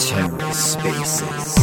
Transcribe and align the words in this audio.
TerraSpaces. 0.00 1.60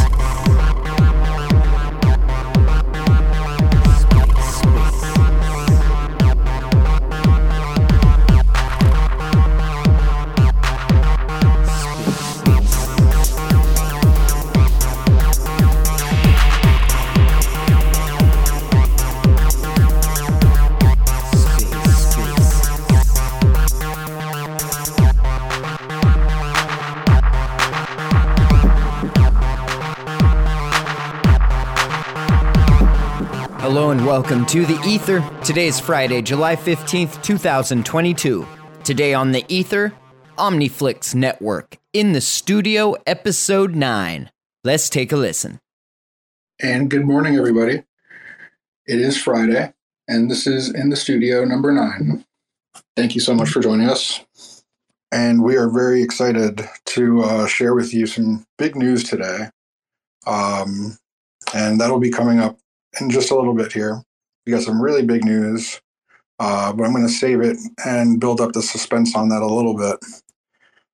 Welcome 34.07 34.45
to 34.45 34.65
the 34.65 34.81
Ether. 34.87 35.19
Today 35.43 35.67
is 35.67 35.81
Friday, 35.81 36.21
July 36.21 36.55
15th, 36.55 37.21
2022. 37.23 38.47
Today 38.85 39.13
on 39.13 39.33
the 39.33 39.43
Ether, 39.49 39.91
Omniflix 40.37 41.13
Network. 41.13 41.77
In 41.91 42.13
the 42.13 42.21
studio, 42.21 42.95
episode 43.05 43.75
9. 43.75 44.31
Let's 44.63 44.87
take 44.89 45.11
a 45.11 45.17
listen. 45.17 45.59
And 46.57 46.89
good 46.89 47.05
morning, 47.05 47.35
everybody. 47.35 47.83
It 48.85 49.01
is 49.01 49.21
Friday, 49.21 49.73
and 50.07 50.31
this 50.31 50.47
is 50.47 50.73
in 50.73 50.87
the 50.87 50.95
studio 50.95 51.43
number 51.43 51.73
nine. 51.73 52.23
Thank 52.95 53.13
you 53.13 53.19
so 53.19 53.33
much 53.33 53.49
for 53.49 53.59
joining 53.59 53.89
us. 53.89 54.23
And 55.11 55.43
we 55.43 55.57
are 55.57 55.69
very 55.69 56.01
excited 56.01 56.61
to 56.85 57.23
uh, 57.23 57.47
share 57.47 57.75
with 57.75 57.93
you 57.93 58.07
some 58.07 58.45
big 58.57 58.77
news 58.77 59.03
today. 59.03 59.49
Um, 60.25 60.97
and 61.53 61.81
that'll 61.81 61.99
be 61.99 62.09
coming 62.09 62.39
up 62.39 62.57
in 62.99 63.09
just 63.09 63.31
a 63.31 63.35
little 63.35 63.53
bit 63.53 63.71
here. 63.71 64.01
We 64.45 64.53
got 64.53 64.63
some 64.63 64.81
really 64.81 65.05
big 65.05 65.23
news, 65.23 65.81
uh, 66.39 66.73
but 66.73 66.83
I'm 66.83 66.93
going 66.93 67.07
to 67.07 67.13
save 67.13 67.41
it 67.41 67.57
and 67.85 68.19
build 68.19 68.41
up 68.41 68.53
the 68.53 68.61
suspense 68.61 69.15
on 69.15 69.29
that 69.29 69.41
a 69.41 69.47
little 69.47 69.75
bit. 69.75 69.97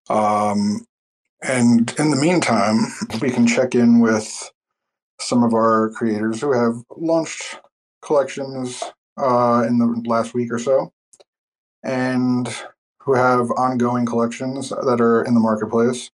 Um, 0.09 0.85
and 1.41 1.93
in 1.99 2.09
the 2.09 2.17
meantime, 2.17 2.77
we 3.21 3.29
can 3.29 3.45
check 3.45 3.75
in 3.75 3.99
with 3.99 4.51
some 5.19 5.43
of 5.43 5.53
our 5.53 5.89
creators 5.91 6.41
who 6.41 6.51
have 6.51 6.83
launched 6.97 7.59
collections 8.01 8.83
uh, 9.17 9.63
in 9.67 9.77
the 9.77 10.03
last 10.05 10.33
week 10.33 10.51
or 10.51 10.59
so 10.59 10.91
and 11.83 12.49
who 12.99 13.13
have 13.13 13.51
ongoing 13.51 14.05
collections 14.05 14.69
that 14.69 15.01
are 15.01 15.23
in 15.23 15.33
the 15.33 15.39
marketplace 15.39 16.09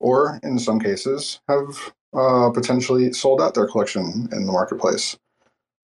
or 0.00 0.40
in 0.42 0.58
some 0.58 0.80
cases 0.80 1.40
have 1.48 1.92
uh, 2.14 2.50
potentially 2.50 3.12
sold 3.12 3.40
out 3.40 3.54
their 3.54 3.66
collection 3.66 4.28
in 4.32 4.46
the 4.46 4.52
marketplace. 4.52 5.16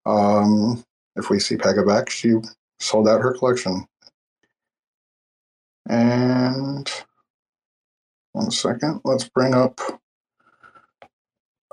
Um, 0.06 0.84
if 1.16 1.30
we 1.30 1.40
see 1.40 1.56
Pega 1.56 1.86
back, 1.86 2.10
she 2.10 2.34
sold 2.80 3.08
out 3.08 3.22
her 3.22 3.34
collection. 3.34 3.86
And 5.88 6.92
one 8.34 8.52
second, 8.52 9.02
let's 9.04 9.30
bring 9.30 9.54
up 9.54 9.80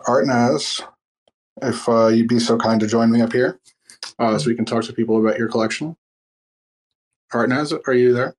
Artnaz. 0.06 0.82
If 1.60 1.88
uh, 1.88 2.08
you'd 2.08 2.28
be 2.28 2.38
so 2.38 2.56
kind 2.56 2.80
to 2.80 2.86
join 2.86 3.10
me 3.10 3.20
up 3.20 3.32
here 3.32 3.60
uh, 4.18 4.38
so 4.38 4.48
we 4.48 4.54
can 4.54 4.64
talk 4.64 4.84
to 4.84 4.92
people 4.92 5.18
about 5.18 5.38
your 5.38 5.48
collection. 5.48 5.96
Artnaz, 7.32 7.78
are 7.86 7.94
you 7.94 8.12
there? 8.12 8.34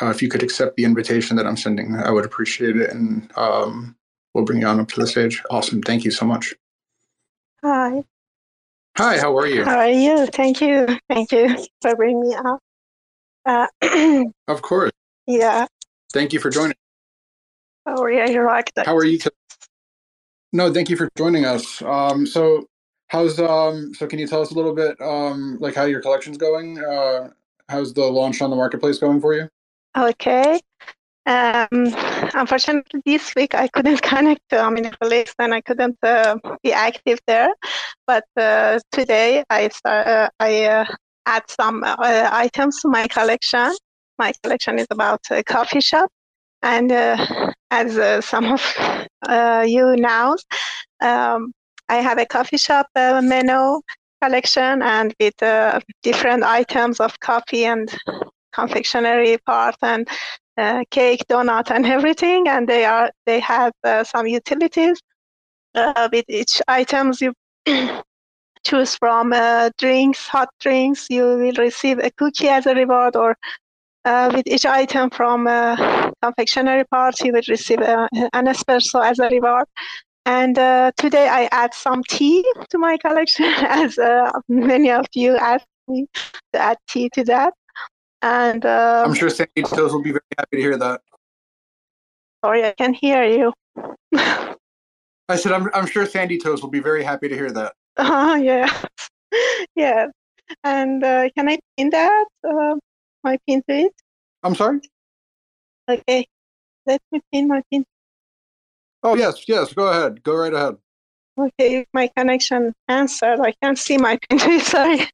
Uh, 0.00 0.10
if 0.10 0.22
you 0.22 0.28
could 0.28 0.42
accept 0.42 0.76
the 0.76 0.84
invitation 0.84 1.36
that 1.36 1.46
I'm 1.46 1.56
sending, 1.56 1.94
I 1.94 2.10
would 2.10 2.24
appreciate 2.24 2.76
it. 2.76 2.90
And 2.90 3.30
um, 3.36 3.96
we'll 4.34 4.44
bring 4.44 4.60
you 4.60 4.66
on 4.66 4.80
up 4.80 4.88
to 4.88 5.00
the 5.00 5.06
stage. 5.06 5.42
Awesome. 5.50 5.82
Thank 5.82 6.04
you 6.04 6.10
so 6.10 6.26
much. 6.26 6.54
Hi. 7.62 8.04
Hi, 8.98 9.18
how 9.18 9.36
are 9.38 9.46
you? 9.46 9.64
How 9.64 9.78
are 9.78 9.88
you? 9.88 10.26
Thank 10.26 10.60
you. 10.60 10.86
Thank 11.08 11.32
you 11.32 11.56
for 11.80 11.96
bringing 11.96 12.20
me 12.20 12.34
up. 12.34 12.58
Uh, 13.46 13.66
Of 14.48 14.60
course. 14.60 14.92
yeah. 15.26 15.66
Thank 16.12 16.34
you 16.34 16.40
for 16.40 16.50
joining. 16.50 16.72
Us. 16.72 16.76
Oh, 17.86 18.06
yeah, 18.06 18.28
you 18.28 18.40
rocked 18.40 18.72
it. 18.76 18.84
How 18.84 18.94
are 18.94 19.04
you? 19.04 19.18
T- 19.18 19.30
no, 20.52 20.72
thank 20.72 20.90
you 20.90 20.96
for 20.96 21.08
joining 21.16 21.46
us. 21.46 21.80
Um, 21.80 22.26
so, 22.26 22.66
how's 23.08 23.40
um? 23.40 23.94
So, 23.94 24.06
can 24.06 24.18
you 24.18 24.26
tell 24.26 24.42
us 24.42 24.50
a 24.50 24.54
little 24.54 24.74
bit 24.74 25.00
um, 25.00 25.56
like 25.58 25.74
how 25.74 25.84
your 25.84 26.02
collection's 26.02 26.36
going? 26.36 26.78
Uh, 26.78 27.30
how's 27.70 27.94
the 27.94 28.04
launch 28.04 28.42
on 28.42 28.50
the 28.50 28.56
marketplace 28.56 28.98
going 28.98 29.22
for 29.22 29.32
you? 29.32 29.48
Okay. 29.96 30.60
Um, 31.24 31.68
unfortunately, 32.34 33.00
this 33.06 33.34
week 33.34 33.54
I 33.54 33.68
couldn't 33.68 34.02
connect 34.02 34.42
to 34.50 34.56
Omniflix 34.56 35.32
and 35.38 35.54
I 35.54 35.60
couldn't 35.60 35.96
uh, 36.02 36.36
be 36.62 36.72
active 36.72 37.20
there. 37.26 37.48
But 38.06 38.24
uh, 38.36 38.80
today 38.90 39.44
I 39.50 39.68
start, 39.68 40.06
uh, 40.06 40.28
I 40.40 40.64
uh, 40.64 40.84
add 41.26 41.48
some 41.48 41.84
uh, 41.84 41.96
items 42.32 42.80
to 42.82 42.88
my 42.88 43.06
collection. 43.06 43.72
My 44.18 44.32
collection 44.42 44.78
is 44.78 44.86
about 44.90 45.20
a 45.30 45.42
coffee 45.42 45.80
shop, 45.80 46.10
and 46.62 46.92
as 47.70 48.24
some 48.24 48.52
of 48.52 48.76
you 49.66 49.96
know, 49.96 50.36
um, 51.00 51.52
I 51.88 51.96
have 51.96 52.18
a 52.18 52.26
coffee 52.26 52.58
shop 52.58 52.86
menu 52.94 53.80
collection 54.22 54.82
and 54.82 55.14
with 55.18 55.34
different 56.02 56.44
items 56.44 57.00
of 57.00 57.18
coffee 57.20 57.64
and 57.64 57.92
confectionery 58.52 59.38
part 59.46 59.76
and 59.82 60.06
uh, 60.58 60.84
cake, 60.90 61.24
donut, 61.28 61.70
and 61.70 61.86
everything. 61.86 62.48
And 62.48 62.68
they 62.68 62.84
are 62.84 63.10
they 63.26 63.40
have 63.40 63.72
uh, 63.84 64.04
some 64.04 64.26
utilities. 64.26 65.00
Uh, 65.74 66.06
with 66.12 66.26
each 66.28 66.60
items 66.68 67.22
you 67.22 67.32
choose 68.64 68.96
from 68.96 69.32
uh, 69.32 69.70
drinks, 69.78 70.26
hot 70.26 70.48
drinks. 70.60 71.08
You 71.10 71.24
will 71.24 71.54
receive 71.58 71.98
a 71.98 72.10
cookie 72.10 72.48
as 72.48 72.66
a 72.66 72.74
reward, 72.74 73.16
or 73.16 73.36
uh, 74.04 74.30
with 74.34 74.46
each 74.46 74.66
item 74.66 75.10
from 75.10 75.46
uh, 75.46 76.10
confectionery 76.22 76.84
part, 76.84 77.20
you 77.20 77.32
will 77.32 77.42
receive 77.48 77.80
uh, 77.80 78.08
an 78.32 78.46
espresso 78.46 79.04
as 79.04 79.18
a 79.18 79.28
reward. 79.28 79.66
And 80.24 80.58
uh, 80.58 80.92
today 80.96 81.28
I 81.28 81.48
add 81.50 81.74
some 81.74 82.02
tea 82.08 82.44
to 82.70 82.78
my 82.78 82.96
collection, 82.96 83.44
as 83.58 83.98
uh, 83.98 84.30
many 84.48 84.90
of 84.90 85.06
you 85.14 85.36
asked 85.36 85.66
me 85.88 86.06
to 86.52 86.58
add 86.60 86.78
tea 86.88 87.10
to 87.10 87.24
that. 87.24 87.54
And 88.22 88.64
um, 88.64 89.10
I'm 89.10 89.14
sure 89.14 89.30
Sandy 89.30 89.62
Toes 89.62 89.92
will 89.92 90.02
be 90.02 90.12
very 90.12 90.22
happy 90.38 90.56
to 90.56 90.62
hear 90.62 90.76
that. 90.76 91.00
sorry, 92.44 92.64
I 92.64 92.72
can 92.72 92.94
hear 92.94 93.24
you. 93.24 93.52
I 95.28 95.36
said, 95.36 95.52
I'm, 95.52 95.68
I'm 95.74 95.86
sure 95.86 96.06
Sandy 96.06 96.38
Toes 96.38 96.62
will 96.62 96.70
be 96.70 96.80
very 96.80 97.02
happy 97.02 97.28
to 97.28 97.34
hear 97.34 97.50
that. 97.52 97.74
Oh, 97.96 98.34
yeah. 98.34 98.82
yeah. 99.76 100.06
And 100.64 101.02
uh, 101.02 101.30
can 101.36 101.48
I 101.48 101.58
pin 101.76 101.90
that? 101.90 102.26
Uh, 102.46 102.76
my 103.24 103.38
pin 103.46 103.62
to 103.68 103.74
it? 103.74 103.92
I'm 104.42 104.54
sorry? 104.54 104.80
Okay. 105.88 106.26
Let 106.86 107.00
me 107.12 107.20
pin 107.32 107.48
my 107.48 107.62
pin. 107.70 107.84
Oh, 109.02 109.16
yes, 109.16 109.48
yes, 109.48 109.72
go 109.72 109.88
ahead. 109.88 110.22
Go 110.22 110.34
right 110.34 110.52
ahead. 110.52 110.76
Okay, 111.38 111.86
my 111.92 112.08
connection 112.16 112.74
answered. 112.88 113.40
I 113.40 113.52
can't 113.62 113.78
see 113.78 113.96
my 113.96 114.18
pin 114.28 114.38
to 114.40 114.50
it. 114.50 114.62
Sorry. 114.62 115.08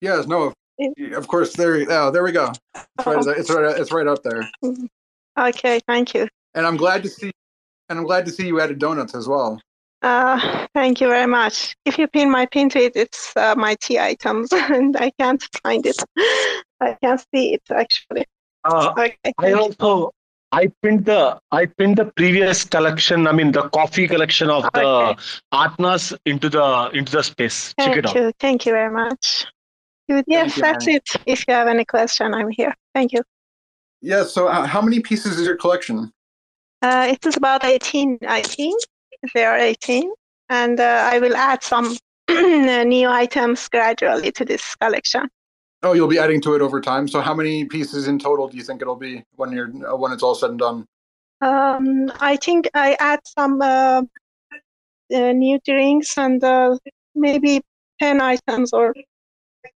Yes, 0.00 0.26
no, 0.26 0.52
of 1.14 1.28
course. 1.28 1.54
There, 1.54 1.84
oh, 1.90 2.10
there 2.10 2.22
we 2.22 2.32
go. 2.32 2.52
It's 2.74 3.06
right, 3.06 3.38
it's 3.38 3.50
right, 3.50 3.80
it's 3.80 3.92
right 3.92 4.06
up 4.06 4.22
there. 4.22 4.48
Okay, 5.38 5.80
thank 5.86 6.14
you. 6.14 6.28
And 6.54 6.66
I'm 6.66 6.76
glad 6.76 7.02
to 7.02 7.08
see, 7.08 7.32
and 7.88 7.98
I'm 7.98 8.04
glad 8.04 8.26
to 8.26 8.32
see 8.32 8.46
you 8.46 8.60
added 8.60 8.78
donuts 8.78 9.14
as 9.14 9.28
well. 9.28 9.60
Uh, 10.02 10.66
thank 10.74 11.00
you 11.00 11.08
very 11.08 11.26
much. 11.26 11.76
If 11.84 11.98
you 11.98 12.06
pin 12.06 12.30
my 12.30 12.46
pin 12.46 12.68
to 12.70 12.78
it, 12.78 12.92
it's 12.94 13.36
uh, 13.36 13.54
my 13.56 13.74
tea 13.80 13.98
items, 13.98 14.52
and 14.52 14.96
I 14.96 15.10
can't 15.18 15.42
find 15.62 15.84
it. 15.86 15.96
I 16.80 16.96
can't 17.02 17.20
see 17.34 17.54
it 17.54 17.62
actually. 17.70 18.24
Uh, 18.64 18.90
Okay. 18.96 19.16
I 19.38 19.52
also 19.52 20.12
I 20.52 20.70
pinned 20.82 21.04
the 21.04 21.40
I 21.50 21.66
pinned 21.66 21.96
the 21.96 22.06
previous 22.06 22.64
collection. 22.64 23.26
I 23.26 23.32
mean 23.32 23.52
the 23.52 23.68
coffee 23.70 24.06
collection 24.06 24.50
of 24.50 24.62
the 24.72 24.86
Okay. 24.86 25.20
Artnaz 25.52 26.16
into 26.26 26.48
the 26.48 26.90
into 26.94 27.12
the 27.12 27.22
space. 27.22 27.74
Check 27.80 27.86
Thank 27.86 27.96
it 27.98 28.06
out. 28.06 28.14
you. 28.14 28.32
Thank 28.38 28.66
you 28.66 28.72
very 28.72 28.92
much. 28.92 29.46
Good. 30.08 30.24
Yes, 30.26 30.56
you, 30.56 30.62
that's 30.62 30.86
it. 30.86 31.06
If 31.26 31.44
you 31.46 31.54
have 31.54 31.68
any 31.68 31.84
question, 31.84 32.32
I'm 32.32 32.50
here. 32.50 32.74
Thank 32.94 33.12
you. 33.12 33.22
Yes. 34.00 34.32
So, 34.32 34.46
uh, 34.48 34.64
how 34.66 34.80
many 34.80 35.00
pieces 35.00 35.38
is 35.38 35.46
your 35.46 35.56
collection? 35.56 36.12
Uh, 36.82 37.08
it 37.10 37.24
is 37.26 37.36
about 37.36 37.64
18, 37.64 38.18
I 38.26 38.42
think. 38.42 38.80
They 39.34 39.44
are 39.44 39.58
18. 39.58 40.12
And 40.48 40.80
uh, 40.80 41.10
I 41.12 41.18
will 41.18 41.36
add 41.36 41.62
some 41.62 41.96
new 42.28 43.08
items 43.08 43.68
gradually 43.68 44.32
to 44.32 44.44
this 44.44 44.74
collection. 44.76 45.28
Oh, 45.82 45.92
you'll 45.92 46.08
be 46.08 46.18
adding 46.18 46.40
to 46.42 46.54
it 46.54 46.62
over 46.62 46.80
time. 46.80 47.06
So, 47.06 47.20
how 47.20 47.34
many 47.34 47.64
pieces 47.64 48.08
in 48.08 48.18
total 48.18 48.48
do 48.48 48.56
you 48.56 48.64
think 48.64 48.82
it'll 48.82 48.96
be 48.96 49.22
when 49.36 49.52
you're 49.52 49.70
uh, 49.88 49.96
when 49.96 50.10
it's 50.10 50.24
all 50.24 50.34
said 50.34 50.50
and 50.50 50.58
done? 50.58 50.86
Um, 51.40 52.10
I 52.18 52.36
think 52.36 52.68
I 52.74 52.96
add 52.98 53.20
some 53.24 53.62
uh, 53.62 54.02
uh, 55.14 55.32
new 55.32 55.60
drinks 55.64 56.18
and 56.18 56.42
uh, 56.42 56.76
maybe 57.14 57.60
10 58.00 58.20
items 58.20 58.72
or 58.72 58.94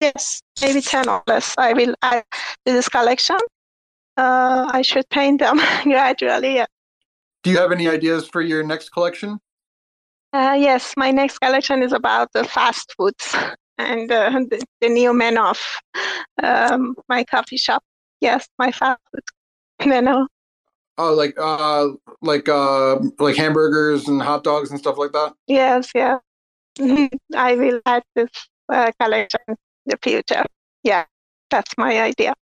yes, 0.01 0.41
maybe 0.63 0.81
10 0.81 1.09
or 1.09 1.23
less. 1.27 1.55
I 1.59 1.75
will 1.75 1.95
add 2.01 2.25
to 2.65 2.73
this 2.73 2.89
collection. 2.89 3.39
Uh, 4.17 4.71
I 4.73 4.81
should 4.81 5.09
paint 5.11 5.41
them 5.41 5.61
gradually. 5.85 6.63
Do 7.43 7.51
you 7.51 7.59
have 7.59 7.73
any 7.73 7.89
ideas 7.89 8.29
for 8.29 8.43
your 8.43 8.63
next 8.63 8.91
collection? 8.91 9.41
Uh, 10.33 10.57
yes, 10.59 10.95
my 10.97 11.11
next 11.11 11.39
collection 11.39 11.83
is 11.83 11.93
about 11.93 12.33
the 12.33 12.45
fast 12.45 12.95
foods 12.97 13.35
and 13.79 14.13
uh, 14.13 14.31
the, 14.49 14.63
the, 14.81 14.89
new 14.89 15.13
menu 15.13 15.41
of 15.41 15.61
um, 16.43 16.95
my 17.09 17.25
coffee 17.25 17.57
shop. 17.57 17.83
Yes, 18.21 18.47
my 18.59 18.71
fast 18.71 19.01
food 19.13 19.23
menu. 19.89 20.27
Oh, 20.99 21.15
like 21.15 21.35
uh, 21.39 21.89
like 22.21 22.49
uh, 22.49 22.99
like 23.19 23.37
hamburgers 23.37 24.07
and 24.07 24.21
hot 24.21 24.45
dogs 24.45 24.71
and 24.71 24.79
stuff 24.79 24.99
like 24.99 25.13
that. 25.13 25.33
Yes, 25.47 25.91
yeah. 25.95 26.19
I 27.35 27.55
will 27.57 27.81
add 27.87 28.03
this 28.15 28.31
uh, 28.69 28.93
collection 29.01 29.41
in 29.49 29.57
the 29.87 29.99
future. 30.03 30.45
Yeah, 30.85 31.07
that's 31.51 31.73
my 31.79 32.01
idea. 32.01 32.35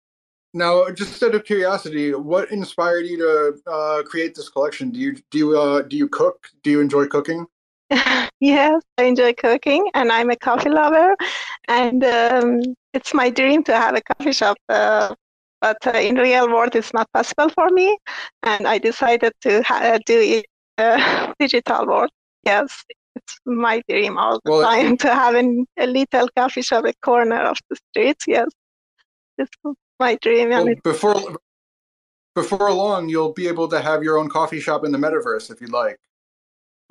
Now, 0.54 0.88
just 0.90 1.22
out 1.22 1.34
of 1.34 1.44
curiosity, 1.44 2.14
what 2.14 2.50
inspired 2.50 3.06
you 3.06 3.18
to 3.18 3.70
uh, 3.70 4.02
create 4.02 4.34
this 4.34 4.48
collection? 4.48 4.90
Do 4.90 4.98
you 4.98 5.16
do 5.30 5.38
you 5.38 5.58
uh, 5.58 5.82
do 5.82 5.96
you 5.96 6.08
cook? 6.08 6.48
Do 6.62 6.70
you 6.70 6.80
enjoy 6.80 7.06
cooking? 7.06 7.46
yes, 8.40 8.82
I 8.96 9.04
enjoy 9.04 9.34
cooking, 9.34 9.90
and 9.94 10.10
I'm 10.10 10.30
a 10.30 10.36
coffee 10.36 10.70
lover, 10.70 11.14
and 11.68 12.02
um, 12.04 12.60
it's 12.94 13.12
my 13.12 13.30
dream 13.30 13.62
to 13.64 13.76
have 13.76 13.94
a 13.94 14.02
coffee 14.02 14.32
shop. 14.32 14.56
Uh, 14.68 15.14
but 15.60 15.86
uh, 15.86 15.98
in 15.98 16.14
real 16.16 16.48
world, 16.48 16.76
it's 16.76 16.94
not 16.94 17.10
possible 17.12 17.48
for 17.50 17.68
me, 17.70 17.98
and 18.42 18.66
I 18.66 18.78
decided 18.78 19.32
to 19.42 19.62
ha- 19.62 19.98
do 20.06 20.18
it 20.20 20.46
uh, 20.78 21.32
digital 21.38 21.86
world. 21.86 22.10
Yes, 22.44 22.84
it's 23.16 23.38
my 23.44 23.82
dream 23.88 24.16
all 24.16 24.40
the 24.44 24.50
well, 24.50 24.62
time 24.62 24.96
to 25.04 25.14
have 25.14 25.34
an, 25.34 25.66
a 25.78 25.86
little 25.86 26.28
coffee 26.36 26.62
shop, 26.62 26.84
a 26.84 26.94
corner 27.02 27.40
of 27.42 27.58
the 27.68 27.76
street. 27.90 28.18
Yes, 28.26 28.48
it's 29.36 29.50
my 29.98 30.16
dream. 30.20 30.50
Well, 30.50 30.68
before 30.84 31.38
before 32.34 32.72
long, 32.72 33.08
you'll 33.08 33.32
be 33.32 33.48
able 33.48 33.68
to 33.68 33.80
have 33.80 34.02
your 34.02 34.18
own 34.18 34.28
coffee 34.28 34.60
shop 34.60 34.84
in 34.84 34.92
the 34.92 34.98
metaverse 34.98 35.50
if 35.50 35.60
you'd 35.60 35.72
like. 35.72 35.98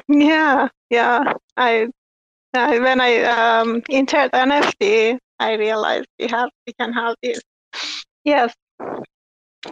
Yeah, 0.07 0.67
yeah. 0.89 1.33
I, 1.55 1.87
I 2.53 2.79
when 2.79 3.01
I 3.01 3.23
um, 3.23 3.81
entered 3.89 4.31
NFT, 4.31 5.17
I 5.39 5.53
realized 5.53 6.07
we 6.19 6.27
have 6.27 6.49
we 6.65 6.73
can 6.73 6.93
have 6.93 7.15
this. 7.23 7.41
Yes, 8.23 8.53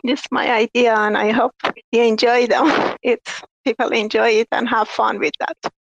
this 0.03 0.19
is 0.21 0.25
my 0.31 0.49
idea, 0.49 0.95
and 0.95 1.17
I 1.17 1.31
hope 1.31 1.53
you 1.91 2.03
enjoy 2.03 2.47
them. 2.47 2.95
It 3.03 3.19
people 3.65 3.89
enjoy 3.89 4.29
it 4.29 4.47
and 4.51 4.69
have 4.69 4.87
fun 4.87 5.19
with 5.19 5.33
that. 5.39 5.73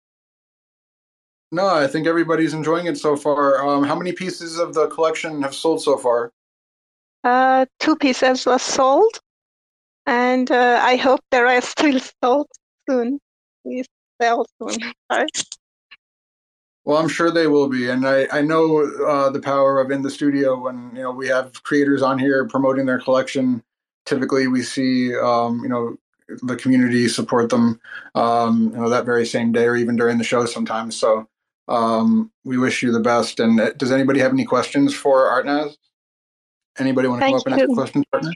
No, 1.52 1.68
I 1.68 1.86
think 1.86 2.06
everybody's 2.06 2.52
enjoying 2.52 2.86
it 2.86 2.98
so 2.98 3.14
far. 3.14 3.64
Um, 3.64 3.84
how 3.84 3.94
many 3.94 4.12
pieces 4.12 4.58
of 4.58 4.74
the 4.74 4.88
collection 4.88 5.42
have 5.42 5.54
sold 5.54 5.82
so 5.82 5.96
far? 5.96 6.32
Uh, 7.24 7.64
two 7.80 7.96
pieces 7.96 8.44
were 8.44 8.58
sold, 8.58 9.18
and 10.06 10.50
uh, 10.50 10.80
I 10.82 10.96
hope 10.96 11.20
the 11.30 11.42
rest 11.42 11.74
will 11.82 12.00
sold 12.22 12.46
soon. 12.88 13.18
We 13.64 13.82
sell 14.20 14.46
soon. 14.60 14.92
Sorry. 15.12 15.26
Well, 16.84 16.98
I'm 16.98 17.08
sure 17.08 17.30
they 17.30 17.46
will 17.46 17.68
be, 17.68 17.88
and 17.88 18.06
I 18.06 18.28
I 18.30 18.42
know 18.42 18.84
uh, 19.08 19.30
the 19.30 19.40
power 19.40 19.80
of 19.80 19.90
in 19.90 20.02
the 20.02 20.10
studio 20.10 20.60
when 20.60 20.90
you 20.94 21.02
know 21.02 21.12
we 21.12 21.26
have 21.28 21.62
creators 21.62 22.02
on 22.02 22.18
here 22.18 22.46
promoting 22.46 22.84
their 22.84 23.00
collection. 23.00 23.62
Typically, 24.04 24.46
we 24.48 24.62
see 24.62 25.16
um, 25.16 25.60
you 25.62 25.68
know 25.70 25.96
the 26.42 26.56
community 26.56 27.08
support 27.08 27.48
them 27.48 27.80
um, 28.14 28.70
you 28.74 28.80
know 28.80 28.90
that 28.90 29.06
very 29.06 29.24
same 29.24 29.50
day 29.50 29.64
or 29.64 29.76
even 29.76 29.96
during 29.96 30.18
the 30.18 30.24
show 30.24 30.44
sometimes. 30.44 30.94
So 30.94 31.26
um, 31.68 32.30
we 32.44 32.58
wish 32.58 32.82
you 32.82 32.92
the 32.92 33.00
best. 33.00 33.40
And 33.40 33.58
uh, 33.58 33.72
does 33.72 33.90
anybody 33.90 34.20
have 34.20 34.32
any 34.32 34.44
questions 34.44 34.94
for 34.94 35.24
Artnaz? 35.24 35.76
Anybody 36.78 37.08
want 37.08 37.22
to 37.22 37.26
come 37.26 37.34
up 37.36 37.46
and 37.46 37.60
ask 37.60 37.70
questions? 37.72 38.04
Artnaz? 38.14 38.32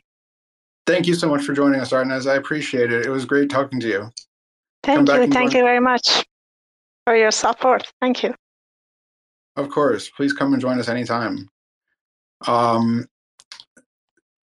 Thank 0.87 1.06
you 1.06 1.14
so 1.14 1.29
much 1.29 1.44
for 1.44 1.52
joining 1.52 1.81
us, 1.81 1.90
Artnaz. 1.90 2.31
I 2.31 2.37
appreciate 2.37 2.93
it. 2.93 3.05
It 3.05 3.11
was 3.11 3.25
great 3.25 3.50
talking 3.50 3.81
to 3.81 3.88
you. 3.88 4.12
Thank 4.82 5.08
you. 5.08 5.26
Thank 5.26 5.55
you 5.55 5.62
very 5.62 5.81
much 5.81 6.25
for 7.05 7.17
your 7.17 7.31
support. 7.31 7.93
Thank 8.00 8.23
you. 8.23 8.35
Of 9.56 9.69
course. 9.70 10.08
Please 10.08 10.32
come 10.32 10.52
and 10.52 10.62
join 10.62 10.79
us 10.79 10.88
anytime. 10.88 11.49
Um, 12.46 13.06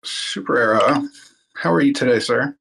Super 0.04 0.58
Era, 0.58 1.04
how 1.56 1.72
are 1.72 1.82
you 1.82 1.94
today, 1.94 2.20
sir? 2.20 2.56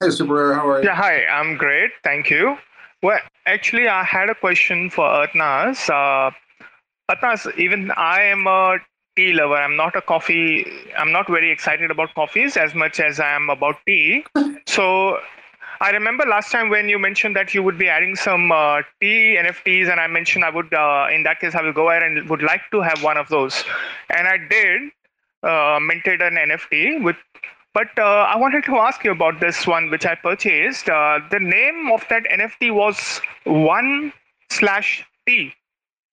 Hey, 0.00 0.10
Super 0.10 0.38
Era, 0.38 0.54
how 0.56 0.68
are 0.68 0.82
you? 0.82 0.88
Yeah, 0.88 0.94
hi. 0.94 1.24
I'm 1.26 1.56
great. 1.56 1.90
Thank 2.02 2.28
you. 2.28 2.58
Well, 3.02 3.20
actually, 3.46 3.88
I 3.88 4.02
had 4.02 4.28
a 4.28 4.34
question 4.34 4.90
for 4.90 5.04
Artnaz. 5.04 5.88
Uh, 5.88 6.32
Artnaz, 7.10 7.56
even 7.56 7.92
I 7.92 8.22
am 8.24 8.46
a 8.46 8.78
tea 9.18 9.32
lover. 9.32 9.56
I'm 9.56 9.76
not 9.76 9.96
a 9.96 10.00
coffee. 10.00 10.64
I'm 10.96 11.10
not 11.10 11.26
very 11.26 11.50
excited 11.50 11.90
about 11.90 12.14
coffees 12.14 12.56
as 12.56 12.74
much 12.74 13.00
as 13.00 13.18
I 13.18 13.30
am 13.34 13.50
about 13.50 13.76
tea. 13.84 14.24
so 14.66 15.18
I 15.80 15.90
remember 15.90 16.24
last 16.24 16.52
time 16.52 16.68
when 16.68 16.88
you 16.88 16.98
mentioned 16.98 17.34
that 17.36 17.52
you 17.52 17.62
would 17.62 17.78
be 17.78 17.88
adding 17.88 18.14
some 18.14 18.52
uh, 18.52 18.82
tea 19.00 19.36
NFTs, 19.38 19.90
and 19.90 20.00
I 20.00 20.06
mentioned 20.06 20.44
I 20.44 20.50
would, 20.50 20.72
uh, 20.72 21.08
in 21.12 21.24
that 21.24 21.40
case, 21.40 21.56
I 21.56 21.62
will 21.62 21.72
go 21.72 21.90
ahead 21.90 22.04
and 22.04 22.28
would 22.30 22.42
like 22.42 22.62
to 22.70 22.80
have 22.80 23.02
one 23.02 23.16
of 23.16 23.28
those. 23.28 23.64
And 24.10 24.28
I 24.28 24.38
did 24.38 24.82
uh, 25.42 25.78
minted 25.80 26.22
an 26.22 26.34
NFT 26.34 27.02
with 27.02 27.16
but 27.74 27.96
uh, 27.96 28.26
I 28.28 28.36
wanted 28.36 28.64
to 28.64 28.76
ask 28.78 29.04
you 29.04 29.12
about 29.12 29.40
this 29.40 29.66
one, 29.66 29.90
which 29.90 30.04
I 30.04 30.14
purchased. 30.16 30.88
Uh, 30.88 31.20
the 31.30 31.38
name 31.38 31.90
of 31.92 32.04
that 32.10 32.24
NFT 32.24 32.74
was 32.74 33.20
one 33.44 34.12
slash 34.50 35.04
T, 35.28 35.52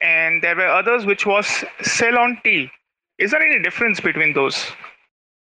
and 0.02 0.44
there 0.44 0.56
were 0.56 0.68
others 0.68 1.06
which 1.06 1.26
was 1.26 1.64
Ceylon 1.82 2.40
Tea. 2.44 2.70
Is 3.18 3.32
there 3.32 3.42
any 3.42 3.62
difference 3.62 4.00
between 4.00 4.34
those? 4.34 4.72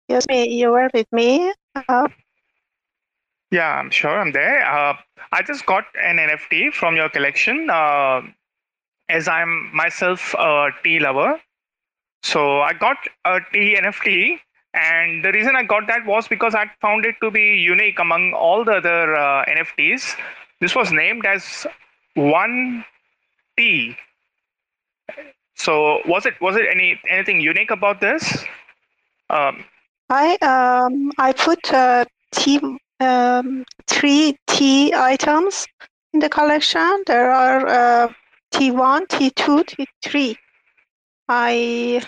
Yes, 0.08 0.26
me. 0.28 0.50
You 0.50 0.72
were 0.72 0.90
with 0.94 1.12
me. 1.12 1.54
Uh, 1.76 2.08
yeah, 3.52 3.76
I'm 3.76 3.92
sure 3.92 4.20
I'm 4.20 4.32
there. 4.32 4.66
Uh, 4.66 4.96
I 5.32 5.42
just 5.44 5.66
got 5.66 5.86
an 6.04 6.18
NFT 6.18 6.74
from 6.74 6.96
your 6.96 7.10
collection, 7.10 7.70
uh, 7.70 8.22
as 9.10 9.28
I'm 9.28 9.76
myself 9.76 10.34
a 10.34 10.70
tea 10.84 11.00
lover. 11.00 11.40
So 12.24 12.62
I 12.62 12.74
got 12.74 12.98
a 13.26 13.40
tea 13.54 13.78
NFT 13.80 14.40
and 14.74 15.24
the 15.24 15.32
reason 15.32 15.56
I 15.56 15.64
got 15.64 15.88
that 15.88 16.06
was 16.06 16.28
because 16.28 16.54
I 16.54 16.70
found 16.82 17.06
it 17.06 17.16
to 17.22 17.32
be 17.32 17.56
unique 17.56 18.00
among 18.00 18.34
all 18.34 18.64
the 18.64 18.74
other 18.74 19.16
uh, 19.16 19.46
NFTs. 19.46 20.16
This 20.62 20.76
was 20.76 20.92
named 20.92 21.26
as 21.26 21.66
one 22.14 22.86
T. 23.58 23.96
So 25.60 26.00
was 26.08 26.26
it 26.26 26.36
was 26.40 26.56
it 26.56 26.66
any 26.72 27.00
anything 27.10 27.42
unique 27.42 27.70
about 27.70 28.00
this? 28.00 28.46
Um, 29.30 29.66
I 30.10 30.38
um 30.38 31.12
I 31.18 31.34
put 31.34 31.74
uh, 31.74 32.06
um, 33.02 33.66
three 33.88 34.38
T 34.48 34.94
items 34.94 35.68
in 36.14 36.22
the 36.22 36.30
collection. 36.30 37.04
There 37.06 37.32
are 37.32 37.68
uh, 37.68 38.14
T1, 38.54 39.08
T2, 39.08 39.88
T3. 40.04 40.36
I 41.28 42.02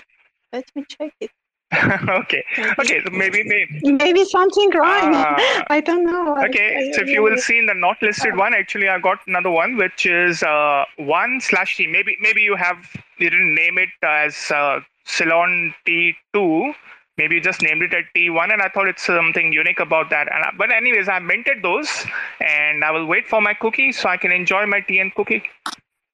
let 0.53 0.65
me 0.75 0.85
check 0.87 1.13
it. 1.19 1.29
okay. 2.09 2.43
Okay. 2.79 3.01
So 3.03 3.11
maybe 3.11 3.43
maybe 3.45 3.93
maybe 3.93 4.25
something 4.25 4.71
wrong. 4.71 5.15
Uh, 5.15 5.63
I 5.69 5.79
don't 5.79 6.05
know. 6.05 6.35
Okay. 6.45 6.89
I, 6.89 6.91
so 6.91 7.01
if 7.01 7.07
you 7.07 7.23
will 7.23 7.37
see 7.37 7.57
in 7.59 7.65
the 7.65 7.73
not 7.73 8.01
listed 8.01 8.35
one, 8.35 8.53
actually, 8.53 8.89
I 8.89 8.99
got 8.99 9.19
another 9.25 9.49
one 9.51 9.77
which 9.77 10.05
is 10.05 10.43
uh, 10.43 10.83
one 10.97 11.39
slash 11.39 11.77
T. 11.77 11.87
Maybe 11.87 12.17
maybe 12.19 12.41
you 12.41 12.57
have 12.57 12.77
you 13.19 13.29
didn't 13.29 13.55
name 13.55 13.77
it 13.77 13.89
as 14.03 14.51
uh, 14.51 14.81
Ceylon 15.05 15.73
T 15.85 16.13
two. 16.33 16.73
Maybe 17.17 17.35
you 17.35 17.41
just 17.41 17.61
named 17.61 17.83
it 17.83 17.93
at 17.93 18.05
T1, 18.15 18.51
and 18.51 18.61
I 18.61 18.69
thought 18.69 18.87
it's 18.87 19.03
something 19.03 19.53
unique 19.53 19.79
about 19.79 20.09
that. 20.09 20.27
And 20.31 20.57
but 20.57 20.71
anyways, 20.71 21.07
I 21.07 21.19
minted 21.19 21.61
those, 21.61 22.05
and 22.41 22.83
I 22.83 22.91
will 22.91 23.05
wait 23.05 23.27
for 23.29 23.41
my 23.41 23.53
cookie 23.53 23.91
so 23.93 24.09
I 24.09 24.17
can 24.17 24.31
enjoy 24.31 24.65
my 24.65 24.81
tea 24.81 24.99
and 24.99 25.13
cookie. 25.13 25.43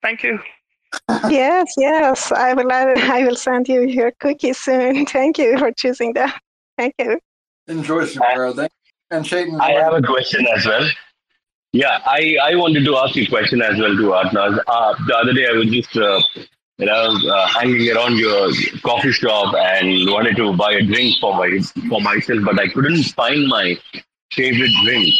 Thank 0.04 0.22
you 0.22 0.40
yes, 1.30 1.74
yes. 1.78 2.32
I 2.32 2.54
will. 2.54 2.72
I 2.72 3.24
will 3.26 3.36
send 3.36 3.68
you 3.68 3.82
your 3.82 4.12
cookies 4.20 4.60
soon. 4.60 5.06
Thank 5.18 5.38
you 5.38 5.58
for 5.58 5.72
choosing 5.72 6.14
that. 6.14 6.40
Thank 6.78 6.96
you. 7.00 7.20
Enjoy, 7.68 8.06
Samara. 8.06 8.70
And 9.10 9.26
Chetan. 9.26 9.60
I 9.62 9.72
have 9.72 9.94
a 9.94 10.02
question 10.02 10.46
as 10.56 10.66
well. 10.66 10.88
Yeah, 11.74 12.00
I, 12.06 12.38
I 12.42 12.56
wanted 12.56 12.86
to 12.86 12.96
ask 12.98 13.16
you 13.16 13.24
a 13.24 13.28
question 13.28 13.62
as 13.62 13.78
well 13.78 13.96
to 13.96 14.04
Artnaz. 14.04 14.60
Uh, 14.68 14.96
the 15.06 15.16
other 15.16 15.34
day 15.34 15.48
I 15.48 15.54
was 15.54 15.70
just 15.70 15.96
uh, 15.96 16.20
you 16.78 16.86
know 16.86 17.18
uh, 17.32 17.48
hanging 17.48 17.90
around 17.96 18.18
your 18.18 18.50
coffee 18.84 19.12
shop 19.12 19.54
and 19.56 20.10
wanted 20.10 20.38
to 20.38 20.54
buy 20.56 20.74
a 20.74 20.82
drink 20.82 21.16
for 21.20 21.36
my 21.36 21.60
for 21.90 22.02
myself, 22.02 22.40
but 22.46 22.60
I 22.60 22.68
couldn't 22.70 23.04
find 23.16 23.48
my 23.48 23.78
favorite 24.34 24.72
drink. 24.84 25.14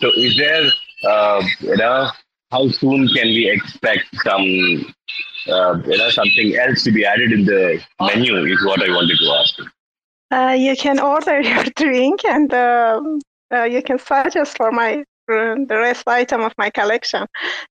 So 0.00 0.10
is 0.16 0.36
there 0.36 0.70
uh, 1.08 1.42
you 1.60 1.76
know 1.76 2.10
how 2.52 2.68
soon 2.68 3.08
can 3.08 3.28
we 3.38 3.50
expect 3.50 4.04
some 4.22 4.46
uh, 5.54 5.74
you 5.90 5.98
know 5.98 6.10
something 6.10 6.56
else 6.64 6.84
to 6.84 6.92
be 6.92 7.04
added 7.04 7.32
in 7.32 7.44
the 7.44 7.80
menu 8.00 8.34
is 8.44 8.64
what 8.64 8.82
I 8.86 8.88
wanted 8.96 9.18
to 9.22 9.28
ask. 9.40 9.54
Uh, 10.30 10.54
you 10.66 10.76
can 10.76 11.00
order 11.00 11.40
your 11.50 11.64
drink 11.76 12.24
and 12.24 12.52
um, 12.52 13.20
uh, 13.54 13.64
you 13.64 13.82
can 13.82 13.98
suggest 13.98 14.56
for 14.56 14.70
my 14.70 15.02
the 15.28 15.78
rest 15.86 16.06
item 16.06 16.42
of 16.42 16.52
my 16.58 16.68
collection. 16.68 17.26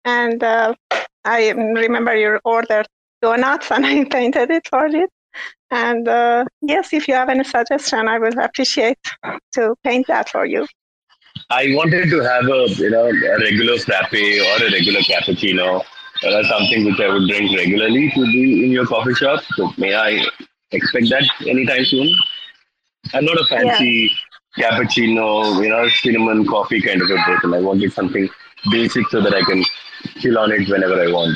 And 0.04 0.42
uh, 0.42 0.74
I 1.24 1.50
remember 1.50 2.14
you 2.14 2.38
ordered 2.44 2.86
donuts 3.20 3.70
and 3.72 3.84
I 3.92 4.04
painted 4.04 4.50
it 4.50 4.68
for 4.70 4.86
it. 4.86 5.10
And 5.70 6.08
uh, 6.08 6.44
yes, 6.62 6.92
if 6.92 7.08
you 7.08 7.14
have 7.14 7.28
any 7.28 7.44
suggestion, 7.44 8.08
I 8.08 8.18
will 8.18 8.38
appreciate 8.38 8.98
to 9.54 9.74
paint 9.84 10.06
that 10.06 10.28
for 10.28 10.46
you. 10.46 10.66
I 11.50 11.74
wanted 11.74 12.10
to 12.10 12.20
have 12.20 12.44
a 12.44 12.66
you 12.74 12.90
know 12.90 13.06
a 13.06 13.38
regular 13.38 13.78
frappe 13.78 14.12
or 14.12 14.64
a 14.64 14.70
regular 14.70 15.00
cappuccino 15.00 15.82
or 16.22 16.44
something 16.44 16.84
which 16.84 17.00
I 17.00 17.08
would 17.08 17.26
drink 17.26 17.56
regularly 17.56 18.10
to 18.10 18.22
be 18.26 18.64
in 18.64 18.70
your 18.70 18.86
coffee 18.86 19.14
shop. 19.14 19.42
So 19.54 19.72
may 19.78 19.94
I 19.94 20.22
expect 20.72 21.08
that 21.08 21.24
anytime 21.46 21.86
soon? 21.86 22.14
I'm 23.14 23.24
not 23.24 23.40
a 23.40 23.44
fancy 23.44 24.10
yeah. 24.58 24.70
cappuccino, 24.70 25.62
you 25.62 25.70
know, 25.70 25.88
cinnamon 25.88 26.46
coffee 26.46 26.82
kind 26.82 27.00
of 27.00 27.10
a 27.10 27.16
person. 27.16 27.54
I 27.54 27.60
wanted 27.60 27.94
something 27.94 28.28
basic 28.70 29.08
so 29.08 29.22
that 29.22 29.34
I 29.34 29.42
can 29.42 29.64
chill 30.20 30.38
on 30.38 30.52
it 30.52 30.68
whenever 30.68 31.00
I 31.00 31.10
want. 31.10 31.34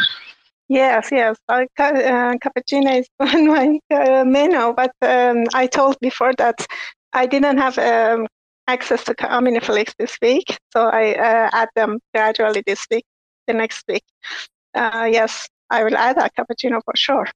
Yes, 0.69 1.09
yes. 1.11 1.37
Uh, 1.49 1.65
cappuccino 1.79 3.01
is 3.01 3.09
on 3.21 3.47
my 3.47 3.79
uh, 3.91 4.25
menu, 4.25 4.75
but 4.75 4.93
um, 5.01 5.45
I 5.55 5.67
told 5.67 5.97
before 6.01 6.33
that 6.37 6.67
I 7.15 7.25
didn't 7.25 7.59
have 7.59 7.79
um, 7.79 8.27
access 8.69 9.05
to 9.05 9.15
Omniflix 9.15 9.95
this 9.99 10.17
week, 10.23 10.59
so 10.73 10.87
I 10.89 11.15
uh, 11.15 11.51
add 11.53 11.69
them 11.75 11.99
gradually 12.15 12.63
this 12.67 12.87
week, 12.91 13.05
the 13.47 13.55
next 13.55 13.85
week. 13.89 14.05
Uh, 14.75 15.09
yes, 15.11 15.49
I 15.71 15.85
will 15.85 15.97
add 15.97 16.19
a 16.19 16.31
cappuccino 16.31 16.81
for 16.85 16.95
sure. 16.97 17.27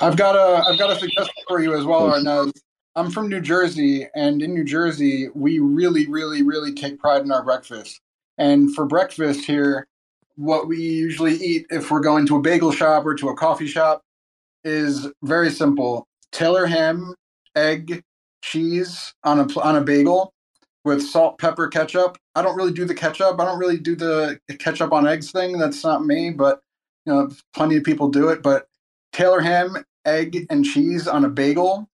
I've 0.00 0.16
got 0.16 0.36
a 0.36 0.68
I've 0.68 0.78
got 0.78 0.90
a 0.90 0.98
suggestion 0.98 1.42
for 1.48 1.60
you 1.60 1.74
as 1.76 1.84
well, 1.84 2.10
Arnaz. 2.10 2.52
I'm 2.94 3.10
from 3.10 3.28
New 3.28 3.40
Jersey, 3.40 4.08
and 4.14 4.42
in 4.42 4.54
New 4.54 4.64
Jersey, 4.64 5.28
we 5.34 5.58
really, 5.60 6.06
really, 6.08 6.42
really 6.42 6.72
take 6.72 6.98
pride 6.98 7.22
in 7.22 7.32
our 7.32 7.44
breakfast. 7.44 8.00
And 8.38 8.74
for 8.74 8.86
breakfast 8.86 9.44
here, 9.44 9.86
what 10.36 10.68
we 10.68 10.80
usually 10.80 11.34
eat 11.34 11.66
if 11.70 11.90
we're 11.90 12.00
going 12.00 12.26
to 12.26 12.36
a 12.36 12.40
bagel 12.40 12.72
shop 12.72 13.04
or 13.06 13.14
to 13.16 13.28
a 13.28 13.34
coffee 13.34 13.66
shop 13.66 14.02
is 14.64 15.08
very 15.22 15.50
simple: 15.50 16.06
Taylor 16.32 16.66
ham, 16.66 17.14
egg, 17.56 18.02
cheese 18.50 19.14
on 19.24 19.40
a 19.40 19.60
on 19.60 19.76
a 19.76 19.80
bagel 19.80 20.32
with 20.84 21.02
salt, 21.02 21.38
pepper, 21.38 21.68
ketchup. 21.68 22.16
I 22.34 22.42
don't 22.42 22.56
really 22.56 22.72
do 22.72 22.84
the 22.84 22.94
ketchup. 22.94 23.38
I 23.38 23.44
don't 23.44 23.58
really 23.58 23.78
do 23.78 23.94
the 23.94 24.38
ketchup 24.58 24.92
on 24.92 25.06
eggs 25.06 25.30
thing. 25.30 25.58
That's 25.58 25.84
not 25.84 26.04
me, 26.04 26.30
but 26.30 26.60
you 27.04 27.12
know, 27.12 27.30
plenty 27.54 27.76
of 27.76 27.84
people 27.84 28.08
do 28.08 28.28
it. 28.28 28.42
But 28.42 28.66
Taylor 29.12 29.40
ham, 29.40 29.84
egg, 30.04 30.46
and 30.50 30.64
cheese 30.64 31.06
on 31.06 31.24
a 31.24 31.28
bagel. 31.28 31.88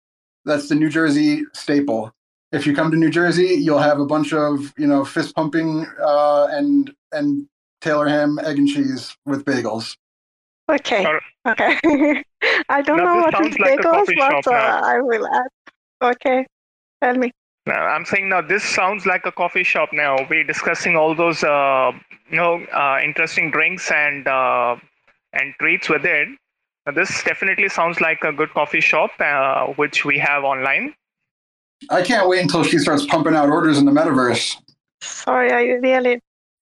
That's 0.45 0.69
the 0.69 0.75
New 0.75 0.89
Jersey 0.89 1.43
staple. 1.53 2.13
If 2.51 2.67
you 2.67 2.75
come 2.75 2.91
to 2.91 2.98
New 2.98 3.10
Jersey, 3.10 3.55
you'll 3.60 3.79
have 3.79 4.00
a 4.00 4.05
bunch 4.05 4.33
of 4.33 4.74
you 4.77 4.88
know 4.88 5.03
fist 5.03 5.36
pumping 5.36 5.88
uh, 6.01 6.48
and 6.51 6.93
and 7.12 7.48
Taylor 7.81 8.07
ham, 8.07 8.39
egg, 8.43 8.57
and 8.57 8.67
cheese 8.67 9.17
with 9.25 9.43
bagels. 9.45 9.98
Okay. 10.69 11.05
Okay. 11.45 11.77
I 12.69 12.81
don't 12.81 12.98
know 12.98 13.15
what 13.15 13.45
is 13.45 13.57
like 13.60 13.79
bagels, 13.79 14.07
but 14.17 14.48
uh, 14.48 14.81
I 14.83 15.01
will 15.01 15.27
add. 15.27 15.48
Okay. 16.03 16.45
Tell 17.01 17.15
me. 17.15 17.31
I'm 17.65 18.03
saying 18.05 18.27
now 18.27 18.41
this 18.41 18.63
sounds 18.63 19.05
like 19.05 19.25
a 19.25 19.31
coffee 19.31 19.63
shop 19.63 19.89
now. 19.93 20.17
We're 20.29 20.43
discussing 20.43 20.98
all 20.98 21.15
those 21.15 21.43
uh, 21.43 21.91
you 22.29 22.36
know 22.36 22.65
uh, 22.74 23.00
interesting 23.01 23.51
drinks 23.51 23.89
and 23.89 24.27
uh, 24.27 24.75
and 25.31 25.53
treats 25.60 25.88
with 25.88 26.05
it. 26.05 26.27
Now, 26.86 26.91
this 26.91 27.24
definitely 27.24 27.69
sounds 27.69 28.01
like 28.01 28.22
a 28.24 28.33
good 28.33 28.51
coffee 28.53 28.81
shop 28.81 29.12
uh, 29.19 29.67
which 29.77 30.03
we 30.03 30.19
have 30.19 30.43
online. 30.43 30.93
I 31.89 32.01
can't 32.01 32.27
wait 32.27 32.41
until 32.41 32.63
she 32.63 32.77
starts 32.79 33.05
pumping 33.05 33.33
out 33.33 33.50
orders 33.50 33.77
in 33.77 33.86
the 33.86 33.91
metaverse. 33.91 34.57
Sorry, 35.01 35.51
I 35.51 35.63
really 35.79 36.19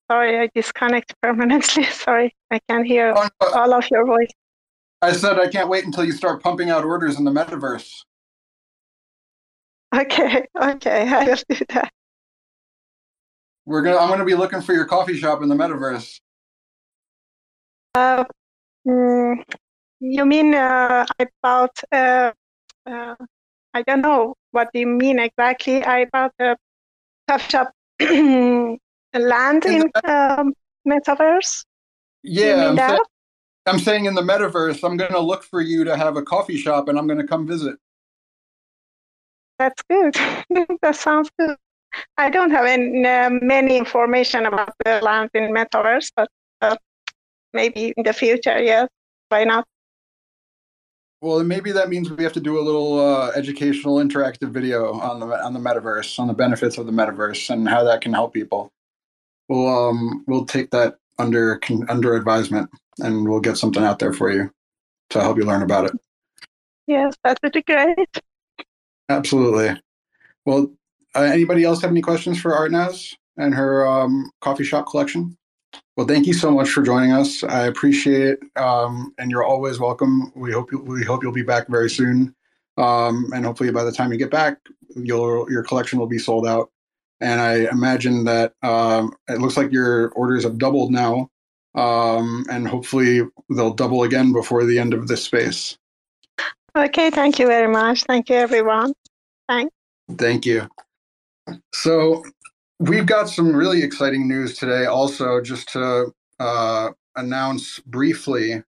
sorry 0.09 0.39
I 0.39 0.49
disconnect 0.53 1.15
permanently. 1.23 1.85
sorry, 1.85 2.35
I 2.51 2.59
can't 2.69 2.85
hear 2.85 3.13
oh, 3.15 3.27
no. 3.41 3.47
all 3.53 3.73
of 3.73 3.89
your 3.89 4.05
voice. 4.05 4.29
I 5.01 5.13
said 5.13 5.39
I 5.39 5.47
can't 5.47 5.67
wait 5.67 5.85
until 5.85 6.05
you 6.05 6.11
start 6.11 6.43
pumping 6.43 6.69
out 6.69 6.83
orders 6.83 7.17
in 7.17 7.23
the 7.23 7.31
metaverse. 7.31 8.03
Okay, 9.93 10.47
okay, 10.61 11.07
I 11.09 11.25
will 11.25 11.37
do 11.49 11.65
that. 11.69 11.91
We're 13.65 13.81
gonna. 13.81 13.97
I'm 13.97 14.09
gonna 14.09 14.25
be 14.25 14.35
looking 14.35 14.61
for 14.61 14.73
your 14.73 14.85
coffee 14.85 15.17
shop 15.17 15.41
in 15.43 15.49
the 15.49 15.55
metaverse. 15.55 16.19
Uh, 17.93 18.23
mm, 18.87 19.43
you 19.99 20.25
mean 20.25 20.55
uh, 20.55 21.05
about? 21.19 21.77
Uh, 21.91 22.31
uh, 22.85 23.15
I 23.73 23.81
don't 23.83 24.01
know 24.01 24.35
what 24.51 24.69
you 24.73 24.87
mean 24.87 25.19
exactly. 25.19 25.83
I 25.83 25.99
about 25.99 26.31
the 26.39 26.57
coffee 27.27 27.49
shop 27.49 27.71
land 27.99 29.65
in, 29.65 29.73
in 29.73 29.91
um, 30.05 30.53
metaverse. 30.87 31.65
Yeah, 32.23 32.69
I'm, 32.69 32.77
say, 32.77 32.99
I'm 33.65 33.79
saying 33.79 34.05
in 34.05 34.15
the 34.15 34.21
metaverse. 34.21 34.83
I'm 34.83 34.97
gonna 34.97 35.19
look 35.19 35.43
for 35.43 35.61
you 35.61 35.83
to 35.83 35.95
have 35.97 36.17
a 36.17 36.23
coffee 36.23 36.57
shop, 36.57 36.87
and 36.87 36.97
I'm 36.97 37.07
gonna 37.07 37.27
come 37.27 37.45
visit. 37.45 37.77
That's 39.61 39.83
good. 39.83 40.15
that 40.81 40.95
sounds 40.95 41.29
good. 41.37 41.55
I 42.17 42.31
don't 42.31 42.49
have 42.49 42.65
any, 42.65 43.05
uh, 43.05 43.29
many 43.29 43.77
information 43.77 44.47
about 44.47 44.73
the 44.83 44.99
land 45.01 45.29
in 45.35 45.53
Metaverse, 45.53 46.11
but 46.15 46.29
uh, 46.63 46.75
maybe 47.53 47.93
in 47.95 48.03
the 48.03 48.11
future, 48.11 48.59
yes. 48.59 48.89
Why 49.29 49.43
not? 49.43 49.67
Well, 51.21 51.43
maybe 51.43 51.71
that 51.73 51.89
means 51.89 52.09
we 52.09 52.23
have 52.23 52.33
to 52.33 52.39
do 52.39 52.59
a 52.59 52.63
little 52.63 52.99
uh, 52.99 53.29
educational, 53.35 53.97
interactive 53.97 54.49
video 54.49 54.93
on 54.99 55.19
the 55.19 55.27
on 55.27 55.53
the 55.53 55.59
metaverse, 55.59 56.17
on 56.17 56.27
the 56.27 56.33
benefits 56.33 56.79
of 56.79 56.87
the 56.87 56.91
metaverse, 56.91 57.51
and 57.51 57.69
how 57.69 57.83
that 57.83 58.01
can 58.01 58.13
help 58.13 58.33
people. 58.33 58.71
We'll 59.47 59.69
um 59.69 60.23
we'll 60.25 60.45
take 60.45 60.71
that 60.71 60.97
under 61.19 61.59
under 61.87 62.15
advisement, 62.15 62.71
and 62.97 63.29
we'll 63.29 63.41
get 63.41 63.57
something 63.57 63.83
out 63.83 63.99
there 63.99 64.13
for 64.13 64.31
you 64.31 64.49
to 65.11 65.21
help 65.21 65.37
you 65.37 65.43
learn 65.43 65.61
about 65.61 65.85
it. 65.85 65.93
Yes, 66.87 67.15
that 67.23 67.37
would 67.43 67.53
be 67.53 67.61
great. 67.61 68.09
Absolutely. 69.11 69.79
Well, 70.45 70.71
uh, 71.15 71.21
anybody 71.23 71.63
else 71.63 71.81
have 71.81 71.91
any 71.91 72.01
questions 72.01 72.39
for 72.41 72.51
Arnaz 72.51 73.13
and 73.37 73.53
her 73.53 73.85
um, 73.85 74.31
coffee 74.39 74.63
shop 74.63 74.87
collection? 74.89 75.37
Well, 75.97 76.07
thank 76.07 76.25
you 76.25 76.33
so 76.33 76.51
much 76.51 76.69
for 76.69 76.81
joining 76.81 77.11
us. 77.11 77.43
I 77.43 77.65
appreciate 77.67 78.21
it, 78.21 78.39
um, 78.55 79.13
and 79.17 79.29
you're 79.29 79.43
always 79.43 79.79
welcome. 79.79 80.31
We 80.35 80.51
hope 80.51 80.71
you, 80.71 80.79
we 80.79 81.03
hope 81.03 81.21
you'll 81.21 81.33
be 81.33 81.43
back 81.43 81.67
very 81.67 81.89
soon, 81.89 82.33
um, 82.77 83.29
and 83.33 83.45
hopefully 83.45 83.71
by 83.71 83.83
the 83.83 83.91
time 83.91 84.11
you 84.11 84.17
get 84.17 84.31
back, 84.31 84.57
your 84.95 85.51
your 85.51 85.63
collection 85.63 85.99
will 85.99 86.07
be 86.07 86.17
sold 86.17 86.47
out. 86.47 86.71
And 87.19 87.39
I 87.39 87.69
imagine 87.71 88.23
that 88.25 88.53
um, 88.63 89.13
it 89.29 89.39
looks 89.39 89.57
like 89.57 89.71
your 89.71 90.09
orders 90.11 90.43
have 90.43 90.57
doubled 90.57 90.91
now, 90.91 91.29
um, 91.75 92.45
and 92.49 92.67
hopefully 92.67 93.21
they'll 93.49 93.73
double 93.73 94.03
again 94.03 94.33
before 94.33 94.65
the 94.65 94.79
end 94.79 94.93
of 94.93 95.07
this 95.07 95.23
space. 95.23 95.77
Okay, 96.75 97.09
thank 97.09 97.37
you 97.37 97.47
very 97.47 97.71
much. 97.71 98.03
Thank 98.03 98.29
you, 98.29 98.37
everyone. 98.37 98.93
Thank 100.17 100.45
you. 100.45 100.67
So, 101.73 102.23
we've 102.79 103.05
got 103.05 103.29
some 103.29 103.55
really 103.55 103.83
exciting 103.83 104.27
news 104.27 104.57
today, 104.57 104.85
also, 104.85 105.41
just 105.41 105.69
to 105.69 106.13
uh, 106.39 106.89
announce 107.15 107.79
briefly. 107.79 108.63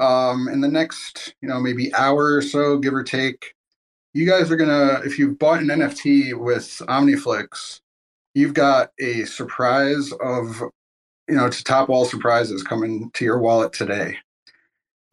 Um, 0.00 0.48
in 0.48 0.60
the 0.60 0.68
next, 0.68 1.34
you 1.40 1.48
know, 1.48 1.60
maybe 1.60 1.94
hour 1.94 2.34
or 2.34 2.42
so, 2.42 2.78
give 2.78 2.94
or 2.94 3.04
take, 3.04 3.54
you 4.12 4.26
guys 4.26 4.50
are 4.50 4.56
gonna, 4.56 5.00
if 5.04 5.18
you've 5.18 5.38
bought 5.38 5.60
an 5.60 5.68
NFT 5.68 6.34
with 6.38 6.82
OmniFlix, 6.88 7.80
you've 8.34 8.54
got 8.54 8.90
a 9.00 9.24
surprise 9.24 10.12
of, 10.20 10.60
you 11.28 11.36
know, 11.36 11.48
to 11.48 11.64
top 11.64 11.88
all 11.88 12.04
surprises 12.04 12.62
coming 12.64 13.10
to 13.14 13.24
your 13.24 13.38
wallet 13.38 13.72
today 13.72 14.18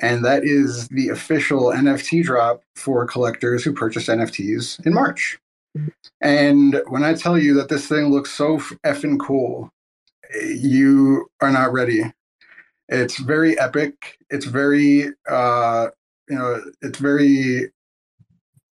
and 0.02 0.26
that 0.26 0.44
is 0.44 0.88
the 0.90 1.10
official 1.10 1.68
NFT 1.68 2.24
drop 2.24 2.64
for 2.76 3.06
collectors 3.06 3.64
who 3.64 3.72
purchased 3.72 4.10
NFTs 4.10 4.86
in 4.86 4.94
March. 4.94 5.40
And 6.20 6.82
when 6.88 7.04
I 7.04 7.14
tell 7.14 7.38
you 7.38 7.54
that 7.54 7.70
this 7.70 7.88
thing 7.88 8.08
looks 8.08 8.32
so 8.32 8.58
effing 8.86 9.20
cool, 9.20 9.70
you 10.44 11.30
are 11.40 11.52
not 11.52 11.72
ready. 11.72 12.02
It's 12.90 13.20
very 13.20 13.58
epic. 13.60 14.18
It's 14.30 14.46
very, 14.46 15.10
uh, 15.30 15.88
you 16.28 16.36
know, 16.38 16.62
it's 16.82 17.00
very 17.00 17.72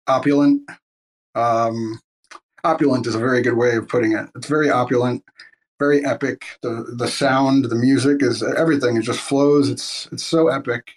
opulent. 0.07 0.69
Um, 1.35 1.99
opulent 2.64 3.07
is 3.07 3.14
a 3.14 3.19
very 3.19 3.43
good 3.43 3.57
way 3.57 3.76
of 3.76 3.88
putting 3.88 4.12
it. 4.12 4.28
It's 4.37 4.47
very 4.47 4.71
opulent, 4.71 5.25
very 5.81 6.04
epic. 6.04 6.45
The 6.62 6.95
the 6.97 7.09
sound, 7.09 7.64
the 7.64 7.75
music 7.75 8.23
is 8.23 8.43
everything. 8.43 8.97
It 8.97 9.02
just 9.02 9.21
flows. 9.21 9.69
It's 9.69 10.07
it's 10.12 10.25
so 10.25 10.49
epic 10.49 10.93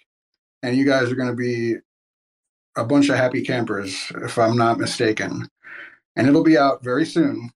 and 0.62 0.76
you 0.76 0.84
guys 0.84 1.10
are 1.10 1.16
going 1.16 1.30
to 1.30 1.36
be 1.36 1.76
a 2.76 2.84
bunch 2.84 3.08
of 3.08 3.16
happy 3.16 3.42
campers, 3.42 4.10
if 4.22 4.38
I'm 4.38 4.56
not 4.56 4.78
mistaken. 4.78 5.48
And 6.16 6.28
it'll 6.28 6.44
be 6.44 6.58
out 6.58 6.82
very 6.82 7.04
soon. 7.04 7.50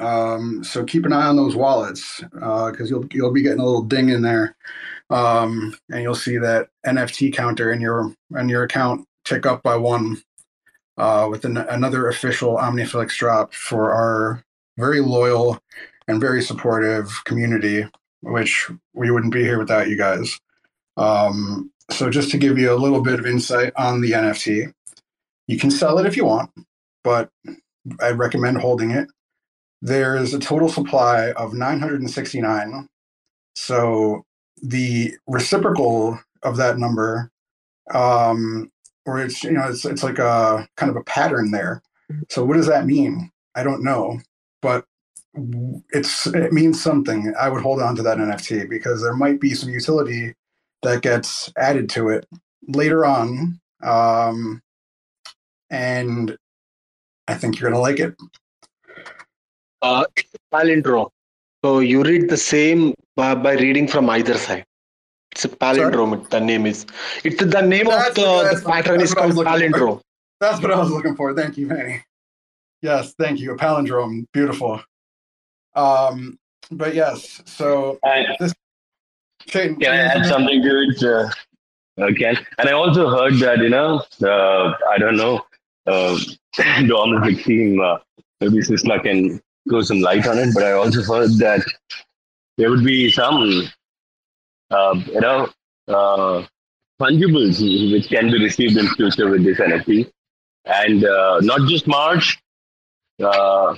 Um, 0.00 0.64
so 0.64 0.84
keep 0.84 1.04
an 1.06 1.12
eye 1.12 1.26
on 1.26 1.36
those 1.36 1.54
wallets 1.54 2.20
because 2.20 2.80
uh, 2.80 2.96
you'll 2.96 3.06
you'll 3.12 3.32
be 3.32 3.42
getting 3.42 3.60
a 3.60 3.64
little 3.64 3.82
ding 3.82 4.08
in 4.08 4.22
there, 4.22 4.56
um, 5.10 5.76
and 5.90 6.02
you'll 6.02 6.14
see 6.14 6.38
that 6.38 6.68
NFT 6.84 7.32
counter 7.32 7.72
in 7.72 7.80
your 7.80 8.12
in 8.36 8.48
your 8.48 8.64
account 8.64 9.06
tick 9.24 9.46
up 9.46 9.62
by 9.62 9.76
one 9.76 10.20
uh, 10.98 11.28
with 11.30 11.44
an, 11.44 11.56
another 11.56 12.08
official 12.08 12.56
OmniFlix 12.56 13.16
drop 13.16 13.54
for 13.54 13.92
our 13.92 14.42
very 14.78 15.00
loyal 15.00 15.60
and 16.08 16.20
very 16.20 16.42
supportive 16.42 17.22
community, 17.24 17.86
which 18.22 18.70
we 18.94 19.10
wouldn't 19.10 19.32
be 19.32 19.42
here 19.42 19.58
without 19.58 19.88
you 19.88 19.96
guys. 19.96 20.40
Um, 20.96 21.71
so 21.92 22.10
just 22.10 22.30
to 22.30 22.38
give 22.38 22.58
you 22.58 22.72
a 22.72 22.76
little 22.76 23.02
bit 23.02 23.18
of 23.20 23.26
insight 23.26 23.72
on 23.76 24.00
the 24.00 24.12
NFT, 24.12 24.72
You 25.46 25.58
can 25.58 25.70
sell 25.70 25.98
it 25.98 26.06
if 26.06 26.16
you 26.16 26.24
want, 26.24 26.50
but 27.04 27.30
I 28.00 28.10
recommend 28.10 28.58
holding 28.58 28.90
it. 28.90 29.08
There's 29.80 30.32
a 30.32 30.38
total 30.38 30.68
supply 30.68 31.32
of 31.32 31.52
969. 31.52 32.88
So 33.56 34.24
the 34.62 35.14
reciprocal 35.26 36.18
of 36.42 36.56
that 36.56 36.78
number, 36.78 37.30
um, 37.92 38.70
or 39.04 39.20
it's 39.20 39.42
you 39.42 39.50
know 39.50 39.68
it's 39.68 39.84
it's 39.84 40.02
like 40.04 40.18
a 40.18 40.68
kind 40.76 40.90
of 40.90 40.96
a 40.96 41.04
pattern 41.04 41.50
there. 41.50 41.82
So 42.30 42.44
what 42.44 42.56
does 42.56 42.66
that 42.66 42.86
mean? 42.86 43.30
I 43.54 43.62
don't 43.64 43.82
know, 43.82 44.20
but 44.62 44.84
it's 45.90 46.26
it 46.28 46.52
means 46.52 46.82
something. 46.82 47.34
I 47.38 47.48
would 47.48 47.62
hold 47.62 47.82
on 47.82 47.96
to 47.96 48.02
that 48.02 48.18
NFT 48.18 48.68
because 48.68 49.02
there 49.02 49.16
might 49.16 49.40
be 49.40 49.54
some 49.54 49.70
utility 49.70 50.34
that 50.82 51.02
gets 51.02 51.52
added 51.56 51.88
to 51.90 52.08
it 52.08 52.26
later 52.68 53.04
on, 53.04 53.60
um, 53.82 54.60
and 55.70 56.36
I 57.28 57.34
think 57.34 57.58
you're 57.58 57.70
gonna 57.70 57.80
like 57.80 58.00
it. 58.00 58.14
Uh, 59.80 60.04
palindrome. 60.52 61.10
So 61.64 61.80
you 61.80 62.02
read 62.02 62.28
the 62.28 62.36
same 62.36 62.94
by, 63.16 63.34
by 63.34 63.54
reading 63.54 63.86
from 63.86 64.10
either 64.10 64.34
side. 64.34 64.64
It's 65.32 65.44
a 65.44 65.48
palindrome. 65.48 66.10
Sorry? 66.10 66.26
The 66.30 66.40
name 66.40 66.66
is. 66.66 66.86
It's 67.24 67.42
the 67.42 67.62
name 67.62 67.86
that's, 67.86 68.10
of 68.10 68.14
the, 68.14 68.60
the 68.60 68.68
pattern 68.68 69.00
is 69.00 69.14
called 69.14 69.32
palindrome. 69.32 69.98
For. 69.98 70.02
That's 70.40 70.60
what 70.60 70.72
I 70.72 70.78
was 70.78 70.90
looking 70.90 71.16
for. 71.16 71.34
Thank 71.34 71.56
you, 71.56 71.68
Mani. 71.68 72.04
Yes, 72.82 73.14
thank 73.18 73.38
you. 73.40 73.52
A 73.52 73.56
palindrome. 73.56 74.26
Beautiful. 74.32 74.82
Um, 75.74 76.38
but 76.70 76.94
yes, 76.94 77.42
so 77.46 77.98
I, 78.04 78.26
this. 78.38 78.52
Can, 79.48 79.76
I 79.84 79.96
add 79.96 80.26
something 80.26 80.62
to 80.62 80.88
it? 80.88 81.02
Uh, 81.02 82.04
okay. 82.04 82.36
And 82.58 82.68
I 82.68 82.72
also 82.72 83.08
heard 83.08 83.34
that 83.40 83.58
you 83.58 83.68
know, 83.68 84.02
uh, 84.22 84.72
I 84.90 84.98
don't 84.98 85.16
know, 85.16 85.44
uh, 85.86 86.18
the 86.56 86.94
Omniflix 86.94 87.44
team, 87.44 87.80
uh, 87.80 87.98
maybe 88.40 88.58
Sisla 88.58 89.02
can 89.02 89.40
throw 89.68 89.82
some 89.82 90.00
light 90.00 90.26
on 90.26 90.38
it. 90.38 90.50
But 90.54 90.64
I 90.64 90.72
also 90.72 91.02
heard 91.02 91.30
that 91.38 91.64
there 92.58 92.70
would 92.70 92.84
be 92.84 93.10
some, 93.10 93.68
uh, 94.70 94.94
you 95.06 95.20
know, 95.20 95.48
uh, 95.88 96.46
fungibles 97.00 97.60
which 97.92 98.08
can 98.08 98.30
be 98.30 98.42
received 98.42 98.76
in 98.76 98.86
future 98.88 99.28
with 99.28 99.44
this 99.44 99.58
NFT, 99.58 100.10
and 100.64 101.04
uh, 101.04 101.40
not 101.40 101.68
just 101.68 101.86
March. 101.86 102.38
Uh, 103.22 103.76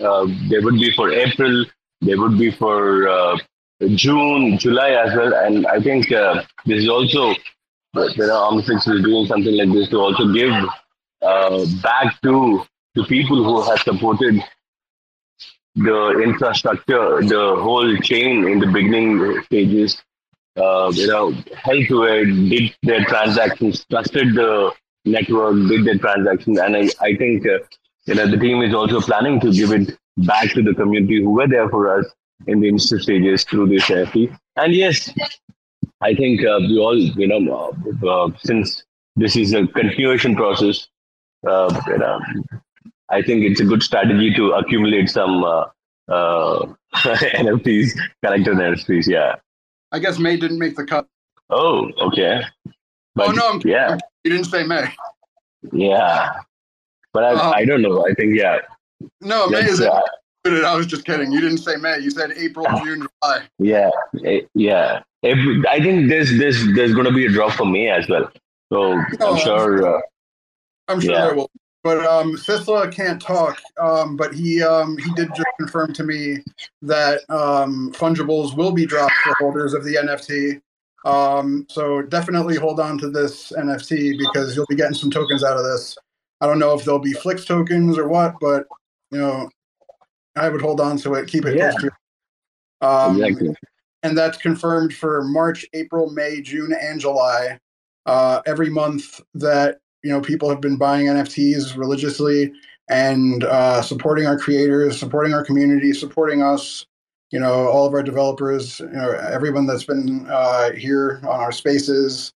uh, 0.00 0.26
they 0.48 0.58
would 0.58 0.74
be 0.74 0.92
for 0.94 1.10
April. 1.10 1.64
They 2.00 2.14
would 2.14 2.38
be 2.38 2.50
for 2.50 3.08
uh, 3.08 3.36
June, 3.94 4.58
July 4.58 4.90
as 4.90 5.16
well. 5.16 5.34
And 5.34 5.66
I 5.66 5.80
think 5.80 6.08
this 6.08 6.82
is 6.82 6.88
also, 6.88 7.30
you 7.30 7.36
know, 7.94 8.50
Omniflix 8.50 8.88
is 8.94 9.02
doing 9.02 9.26
something 9.26 9.56
like 9.56 9.72
this 9.72 9.88
to 9.90 9.98
also 9.98 10.32
give 10.32 10.52
back 11.82 12.20
to 12.22 12.64
the 12.94 13.04
people 13.04 13.42
who 13.42 13.62
have 13.62 13.78
supported 13.80 14.42
the 15.74 16.20
infrastructure, 16.22 17.22
the 17.22 17.56
whole 17.58 17.96
chain 17.98 18.46
in 18.46 18.58
the 18.58 18.66
beginning 18.66 19.42
stages, 19.44 20.02
uh, 20.56 20.90
you 20.94 21.06
know, 21.06 21.32
helped 21.54 21.90
it, 21.90 22.48
did 22.50 22.74
their 22.82 23.04
transactions, 23.04 23.86
trusted 23.90 24.34
the 24.34 24.72
network, 25.04 25.54
did 25.68 25.86
their 25.86 25.98
transactions, 25.98 26.58
and 26.58 26.76
I, 26.76 26.88
I 27.00 27.16
think 27.16 27.46
uh, 27.46 27.58
you 28.04 28.14
know 28.14 28.30
the 28.30 28.36
team 28.36 28.60
is 28.62 28.74
also 28.74 29.00
planning 29.00 29.40
to 29.40 29.50
give 29.50 29.72
it 29.72 29.96
back 30.18 30.50
to 30.50 30.62
the 30.62 30.74
community 30.74 31.22
who 31.22 31.30
were 31.30 31.48
there 31.48 31.68
for 31.70 31.98
us 31.98 32.06
in 32.46 32.60
the 32.60 32.68
initial 32.68 32.98
stages 32.98 33.44
through 33.44 33.68
this 33.68 33.84
NFT. 33.84 34.36
And 34.56 34.74
yes, 34.74 35.10
I 36.00 36.14
think 36.14 36.44
uh, 36.44 36.58
we 36.60 36.78
all, 36.78 36.96
you 36.96 37.26
know, 37.26 37.74
uh, 38.02 38.06
uh, 38.06 38.30
since 38.38 38.82
this 39.16 39.36
is 39.36 39.52
a 39.52 39.66
continuation 39.66 40.34
process, 40.34 40.88
uh, 41.46 41.80
you 41.86 41.98
know, 41.98 42.20
I 43.10 43.22
think 43.22 43.44
it's 43.44 43.60
a 43.60 43.64
good 43.64 43.82
strategy 43.82 44.32
to 44.34 44.52
accumulate 44.52 45.10
some 45.10 45.44
uh, 45.44 45.66
uh, 46.08 46.66
NFTs, 46.94 47.90
collector 48.24 48.54
NFTs. 48.54 49.06
Yeah. 49.06 49.36
I 49.92 49.98
guess 49.98 50.18
May 50.18 50.36
didn't 50.36 50.58
make 50.58 50.76
the 50.76 50.84
cut. 50.84 51.06
Oh, 51.50 51.90
okay. 52.00 52.42
But, 53.14 53.28
oh 53.28 53.32
no, 53.32 53.48
I'm, 53.50 53.62
yeah. 53.64 53.98
You 54.24 54.30
didn't 54.30 54.46
say 54.46 54.64
May. 54.64 54.86
Yeah, 55.72 56.32
but 57.12 57.24
I, 57.24 57.32
um, 57.32 57.52
I 57.54 57.64
don't 57.64 57.82
know. 57.82 58.04
I 58.06 58.14
think 58.14 58.36
yeah. 58.36 58.58
No, 59.20 59.48
May 59.48 59.60
is. 59.60 59.80
Uh, 59.80 60.00
I 60.44 60.74
was 60.74 60.86
just 60.86 61.04
kidding. 61.04 61.30
You 61.30 61.40
didn't 61.40 61.58
say 61.58 61.76
May. 61.76 62.00
You 62.00 62.10
said 62.10 62.32
April, 62.36 62.66
June, 62.84 63.06
July. 63.22 63.42
Yeah, 63.58 63.90
eh, 64.24 64.40
yeah. 64.54 65.02
If, 65.22 65.64
I 65.66 65.80
think 65.80 66.08
there's 66.08 66.36
there's 66.36 66.74
there's 66.74 66.92
going 66.94 67.06
to 67.06 67.12
be 67.12 67.26
a 67.26 67.28
drop 67.28 67.52
for 67.52 67.64
May 67.64 67.88
as 67.88 68.08
well. 68.08 68.30
So 68.72 68.92
I'm 68.92 69.06
oh, 69.20 69.36
sure. 69.36 69.98
Uh, 69.98 70.00
I'm 70.88 71.00
sure 71.00 71.12
yeah. 71.12 71.26
there 71.26 71.34
will. 71.36 71.50
But 71.84 72.04
um, 72.06 72.36
Sisla 72.36 72.92
can't 72.92 73.20
talk. 73.20 73.60
Um, 73.80 74.16
but 74.16 74.34
he 74.34 74.62
um, 74.62 74.96
he 74.98 75.12
did 75.14 75.28
just 75.28 75.46
confirm 75.58 75.92
to 75.94 76.04
me 76.04 76.38
that 76.82 77.20
um, 77.28 77.92
fungibles 77.92 78.56
will 78.56 78.72
be 78.72 78.86
dropped 78.86 79.14
for 79.24 79.34
holders 79.38 79.74
of 79.74 79.84
the 79.84 79.94
NFT. 79.94 80.60
Um, 81.04 81.66
so 81.68 82.02
definitely 82.02 82.56
hold 82.56 82.80
on 82.80 82.98
to 82.98 83.10
this 83.10 83.52
NFT 83.52 84.18
because 84.18 84.54
you'll 84.54 84.66
be 84.66 84.76
getting 84.76 84.94
some 84.94 85.10
tokens 85.10 85.42
out 85.42 85.56
of 85.56 85.64
this. 85.64 85.96
I 86.40 86.46
don't 86.46 86.58
know 86.58 86.74
if 86.74 86.84
they'll 86.84 86.98
be 86.98 87.12
Flix 87.12 87.44
tokens 87.44 87.98
or 87.98 88.08
what, 88.08 88.34
but 88.40 88.66
you 89.10 89.18
know, 89.18 89.48
I 90.36 90.48
would 90.48 90.62
hold 90.62 90.80
on 90.80 90.96
to 90.98 91.14
it, 91.14 91.28
keep 91.28 91.44
it 91.44 91.56
yeah. 91.56 91.70
close 91.70 91.82
to. 91.82 92.86
Um, 92.86 93.22
exactly. 93.22 93.54
And 94.02 94.18
that's 94.18 94.38
confirmed 94.38 94.94
for 94.94 95.22
March, 95.22 95.64
April, 95.74 96.10
May, 96.10 96.40
June, 96.40 96.74
and 96.78 97.00
July. 97.00 97.58
Uh, 98.06 98.42
every 98.46 98.68
month 98.68 99.20
that 99.34 99.78
you 100.02 100.10
know 100.10 100.20
people 100.20 100.48
have 100.48 100.60
been 100.60 100.76
buying 100.76 101.06
nfts 101.06 101.76
religiously 101.76 102.52
and 102.90 103.44
uh, 103.44 103.80
supporting 103.80 104.26
our 104.26 104.38
creators 104.38 104.98
supporting 104.98 105.32
our 105.32 105.44
community 105.44 105.92
supporting 105.92 106.42
us 106.42 106.86
you 107.30 107.38
know 107.38 107.68
all 107.68 107.86
of 107.86 107.94
our 107.94 108.02
developers 108.02 108.80
you 108.80 108.88
know 108.88 109.12
everyone 109.30 109.66
that's 109.66 109.84
been 109.84 110.26
uh, 110.30 110.72
here 110.72 111.20
on 111.22 111.40
our 111.40 111.52
spaces 111.52 112.32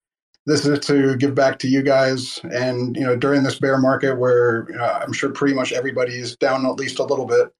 this 0.45 0.67
is 0.67 0.81
to 0.81 1.17
give 1.17 1.35
back 1.35 1.59
to 1.61 1.69
you 1.69 1.83
guys 1.83 2.41
and 2.51 2.97
you 2.97 3.03
know 3.03 3.15
during 3.15 3.43
this 3.43 3.59
bear 3.59 3.79
market 3.79 4.19
where 4.19 4.67
uh, 4.81 5.01
i'm 5.01 5.13
sure 5.13 5.31
pretty 5.31 5.55
much 5.55 5.73
everybody's 5.73 6.37
down 6.37 6.67
at 6.67 6.75
least 6.75 6.99
a 6.99 7.05
little 7.05 7.27
bit 7.27 7.53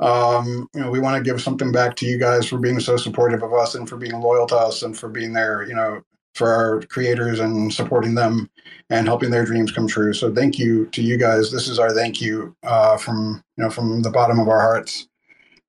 um, 0.00 0.68
you 0.74 0.80
know 0.80 0.90
we 0.90 0.98
want 1.00 1.16
to 1.16 1.30
give 1.30 1.40
something 1.40 1.72
back 1.72 1.94
to 1.96 2.06
you 2.06 2.18
guys 2.18 2.46
for 2.46 2.58
being 2.58 2.80
so 2.80 2.96
supportive 2.96 3.42
of 3.42 3.52
us 3.52 3.74
and 3.74 3.88
for 3.88 3.96
being 3.96 4.18
loyal 4.20 4.46
to 4.46 4.56
us 4.56 4.82
and 4.82 4.98
for 4.98 5.08
being 5.08 5.32
there 5.32 5.66
you 5.66 5.74
know 5.74 6.02
for 6.34 6.52
our 6.52 6.80
creators 6.82 7.40
and 7.40 7.72
supporting 7.72 8.14
them 8.14 8.48
and 8.88 9.06
helping 9.06 9.30
their 9.30 9.44
dreams 9.44 9.72
come 9.72 9.86
true. 9.86 10.12
So 10.12 10.32
thank 10.34 10.58
you 10.58 10.86
to 10.86 11.02
you 11.02 11.16
guys. 11.16 11.50
This 11.50 11.68
is 11.68 11.78
our 11.78 11.92
thank 11.92 12.20
you 12.20 12.56
uh, 12.62 12.96
from 12.96 13.42
you 13.56 13.64
know 13.64 13.70
from 13.70 14.02
the 14.02 14.10
bottom 14.10 14.38
of 14.38 14.48
our 14.48 14.60
hearts, 14.60 15.08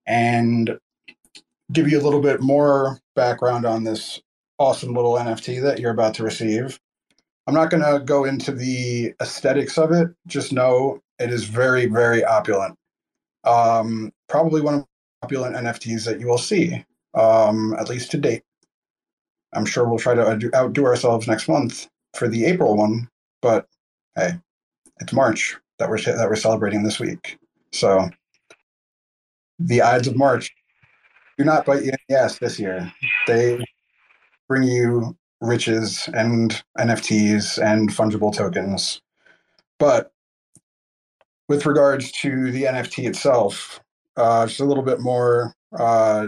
and 0.05 0.77
give 1.71 1.89
you 1.89 1.99
a 1.99 2.03
little 2.03 2.21
bit 2.21 2.41
more 2.41 2.99
background 3.15 3.65
on 3.65 3.83
this 3.83 4.21
awesome 4.59 4.93
little 4.93 5.15
NFT 5.15 5.61
that 5.63 5.79
you're 5.79 5.91
about 5.91 6.13
to 6.15 6.23
receive. 6.23 6.79
I'm 7.47 7.55
not 7.55 7.71
going 7.71 7.83
to 7.83 8.03
go 8.05 8.25
into 8.25 8.51
the 8.51 9.13
aesthetics 9.19 9.77
of 9.77 9.91
it. 9.91 10.09
Just 10.27 10.53
know 10.53 11.01
it 11.17 11.31
is 11.31 11.45
very, 11.45 11.87
very 11.87 12.23
opulent. 12.23 12.77
Um, 13.43 14.11
probably 14.31 14.61
one 14.61 14.75
of 14.75 14.79
the 14.79 14.87
popular 15.21 15.51
NFTs 15.51 16.05
that 16.05 16.21
you 16.21 16.27
will 16.27 16.37
see, 16.37 16.83
um, 17.13 17.75
at 17.77 17.89
least 17.89 18.09
to 18.11 18.17
date. 18.17 18.43
I'm 19.53 19.65
sure 19.65 19.87
we'll 19.87 19.99
try 19.99 20.15
to 20.15 20.49
outdo 20.55 20.85
ourselves 20.85 21.27
next 21.27 21.49
month 21.49 21.89
for 22.15 22.29
the 22.29 22.45
April 22.45 22.77
one, 22.77 23.09
but 23.41 23.67
hey, 24.15 24.31
it's 25.01 25.11
March 25.11 25.57
that 25.77 25.89
we're 25.89 26.01
that 26.01 26.29
we're 26.29 26.37
celebrating 26.37 26.83
this 26.83 26.99
week. 26.99 27.37
So 27.73 28.09
the 29.59 29.81
Ides 29.81 30.07
of 30.07 30.15
March 30.15 30.49
do 31.37 31.43
not 31.43 31.65
bite 31.65 31.83
you 31.83 31.91
in 31.91 31.97
the 32.07 32.17
ass 32.17 32.39
this 32.39 32.57
year. 32.57 32.91
They 33.27 33.61
bring 34.47 34.63
you 34.63 35.17
riches 35.41 36.07
and 36.13 36.63
NFTs 36.77 37.61
and 37.61 37.89
fungible 37.89 38.33
tokens. 38.33 39.01
But 39.77 40.13
with 41.49 41.65
regards 41.65 42.13
to 42.21 42.51
the 42.51 42.63
NFT 42.63 43.07
itself, 43.09 43.80
uh, 44.17 44.47
just 44.47 44.59
a 44.59 44.65
little 44.65 44.83
bit 44.83 44.99
more 44.99 45.53
uh, 45.77 46.27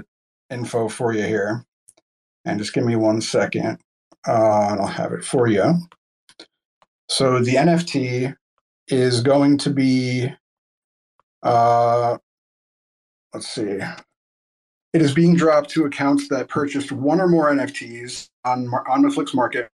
info 0.50 0.90
for 0.90 1.14
you 1.14 1.24
here. 1.24 1.66
And 2.46 2.60
just 2.60 2.74
give 2.74 2.84
me 2.84 2.96
one 2.96 3.22
second, 3.22 3.80
uh, 4.28 4.68
and 4.72 4.82
I'll 4.82 4.88
have 4.88 5.14
it 5.14 5.24
for 5.24 5.48
you. 5.48 5.76
So 7.08 7.40
the 7.40 7.56
NFT 7.56 8.36
is 8.90 9.22
going 9.22 9.58
to 9.60 9.70
be, 9.70 10.30
uh, 11.42 12.18
let's 13.34 13.48
see, 13.48 13.80
it 14.94 15.02
is 15.02 15.14
being 15.14 15.36
dropped 15.36 15.70
to 15.72 15.86
accounts 15.86 16.28
that 16.30 16.50
purchased 16.50 16.92
one 16.92 17.20
or 17.20 17.28
more 17.28 17.52
NFTs 17.52 18.30
on 18.46 18.68
on 18.90 19.02
the 19.02 19.10
Flix 19.10 19.34
Market 19.34 19.70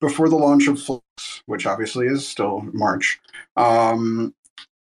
before 0.00 0.28
the 0.28 0.36
launch 0.36 0.68
of 0.68 0.80
Flix, 0.80 1.42
which 1.46 1.66
obviously 1.66 2.06
is 2.06 2.26
still 2.26 2.62
March. 2.72 3.18
Um, 3.56 4.34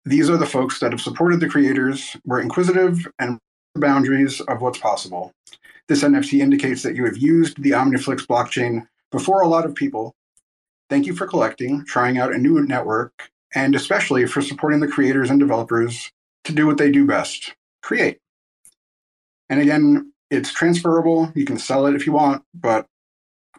these 0.07 0.31
are 0.31 0.39
the 0.39 0.47
folks 0.47 0.81
that 0.81 0.93
have 0.93 1.01
supported 1.01 1.41
the 1.41 1.49
creators, 1.49 2.17
were 2.25 2.41
inquisitive, 2.41 3.07
and 3.19 3.39
the 3.75 3.81
boundaries 3.81 4.41
of 4.43 4.63
what's 4.63 4.79
possible. 4.79 5.33
This 5.89 6.03
NFT 6.03 6.41
indicates 6.41 6.83
that 6.83 6.97
you 6.97 7.05
have 7.05 7.19
used 7.19 7.63
the 7.63 7.73
Omniflix 7.73 8.27
blockchain 8.27 8.87
before 9.13 9.43
a 9.43 9.49
lot 9.49 9.65
of 9.65 9.75
people 9.75 10.15
Thank 10.89 11.07
you 11.07 11.15
for 11.15 11.27
collecting, 11.27 11.85
trying 11.85 12.19
out 12.19 12.33
a 12.33 12.39
new 12.39 12.63
network, 12.63 13.31
and 13.55 13.75
especially 13.75 14.27
for 14.27 14.41
supporting 14.41 14.81
the 14.81 14.87
creators 14.89 15.31
and 15.31 15.41
developers 15.41 16.13
to 16.45 16.53
do 16.53 16.67
what 16.67 16.79
they 16.79 16.93
do 16.93 17.07
best 17.07 17.55
create. 17.83 18.19
And 19.49 19.61
again, 19.61 20.13
it's 20.31 20.53
transferable. 20.53 21.33
You 21.35 21.45
can 21.45 21.59
sell 21.59 21.87
it 21.87 21.97
if 21.97 22.07
you 22.07 22.13
want, 22.13 22.45
but 22.55 22.87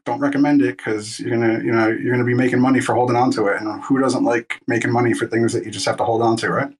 don't 0.08 0.20
recommend 0.20 0.62
it 0.62 0.78
because 0.78 1.20
you're 1.20 1.38
gonna, 1.38 1.60
you 1.64 1.72
know, 1.72 1.88
you're 1.88 2.12
gonna 2.12 2.24
be 2.24 2.34
making 2.34 2.60
money 2.60 2.80
for 2.80 2.96
holding 2.96 3.16
on 3.16 3.30
to 3.32 3.46
it. 3.48 3.62
And 3.62 3.84
who 3.84 4.00
doesn't 4.00 4.24
like 4.24 4.60
making 4.66 4.92
money 4.92 5.14
for 5.14 5.28
things 5.28 5.54
that 5.54 5.66
you 5.66 5.72
just 5.72 5.86
have 5.86 5.98
to 5.98 6.04
hold 6.04 6.22
on 6.22 6.38
to, 6.38 6.50
right? 6.50 6.74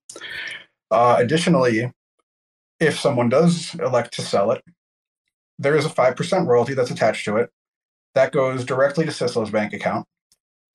Uh, 0.90 1.18
additionally, 1.20 1.92
if 2.80 2.98
someone 2.98 3.30
does 3.30 3.76
elect 3.76 4.14
to 4.14 4.22
sell 4.22 4.52
it, 4.52 4.64
there 5.60 5.76
is 5.76 5.86
a 5.86 5.90
5% 5.90 6.48
royalty 6.48 6.74
that's 6.74 6.92
attached 6.92 7.26
to 7.26 7.38
it. 7.38 7.52
That 8.16 8.32
goes 8.32 8.64
directly 8.64 9.06
to 9.06 9.12
Sislo's 9.12 9.52
bank 9.52 9.74
account. 9.74 10.08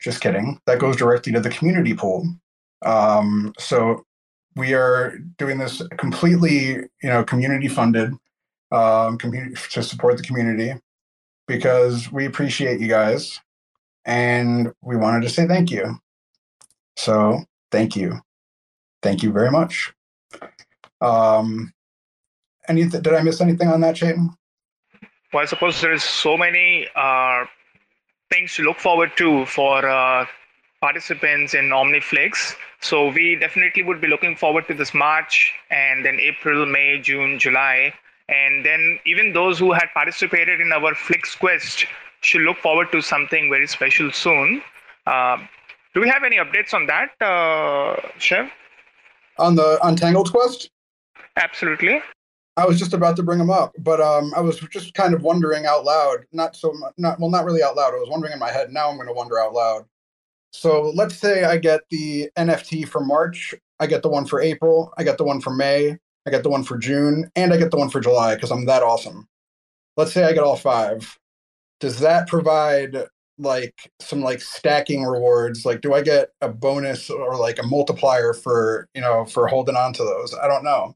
Just 0.01 0.21
kidding. 0.21 0.61
That 0.67 0.79
goes 0.79 0.97
directly 0.97 1.33
to 1.33 1.41
the 1.41 1.51
community 1.51 1.95
pool. 1.95 2.27
Um, 2.85 3.55
so 3.59 4.05
we 4.57 4.75
are 4.75 5.19
doing 5.39 5.59
this 5.59 5.81
completely, 5.97 6.75
you 6.75 6.89
know, 7.03 7.25
community 7.25 7.69
funded 7.69 8.13
um, 8.73 9.19
community 9.19 9.55
to 9.71 9.83
support 9.83 10.17
the 10.17 10.23
community 10.23 10.75
because 11.47 12.11
we 12.11 12.27
appreciate 12.27 12.81
you 12.81 12.89
guys 12.89 13.41
and 14.05 14.73
we 14.83 14.97
wanted 14.97 15.23
to 15.23 15.31
say 15.31 15.47
thank 15.47 15.71
you. 15.71 15.99
So 16.97 17.41
thank 17.71 17.97
you. 17.97 18.21
Thank 19.03 19.23
you 19.23 19.33
very 19.33 19.51
much. 19.51 19.93
Um, 21.01 21.73
any, 22.69 22.85
did 22.87 23.09
I 23.09 23.23
miss 23.23 23.41
anything 23.41 23.69
on 23.69 23.81
that, 23.81 23.97
Chetan? 23.97 24.29
Well, 25.33 25.43
I 25.43 25.47
suppose 25.47 25.81
there 25.81 25.93
is 25.93 26.05
so 26.05 26.37
many 26.37 26.87
uh, 26.95 27.45
things 28.31 28.55
to 28.57 28.63
look 28.63 28.79
forward 28.79 29.13
to 29.17 29.47
for 29.47 29.89
uh, 29.89 30.27
participants 30.81 31.55
in 31.55 31.71
OmniFlix. 31.71 32.55
So 32.81 33.09
we 33.11 33.37
definitely 33.37 33.83
would 33.83 34.01
be 34.01 34.09
looking 34.09 34.37
forward 34.37 34.67
to 34.69 34.75
this 34.75 34.93
March 34.93 35.53
and 35.71 36.05
then 36.05 36.19
April, 36.21 36.67
May, 36.67 37.01
June, 37.01 37.39
July. 37.39 37.95
And 38.33 38.65
then 38.65 38.99
even 39.05 39.33
those 39.33 39.59
who 39.59 39.73
had 39.73 39.87
participated 39.93 40.61
in 40.61 40.73
our 40.73 40.95
Flix 40.95 41.35
Quest 41.35 41.85
should 42.23 42.43
look 42.43 42.57
forward 42.59 42.91
to 42.93 43.03
something 43.03 43.51
very 43.51 43.67
special 43.67 44.11
soon. 44.11 44.63
Uh, 45.07 45.39
do 45.95 46.01
we 46.01 46.09
have 46.09 46.23
any 46.25 46.37
updates 46.37 46.73
on 46.73 46.87
that, 46.87 47.11
uh, 47.21 47.97
Chev? 48.19 48.49
On 49.39 49.55
the 49.55 49.79
Untangled 49.83 50.31
Quest? 50.31 50.71
Absolutely. 51.37 52.01
I 52.57 52.67
was 52.67 52.79
just 52.79 52.93
about 52.93 53.17
to 53.17 53.23
bring 53.23 53.39
them 53.39 53.51
up, 53.51 53.75
but 53.79 54.01
um, 54.01 54.33
I 54.37 54.41
was 54.41 54.61
just 54.61 54.95
kind 54.95 55.15
of 55.15 55.23
wondering 55.23 55.67
out 55.67 55.85
loud. 55.85 56.27
Not 56.33 56.55
so, 56.55 56.73
not 56.99 57.19
well, 57.19 57.31
not 57.31 57.45
really 57.45 57.63
out 57.63 57.77
loud. 57.77 57.95
I 57.95 57.99
was 57.99 58.11
wondering 58.11 58.33
in 58.33 58.39
my 58.39 58.51
head. 58.51 58.71
Now 58.71 58.91
I'm 58.91 58.97
going 58.97 59.09
to 59.09 59.15
wonder 59.15 59.39
out 59.39 59.55
loud. 59.55 59.85
So 60.53 60.93
let's 60.95 61.15
say 61.15 61.45
I 61.45 61.57
get 61.57 61.81
the 61.91 62.31
NFT 62.37 62.87
for 62.87 63.03
March. 63.03 63.55
I 63.81 63.87
get 63.87 64.03
the 64.03 64.11
one 64.11 64.27
for 64.27 64.41
April. 64.41 64.93
I 64.99 65.03
get 65.03 65.17
the 65.17 65.25
one 65.25 65.41
for 65.41 65.51
May. 65.51 65.97
I 66.27 66.31
get 66.31 66.43
the 66.43 66.51
one 66.51 66.63
for 66.63 66.79
June, 66.79 67.31
and 67.35 67.53
I 67.53 67.57
get 67.57 67.71
the 67.71 67.77
one 67.77 67.91
for 67.91 68.01
July 68.01 68.35
because 68.35 68.51
I'm 68.51 68.67
that 68.67 68.83
awesome. 68.83 69.29
Let's 69.97 70.13
say 70.13 70.25
I 70.25 70.33
get 70.33 70.45
all 70.45 70.57
five. 70.57 71.19
Does 71.81 71.99
that 72.01 72.29
provide 72.29 72.97
like 73.39 73.91
some 74.01 74.23
like 74.23 74.41
stacking 74.41 75.05
rewards? 75.05 75.65
Like, 75.65 75.81
do 75.81 75.95
I 75.95 76.03
get 76.03 76.31
a 76.41 76.49
bonus 76.49 77.11
or 77.11 77.37
like 77.37 77.59
a 77.59 77.67
multiplier 77.67 78.33
for 78.33 78.89
you 78.95 79.01
know 79.01 79.25
for 79.25 79.49
holding 79.49 79.77
on 79.77 79.93
to 79.95 80.05
those? 80.05 80.35
I 80.35 80.47
don't 80.47 80.65
know. 80.65 80.95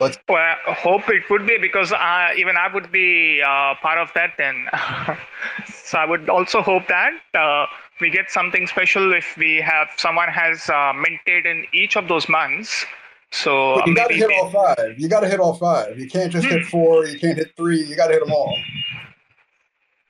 Let's 0.00 0.16
well, 0.28 0.38
I 0.66 0.72
hope 0.72 1.08
it 1.08 1.28
would 1.28 1.46
be 1.46 1.58
because 1.58 1.92
uh, 1.92 2.28
even 2.36 2.56
I 2.56 2.72
would 2.72 2.92
be 2.92 3.42
uh, 3.42 3.74
part 3.82 3.98
of 3.98 4.10
that 4.14 4.34
then. 4.38 4.66
so 5.66 5.98
I 5.98 6.04
would 6.04 6.28
also 6.28 6.62
hope 6.62 6.86
that 6.86 7.12
uh, 7.34 7.66
we 8.00 8.08
get 8.08 8.30
something 8.30 8.66
special 8.68 9.12
if 9.12 9.36
we 9.36 9.56
have 9.56 9.88
someone 9.96 10.28
has 10.28 10.70
uh, 10.70 10.92
minted 10.92 11.46
in 11.46 11.66
each 11.72 11.96
of 11.96 12.06
those 12.06 12.28
months. 12.28 12.86
So 13.30 13.84
you 13.86 13.94
got 13.94 14.08
to 14.08 14.14
hit 14.14 14.30
all 14.30 14.50
five. 14.50 14.98
You 14.98 15.08
got 15.08 15.20
to 15.20 15.28
hit 15.28 15.40
all 15.40 15.54
five. 15.54 15.98
You 15.98 16.08
can't 16.08 16.32
just 16.32 16.46
hit 16.46 16.62
hmm. 16.62 16.68
four. 16.68 17.06
You 17.06 17.18
can't 17.18 17.36
hit 17.36 17.54
three. 17.56 17.82
You 17.82 17.96
got 17.96 18.08
to 18.08 18.14
hit 18.14 18.24
them 18.24 18.32
all. 18.32 18.56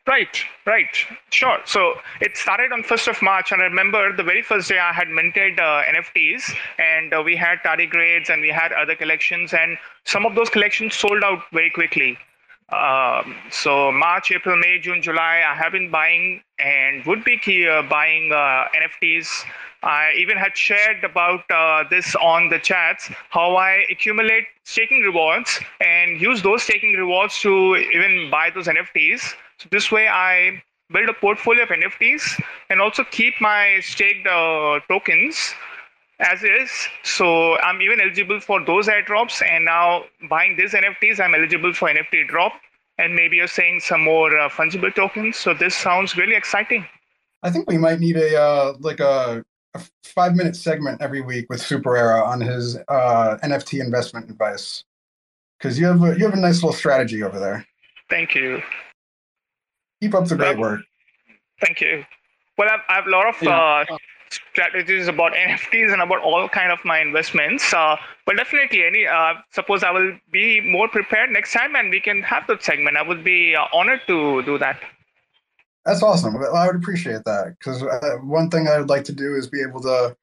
Right, 0.09 0.43
right, 0.65 0.89
sure. 1.29 1.59
So 1.67 1.97
it 2.23 2.35
started 2.35 2.73
on 2.73 2.83
1st 2.83 3.09
of 3.09 3.21
March, 3.21 3.53
and 3.53 3.61
I 3.61 3.67
remember 3.67 4.17
the 4.17 4.23
very 4.23 4.41
first 4.41 4.71
day 4.71 4.79
I 4.79 4.91
had 4.91 5.09
minted 5.09 5.61
uh, 5.61 5.83
NFTs, 5.83 6.51
and 6.79 7.13
uh, 7.13 7.23
we 7.23 7.37
had 7.37 7.59
tardigrades 7.59 8.31
and 8.31 8.41
we 8.41 8.49
had 8.49 8.73
other 8.73 8.97
collections, 8.97 9.53
and 9.53 9.77
some 10.07 10.25
of 10.25 10.35
those 10.35 10.49
collections 10.49 10.95
sold 10.95 11.23
out 11.23 11.43
very 11.53 11.69
quickly. 11.69 12.17
Um, 12.71 13.37
so 13.51 13.93
March, 13.93 14.31
April, 14.31 14.57
May, 14.57 14.79
June, 14.79 15.03
July, 15.03 15.43
I 15.47 15.55
have 15.55 15.73
been 15.73 15.91
buying 15.91 16.43
and 16.59 17.05
would 17.05 17.23
be 17.23 17.69
uh, 17.69 17.83
buying 17.83 18.33
uh, 18.33 18.65
NFTs. 18.77 19.45
I 19.83 20.13
even 20.19 20.37
had 20.37 20.57
shared 20.57 21.05
about 21.05 21.49
uh, 21.51 21.85
this 21.89 22.15
on 22.17 22.49
the 22.49 22.59
chats, 22.59 23.11
how 23.31 23.57
I 23.57 23.85
accumulate 23.91 24.45
staking 24.65 25.03
rewards 25.03 25.61
and 25.81 26.21
use 26.21 26.43
those 26.43 26.63
staking 26.63 26.95
rewards 26.95 27.39
to 27.41 27.77
even 27.77 28.31
buy 28.31 28.51
those 28.55 28.67
NFTs. 28.67 29.35
So 29.59 29.69
this 29.71 29.93
way 29.93 30.09
I 30.09 30.63
build 30.93 31.09
a 31.09 31.13
portfolio 31.13 31.63
of 31.63 31.69
NFTs 31.69 32.43
and 32.71 32.81
also 32.81 33.05
keep 33.05 33.35
my 33.41 33.79
staked 33.83 34.27
uh, 34.27 34.81
tokens 34.89 35.55
as 36.21 36.43
is. 36.43 36.71
So 37.05 37.59
I'm 37.59 37.81
even 37.81 38.01
eligible 38.01 38.41
for 38.41 38.65
those 38.65 38.89
airdrops. 38.89 39.43
And 39.47 39.65
now 39.65 40.05
buying 40.29 40.57
these 40.57 40.73
NFTs, 40.73 41.21
I'm 41.21 41.35
eligible 41.35 41.73
for 41.73 41.89
NFT 41.89 42.29
drop. 42.29 42.53
And 42.99 43.15
maybe 43.15 43.37
you're 43.37 43.47
saying 43.47 43.81
some 43.81 44.03
more 44.03 44.37
uh, 44.37 44.49
fungible 44.49 44.93
tokens. 44.93 45.37
So 45.37 45.55
this 45.55 45.77
sounds 45.77 46.17
really 46.17 46.35
exciting. 46.35 46.85
I 47.45 47.51
think 47.51 47.71
we 47.71 47.79
might 47.79 48.01
need 48.01 48.17
a 48.17 48.37
uh, 48.37 48.75
like 48.81 48.99
a, 48.99 49.45
a, 49.81 50.09
five 50.09 50.35
minute 50.35 50.57
segment 50.57 51.01
every 51.01 51.21
week 51.21 51.47
with 51.49 51.61
Super 51.61 51.97
Era 51.97 52.23
on 52.25 52.41
his 52.41 52.77
uh, 52.89 53.39
NFT 53.43 53.81
investment 53.81 54.31
advice 54.31 54.85
because 55.59 55.79
you 55.79 55.87
have 55.87 56.03
a, 56.03 56.19
you 56.19 56.25
have 56.25 56.35
a 56.35 56.41
nice 56.41 56.57
little 56.57 56.73
strategy 56.73 57.23
over 57.23 57.39
there. 57.39 57.67
Thank 58.11 58.35
you. 58.35 58.63
Keep 60.01 60.15
up 60.15 60.27
the 60.27 60.37
great 60.37 60.59
well, 60.59 60.71
work. 60.73 60.81
Thank 61.61 61.81
you. 61.81 62.05
Well, 62.57 62.69
I've, 62.71 62.81
I 62.89 62.95
have 62.95 63.07
a 63.07 63.11
lot 63.11 63.29
of 63.29 63.43
yeah. 63.43 63.85
uh, 63.91 63.97
strategies 64.31 65.09
about 65.09 65.33
NFTs 65.33 65.93
and 65.93 66.03
about 66.03 66.23
all 66.23 66.49
kind 66.49 66.73
of 66.73 66.79
my 66.85 67.01
investments. 67.01 67.73
Uh, 67.73 67.97
but 68.27 68.37
definitely, 68.37 68.85
any 68.85 69.07
uh, 69.07 69.35
suppose 69.51 69.83
I 69.83 69.91
will 69.91 70.19
be 70.33 70.61
more 70.61 70.89
prepared 70.89 71.31
next 71.31 71.53
time, 71.53 71.77
and 71.77 71.91
we 71.91 72.01
can 72.01 72.23
have 72.23 72.47
that 72.49 72.63
segment. 72.63 72.97
I 72.97 73.03
would 73.03 73.25
be 73.25 73.55
uh, 73.55 73.65
honored 73.73 74.01
to 74.07 74.43
do 74.43 74.59
that. 74.59 74.81
That's 75.89 76.03
awesome. 76.03 76.37
I 76.37 76.67
would 76.67 76.77
appreciate 76.77 77.25
that 77.25 77.57
because 77.59 77.83
uh, 77.83 78.19
one 78.23 78.51
thing 78.51 78.69
I 78.69 78.79
would 78.79 78.91
like 78.91 79.05
to 79.05 79.13
do 79.13 79.35
is 79.35 79.49
be 79.49 79.63
able 79.63 79.81
to, 79.81 80.17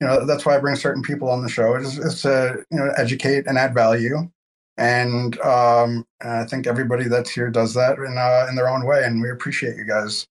you 0.00 0.06
know, 0.06 0.26
that's 0.26 0.44
why 0.44 0.56
I 0.56 0.58
bring 0.58 0.76
certain 0.76 1.02
people 1.02 1.30
on 1.30 1.42
the 1.42 1.48
show 1.48 1.76
is, 1.76 1.98
is 1.98 2.22
to 2.22 2.64
you 2.70 2.78
know 2.78 2.92
educate 2.96 3.46
and 3.46 3.56
add 3.56 3.72
value 3.72 4.28
and 4.76 5.38
um, 5.40 6.04
I 6.22 6.44
think 6.44 6.66
everybody 6.66 7.04
that's 7.08 7.30
here 7.30 7.50
does 7.50 7.74
that 7.74 7.98
in 7.98 8.16
uh, 8.18 8.46
in 8.48 8.56
their 8.56 8.68
own 8.68 8.86
way, 8.86 9.04
and 9.04 9.20
we 9.20 9.30
appreciate 9.30 9.76
you 9.76 9.84
guys. 9.84 10.26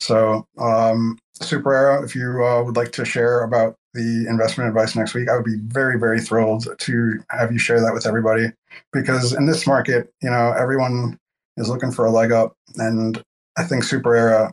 So, 0.00 0.46
um, 0.58 1.18
Super 1.40 1.74
Era, 1.74 2.04
if 2.04 2.14
you 2.14 2.44
uh, 2.44 2.62
would 2.62 2.76
like 2.76 2.92
to 2.92 3.04
share 3.04 3.42
about 3.42 3.76
the 3.94 4.26
investment 4.28 4.68
advice 4.68 4.94
next 4.94 5.14
week, 5.14 5.28
I 5.30 5.36
would 5.36 5.44
be 5.44 5.56
very, 5.62 5.98
very 5.98 6.20
thrilled 6.20 6.68
to 6.78 7.24
have 7.30 7.50
you 7.50 7.58
share 7.58 7.80
that 7.80 7.94
with 7.94 8.06
everybody. 8.06 8.52
Because 8.92 9.32
in 9.32 9.46
this 9.46 9.66
market, 9.66 10.12
you 10.22 10.28
know, 10.28 10.52
everyone 10.52 11.18
is 11.56 11.70
looking 11.70 11.92
for 11.92 12.04
a 12.04 12.10
leg 12.10 12.30
up, 12.32 12.54
and 12.76 13.22
I 13.56 13.64
think 13.64 13.84
Super 13.84 14.14
Era, 14.14 14.52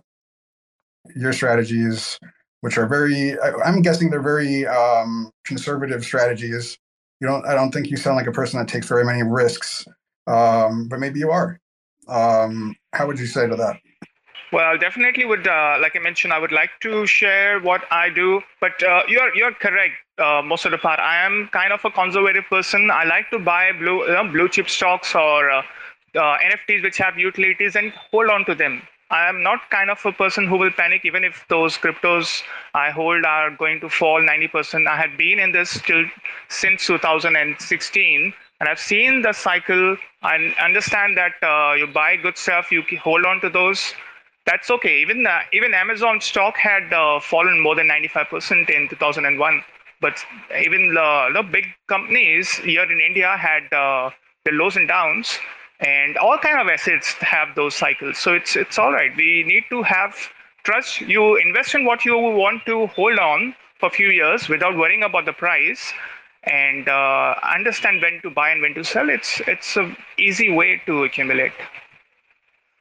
your 1.16 1.34
strategies, 1.34 2.20
which 2.62 2.78
are 2.78 2.88
very, 2.88 3.40
I'm 3.66 3.82
guessing 3.82 4.10
they're 4.10 4.22
very 4.22 4.66
um, 4.68 5.32
conservative 5.46 6.04
strategies, 6.04 6.78
you 7.24 7.30
don't 7.30 7.46
i 7.46 7.56
don't 7.56 7.72
think 7.72 7.90
you 7.90 7.96
sound 7.96 8.18
like 8.18 8.28
a 8.28 8.32
person 8.34 8.60
that 8.60 8.68
takes 8.68 8.88
very 8.88 9.06
many 9.06 9.24
risks 9.24 9.86
um, 10.28 10.88
but 10.88 11.00
maybe 11.00 11.20
you 11.20 11.32
are. 11.32 11.60
Um, 12.08 12.76
how 12.94 13.08
would 13.08 13.20
you 13.20 13.26
say 13.26 13.48
to 13.48 13.56
that? 13.56 13.78
Well 14.52 14.78
definitely 14.78 15.26
would 15.26 15.48
uh, 15.48 15.78
like 15.82 15.96
i 15.96 16.00
mentioned 16.00 16.34
i 16.34 16.40
would 16.40 16.52
like 16.52 16.72
to 16.82 17.06
share 17.08 17.60
what 17.60 17.82
i 17.92 18.10
do 18.10 18.42
but 18.60 18.84
uh, 18.84 19.04
you're 19.08 19.34
you're 19.36 19.54
correct 19.54 19.96
uh, 20.20 20.42
most 20.46 20.66
of 20.66 20.72
the 20.72 20.78
part. 20.78 21.00
I 21.00 21.26
am 21.26 21.50
kind 21.52 21.74
of 21.74 21.84
a 21.84 21.90
conservative 21.90 22.44
person. 22.48 22.92
I 22.92 23.04
like 23.04 23.32
to 23.32 23.40
buy 23.40 23.72
blue 23.72 24.00
blue 24.32 24.48
chip 24.48 24.70
stocks 24.70 25.16
or 25.16 25.50
uh, 25.50 25.64
uh, 26.16 26.38
nfts 26.52 26.84
which 26.84 26.98
have 26.98 27.18
utilities 27.18 27.76
and 27.76 27.92
hold 28.12 28.30
on 28.30 28.46
to 28.46 28.54
them 28.54 28.82
I 29.14 29.30
am 29.30 29.44
not 29.44 29.70
kind 29.70 29.92
of 29.92 30.04
a 30.08 30.12
person 30.12 30.48
who 30.48 30.58
will 30.58 30.72
panic 30.72 31.02
even 31.06 31.24
if 31.24 31.46
those 31.48 31.78
cryptos 31.78 32.42
I 32.74 32.90
hold 32.90 33.26
are 33.26 33.52
going 33.52 33.80
to 33.82 33.88
fall 33.88 34.20
90%. 34.20 34.88
I 34.88 34.98
had 34.98 35.16
been 35.18 35.38
in 35.38 35.52
this 35.52 35.80
till 35.84 36.06
since 36.50 36.88
2016 36.88 38.34
and 38.60 38.70
I've 38.70 38.80
seen 38.80 39.22
the 39.22 39.32
cycle 39.32 39.98
and 40.24 40.56
understand 40.56 41.16
that 41.18 41.34
uh, 41.44 41.76
you 41.76 41.86
buy 41.86 42.16
good 42.16 42.40
stuff, 42.40 42.72
you 42.72 42.82
hold 43.04 43.24
on 43.26 43.40
to 43.42 43.52
those. 43.52 43.94
That's 44.48 44.72
okay. 44.72 45.02
Even 45.02 45.28
uh, 45.28 45.42
even 45.54 45.76
Amazon 45.76 46.20
stock 46.20 46.58
had 46.58 46.92
uh, 46.92 47.20
fallen 47.20 47.60
more 47.62 47.76
than 47.76 47.88
95% 47.90 48.68
in 48.72 48.90
2001. 48.90 49.64
But 50.02 50.26
even 50.60 50.92
the, 50.96 51.30
the 51.36 51.44
big 51.44 51.66
companies 51.88 52.50
here 52.56 52.92
in 52.92 53.00
India 53.00 53.38
had 53.38 53.72
uh, 53.72 54.10
the 54.44 54.52
lows 54.54 54.76
and 54.76 54.88
downs 54.88 55.38
and 55.84 56.18
all 56.18 56.38
kind 56.38 56.60
of 56.60 56.68
assets 56.68 57.14
have 57.20 57.50
those 57.56 57.76
cycles. 57.76 58.18
So 58.18 58.34
it's 58.34 58.56
it's 58.56 58.78
all 58.80 58.94
right. 58.94 59.12
We 59.16 59.44
need 59.46 59.64
to 59.70 59.84
have 59.84 60.16
trust. 60.64 61.02
You 61.02 61.36
invest 61.36 61.76
in 61.76 61.86
what 61.86 62.06
you 62.06 62.18
want 62.18 62.66
to 62.66 62.88
hold 62.88 63.20
on 63.20 63.54
for 63.80 63.88
a 63.88 63.92
few 63.92 64.08
years 64.08 64.48
without 64.48 64.78
worrying 64.78 65.04
about 65.04 65.26
the 65.26 65.34
price 65.34 65.94
and 66.44 66.88
uh, 66.88 67.36
understand 67.56 68.02
when 68.02 68.22
to 68.22 68.30
buy 68.30 68.50
and 68.50 68.62
when 68.62 68.74
to 68.76 68.84
sell. 68.84 69.10
It's 69.10 69.42
it's 69.48 69.76
a 69.76 69.96
easy 70.18 70.52
way 70.52 70.82
to 70.86 71.04
accumulate. 71.04 71.54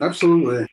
Absolutely. 0.00 0.66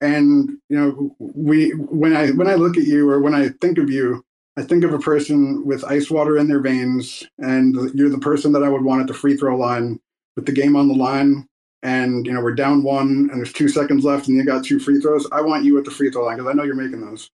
And 0.00 0.58
you 0.68 0.78
know 0.78 1.16
we 1.18 1.70
when 1.70 2.14
i 2.14 2.30
when 2.30 2.48
i 2.48 2.54
look 2.54 2.76
at 2.76 2.84
you 2.84 3.08
or 3.08 3.20
when 3.20 3.34
i 3.34 3.48
think 3.60 3.78
of 3.78 3.88
you 3.88 4.22
i 4.58 4.62
think 4.62 4.84
of 4.84 4.92
a 4.92 4.98
person 4.98 5.64
with 5.64 5.84
ice 5.84 6.10
water 6.10 6.36
in 6.36 6.48
their 6.48 6.60
veins 6.60 7.24
and 7.38 7.74
you're 7.94 8.10
the 8.10 8.18
person 8.18 8.52
that 8.52 8.62
i 8.62 8.68
would 8.68 8.82
want 8.82 9.00
at 9.00 9.06
the 9.06 9.14
free 9.14 9.36
throw 9.36 9.56
line 9.56 9.98
with 10.36 10.44
the 10.44 10.52
game 10.52 10.76
on 10.76 10.88
the 10.88 10.94
line 10.94 11.48
and 11.84 12.26
you 12.26 12.32
know 12.32 12.40
we're 12.40 12.54
down 12.54 12.82
one 12.82 13.28
and 13.30 13.38
there's 13.38 13.52
two 13.52 13.68
seconds 13.68 14.04
left 14.04 14.26
and 14.26 14.36
you 14.36 14.44
got 14.44 14.64
two 14.64 14.80
free 14.80 15.00
throws 15.00 15.26
i 15.30 15.40
want 15.40 15.64
you 15.64 15.78
at 15.78 15.84
the 15.84 15.90
free 15.90 16.10
throw 16.10 16.24
line 16.24 16.36
because 16.36 16.50
i 16.50 16.52
know 16.52 16.64
you're 16.64 16.74
making 16.74 17.00
those 17.00 17.30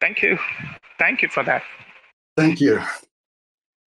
thank 0.00 0.20
you 0.20 0.38
thank 0.98 1.22
you 1.22 1.28
for 1.28 1.42
that 1.42 1.62
Thank 2.36 2.60
you. 2.60 2.80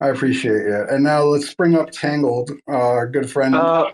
I 0.01 0.09
appreciate 0.09 0.63
you. 0.63 0.87
And 0.91 1.05
now 1.05 1.23
let's 1.25 1.55
bring 1.55 1.77
up 1.77 1.91
Tangled, 1.91 2.51
our 2.67 3.07
good 3.07 3.31
friend. 3.31 3.55
Uh, 3.55 3.91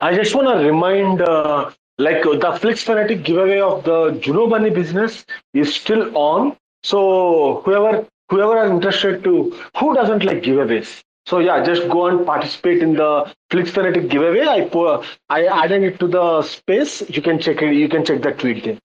I 0.00 0.14
just 0.14 0.34
want 0.34 0.48
to 0.48 0.66
remind, 0.66 1.22
uh, 1.22 1.70
like 1.98 2.24
the 2.24 2.58
Flix 2.60 2.82
Fanatic 2.82 3.22
giveaway 3.22 3.60
of 3.60 3.84
the 3.84 4.18
Juno 4.20 4.48
Bunny 4.48 4.70
business 4.70 5.24
is 5.52 5.72
still 5.72 6.16
on. 6.16 6.56
So 6.82 7.62
whoever 7.64 8.06
whoever 8.30 8.58
are 8.58 8.68
interested 8.68 9.22
to, 9.22 9.56
who 9.76 9.94
doesn't 9.94 10.24
like 10.24 10.42
giveaways? 10.42 11.02
So 11.26 11.38
yeah, 11.38 11.64
just 11.64 11.88
go 11.88 12.06
and 12.06 12.26
participate 12.26 12.82
in 12.82 12.94
the 12.94 13.32
Flix 13.50 13.70
Fanatic 13.70 14.08
giveaway. 14.08 14.46
I 14.46 14.68
put, 14.68 15.04
I 15.30 15.46
added 15.46 15.82
it 15.82 15.98
to 16.00 16.08
the 16.08 16.42
space. 16.42 17.08
You 17.08 17.22
can 17.22 17.38
check 17.38 17.62
it. 17.62 17.74
You 17.74 17.88
can 17.88 18.04
check 18.04 18.22
that 18.22 18.38
tweet 18.38 18.64
there. 18.64 18.78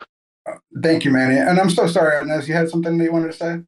Thank 0.81 1.03
you, 1.03 1.11
Mani. 1.11 1.37
And 1.37 1.59
I'm 1.59 1.69
so 1.69 1.87
sorry, 1.87 2.21
Inez. 2.21 2.47
You 2.47 2.55
had 2.55 2.69
something 2.69 2.97
that 2.97 3.03
you 3.03 3.11
wanted 3.11 3.33
to 3.33 3.37
say? 3.37 3.59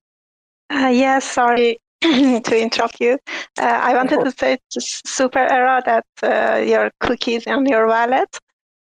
Uh, 0.70 0.88
yes, 0.88 1.30
sorry 1.30 1.80
to 2.02 2.62
interrupt 2.62 3.00
you. 3.02 3.20
Uh, 3.60 3.80
I 3.84 3.94
wanted 3.94 4.24
to 4.24 4.32
say 4.32 4.58
to 4.72 4.82
Super 4.82 5.40
Era 5.40 5.84
that 5.86 6.06
uh, 6.24 6.62
your 6.62 6.92
cookies 7.02 7.46
and 7.46 7.68
your 7.68 7.88
wallet. 7.88 8.40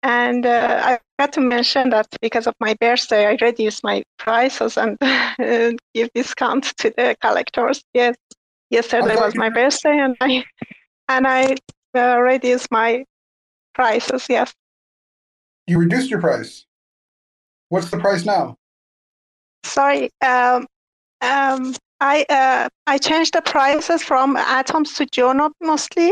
And 0.01 0.45
uh, 0.45 0.81
I 0.83 0.99
got 1.19 1.31
to 1.33 1.41
mention 1.41 1.89
that 1.91 2.07
because 2.21 2.47
of 2.47 2.53
my 2.59 2.73
birthday, 2.73 3.25
I 3.25 3.37
reduced 3.39 3.83
my 3.83 4.03
prices 4.17 4.77
and 4.77 4.97
give 5.93 6.09
discount 6.13 6.73
to 6.77 6.93
the 6.95 7.15
collectors. 7.21 7.83
Yes, 7.93 8.15
yesterday 8.73 9.15
was 9.15 9.35
my 9.35 9.49
birthday, 9.49 9.97
and 9.97 10.17
I 10.19 10.43
and 11.07 11.27
I 11.27 11.55
uh, 11.95 12.19
reduced 12.19 12.69
my 12.71 13.05
prices. 13.73 14.25
Yes. 14.29 14.53
You 15.67 15.79
reduced 15.79 16.09
your 16.09 16.19
price. 16.19 16.65
What's 17.69 17.89
the 17.89 17.97
price 17.97 18.25
now? 18.25 18.57
Sorry, 19.63 20.09
um, 20.21 20.67
um, 21.21 21.73
I 22.01 22.25
uh, 22.29 22.67
I 22.85 22.97
changed 22.97 23.33
the 23.33 23.41
prices 23.41 24.03
from 24.03 24.35
atoms 24.35 24.93
to 24.95 25.05
Juno 25.05 25.51
mostly, 25.61 26.11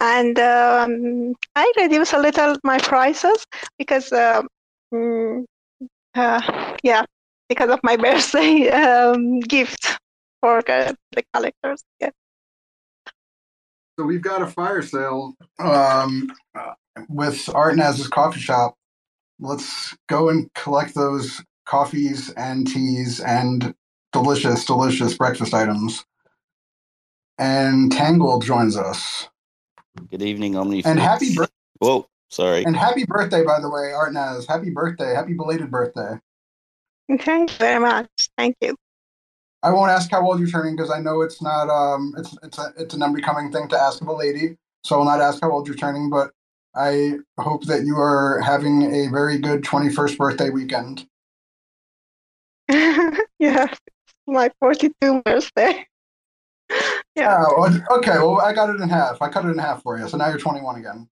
and 0.00 0.38
um, 0.38 1.34
I 1.56 1.72
reduced 1.78 2.12
a 2.12 2.18
little 2.18 2.56
my 2.62 2.78
prices 2.78 3.46
because 3.78 4.12
uh, 4.12 4.42
mm, 4.92 5.44
uh, 6.14 6.76
yeah 6.82 7.04
because 7.48 7.70
of 7.70 7.80
my 7.82 7.96
birthday 8.04 8.68
um, 8.68 9.40
gift 9.40 9.93
for 10.44 10.60
the, 10.66 10.94
the 11.12 11.24
collectors. 11.32 11.82
Yeah. 12.00 12.10
So 13.98 14.04
we've 14.04 14.20
got 14.20 14.42
a 14.42 14.46
fire 14.46 14.82
sale 14.82 15.32
um, 15.58 16.30
with 17.08 17.36
Artnaz's 17.46 18.08
coffee 18.08 18.40
shop. 18.40 18.74
Let's 19.40 19.96
go 20.06 20.28
and 20.28 20.52
collect 20.52 20.94
those 20.94 21.42
coffees 21.64 22.28
and 22.36 22.66
teas 22.66 23.20
and 23.20 23.74
delicious, 24.12 24.66
delicious 24.66 25.16
breakfast 25.16 25.54
items. 25.54 26.04
And 27.38 27.90
Tangle 27.90 28.38
joins 28.40 28.76
us. 28.76 29.28
Good 30.10 30.22
evening, 30.22 30.56
Omni. 30.56 30.84
And 30.84 31.00
happy 31.00 31.34
birthday. 31.34 31.54
Whoa, 31.78 32.06
sorry. 32.28 32.66
And 32.66 32.76
happy 32.76 33.06
birthday, 33.06 33.44
by 33.44 33.60
the 33.60 33.70
way, 33.70 33.92
Artnaz. 33.94 34.46
Happy 34.46 34.68
birthday. 34.68 35.14
Happy 35.14 35.32
belated 35.32 35.70
birthday. 35.70 36.18
Thank 37.08 37.50
you 37.52 37.56
very 37.56 37.80
much. 37.80 38.28
Thank 38.36 38.56
you. 38.60 38.76
I 39.64 39.70
won't 39.72 39.90
ask 39.90 40.10
how 40.10 40.24
old 40.24 40.38
you're 40.38 40.48
turning 40.48 40.76
because 40.76 40.90
I 40.90 41.00
know 41.00 41.22
it's 41.22 41.40
not 41.40 41.70
um 41.70 42.14
it's 42.18 42.36
it's 42.42 42.58
a 42.58 42.72
it's 42.76 42.94
an 42.94 43.02
unbecoming 43.02 43.50
thing 43.50 43.66
to 43.68 43.78
ask 43.78 44.02
of 44.02 44.08
a 44.08 44.12
lady. 44.12 44.58
So 44.84 44.98
I'll 44.98 45.06
not 45.06 45.20
ask 45.20 45.40
how 45.40 45.50
old 45.50 45.66
you're 45.66 45.76
turning, 45.76 46.10
but 46.10 46.30
I 46.76 47.14
hope 47.38 47.64
that 47.66 47.84
you 47.84 47.96
are 47.96 48.40
having 48.40 48.82
a 48.82 49.08
very 49.08 49.38
good 49.38 49.62
21st 49.62 50.18
birthday 50.18 50.50
weekend. 50.50 51.06
yeah, 52.68 53.72
my 54.26 54.50
42 54.60 55.22
birthday. 55.24 55.86
yeah. 57.16 57.42
Oh, 57.48 57.80
okay. 57.92 58.18
Well, 58.18 58.40
I 58.40 58.52
got 58.52 58.68
it 58.68 58.80
in 58.80 58.88
half. 58.88 59.22
I 59.22 59.30
cut 59.30 59.46
it 59.46 59.48
in 59.48 59.58
half 59.58 59.82
for 59.82 59.98
you. 59.98 60.06
So 60.08 60.18
now 60.18 60.28
you're 60.28 60.38
21 60.38 60.76
again. 60.76 61.08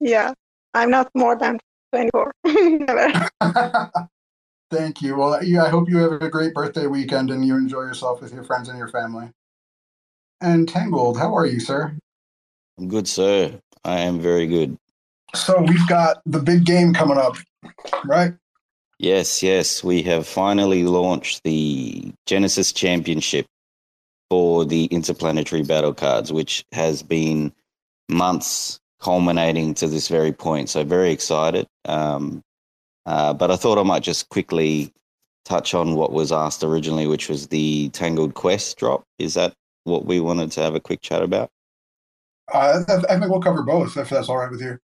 Yeah. 0.00 0.32
I'm 0.74 0.90
not 0.90 1.10
more 1.14 1.36
than 1.36 1.58
24. 1.92 2.32
Thank 4.70 5.00
you. 5.00 5.16
Well, 5.16 5.42
yeah, 5.42 5.64
I 5.64 5.68
hope 5.68 5.88
you 5.88 5.98
have 5.98 6.20
a 6.20 6.28
great 6.28 6.52
birthday 6.52 6.86
weekend 6.86 7.30
and 7.30 7.46
you 7.46 7.56
enjoy 7.56 7.82
yourself 7.82 8.20
with 8.20 8.34
your 8.34 8.44
friends 8.44 8.68
and 8.68 8.78
your 8.78 8.88
family. 8.88 9.30
And 10.40 10.68
Tangled, 10.68 11.18
how 11.18 11.34
are 11.34 11.46
you, 11.46 11.58
sir? 11.58 11.96
I'm 12.78 12.88
good, 12.88 13.08
sir. 13.08 13.58
I 13.84 14.00
am 14.00 14.20
very 14.20 14.46
good. 14.46 14.76
So 15.34 15.60
we've 15.62 15.86
got 15.88 16.22
the 16.26 16.38
big 16.38 16.64
game 16.64 16.92
coming 16.92 17.18
up, 17.18 17.36
right? 18.04 18.34
Yes, 18.98 19.42
yes. 19.42 19.82
We 19.82 20.02
have 20.02 20.26
finally 20.26 20.84
launched 20.84 21.42
the 21.44 22.12
Genesis 22.26 22.72
Championship 22.72 23.46
for 24.30 24.64
the 24.64 24.84
Interplanetary 24.86 25.62
Battle 25.62 25.94
cards, 25.94 26.32
which 26.32 26.64
has 26.72 27.02
been 27.02 27.52
months 28.08 28.80
culminating 29.00 29.74
to 29.74 29.86
this 29.86 30.08
very 30.08 30.32
point. 30.32 30.68
So, 30.68 30.84
very 30.84 31.12
excited. 31.12 31.66
Um, 31.84 32.42
uh, 33.08 33.32
but 33.32 33.50
I 33.50 33.56
thought 33.56 33.78
I 33.78 33.82
might 33.82 34.02
just 34.02 34.28
quickly 34.28 34.92
touch 35.46 35.72
on 35.72 35.94
what 35.94 36.12
was 36.12 36.30
asked 36.30 36.62
originally, 36.62 37.06
which 37.06 37.30
was 37.30 37.48
the 37.48 37.88
Tangled 37.88 38.34
Quest 38.34 38.76
drop. 38.76 39.02
Is 39.18 39.32
that 39.32 39.54
what 39.84 40.04
we 40.04 40.20
wanted 40.20 40.52
to 40.52 40.60
have 40.60 40.74
a 40.74 40.80
quick 40.80 41.00
chat 41.00 41.22
about? 41.22 41.48
Uh, 42.52 42.84
I 43.08 43.18
think 43.18 43.30
we'll 43.30 43.40
cover 43.40 43.62
both 43.62 43.96
if 43.96 44.10
that's 44.10 44.28
all 44.28 44.36
right 44.36 44.50
with 44.50 44.60
you. 44.60 44.78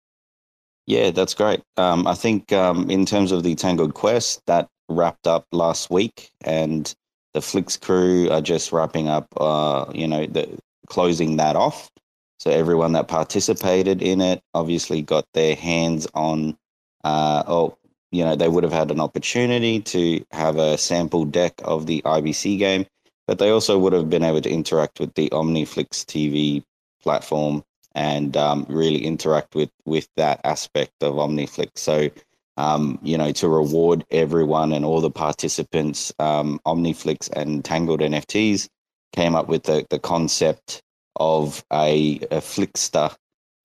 Yeah, 0.87 1.11
that's 1.11 1.33
great. 1.33 1.63
Um, 1.79 2.07
I 2.07 2.15
think 2.15 2.53
um, 2.53 2.91
in 2.91 3.07
terms 3.07 3.33
of 3.33 3.43
the 3.43 3.55
Tangled 3.55 3.95
Quest, 3.95 4.43
that 4.47 4.69
wrapped 4.91 5.27
up 5.27 5.47
last 5.53 5.89
week, 5.91 6.31
and 6.43 6.95
the 7.33 7.41
Flix 7.41 7.79
crew 7.79 8.29
are 8.31 8.43
just 8.43 8.71
wrapping 8.71 9.09
up, 9.09 9.29
uh, 9.39 9.87
you 9.95 10.07
know, 10.07 10.27
the 10.27 10.59
closing 10.89 11.39
that 11.39 11.57
off. 11.57 11.91
So 12.39 12.51
everyone 12.51 12.93
that 12.93 13.09
participated 13.09 14.03
in 14.03 14.21
it 14.21 14.43
obviously 14.53 15.01
got 15.01 15.25
their 15.33 15.55
hands 15.55 16.07
on, 16.13 16.59
uh, 17.05 17.45
oh, 17.47 17.77
you 18.11 18.25
know, 18.25 18.35
they 18.37 18.49
would 18.49 18.64
have 18.64 18.73
had 18.73 18.90
an 18.90 19.01
opportunity 19.01 19.81
to 19.81 20.25
have 20.33 20.57
a 20.57 20.77
sample 20.79 21.25
deck 21.25 21.55
of 21.64 21.87
the 21.87 22.03
IBC 22.03 22.59
game, 22.59 22.87
but 23.27 23.38
they 23.38 23.51
also 23.51 23.79
would 23.79 23.92
have 23.92 24.11
been 24.11 24.25
able 24.25 24.40
to 24.40 24.51
interact 24.51 25.01
with 25.01 25.14
the 25.14 25.29
OmniFlix 25.31 26.05
TV 26.05 26.64
platform 27.03 27.64
and 27.94 28.37
um, 28.37 28.66
really 28.68 29.05
interact 29.05 29.55
with 29.55 29.70
with 29.85 30.09
that 30.16 30.40
aspect 30.44 30.92
of 31.03 31.14
OmniFlix. 31.14 31.70
So, 31.77 32.11
um, 32.57 32.99
you 33.03 33.16
know, 33.18 33.33
to 33.33 33.49
reward 33.49 34.05
everyone 34.11 34.73
and 34.73 34.85
all 34.85 35.01
the 35.01 35.11
participants, 35.11 36.12
um, 36.18 36.61
OmniFlix 36.66 37.31
and 37.31 37.64
Tangled 37.64 38.01
NFTs 38.01 38.68
came 39.12 39.35
up 39.35 39.49
with 39.49 39.64
the, 39.64 39.87
the 39.90 39.99
concept 39.99 40.83
of 41.16 41.64
a, 41.73 42.16
a 42.31 42.40
Flixster, 42.40 43.14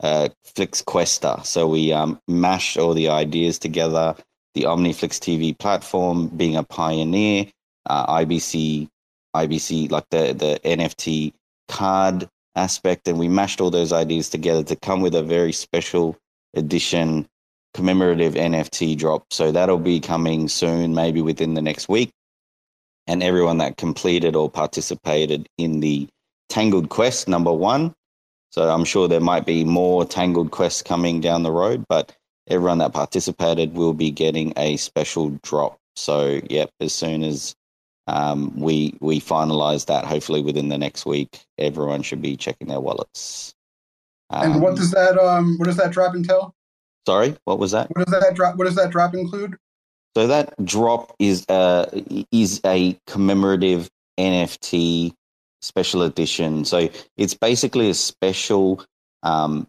uh, 0.02 0.30
Flix. 0.44 0.84
So 1.44 1.68
we 1.68 1.94
um, 1.94 2.20
mashed 2.28 2.78
all 2.78 2.94
the 2.94 3.10
ideas 3.10 3.60
together. 3.60 4.16
The 4.56 4.64
OmniFlix 4.64 5.20
TV 5.20 5.58
platform 5.58 6.28
being 6.30 6.56
a 6.56 6.64
pioneer, 6.64 7.48
uh, 7.86 8.20
IBC, 8.20 8.88
IBC 9.36 9.92
like 9.92 10.10
the 10.10 10.34
the 10.34 10.60
NFT 10.64 11.34
card 11.68 12.28
aspect, 12.56 13.08
and 13.08 13.20
we 13.20 13.28
mashed 13.28 13.62
all 13.62 13.70
those 13.70 13.94
ideas 13.94 14.30
together 14.30 14.64
to 14.64 14.76
come 14.78 15.02
with 15.02 15.14
a 15.14 15.24
very 15.24 15.52
special 15.52 16.18
edition 16.56 17.28
commemorative 17.76 18.36
NFT 18.36 18.98
drop. 18.98 19.26
So 19.32 19.52
that'll 19.52 19.78
be 19.78 20.00
coming 20.00 20.48
soon, 20.48 20.96
maybe 20.96 21.22
within 21.22 21.54
the 21.54 21.62
next 21.62 21.90
week. 21.90 22.10
And 23.06 23.22
everyone 23.22 23.58
that 23.58 23.76
completed 23.78 24.36
or 24.36 24.50
participated 24.50 25.48
in 25.58 25.82
the 25.82 26.08
Tangled 26.48 26.90
Quest 26.90 27.28
number 27.28 27.52
one. 27.52 27.94
So 28.52 28.70
I'm 28.70 28.86
sure 28.86 29.08
there 29.08 29.20
might 29.20 29.46
be 29.46 29.66
more 29.66 30.06
Tangled 30.06 30.52
Quests 30.52 30.82
coming 30.82 31.20
down 31.20 31.44
the 31.44 31.52
road, 31.52 31.84
but 31.90 32.16
everyone 32.48 32.80
that 32.80 32.94
participated 32.94 33.74
will 33.74 33.94
be 33.94 34.12
getting 34.12 34.54
a 34.58 34.78
special 34.78 35.38
drop. 35.44 35.78
So, 35.96 36.42
yep, 36.50 36.72
as 36.82 36.94
soon 36.94 37.24
as 37.24 37.56
um, 38.08 38.54
we 38.60 38.96
we 39.00 39.20
finalize 39.20 39.88
that 39.88 40.06
hopefully 40.06 40.42
within 40.42 40.70
the 40.70 40.78
next 40.78 41.06
week. 41.06 41.40
Everyone 41.58 42.02
should 42.02 42.22
be 42.22 42.38
checking 42.38 42.68
their 42.68 42.80
wallets. 42.80 43.54
Um, 44.30 44.54
and 44.54 44.62
what 44.62 44.72
um, 44.72 44.76
does 44.76 44.92
that 44.92 45.18
um, 45.18 45.58
what 45.58 45.66
does 45.66 45.78
that 45.78 45.92
drop 45.92 46.16
entail? 46.16 46.54
Sorry, 47.08 47.36
what 47.46 47.60
was 47.60 47.72
that? 47.72 47.90
What 47.90 48.06
does 48.06 48.20
that 48.20 48.36
drop? 48.36 48.58
What 48.58 48.66
does 48.66 48.76
that 48.76 48.92
drop 48.92 49.14
include? 49.14 49.56
So 50.16 50.28
that 50.28 50.54
drop 50.64 51.16
is 51.20 51.46
a 51.50 51.88
is 52.32 52.62
a 52.66 52.98
commemorative 53.08 53.90
NFT 54.20 55.14
special 55.62 56.04
edition. 56.04 56.64
So 56.66 56.90
it's 57.18 57.34
basically 57.34 57.90
a 57.90 57.94
special 57.94 58.84
um, 59.24 59.68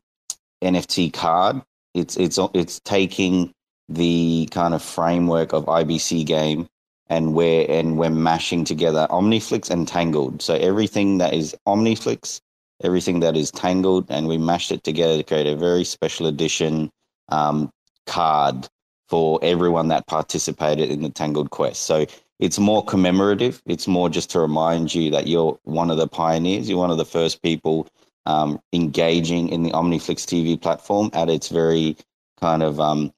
NFT 0.62 1.12
card. 1.12 1.62
It's 1.96 2.16
it's 2.16 2.38
it's 2.54 2.80
taking 2.80 3.52
the 3.88 4.48
kind 4.50 4.74
of 4.74 4.82
framework 4.82 5.52
of 5.52 5.64
IBC 5.66 6.26
game 6.26 6.68
and 7.08 7.34
we're 7.34 7.66
and 7.68 7.98
we're 7.98 8.10
mashing 8.10 8.64
together 8.64 9.06
Omniflix 9.10 9.70
and 9.70 9.86
Tangled. 9.86 10.42
So 10.42 10.54
everything 10.54 11.18
that 11.18 11.34
is 11.34 11.56
Omniflix, 11.66 12.40
everything 12.82 13.20
that 13.20 13.36
is 13.36 13.50
Tangled, 13.50 14.06
and 14.10 14.28
we 14.28 14.38
mashed 14.38 14.72
it 14.72 14.82
together 14.84 15.16
to 15.16 15.22
create 15.22 15.46
a 15.46 15.56
very 15.56 15.84
special 15.84 16.26
edition 16.26 16.90
um, 17.28 17.70
card 18.06 18.68
for 19.08 19.38
everyone 19.42 19.88
that 19.88 20.06
participated 20.06 20.90
in 20.90 21.02
the 21.02 21.10
Tangled 21.10 21.50
Quest. 21.50 21.82
So 21.82 22.06
it's 22.40 22.58
more 22.58 22.84
commemorative. 22.84 23.62
It's 23.66 23.86
more 23.86 24.08
just 24.08 24.30
to 24.30 24.40
remind 24.40 24.94
you 24.94 25.10
that 25.12 25.28
you're 25.28 25.58
one 25.62 25.90
of 25.90 25.96
the 25.96 26.08
pioneers. 26.08 26.68
You're 26.68 26.78
one 26.78 26.90
of 26.90 26.98
the 26.98 27.04
first 27.04 27.40
people 27.42 27.88
um, 28.26 28.60
engaging 28.72 29.48
in 29.48 29.62
the 29.62 29.70
Omniflix 29.70 30.24
TV 30.24 30.60
platform 30.60 31.10
at 31.12 31.28
its 31.28 31.48
very 31.48 31.96
kind 32.40 32.62
of 32.62 32.80
um, 32.80 33.12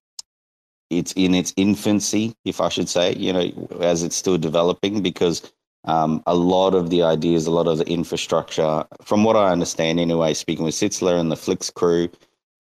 it's 0.91 1.13
in 1.13 1.35
its 1.35 1.53
infancy, 1.57 2.35
if 2.45 2.61
I 2.61 2.69
should 2.69 2.89
say, 2.89 3.15
you 3.15 3.33
know, 3.33 3.69
as 3.81 4.03
it's 4.03 4.17
still 4.17 4.39
developing, 4.39 5.03
because 5.03 5.53
um, 5.85 6.23
a 6.27 6.35
lot 6.35 6.75
of 6.75 6.91
the 6.91 7.03
ideas, 7.03 7.47
a 7.47 7.51
lot 7.51 7.69
of 7.69 7.79
the 7.79 7.87
infrastructure, 7.87 8.85
from 9.03 9.25
what 9.25 9.37
I 9.37 9.51
understand 9.51 10.01
anyway, 10.01 10.35
speaking 10.35 10.65
with 10.65 10.75
Sitzler 10.75 11.19
and 11.21 11.31
the 11.31 11.37
Flix 11.37 11.71
crew, 11.71 12.09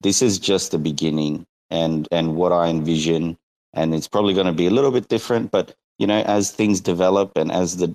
this 0.01 0.23
is 0.23 0.39
just 0.39 0.71
the 0.71 0.79
beginning 0.79 1.47
and 1.71 2.09
and 2.13 2.37
what 2.37 2.53
I 2.53 2.69
envision. 2.69 3.37
And 3.75 3.95
it's 3.95 4.09
probably 4.09 4.35
going 4.35 4.47
to 4.47 4.53
be 4.53 4.67
a 4.67 4.71
little 4.71 4.91
bit 4.91 5.09
different, 5.09 5.51
but 5.51 5.75
you 5.99 6.07
know, 6.07 6.23
as 6.23 6.51
things 6.51 6.81
develop 6.81 7.37
and 7.37 7.51
as 7.51 7.77
the 7.77 7.95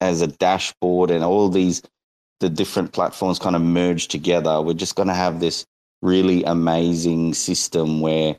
as 0.00 0.22
a 0.22 0.26
dashboard 0.26 1.10
and 1.10 1.24
all 1.24 1.48
these 1.48 1.82
the 2.44 2.50
different 2.50 2.92
platforms 2.92 3.38
kind 3.38 3.56
of 3.56 3.62
merge 3.62 4.08
together, 4.08 4.60
we're 4.60 4.74
just 4.74 4.96
going 4.96 5.08
to 5.08 5.14
have 5.14 5.40
this 5.40 5.64
really 6.02 6.44
amazing 6.44 7.32
system 7.32 8.02
where 8.02 8.36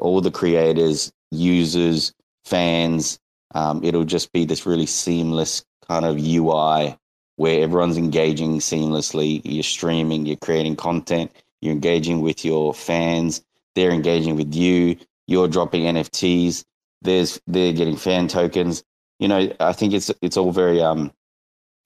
all 0.00 0.20
the 0.20 0.32
creators, 0.32 1.12
users, 1.30 2.12
fans, 2.44 3.20
um, 3.54 3.84
it'll 3.84 4.04
just 4.04 4.32
be 4.32 4.44
this 4.44 4.66
really 4.66 4.86
seamless 4.86 5.64
kind 5.88 6.04
of 6.04 6.18
UI 6.18 6.98
where 7.36 7.62
everyone's 7.62 7.96
engaging 7.96 8.58
seamlessly. 8.58 9.40
You're 9.44 9.62
streaming, 9.62 10.26
you're 10.26 10.36
creating 10.36 10.74
content, 10.74 11.30
you're 11.60 11.74
engaging 11.74 12.22
with 12.22 12.44
your 12.44 12.74
fans, 12.74 13.40
they're 13.76 13.92
engaging 13.92 14.34
with 14.34 14.52
you, 14.52 14.96
you're 15.28 15.46
dropping 15.46 15.84
NFTs, 15.84 16.64
there's 17.02 17.40
they're 17.46 17.72
getting 17.72 17.96
fan 17.96 18.26
tokens. 18.26 18.82
You 19.20 19.28
know, 19.28 19.52
I 19.60 19.72
think 19.72 19.92
it's 19.92 20.10
it's 20.20 20.36
all 20.36 20.50
very 20.50 20.82
um 20.82 21.12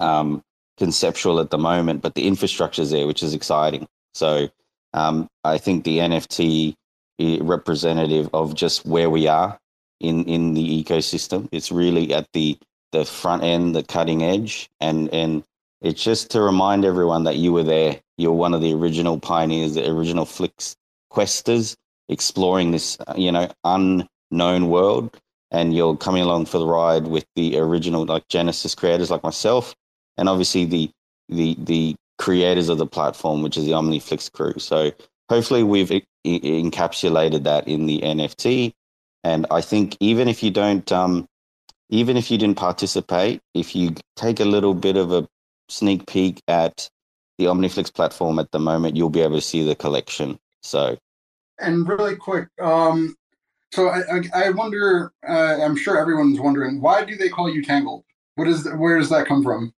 um 0.00 0.42
conceptual 0.78 1.40
at 1.40 1.50
the 1.50 1.58
moment, 1.58 2.02
but 2.02 2.14
the 2.14 2.26
infrastructure 2.26 2.82
is 2.82 2.90
there, 2.90 3.06
which 3.06 3.22
is 3.22 3.34
exciting. 3.34 3.86
So 4.14 4.48
um, 4.94 5.28
I 5.44 5.58
think 5.58 5.84
the 5.84 5.98
NFT 5.98 6.74
representative 7.40 8.30
of 8.32 8.54
just 8.54 8.86
where 8.86 9.10
we 9.10 9.26
are 9.26 9.58
in 10.00 10.24
in 10.24 10.54
the 10.54 10.84
ecosystem. 10.84 11.48
It's 11.52 11.72
really 11.72 12.14
at 12.14 12.28
the 12.32 12.58
the 12.92 13.04
front 13.04 13.42
end, 13.42 13.74
the 13.74 13.82
cutting 13.82 14.22
edge, 14.22 14.68
and 14.80 15.12
and 15.12 15.44
it's 15.80 16.02
just 16.02 16.30
to 16.32 16.40
remind 16.40 16.84
everyone 16.84 17.24
that 17.24 17.36
you 17.36 17.52
were 17.52 17.64
there. 17.64 18.00
You're 18.16 18.32
one 18.32 18.54
of 18.54 18.60
the 18.60 18.72
original 18.72 19.18
pioneers, 19.18 19.74
the 19.74 19.88
original 19.88 20.24
Flix 20.24 20.76
questers, 21.12 21.76
exploring 22.08 22.70
this 22.70 22.96
you 23.16 23.32
know 23.32 23.48
unknown 23.64 24.68
world, 24.68 25.18
and 25.50 25.74
you're 25.74 25.96
coming 25.96 26.22
along 26.22 26.46
for 26.46 26.58
the 26.58 26.66
ride 26.66 27.08
with 27.08 27.26
the 27.36 27.58
original 27.58 28.04
like 28.04 28.28
Genesis 28.28 28.74
creators 28.74 29.10
like 29.10 29.22
myself, 29.22 29.74
and 30.18 30.28
obviously 30.28 30.64
the 30.64 30.90
the 31.28 31.56
the 31.58 31.94
creators 32.18 32.68
of 32.68 32.78
the 32.78 32.86
platform, 32.86 33.42
which 33.42 33.56
is 33.56 33.64
the 33.64 33.72
OmniFlix 33.72 34.30
crew. 34.32 34.54
So 34.58 34.92
hopefully 35.28 35.62
we've 35.62 36.02
encapsulated 36.26 37.44
that 37.44 37.66
in 37.68 37.86
the 37.86 38.00
NFT. 38.00 38.72
And 39.24 39.46
I 39.50 39.60
think 39.60 39.96
even 40.00 40.28
if 40.28 40.42
you 40.42 40.50
don't, 40.50 40.90
um, 40.92 41.26
even 41.90 42.16
if 42.16 42.30
you 42.30 42.38
didn't 42.38 42.56
participate, 42.56 43.40
if 43.54 43.74
you 43.74 43.94
take 44.16 44.40
a 44.40 44.44
little 44.44 44.74
bit 44.74 44.96
of 44.96 45.12
a 45.12 45.26
sneak 45.68 46.06
peek 46.06 46.42
at 46.48 46.88
the 47.38 47.44
Omniflix 47.44 47.92
platform 47.92 48.38
at 48.38 48.50
the 48.50 48.58
moment, 48.58 48.96
you'll 48.96 49.10
be 49.10 49.20
able 49.20 49.36
to 49.36 49.40
see 49.40 49.62
the 49.62 49.74
collection. 49.74 50.38
So, 50.62 50.98
and 51.60 51.88
really 51.88 52.16
quick, 52.16 52.48
um, 52.60 53.16
so 53.72 53.88
I, 53.88 54.00
I, 54.00 54.46
I 54.46 54.50
wonder. 54.50 55.12
Uh, 55.26 55.58
I'm 55.62 55.76
sure 55.76 55.98
everyone's 55.98 56.40
wondering 56.40 56.80
why 56.80 57.04
do 57.04 57.16
they 57.16 57.28
call 57.28 57.48
you 57.48 57.62
Tangled? 57.62 58.04
What 58.34 58.48
is 58.48 58.68
where 58.76 58.98
does 58.98 59.10
that 59.10 59.26
come 59.26 59.42
from? 59.42 59.72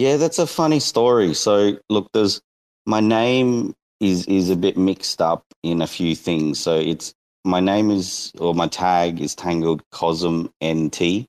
Yeah, 0.00 0.16
that's 0.16 0.38
a 0.38 0.46
funny 0.46 0.80
story. 0.80 1.34
So, 1.34 1.78
look, 1.90 2.08
there's 2.14 2.40
my 2.86 3.00
name 3.00 3.74
is 4.00 4.24
is 4.26 4.48
a 4.48 4.56
bit 4.56 4.78
mixed 4.78 5.20
up 5.20 5.44
in 5.62 5.82
a 5.82 5.86
few 5.86 6.16
things. 6.16 6.58
So 6.58 6.78
it's 6.78 7.12
my 7.44 7.60
name 7.60 7.90
is 7.90 8.32
or 8.38 8.54
my 8.54 8.66
tag 8.66 9.20
is 9.20 9.34
Tangled 9.34 9.82
Cosm 9.92 10.50
NT, 10.64 11.26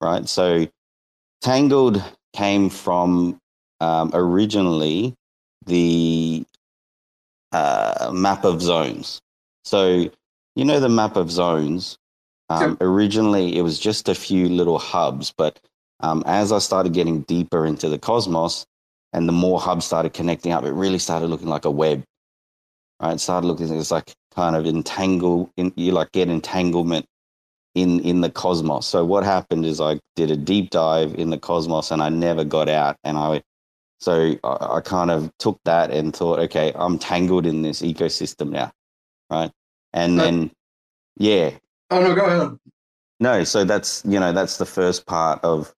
right? 0.00 0.26
So 0.26 0.66
Tangled 1.42 2.02
came 2.34 2.70
from 2.70 3.38
um, 3.80 4.10
originally 4.14 5.12
the 5.66 6.46
uh, 7.52 8.10
map 8.10 8.44
of 8.44 8.62
zones. 8.62 9.20
So 9.66 10.10
you 10.54 10.64
know 10.64 10.80
the 10.80 10.88
map 10.88 11.16
of 11.16 11.30
zones. 11.30 11.98
Um, 12.48 12.78
Originally, 12.80 13.58
it 13.58 13.62
was 13.62 13.78
just 13.78 14.08
a 14.08 14.14
few 14.14 14.48
little 14.48 14.78
hubs, 14.78 15.34
but 15.36 15.60
um, 16.00 16.22
as 16.26 16.52
I 16.52 16.58
started 16.58 16.92
getting 16.92 17.22
deeper 17.22 17.66
into 17.66 17.88
the 17.88 17.98
cosmos, 17.98 18.66
and 19.12 19.28
the 19.28 19.32
more 19.32 19.60
hubs 19.60 19.84
started 19.84 20.12
connecting 20.12 20.52
up, 20.52 20.64
it 20.64 20.72
really 20.72 20.98
started 20.98 21.28
looking 21.28 21.48
like 21.48 21.64
a 21.64 21.70
web. 21.70 22.04
Right, 23.00 23.14
it 23.14 23.20
started 23.20 23.46
looking 23.46 23.68
it's 23.74 23.90
like 23.90 24.14
kind 24.34 24.56
of 24.56 24.66
entangle. 24.66 25.50
In, 25.56 25.72
you 25.76 25.92
like 25.92 26.12
get 26.12 26.28
entanglement 26.28 27.06
in 27.74 28.00
in 28.00 28.20
the 28.20 28.30
cosmos. 28.30 28.86
So 28.86 29.04
what 29.04 29.24
happened 29.24 29.64
is 29.64 29.80
I 29.80 30.00
did 30.16 30.30
a 30.30 30.36
deep 30.36 30.70
dive 30.70 31.14
in 31.14 31.30
the 31.30 31.38
cosmos, 31.38 31.90
and 31.90 32.02
I 32.02 32.08
never 32.08 32.44
got 32.44 32.68
out. 32.68 32.96
And 33.04 33.16
I 33.16 33.42
so 33.98 34.36
I, 34.44 34.76
I 34.76 34.80
kind 34.80 35.10
of 35.10 35.30
took 35.38 35.60
that 35.64 35.90
and 35.90 36.14
thought, 36.14 36.38
okay, 36.40 36.72
I'm 36.74 36.98
tangled 36.98 37.46
in 37.46 37.62
this 37.62 37.82
ecosystem 37.82 38.50
now, 38.50 38.72
right? 39.30 39.50
And 39.92 40.18
then, 40.18 40.50
yeah. 41.16 41.52
Oh 41.90 42.02
no, 42.02 42.14
go 42.14 42.24
ahead. 42.26 42.58
No, 43.18 43.44
so 43.44 43.64
that's 43.64 44.02
you 44.04 44.20
know 44.20 44.32
that's 44.32 44.58
the 44.58 44.66
first 44.66 45.06
part 45.06 45.42
of 45.42 45.72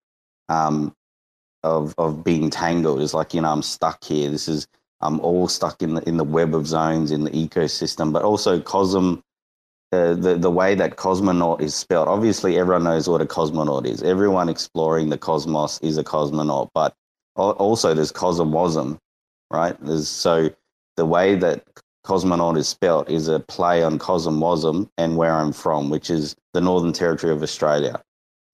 um, 0.48 0.94
of 1.62 1.94
of 1.98 2.24
being 2.24 2.50
tangled. 2.50 3.00
It's 3.00 3.14
like 3.14 3.34
you 3.34 3.40
know 3.40 3.52
I'm 3.52 3.62
stuck 3.62 4.04
here. 4.04 4.30
This 4.30 4.48
is 4.48 4.66
I'm 5.00 5.20
all 5.20 5.48
stuck 5.48 5.82
in 5.82 5.94
the 5.94 6.08
in 6.08 6.16
the 6.16 6.24
web 6.24 6.54
of 6.54 6.66
zones 6.66 7.10
in 7.10 7.24
the 7.24 7.30
ecosystem. 7.30 8.12
But 8.12 8.22
also 8.22 8.60
Cosm, 8.60 9.22
uh, 9.92 10.14
the 10.14 10.36
the 10.36 10.50
way 10.50 10.74
that 10.74 10.96
cosmonaut 10.96 11.60
is 11.60 11.74
spelled. 11.74 12.08
Obviously, 12.08 12.58
everyone 12.58 12.84
knows 12.84 13.08
what 13.08 13.20
a 13.20 13.26
cosmonaut 13.26 13.86
is. 13.86 14.02
Everyone 14.02 14.48
exploring 14.48 15.08
the 15.08 15.18
cosmos 15.18 15.78
is 15.80 15.98
a 15.98 16.04
cosmonaut. 16.04 16.68
But 16.74 16.94
also 17.36 17.94
there's 17.94 18.12
cosmosm, 18.12 18.98
right? 19.50 19.76
There's 19.80 20.08
so 20.08 20.50
the 20.96 21.06
way 21.06 21.36
that 21.36 21.64
cosmonaut 22.04 22.56
is 22.56 22.68
spelt 22.68 23.08
is 23.08 23.28
a 23.28 23.38
play 23.38 23.82
on 23.82 23.98
cosmosm 23.98 24.90
and 24.98 25.16
where 25.16 25.34
I'm 25.34 25.52
from, 25.52 25.90
which 25.90 26.10
is 26.10 26.34
the 26.54 26.60
Northern 26.60 26.92
Territory 26.92 27.32
of 27.32 27.42
Australia. 27.42 28.02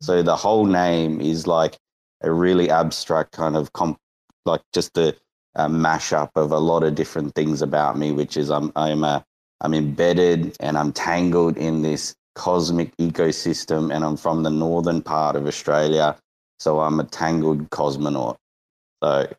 So 0.03 0.23
the 0.23 0.37
whole 0.37 0.67
name 0.67 1.21
is 1.21 1.47
like 1.47 1.79
a 2.25 2.33
really 2.33 2.71
abstract 2.71 3.33
kind 3.33 3.57
of 3.57 3.73
comp, 3.73 3.99
like 4.45 4.63
just 4.73 4.97
a, 4.99 5.15
a 5.55 5.69
mashup 5.69 6.31
of 6.35 6.51
a 6.51 6.59
lot 6.59 6.83
of 6.83 6.95
different 6.95 7.35
things 7.35 7.63
about 7.63 7.99
me, 7.99 8.13
which 8.13 8.37
is 8.37 8.51
I'm 8.51 8.73
I'm 8.77 9.05
a 9.05 9.25
I'm 9.61 9.75
embedded 9.75 10.57
and 10.61 10.77
I'm 10.77 10.93
tangled 10.93 11.57
in 11.57 11.83
this 11.83 12.15
cosmic 12.35 12.97
ecosystem, 12.97 13.95
and 13.95 14.05
I'm 14.05 14.17
from 14.17 14.43
the 14.43 14.51
northern 14.51 15.03
part 15.03 15.37
of 15.37 15.47
Australia, 15.47 16.17
so 16.59 16.81
I'm 16.81 16.99
a 17.01 17.05
tangled 17.05 17.71
cosmonaut. 17.71 18.37
So 19.03 19.33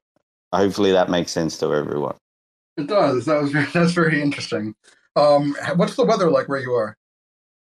hopefully 0.53 0.91
that 0.91 1.09
makes 1.09 1.31
sense 1.31 1.57
to 1.59 1.73
everyone. 1.73 2.15
It 2.77 2.87
does. 2.87 3.25
That 3.25 3.41
was 3.41 3.51
very, 3.51 3.65
that's 3.73 3.91
very 3.91 4.21
interesting. 4.21 4.75
Um, 5.15 5.55
what's 5.75 5.95
the 5.95 6.05
weather 6.05 6.29
like 6.29 6.49
where 6.49 6.59
you 6.59 6.73
are? 6.73 6.95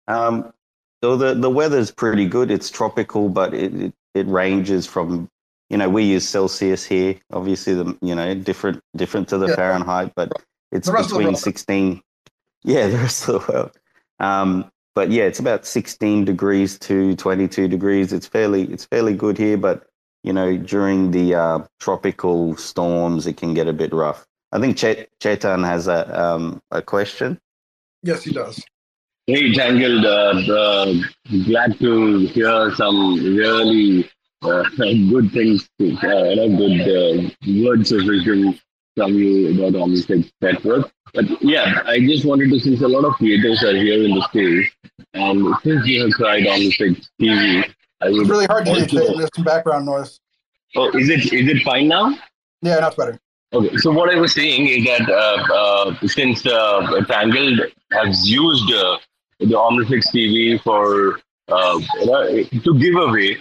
Um, 0.07 0.51
so 1.03 1.15
the 1.15 1.33
the 1.33 1.49
weather's 1.49 1.91
pretty 1.91 2.27
good. 2.27 2.51
It's 2.51 2.69
tropical, 2.69 3.29
but 3.29 3.53
it, 3.53 3.73
it 3.73 3.93
it 4.13 4.27
ranges 4.27 4.85
from 4.85 5.29
you 5.69 5.77
know 5.77 5.89
we 5.89 6.03
use 6.03 6.27
Celsius 6.27 6.85
here, 6.85 7.15
obviously 7.31 7.73
the 7.73 7.97
you 8.01 8.15
know 8.15 8.33
different 8.35 8.81
different 8.95 9.29
to 9.29 9.37
the 9.37 9.47
yeah. 9.47 9.55
Fahrenheit, 9.55 10.13
but 10.15 10.31
it's 10.71 10.89
between 10.89 11.35
sixteen. 11.35 12.01
Yeah, 12.63 12.87
the 12.87 12.97
rest 12.97 13.27
of 13.27 13.45
the 13.45 13.51
world. 13.51 13.71
Um, 14.19 14.69
but 14.93 15.11
yeah, 15.11 15.23
it's 15.23 15.39
about 15.39 15.65
sixteen 15.65 16.25
degrees 16.25 16.77
to 16.79 17.15
twenty 17.15 17.47
two 17.47 17.67
degrees. 17.67 18.13
It's 18.13 18.27
fairly 18.27 18.63
it's 18.63 18.85
fairly 18.85 19.13
good 19.15 19.37
here, 19.37 19.57
but 19.57 19.87
you 20.23 20.33
know 20.33 20.57
during 20.57 21.11
the 21.11 21.35
uh, 21.35 21.59
tropical 21.79 22.55
storms, 22.57 23.25
it 23.27 23.37
can 23.37 23.53
get 23.53 23.67
a 23.67 23.73
bit 23.73 23.93
rough. 23.93 24.25
I 24.51 24.59
think 24.59 24.77
Chet- 24.77 25.09
Chetan 25.21 25.65
has 25.65 25.87
a 25.87 26.21
um, 26.21 26.61
a 26.71 26.81
question. 26.81 27.39
Yes, 28.03 28.23
he 28.23 28.31
does. 28.33 28.61
Hey, 29.33 29.53
Tangled, 29.53 30.03
uh, 30.03 30.53
uh, 30.53 30.93
glad 31.45 31.79
to 31.79 32.27
hear 32.33 32.69
some 32.75 33.15
really 33.33 34.11
uh, 34.41 34.63
good 34.77 35.31
things, 35.31 35.69
uh, 35.79 35.85
good 36.03 36.81
uh, 36.81 37.29
words 37.63 37.93
of 37.93 38.03
wisdom 38.03 38.59
from 38.97 39.13
you 39.13 39.55
about 39.55 39.79
OmniFlix 39.79 40.29
Network. 40.41 40.91
But 41.13 41.41
yeah, 41.41 41.81
I 41.85 42.01
just 42.01 42.25
wanted 42.25 42.49
to, 42.49 42.59
since 42.59 42.81
a 42.81 42.87
lot 42.89 43.05
of 43.05 43.13
creators 43.13 43.63
are 43.63 43.73
here 43.73 44.03
in 44.03 44.15
the 44.15 44.21
space, 44.23 44.69
and 45.13 45.55
since 45.63 45.87
you 45.87 46.01
have 46.01 46.11
tried 46.11 46.43
OmniFlix 46.43 47.07
TV, 47.21 47.73
I 48.01 48.09
would. 48.09 48.23
It's 48.23 48.29
really 48.29 48.47
hard 48.47 48.65
to 48.65 48.73
hear. 48.73 48.85
There's 48.85 49.29
some 49.33 49.45
background 49.45 49.85
noise. 49.85 50.19
Oh, 50.75 50.89
is 50.89 51.07
it 51.07 51.31
is 51.31 51.47
it 51.47 51.63
fine 51.63 51.87
now? 51.87 52.09
Yeah, 52.61 52.81
that's 52.81 52.97
better. 52.97 53.17
Okay, 53.53 53.77
so 53.77 53.91
what 53.91 54.13
I 54.13 54.19
was 54.19 54.33
saying 54.33 54.67
is 54.67 54.85
that 54.87 55.09
uh, 55.09 55.53
uh, 55.53 56.07
since 56.07 56.45
uh, 56.45 57.01
Tangled 57.07 57.61
has 57.93 58.29
used 58.29 58.73
uh, 58.73 58.97
the 59.41 59.55
Omniflix 59.55 60.05
TV 60.13 60.61
for 60.61 61.19
uh, 61.49 61.79
to 62.63 62.79
give 62.79 62.95
away 62.95 63.37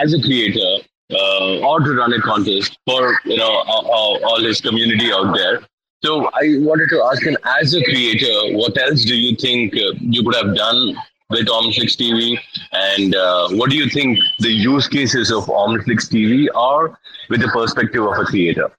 as 0.00 0.14
a 0.14 0.20
creator 0.20 0.84
uh, 1.12 1.66
or 1.66 1.80
to 1.80 1.94
run 1.94 2.12
a 2.12 2.20
contest 2.20 2.78
for 2.86 3.18
you 3.24 3.36
know 3.36 3.50
all, 3.66 4.20
all 4.24 4.40
his 4.42 4.60
community 4.60 5.12
out 5.12 5.34
there. 5.34 5.60
So 6.02 6.26
I 6.28 6.56
wanted 6.60 6.88
to 6.90 7.02
ask 7.12 7.22
him, 7.22 7.36
as 7.44 7.74
a 7.74 7.84
creator, 7.84 8.56
what 8.56 8.78
else 8.80 9.04
do 9.04 9.14
you 9.14 9.36
think 9.36 9.74
you 9.74 10.22
could 10.22 10.34
have 10.34 10.54
done 10.56 10.96
with 11.28 11.46
Omniflix 11.46 11.96
TV, 11.96 12.38
and 12.72 13.58
what 13.58 13.70
do 13.70 13.76
you 13.76 13.88
think 13.88 14.18
the 14.38 14.50
use 14.50 14.88
cases 14.88 15.30
of 15.30 15.44
Omniflix 15.44 16.08
TV 16.10 16.48
are 16.54 16.98
with 17.28 17.40
the 17.40 17.48
perspective 17.48 18.02
of 18.02 18.18
a 18.18 18.24
creator? 18.24 18.70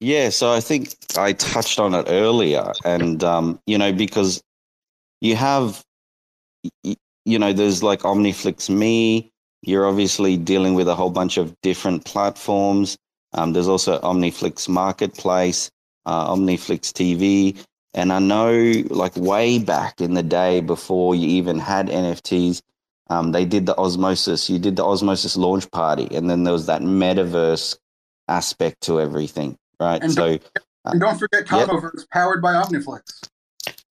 Yeah, 0.00 0.28
so 0.28 0.52
I 0.52 0.60
think 0.60 0.94
I 1.16 1.32
touched 1.32 1.78
on 1.78 1.94
it 1.94 2.06
earlier, 2.08 2.72
and 2.84 3.24
um, 3.24 3.60
you 3.66 3.78
know, 3.78 3.92
because 3.92 4.42
you 5.26 5.36
have, 5.36 5.82
you 6.82 7.38
know, 7.38 7.52
there's 7.52 7.82
like 7.82 8.00
OmniFlix 8.00 8.70
Me. 8.70 9.30
You're 9.62 9.86
obviously 9.86 10.36
dealing 10.36 10.74
with 10.74 10.88
a 10.88 10.94
whole 10.94 11.10
bunch 11.10 11.36
of 11.36 11.54
different 11.62 12.04
platforms. 12.04 12.96
Um, 13.32 13.52
there's 13.52 13.68
also 13.68 13.98
OmniFlix 14.00 14.68
Marketplace, 14.68 15.70
uh, 16.06 16.34
OmniFlix 16.34 16.92
TV, 16.92 17.62
and 17.94 18.12
I 18.12 18.18
know, 18.18 18.84
like 18.88 19.16
way 19.16 19.58
back 19.58 20.00
in 20.00 20.14
the 20.14 20.22
day, 20.22 20.60
before 20.60 21.14
you 21.14 21.26
even 21.28 21.58
had 21.58 21.88
NFTs, 21.88 22.62
um, 23.08 23.32
they 23.32 23.44
did 23.44 23.66
the 23.66 23.76
Osmosis. 23.76 24.48
You 24.48 24.58
did 24.58 24.76
the 24.76 24.84
Osmosis 24.84 25.36
launch 25.36 25.70
party, 25.70 26.08
and 26.14 26.28
then 26.28 26.44
there 26.44 26.52
was 26.52 26.66
that 26.66 26.82
metaverse 26.82 27.76
aspect 28.28 28.82
to 28.82 29.00
everything 29.00 29.56
right? 29.80 30.02
And 30.02 30.12
so, 30.12 30.28
don't, 30.28 30.50
and 30.84 31.00
don't 31.00 31.18
forget 31.18 31.46
Cosmoverse, 31.46 31.98
yep. 31.98 32.10
powered 32.10 32.42
by 32.42 32.54
Omniflix. 32.54 33.28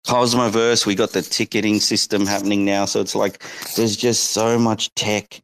Cosmoverse, 0.05 0.85
we 0.85 0.95
got 0.95 1.11
the 1.11 1.21
ticketing 1.21 1.79
system 1.79 2.25
happening 2.25 2.65
now. 2.65 2.85
So 2.85 2.99
it's 2.99 3.15
like 3.15 3.43
there's 3.75 3.95
just 3.95 4.31
so 4.31 4.59
much 4.59 4.93
tech 4.95 5.41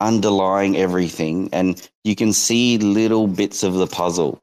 underlying 0.00 0.76
everything, 0.76 1.48
and 1.52 1.88
you 2.04 2.14
can 2.14 2.32
see 2.32 2.78
little 2.78 3.26
bits 3.26 3.62
of 3.62 3.74
the 3.74 3.86
puzzle. 3.86 4.40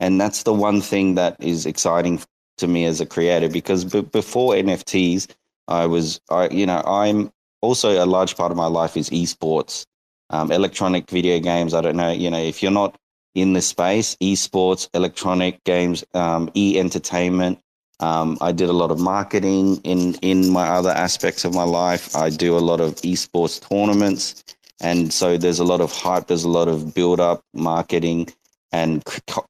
And 0.00 0.20
that's 0.20 0.42
the 0.42 0.52
one 0.52 0.80
thing 0.80 1.14
that 1.14 1.36
is 1.42 1.66
exciting 1.66 2.20
to 2.58 2.66
me 2.66 2.84
as 2.84 3.00
a 3.00 3.06
creator 3.06 3.48
because 3.48 3.84
b- 3.84 4.02
before 4.02 4.54
NFTs, 4.54 5.28
I 5.68 5.86
was, 5.86 6.20
I, 6.30 6.48
you 6.48 6.66
know, 6.66 6.82
I'm 6.86 7.32
also 7.60 8.02
a 8.02 8.06
large 8.06 8.36
part 8.36 8.50
of 8.50 8.56
my 8.56 8.66
life 8.66 8.96
is 8.96 9.10
esports, 9.10 9.86
um, 10.30 10.50
electronic 10.50 11.10
video 11.10 11.38
games. 11.40 11.74
I 11.74 11.80
don't 11.80 11.96
know, 11.96 12.10
you 12.10 12.30
know, 12.30 12.38
if 12.40 12.62
you're 12.62 12.72
not 12.72 12.96
in 13.34 13.52
the 13.52 13.62
space 13.62 14.16
esports, 14.16 14.88
electronic 14.94 15.62
games, 15.64 16.04
um, 16.14 16.50
e 16.54 16.78
entertainment. 16.78 17.58
Um, 18.00 18.36
I 18.40 18.52
did 18.52 18.68
a 18.68 18.74
lot 18.74 18.90
of 18.90 18.98
marketing 19.00 19.78
in, 19.78 20.14
in 20.16 20.50
my 20.50 20.68
other 20.68 20.90
aspects 20.90 21.44
of 21.44 21.54
my 21.54 21.62
life. 21.62 22.14
I 22.14 22.30
do 22.30 22.56
a 22.56 22.60
lot 22.60 22.80
of 22.80 22.96
esports 22.96 23.66
tournaments. 23.66 24.44
And 24.80 25.12
so 25.12 25.38
there's 25.38 25.58
a 25.58 25.64
lot 25.64 25.80
of 25.80 25.92
hype, 25.92 26.26
there's 26.26 26.44
a 26.44 26.48
lot 26.48 26.68
of 26.68 26.94
build 26.94 27.18
up, 27.18 27.42
marketing, 27.54 28.28
and 28.72 29.02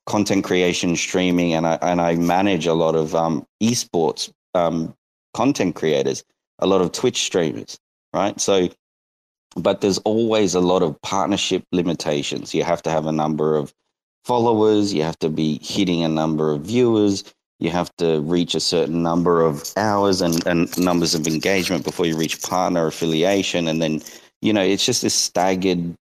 content 0.07 0.45
creation, 0.45 0.95
streaming. 0.95 1.55
And 1.55 1.67
I, 1.67 1.79
and 1.83 2.01
I 2.01 2.15
manage 2.15 2.67
a 2.67 2.75
lot 2.75 2.95
of 2.95 3.15
um, 3.15 3.45
esports 3.61 4.33
um, 4.55 4.95
content 5.35 5.75
creators, 5.75 6.23
a 6.61 6.67
lot 6.67 6.81
of 6.81 6.93
Twitch 6.93 7.25
streamers, 7.25 7.79
right? 8.15 8.41
So 8.41 8.69
but 9.57 9.81
there's 9.81 9.99
always 9.99 10.55
a 10.55 10.61
lot 10.61 10.83
of 10.83 11.01
partnership 11.03 11.65
limitations. 11.73 12.55
You 12.55 12.63
have 12.63 12.83
to 12.83 12.91
have 12.91 13.07
a 13.07 13.13
number 13.13 13.57
of 13.57 13.73
followers, 14.25 14.93
you 14.93 15.03
have 15.03 15.19
to 15.21 15.31
be 15.31 15.59
hitting 15.63 16.05
a 16.05 16.09
number 16.09 16.53
of 16.53 16.63
viewers, 16.63 17.25
you 17.59 17.71
have 17.71 17.95
to 17.97 18.21
reach 18.21 18.55
a 18.55 18.61
certain 18.61 19.03
number 19.03 19.43
of 19.43 19.65
hours 19.77 20.21
and, 20.21 20.47
and 20.47 20.77
numbers 20.79 21.15
of 21.15 21.27
engagement 21.27 21.85
before 21.85 22.07
you 22.07 22.17
reach 22.17 22.43
partner 22.43 22.87
affiliation. 22.87 23.69
And 23.69 23.81
then, 23.81 24.03
you 24.43 24.53
know, 24.53 24.63
it's 24.63 24.85
just 24.85 25.03
this 25.03 25.15
staggered 25.15 25.95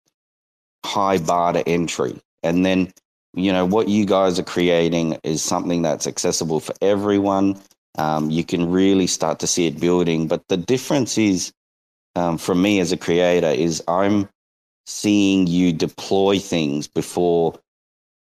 high 0.86 1.18
bar 1.18 1.54
to 1.54 1.68
entry. 1.68 2.20
And 2.44 2.66
then, 2.66 2.92
you 3.34 3.52
know, 3.54 3.66
what 3.66 3.88
you 3.88 4.06
guys 4.06 4.38
are 4.38 4.44
creating 4.44 5.18
is 5.24 5.42
something 5.42 5.82
that's 5.82 6.08
accessible 6.08 6.60
for 6.60 6.76
everyone. 6.82 7.60
Um, 7.98 8.30
you 8.30 8.44
can 8.44 8.70
really 8.70 9.08
start 9.08 9.40
to 9.40 9.48
see 9.48 9.68
it 9.68 9.80
building. 9.80 10.28
But 10.28 10.48
the 10.50 10.58
difference 10.58 11.18
is, 11.18 11.54
um, 12.16 12.38
from 12.38 12.62
me 12.62 12.80
as 12.80 12.92
a 12.92 12.98
creator 12.98 13.50
is 13.50 13.84
I'm 13.88 14.30
seeing 14.86 15.48
you 15.48 15.74
deploy 15.74 16.40
things 16.40 16.88
before 16.88 17.60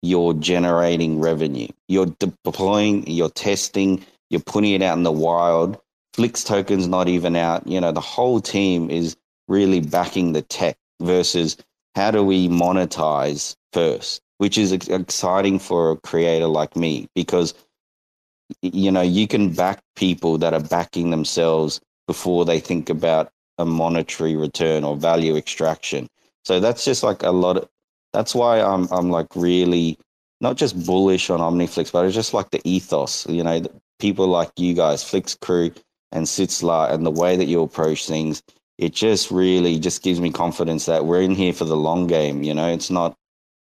you're 0.02 0.34
generating 0.34 1.20
revenue. 1.20 1.68
You're 1.88 2.14
deploying, 2.20 3.08
you're 3.08 3.30
testing, 3.30 4.06
you're 4.30 4.42
putting 4.42 4.74
it 4.74 4.82
out 4.82 4.98
in 4.98 5.04
the 5.04 5.12
wild. 5.12 5.78
Flix 6.14 6.44
token's 6.44 6.88
not 6.88 7.08
even 7.08 7.36
out. 7.36 7.68
You 7.68 7.82
know, 7.82 7.92
the 7.92 8.02
whole 8.02 8.40
team 8.42 8.90
is 8.90 9.16
really 9.48 9.82
backing 9.82 10.34
the 10.34 10.42
tech 10.42 10.78
versus 11.02 11.58
how 11.96 12.12
do 12.12 12.24
we 12.24 12.48
monetize 12.48 13.56
first, 13.74 14.22
which 14.38 14.58
is 14.58 14.72
exciting 14.72 15.60
for 15.60 15.92
a 15.92 15.98
creator 15.98 16.48
like 16.48 16.76
me 16.76 17.08
because 17.16 17.54
you 18.62 18.92
know 18.92 19.02
you 19.02 19.28
can 19.28 19.54
back 19.54 19.80
people 19.96 20.38
that 20.40 20.54
are 20.54 20.60
backing 20.60 21.12
themselves 21.12 21.80
before 22.08 22.46
they 22.46 22.60
think 22.60 22.90
about 22.90 23.32
a 23.60 23.66
monetary 23.66 24.36
return 24.36 24.84
or 24.84 24.96
value 24.96 25.36
extraction. 25.36 26.08
So 26.46 26.60
that's 26.60 26.86
just 26.86 27.04
like 27.04 27.22
a 27.24 27.32
lot 27.32 27.58
of 27.58 27.70
that's 28.14 28.36
why 28.36 28.62
I'm 28.62 28.88
I'm 28.92 29.10
like 29.10 29.28
really 29.36 29.98
not 30.42 30.58
just 30.58 30.86
bullish 30.86 31.30
on 31.30 31.40
OmniFlix, 31.40 31.92
but 31.92 32.06
it's 32.06 32.16
just 32.16 32.34
like 32.34 32.50
the 32.52 32.62
ethos, 32.64 33.28
you 33.28 33.44
know, 33.44 33.62
people 34.00 34.28
like 34.28 34.52
you 34.58 34.74
guys, 34.74 35.04
Flix 35.04 35.36
Crew 35.36 35.72
and 36.12 36.26
Sitzler 36.26 36.92
and 36.92 37.06
the 37.06 37.12
way 37.12 37.36
that 37.36 37.46
you 37.46 37.62
approach 37.62 38.08
things, 38.08 38.42
it 38.78 38.94
just 38.94 39.32
really 39.32 39.80
just 39.80 40.02
gives 40.02 40.22
me 40.22 40.32
confidence 40.32 40.86
that 40.86 41.06
we're 41.06 41.22
in 41.22 41.36
here 41.36 41.54
for 41.54 41.66
the 41.66 41.76
long 41.76 42.08
game, 42.08 42.44
you 42.44 42.54
know. 42.54 42.72
It's 42.72 42.90
not 42.90 43.16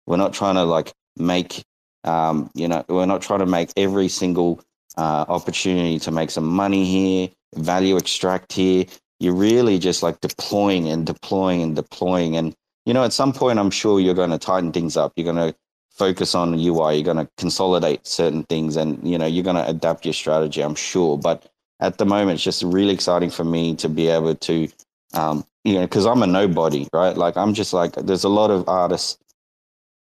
we're 0.07 0.17
not 0.17 0.33
trying 0.33 0.55
to 0.55 0.63
like 0.63 0.93
make 1.17 1.63
um, 2.05 2.49
you 2.55 2.67
know, 2.67 2.85
we're 2.87 3.05
not 3.05 3.21
trying 3.21 3.39
to 3.39 3.45
make 3.45 3.71
every 3.75 4.07
single 4.07 4.61
uh, 4.97 5.25
opportunity 5.27 5.99
to 5.99 6.11
make 6.11 6.31
some 6.31 6.45
money 6.45 6.85
here, 6.85 7.29
value 7.55 7.97
extract 7.97 8.53
here 8.53 8.85
you're 9.19 9.35
really 9.35 9.79
just 9.79 10.01
like 10.01 10.19
deploying 10.21 10.87
and 10.87 11.05
deploying 11.05 11.61
and 11.61 11.75
deploying. 11.75 12.37
And, 12.37 12.55
you 12.89 12.93
know, 12.95 13.03
at 13.03 13.13
some 13.13 13.33
point, 13.33 13.59
I'm 13.59 13.69
sure 13.69 13.99
you're 13.99 14.15
going 14.15 14.31
to 14.31 14.39
tighten 14.39 14.71
things 14.71 14.97
up. 14.97 15.13
You're 15.15 15.31
going 15.31 15.51
to 15.51 15.55
focus 15.91 16.33
on 16.33 16.55
UI. 16.55 16.95
You're 16.95 17.03
going 17.03 17.23
to 17.23 17.29
consolidate 17.37 18.07
certain 18.07 18.41
things 18.45 18.77
and, 18.77 19.07
you 19.07 19.15
know, 19.15 19.27
you're 19.27 19.43
going 19.43 19.57
to 19.57 19.69
adapt 19.69 20.05
your 20.05 20.13
strategy, 20.15 20.63
I'm 20.63 20.73
sure. 20.73 21.15
But 21.15 21.45
at 21.79 21.99
the 21.99 22.05
moment, 22.07 22.37
it's 22.37 22.43
just 22.43 22.63
really 22.63 22.91
exciting 22.91 23.29
for 23.29 23.43
me 23.43 23.75
to 23.75 23.89
be 23.89 24.07
able 24.07 24.33
to, 24.33 24.69
um, 25.13 25.45
you 25.63 25.75
know, 25.75 25.81
because 25.81 26.07
I'm 26.07 26.23
a 26.23 26.25
nobody, 26.25 26.87
right? 26.91 27.15
Like, 27.15 27.37
I'm 27.37 27.53
just 27.53 27.73
like, 27.73 27.93
there's 27.93 28.23
a 28.23 28.27
lot 28.27 28.49
of 28.49 28.67
artists 28.67 29.19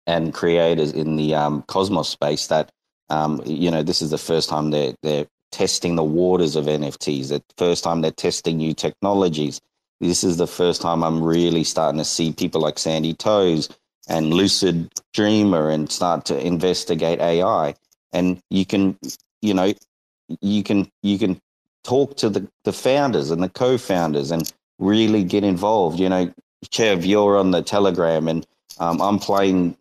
and 0.08 0.34
creators 0.34 0.94
in 0.94 1.18
the 1.18 1.36
um, 1.36 1.64
Cosmos 1.64 2.08
space 2.08 2.48
that, 2.48 2.72
um, 3.10 3.42
you 3.46 3.72
know, 3.72 3.84
this 3.84 4.02
is 4.02 4.12
the 4.12 4.18
first 4.18 4.48
time 4.48 4.72
they're, 4.72 4.96
they're 5.04 5.28
testing 5.52 5.98
the 5.98 6.04
waters 6.04 6.56
of 6.56 6.64
NFTs. 6.64 7.28
The 7.28 7.44
first 7.58 7.84
time 7.84 8.00
they're 8.00 8.12
testing 8.12 8.56
new 8.56 8.74
technologies. 8.74 9.60
This 10.00 10.24
is 10.24 10.38
the 10.38 10.48
first 10.48 10.82
time 10.82 11.04
I'm 11.04 11.24
really 11.24 11.64
starting 11.64 12.00
to 12.00 12.06
see 12.06 12.32
people 12.32 12.62
like 12.62 12.80
Sandy 12.80 13.14
Toes 13.14 13.70
and 14.08 14.34
Lucid 14.34 14.92
Dreamer 15.14 15.70
and 15.70 15.92
start 15.92 16.26
to 16.26 16.46
investigate 16.46 17.20
AI. 17.20 17.76
And 18.14 18.42
you 18.50 18.66
can, 18.66 18.98
you 19.42 19.54
know, 19.54 19.74
you 20.42 20.64
can 20.64 20.90
you 21.04 21.18
can 21.20 21.40
talk 21.84 22.18
to 22.18 22.30
the, 22.30 22.48
the 22.64 22.74
founders 22.74 23.32
and 23.32 23.44
the 23.44 23.50
co-founders 23.50 24.32
and 24.32 24.52
really 24.80 25.24
get 25.24 25.44
involved. 25.44 26.00
You 26.00 26.10
know, 26.10 26.34
Chev, 26.72 27.06
you're 27.06 27.38
on 27.38 27.52
the 27.52 27.62
Telegram 27.62 28.28
and 28.28 28.46
um, 28.80 29.02
I'm 29.02 29.20
playing. 29.20 29.78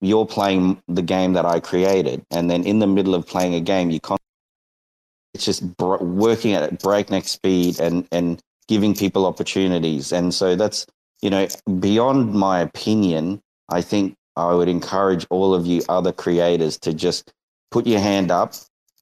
You're 0.00 0.26
playing 0.26 0.82
the 0.88 1.02
game 1.02 1.32
that 1.32 1.46
I 1.46 1.60
created, 1.60 2.24
and 2.30 2.50
then 2.50 2.64
in 2.64 2.78
the 2.78 2.86
middle 2.86 3.14
of 3.14 3.26
playing 3.26 3.54
a 3.54 3.60
game, 3.60 3.90
you 3.90 4.00
can't, 4.00 4.20
it's 5.32 5.46
just 5.46 5.62
working 5.78 6.52
at 6.52 6.78
breakneck 6.80 7.26
speed 7.26 7.80
and 7.80 8.06
and 8.12 8.42
giving 8.68 8.94
people 8.94 9.26
opportunities. 9.26 10.12
And 10.12 10.32
so 10.34 10.56
that's 10.56 10.86
you 11.22 11.30
know 11.30 11.48
beyond 11.80 12.34
my 12.34 12.60
opinion. 12.60 13.40
I 13.68 13.80
think 13.82 14.14
I 14.36 14.52
would 14.52 14.68
encourage 14.68 15.26
all 15.30 15.54
of 15.54 15.66
you 15.66 15.82
other 15.88 16.12
creators 16.12 16.78
to 16.78 16.92
just 16.92 17.32
put 17.70 17.86
your 17.86 18.00
hand 18.00 18.30
up 18.30 18.54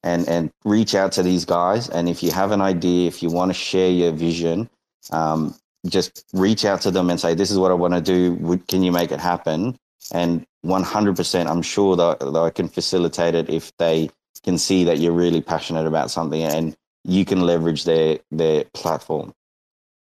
and 0.03 0.27
and 0.27 0.51
reach 0.65 0.95
out 0.95 1.11
to 1.13 1.23
these 1.23 1.45
guys. 1.45 1.89
And 1.89 2.09
if 2.09 2.23
you 2.23 2.31
have 2.31 2.51
an 2.51 2.61
idea, 2.61 3.07
if 3.07 3.23
you 3.23 3.29
want 3.29 3.49
to 3.49 3.53
share 3.53 3.89
your 3.89 4.11
vision, 4.11 4.69
um, 5.11 5.55
just 5.87 6.25
reach 6.33 6.65
out 6.65 6.81
to 6.81 6.91
them 6.91 7.09
and 7.09 7.19
say, 7.19 7.33
"This 7.33 7.51
is 7.51 7.57
what 7.57 7.71
I 7.71 7.75
want 7.75 7.93
to 7.93 8.01
do. 8.01 8.57
Can 8.67 8.83
you 8.83 8.91
make 8.91 9.11
it 9.11 9.19
happen?" 9.19 9.77
And 10.11 10.45
100%, 10.65 11.47
I'm 11.47 11.61
sure 11.61 11.95
that, 11.95 12.19
that 12.19 12.35
I 12.35 12.49
can 12.49 12.67
facilitate 12.67 13.35
it 13.35 13.49
if 13.49 13.71
they 13.77 14.09
can 14.43 14.57
see 14.57 14.83
that 14.85 14.99
you're 14.99 15.13
really 15.13 15.41
passionate 15.41 15.85
about 15.85 16.11
something 16.11 16.41
and 16.41 16.75
you 17.03 17.25
can 17.25 17.41
leverage 17.41 17.83
their 17.83 18.19
their 18.31 18.65
platform. 18.73 19.33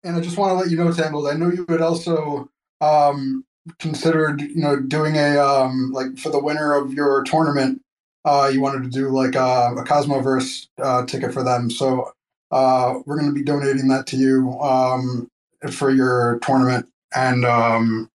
And 0.03 0.15
I 0.15 0.21
just 0.21 0.37
want 0.37 0.51
to 0.51 0.55
let 0.55 0.69
you 0.69 0.77
know, 0.77 0.91
Tangled, 0.91 1.27
I 1.27 1.33
know 1.33 1.51
you 1.51 1.65
had 1.69 1.81
also 1.81 2.49
um, 2.81 3.45
considered, 3.79 4.41
you 4.41 4.61
know, 4.61 4.79
doing 4.79 5.15
a 5.15 5.37
um, 5.37 5.91
like 5.91 6.17
for 6.17 6.29
the 6.29 6.39
winner 6.39 6.73
of 6.73 6.93
your 6.93 7.23
tournament, 7.23 7.81
uh, 8.25 8.49
you 8.51 8.61
wanted 8.61 8.83
to 8.83 8.89
do 8.89 9.09
like 9.09 9.35
a, 9.35 9.41
uh, 9.41 9.75
a 9.77 9.83
Cosmoverse 9.83 10.67
uh, 10.81 11.05
ticket 11.05 11.33
for 11.33 11.43
them. 11.43 11.69
So 11.69 12.11
uh, 12.51 12.99
we're 13.05 13.19
going 13.19 13.29
to 13.29 13.35
be 13.35 13.43
donating 13.43 13.87
that 13.89 14.07
to 14.07 14.17
you 14.17 14.59
um, 14.59 15.29
for 15.71 15.91
your 15.91 16.39
tournament. 16.39 16.87
And 17.15 17.45
um, 17.45 18.09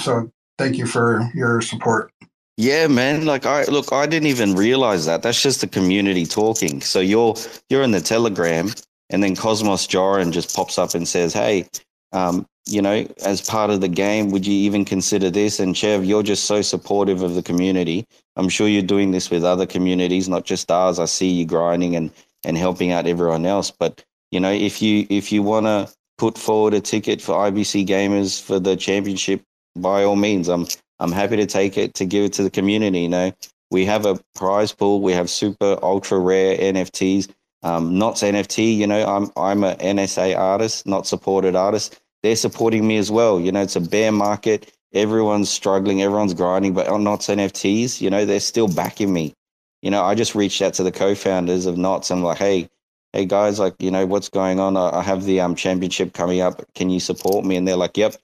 so 0.00 0.30
thank 0.58 0.76
you 0.76 0.86
for 0.86 1.30
your 1.34 1.60
support. 1.60 2.10
Yeah, 2.56 2.86
man. 2.86 3.26
Like 3.26 3.46
I 3.46 3.64
look, 3.64 3.92
I 3.92 4.06
didn't 4.06 4.28
even 4.28 4.54
realize 4.54 5.06
that. 5.06 5.22
That's 5.22 5.42
just 5.42 5.60
the 5.60 5.66
community 5.66 6.24
talking. 6.24 6.80
So 6.80 7.00
you're 7.00 7.34
you're 7.68 7.82
in 7.82 7.90
the 7.90 8.00
Telegram, 8.00 8.70
and 9.14 9.22
then 9.22 9.36
Cosmos 9.36 9.86
Joran 9.86 10.32
just 10.32 10.56
pops 10.56 10.76
up 10.76 10.92
and 10.94 11.06
says, 11.06 11.32
"Hey, 11.32 11.68
um, 12.12 12.46
you 12.66 12.82
know, 12.82 13.06
as 13.24 13.40
part 13.40 13.70
of 13.70 13.80
the 13.80 13.88
game, 13.88 14.30
would 14.32 14.44
you 14.44 14.52
even 14.52 14.84
consider 14.84 15.30
this?" 15.30 15.60
And 15.60 15.76
Chev, 15.76 16.04
you're 16.04 16.24
just 16.24 16.46
so 16.46 16.62
supportive 16.62 17.22
of 17.22 17.36
the 17.36 17.42
community. 17.42 18.04
I'm 18.34 18.48
sure 18.48 18.66
you're 18.66 18.82
doing 18.82 19.12
this 19.12 19.30
with 19.30 19.44
other 19.44 19.66
communities, 19.66 20.28
not 20.28 20.44
just 20.44 20.68
ours. 20.68 20.98
I 20.98 21.04
see 21.04 21.28
you 21.28 21.46
grinding 21.46 21.94
and 21.94 22.10
and 22.44 22.58
helping 22.58 22.90
out 22.90 23.06
everyone 23.06 23.46
else. 23.46 23.70
But 23.70 24.04
you 24.32 24.40
know, 24.40 24.50
if 24.50 24.82
you 24.82 25.06
if 25.10 25.30
you 25.30 25.44
want 25.44 25.66
to 25.66 25.88
put 26.18 26.36
forward 26.36 26.74
a 26.74 26.80
ticket 26.80 27.22
for 27.22 27.34
IBC 27.34 27.86
gamers 27.86 28.42
for 28.42 28.58
the 28.58 28.74
championship, 28.76 29.42
by 29.76 30.02
all 30.02 30.16
means, 30.16 30.48
I'm 30.48 30.66
I'm 30.98 31.12
happy 31.12 31.36
to 31.36 31.46
take 31.46 31.78
it 31.78 31.94
to 31.94 32.04
give 32.04 32.24
it 32.24 32.32
to 32.34 32.42
the 32.42 32.50
community. 32.50 33.02
You 33.02 33.10
know, 33.10 33.32
we 33.70 33.84
have 33.84 34.06
a 34.06 34.18
prize 34.34 34.72
pool. 34.72 35.00
We 35.00 35.12
have 35.12 35.30
super 35.30 35.78
ultra 35.82 36.18
rare 36.18 36.58
NFTs. 36.58 37.28
Um, 37.64 37.98
NOTs 37.98 38.22
NFT. 38.22 38.76
You 38.76 38.86
know, 38.86 39.04
I'm 39.04 39.30
I'm 39.36 39.64
a 39.64 39.74
NSA 39.76 40.38
artist, 40.38 40.86
not 40.86 41.06
supported 41.06 41.56
artist. 41.56 42.00
They're 42.22 42.36
supporting 42.36 42.86
me 42.86 42.96
as 42.96 43.10
well. 43.10 43.40
You 43.40 43.52
know, 43.52 43.62
it's 43.62 43.76
a 43.76 43.80
bear 43.80 44.12
market. 44.12 44.72
Everyone's 44.92 45.50
struggling. 45.50 46.02
Everyone's 46.02 46.34
grinding, 46.34 46.74
but 46.74 46.88
on 46.88 47.02
NOTs 47.02 47.26
NFTs, 47.26 48.00
you 48.00 48.10
know, 48.10 48.24
they're 48.24 48.40
still 48.40 48.68
backing 48.68 49.12
me. 49.12 49.34
You 49.82 49.90
know, 49.90 50.02
I 50.02 50.14
just 50.14 50.34
reached 50.34 50.62
out 50.62 50.74
to 50.74 50.82
the 50.82 50.92
co-founders 50.92 51.66
of 51.66 51.76
NOTs. 51.76 52.10
I'm 52.10 52.22
like, 52.22 52.38
hey, 52.38 52.68
hey 53.12 53.24
guys, 53.24 53.58
like, 53.58 53.74
you 53.80 53.90
know, 53.90 54.06
what's 54.06 54.28
going 54.28 54.60
on? 54.60 54.76
I 54.76 55.02
have 55.02 55.24
the 55.24 55.40
um 55.40 55.54
championship 55.54 56.12
coming 56.12 56.40
up. 56.40 56.62
Can 56.74 56.90
you 56.90 57.00
support 57.00 57.44
me? 57.44 57.56
And 57.56 57.66
they're 57.66 57.76
like, 57.76 57.96
yep, 57.96 58.16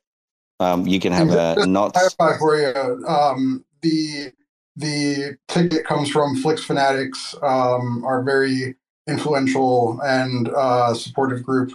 um, 0.61 0.87
you 0.87 1.01
can 1.01 1.13
have 1.13 1.31
a 1.31 1.67
not 1.67 1.95
clarify 1.95 2.39
for 2.39 2.57
you. 2.57 3.07
Um, 3.07 3.65
the 3.81 4.33
the 4.77 5.37
ticket 5.49 5.85
comes 5.85 6.11
from 6.11 6.37
Flix 6.37 6.63
Fanatics, 6.63 7.35
um, 7.43 8.05
our 8.05 8.23
very 8.23 8.77
influential 9.11 10.01
and 10.03 10.49
uh, 10.49 10.95
supportive 10.95 11.43
group, 11.43 11.73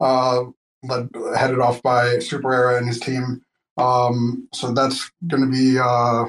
uh, 0.00 0.44
led 0.82 1.08
headed 1.36 1.60
off 1.60 1.82
by 1.82 2.16
SuperEra 2.16 2.78
and 2.78 2.88
his 2.88 2.98
team. 2.98 3.42
Um, 3.76 4.48
so 4.52 4.72
that's 4.72 5.10
going 5.28 5.42
to 5.42 5.50
be 5.50 5.78
uh, 5.78 6.24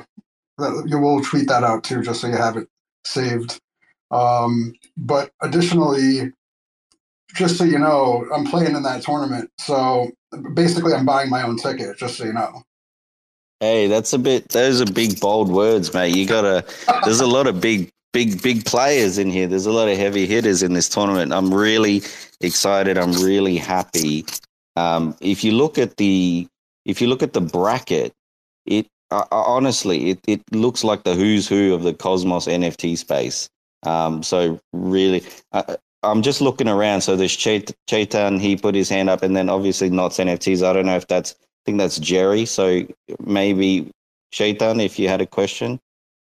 you 0.85 0.99
will 0.99 1.21
tweet 1.21 1.47
that 1.47 1.63
out 1.63 1.83
too, 1.83 2.01
just 2.01 2.21
so 2.21 2.27
you 2.27 2.37
have 2.37 2.57
it 2.57 2.67
saved. 3.05 3.59
Um, 4.11 4.73
but 4.97 5.31
additionally, 5.41 6.33
just 7.35 7.57
so 7.57 7.63
you 7.63 7.79
know, 7.79 8.27
I'm 8.33 8.45
playing 8.45 8.75
in 8.75 8.83
that 8.83 9.01
tournament. 9.03 9.49
So 9.59 10.11
basically, 10.53 10.93
I'm 10.93 11.05
buying 11.05 11.29
my 11.29 11.43
own 11.43 11.57
ticket, 11.57 11.97
just 11.97 12.17
so 12.17 12.25
you 12.25 12.33
know. 12.33 12.63
Hey, 13.59 13.87
that's 13.87 14.13
a 14.13 14.19
bit, 14.19 14.49
those 14.49 14.81
are 14.81 14.85
big, 14.85 15.19
bold 15.19 15.51
words, 15.51 15.93
mate. 15.93 16.15
You 16.15 16.25
gotta, 16.25 16.65
there's 17.03 17.19
a 17.19 17.27
lot 17.27 17.45
of 17.45 17.59
big, 17.59 17.91
big, 18.13 18.41
big 18.41 18.65
players 18.65 19.17
in 19.17 19.29
here. 19.29 19.47
There's 19.47 19.65
a 19.65 19.71
lot 19.71 19.89
of 19.89 19.97
heavy 19.97 20.25
hitters 20.25 20.63
in 20.63 20.73
this 20.73 20.89
tournament. 20.89 21.33
I'm 21.33 21.53
really 21.53 22.01
excited. 22.41 22.97
I'm 22.97 23.13
really 23.13 23.57
happy. 23.57 24.25
Um, 24.75 25.15
if 25.21 25.43
you 25.43 25.51
look 25.51 25.77
at 25.77 25.97
the, 25.97 26.47
if 26.85 27.01
you 27.01 27.07
look 27.07 27.23
at 27.23 27.33
the 27.33 27.41
bracket, 27.41 28.13
it 28.65 28.87
uh, 29.11 29.25
honestly, 29.31 30.11
it, 30.11 30.19
it 30.27 30.41
looks 30.51 30.83
like 30.83 31.03
the 31.03 31.15
who's 31.15 31.47
who 31.47 31.73
of 31.73 31.83
the 31.83 31.93
Cosmos 31.93 32.45
NFT 32.45 32.97
space. 32.97 33.49
Um, 33.83 34.21
so 34.23 34.59
really, 34.73 35.23
uh, 35.51 35.77
I'm 36.03 36.21
just 36.21 36.41
looking 36.41 36.67
around. 36.67 37.01
So 37.01 37.15
there's 37.15 37.35
Chait- 37.35 37.73
Chetan, 37.89 38.39
he 38.39 38.55
put 38.55 38.75
his 38.75 38.89
hand 38.89 39.09
up, 39.09 39.23
and 39.23 39.35
then 39.35 39.49
obviously 39.49 39.89
NOTs 39.89 40.17
NFTs. 40.17 40.67
I 40.67 40.73
don't 40.73 40.85
know 40.85 40.95
if 40.95 41.07
that's, 41.07 41.31
I 41.31 41.45
think 41.65 41.77
that's 41.79 41.99
Jerry. 41.99 42.45
So 42.45 42.85
maybe 43.25 43.89
Chetan, 44.31 44.83
if 44.83 44.99
you 44.99 45.09
had 45.09 45.21
a 45.21 45.25
question. 45.27 45.79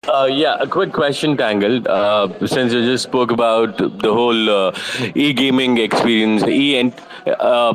Uh, 0.09 0.25
yeah, 0.25 0.57
a 0.59 0.67
quick 0.67 0.93
question, 0.95 1.37
Tangled. 1.37 1.87
Uh, 1.87 2.29
since 2.47 2.73
you 2.73 2.81
just 2.83 3.05
spoke 3.05 3.31
about 3.31 3.77
the 3.77 4.13
whole 4.13 4.49
uh, 4.51 4.73
e-gaming 5.15 5.77
experience, 5.77 6.43
e 6.45 6.91
uh, 7.27 7.75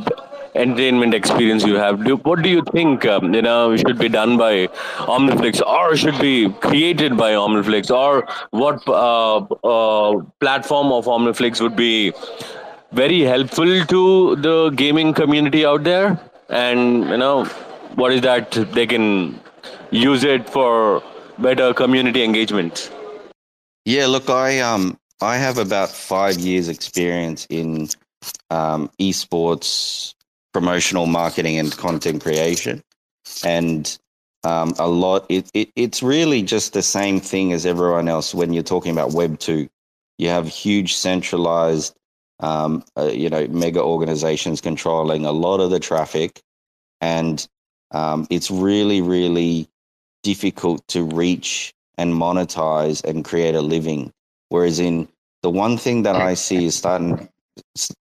entertainment 0.55 1.13
experience 1.13 1.63
you 1.63 1.75
have. 1.75 2.03
Do, 2.03 2.17
what 2.17 2.41
do 2.41 2.49
you 2.49 2.63
think 2.71 3.05
um, 3.05 3.31
you 3.35 3.43
know 3.43 3.77
should 3.77 3.99
be 3.99 4.09
done 4.09 4.37
by 4.37 4.67
Omniflix, 5.15 5.61
or 5.61 5.95
should 5.95 6.19
be 6.19 6.49
created 6.65 7.15
by 7.15 7.31
Omniflix, 7.33 7.91
or 7.91 8.27
what 8.49 8.81
uh, 8.87 9.37
uh, 9.73 10.19
platform 10.39 10.91
of 10.91 11.05
Omniflix 11.05 11.61
would 11.61 11.75
be 11.75 12.11
very 12.91 13.21
helpful 13.21 13.85
to 13.85 14.35
the 14.47 14.71
gaming 14.71 15.13
community 15.13 15.63
out 15.63 15.83
there? 15.83 16.19
And 16.49 17.07
you 17.07 17.17
know, 17.17 17.45
what 18.03 18.11
is 18.11 18.21
that 18.21 18.51
they 18.73 18.87
can 18.87 19.39
use 19.91 20.23
it 20.23 20.49
for 20.49 21.03
better 21.39 21.73
community 21.73 22.23
engagement? 22.23 22.91
Yeah, 23.85 24.07
look, 24.07 24.29
I 24.29 24.59
um 24.59 24.97
I 25.21 25.37
have 25.37 25.57
about 25.57 25.89
five 25.89 26.37
years 26.37 26.67
experience 26.67 27.47
in 27.49 27.89
um, 28.49 28.89
esports 28.99 30.13
promotional 30.55 31.05
marketing 31.05 31.59
and 31.59 31.75
content 31.75 32.23
creation. 32.23 32.81
And 33.43 33.97
um, 34.45 34.73
a 34.79 34.87
lot, 34.87 35.25
it, 35.27 35.51
it, 35.53 35.69
it's 35.75 36.01
really 36.01 36.43
just 36.43 36.71
the 36.71 36.81
same 36.81 37.19
thing 37.19 37.51
as 37.51 37.65
everyone 37.65 38.07
else 38.07 38.33
when 38.33 38.53
you're 38.53 38.63
talking 38.63 38.93
about 38.93 39.11
Web 39.11 39.37
2. 39.39 39.67
You 40.17 40.29
have 40.29 40.47
huge 40.47 40.95
centralized, 40.95 41.93
um, 42.39 42.85
uh, 42.97 43.07
you 43.07 43.29
know, 43.29 43.47
mega 43.47 43.81
organizations 43.81 44.61
controlling 44.61 45.25
a 45.25 45.33
lot 45.33 45.59
of 45.59 45.71
the 45.71 45.79
traffic. 45.79 46.39
And 47.01 47.45
um, 47.91 48.25
it's 48.29 48.49
really, 48.49 49.01
really 49.01 49.67
difficult 50.25 50.85
to 50.87 51.03
reach 51.03 51.71
and 51.99 52.11
monetize 52.13 53.03
and 53.05 53.23
create 53.23 53.53
a 53.53 53.61
living. 53.61 54.11
Whereas 54.49 54.79
in 54.79 55.07
the 55.43 55.51
one 55.51 55.77
thing 55.77 56.01
that 56.01 56.15
I 56.15 56.33
see 56.33 56.65
is 56.65 56.75
starting 56.75 57.29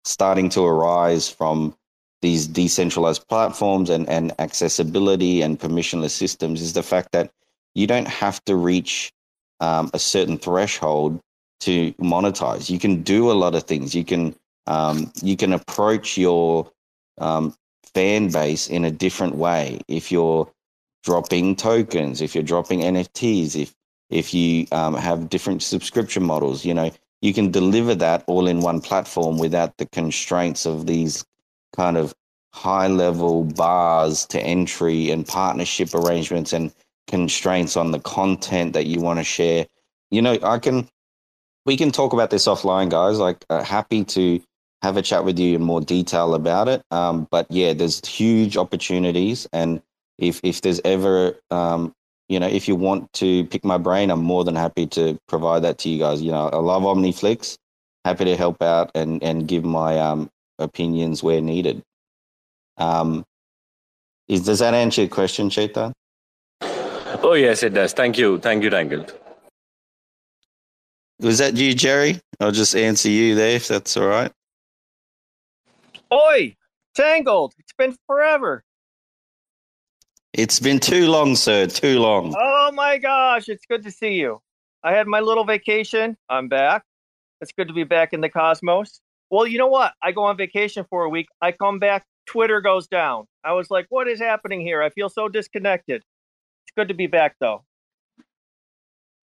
starting 0.03 0.49
to 0.49 0.65
arise 0.65 1.29
from 1.29 1.73
these 2.21 2.45
decentralized 2.45 3.25
platforms 3.29 3.89
and, 3.89 4.07
and 4.09 4.33
accessibility 4.37 5.41
and 5.41 5.57
permissionless 5.57 6.11
systems 6.11 6.61
is 6.61 6.73
the 6.73 6.83
fact 6.83 7.13
that 7.13 7.31
you 7.73 7.87
don't 7.87 8.07
have 8.07 8.43
to 8.43 8.55
reach 8.55 9.13
um, 9.61 9.89
a 9.93 9.99
certain 9.99 10.37
threshold 10.37 11.21
to 11.61 11.93
monetize. 11.93 12.69
You 12.69 12.79
can 12.79 13.01
do 13.01 13.31
a 13.31 13.39
lot 13.43 13.55
of 13.55 13.63
things. 13.63 13.95
You 13.95 14.03
can 14.03 14.35
um, 14.67 15.11
you 15.23 15.37
can 15.37 15.53
approach 15.53 16.17
your 16.17 16.69
um, 17.17 17.55
fan 17.93 18.29
base 18.29 18.67
in 18.67 18.83
a 18.83 18.91
different 18.91 19.35
way. 19.35 19.79
If 19.87 20.11
you're 20.11 20.51
dropping 21.09 21.55
tokens, 21.55 22.21
if 22.21 22.35
you're 22.35 22.43
dropping 22.53 22.81
NFTs, 22.81 23.55
if 23.55 23.73
if 24.09 24.33
you 24.33 24.65
um, 24.71 24.95
have 24.95 25.29
different 25.29 25.61
subscription 25.63 26.23
models, 26.23 26.65
you 26.65 26.73
know 26.73 26.91
you 27.21 27.33
can 27.33 27.51
deliver 27.51 27.95
that 27.95 28.23
all 28.27 28.47
in 28.47 28.61
one 28.61 28.81
platform 28.81 29.37
without 29.37 29.77
the 29.77 29.85
constraints 29.87 30.65
of 30.65 30.85
these 30.85 31.25
kind 31.75 31.97
of 31.97 32.13
high 32.53 32.87
level 32.87 33.43
bars 33.43 34.25
to 34.27 34.39
entry 34.41 35.09
and 35.11 35.27
partnership 35.27 35.93
arrangements 35.93 36.53
and 36.53 36.71
constraints 37.07 37.75
on 37.75 37.91
the 37.91 37.99
content 37.99 38.73
that 38.73 38.85
you 38.85 38.99
want 39.01 39.19
to 39.19 39.23
share. 39.23 39.65
You 40.11 40.21
know, 40.21 40.37
I 40.41 40.59
can, 40.59 40.87
we 41.65 41.77
can 41.77 41.91
talk 41.91 42.13
about 42.13 42.29
this 42.29 42.47
offline, 42.47 42.89
guys. 42.89 43.19
Like, 43.19 43.45
uh, 43.49 43.63
happy 43.63 44.03
to 44.05 44.41
have 44.81 44.97
a 44.97 45.01
chat 45.01 45.25
with 45.25 45.37
you 45.37 45.55
in 45.55 45.61
more 45.61 45.81
detail 45.81 46.33
about 46.33 46.69
it. 46.69 46.81
Um, 46.89 47.27
but 47.29 47.47
yeah, 47.49 47.73
there's 47.73 48.03
huge 48.05 48.55
opportunities. 48.57 49.47
And 49.51 49.81
if, 50.19 50.39
if 50.43 50.61
there's 50.61 50.81
ever, 50.85 51.35
um, 51.49 51.93
you 52.27 52.39
know, 52.39 52.47
if 52.47 52.67
you 52.67 52.75
want 52.75 53.11
to 53.13 53.45
pick 53.45 53.65
my 53.65 53.77
brain, 53.77 54.11
I'm 54.11 54.23
more 54.23 54.43
than 54.43 54.55
happy 54.55 54.85
to 54.87 55.17
provide 55.27 55.63
that 55.63 55.77
to 55.79 55.89
you 55.89 55.99
guys. 55.99 56.21
You 56.21 56.31
know, 56.31 56.49
I 56.49 56.57
love 56.57 56.83
OmniFlix. 56.83 57.55
Happy 58.05 58.25
to 58.25 58.35
help 58.35 58.61
out 58.61 58.91
and, 58.95 59.21
and 59.23 59.47
give 59.47 59.63
my 59.63 59.99
um, 59.99 60.29
opinions 60.59 61.23
where 61.23 61.41
needed. 61.41 61.81
Um, 62.77 63.25
is, 64.27 64.45
does 64.45 64.59
that 64.59 64.73
answer 64.73 65.01
your 65.01 65.09
question, 65.09 65.49
Chetan? 65.49 65.93
Oh, 66.61 67.33
yes, 67.33 67.63
it 67.63 67.73
does. 67.73 67.93
Thank 67.93 68.17
you. 68.17 68.37
Thank 68.39 68.63
you, 68.63 68.69
Tangled. 68.69 69.13
Was 71.19 71.39
that 71.39 71.57
you, 71.57 71.73
Jerry? 71.73 72.21
I'll 72.39 72.51
just 72.51 72.75
answer 72.75 73.09
you 73.09 73.35
there 73.35 73.55
if 73.55 73.67
that's 73.67 73.97
all 73.97 74.07
right. 74.07 74.31
Oi, 76.13 76.55
Tangled. 76.95 77.53
It's 77.57 77.73
been 77.77 77.95
forever. 78.07 78.63
It's 80.33 80.59
been 80.59 80.79
too 80.79 81.07
long, 81.07 81.35
sir. 81.35 81.65
Too 81.65 81.99
long. 81.99 82.35
Oh 82.37 82.71
my 82.73 82.97
gosh, 82.97 83.49
it's 83.49 83.65
good 83.65 83.83
to 83.83 83.91
see 83.91 84.13
you. 84.13 84.41
I 84.83 84.93
had 84.93 85.07
my 85.07 85.19
little 85.19 85.43
vacation. 85.43 86.15
I'm 86.29 86.47
back. 86.47 86.83
It's 87.41 87.51
good 87.51 87.67
to 87.67 87.73
be 87.73 87.83
back 87.83 88.13
in 88.13 88.21
the 88.21 88.29
cosmos. 88.29 89.01
Well, 89.31 89.47
you 89.47 89.57
know 89.57 89.67
what? 89.67 89.93
I 90.03 90.11
go 90.11 90.23
on 90.23 90.37
vacation 90.37 90.85
for 90.89 91.03
a 91.03 91.09
week. 91.09 91.27
I 91.41 91.51
come 91.51 91.79
back, 91.79 92.05
Twitter 92.25 92.61
goes 92.61 92.87
down. 92.87 93.25
I 93.43 93.53
was 93.53 93.71
like, 93.71 93.87
what 93.89 94.07
is 94.07 94.19
happening 94.19 94.61
here? 94.61 94.81
I 94.83 94.89
feel 94.89 95.09
so 95.09 95.29
disconnected. 95.29 96.03
It's 96.63 96.73
good 96.75 96.89
to 96.89 96.93
be 96.93 97.07
back 97.07 97.35
though. 97.39 97.63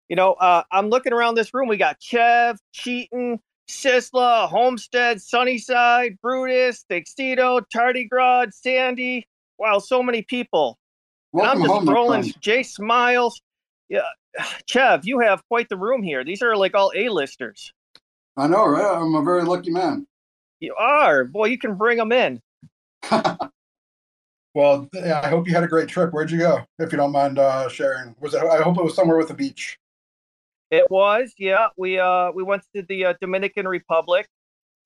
You 0.08 0.16
know, 0.16 0.32
uh, 0.34 0.62
I'm 0.70 0.88
looking 0.88 1.12
around 1.12 1.34
this 1.34 1.52
room. 1.52 1.68
We 1.68 1.76
got 1.76 2.00
Chev, 2.00 2.58
Chetan, 2.74 3.38
Sisla, 3.68 4.48
Homestead, 4.48 5.20
Sunnyside, 5.20 6.16
Brutus, 6.22 6.84
Tuxedo, 6.88 7.60
Tardigrade, 7.74 8.54
Sandy. 8.54 9.26
Wow, 9.58 9.78
so 9.78 10.02
many 10.02 10.22
people. 10.22 10.78
Welcome 11.36 11.62
I'm 11.64 11.68
just 11.68 11.84
my 11.84 11.92
rolling. 11.92 12.22
friend. 12.22 12.40
Jay 12.40 12.62
Smiles. 12.62 13.42
Yeah, 13.90 14.00
Chev, 14.66 15.04
you 15.04 15.20
have 15.20 15.46
quite 15.48 15.68
the 15.68 15.76
room 15.76 16.02
here. 16.02 16.24
These 16.24 16.40
are 16.40 16.56
like 16.56 16.74
all 16.74 16.92
A-listers. 16.96 17.74
I 18.38 18.46
know, 18.46 18.66
right? 18.66 18.96
I'm 18.96 19.14
a 19.14 19.22
very 19.22 19.42
lucky 19.42 19.70
man. 19.70 20.06
You 20.60 20.74
are. 20.76 21.24
Boy, 21.24 21.48
you 21.48 21.58
can 21.58 21.74
bring 21.74 21.98
them 21.98 22.12
in. 22.12 22.40
Well, 24.54 24.88
I 24.94 25.28
hope 25.28 25.46
you 25.46 25.52
had 25.52 25.64
a 25.64 25.68
great 25.68 25.86
trip. 25.86 26.14
Where'd 26.14 26.30
you 26.30 26.38
go? 26.38 26.60
If 26.78 26.90
you 26.90 26.96
don't 26.96 27.12
mind 27.12 27.38
uh, 27.38 27.68
sharing, 27.68 28.14
was 28.20 28.32
it? 28.32 28.42
I 28.42 28.62
hope 28.62 28.78
it 28.78 28.82
was 28.82 28.94
somewhere 28.94 29.18
with 29.18 29.28
a 29.28 29.34
beach. 29.34 29.78
It 30.70 30.90
was, 30.90 31.34
yeah. 31.36 31.66
We 31.76 31.98
uh 31.98 32.32
we 32.32 32.42
went 32.42 32.62
to 32.74 32.80
the 32.80 33.04
uh, 33.04 33.14
Dominican 33.20 33.68
Republic, 33.68 34.26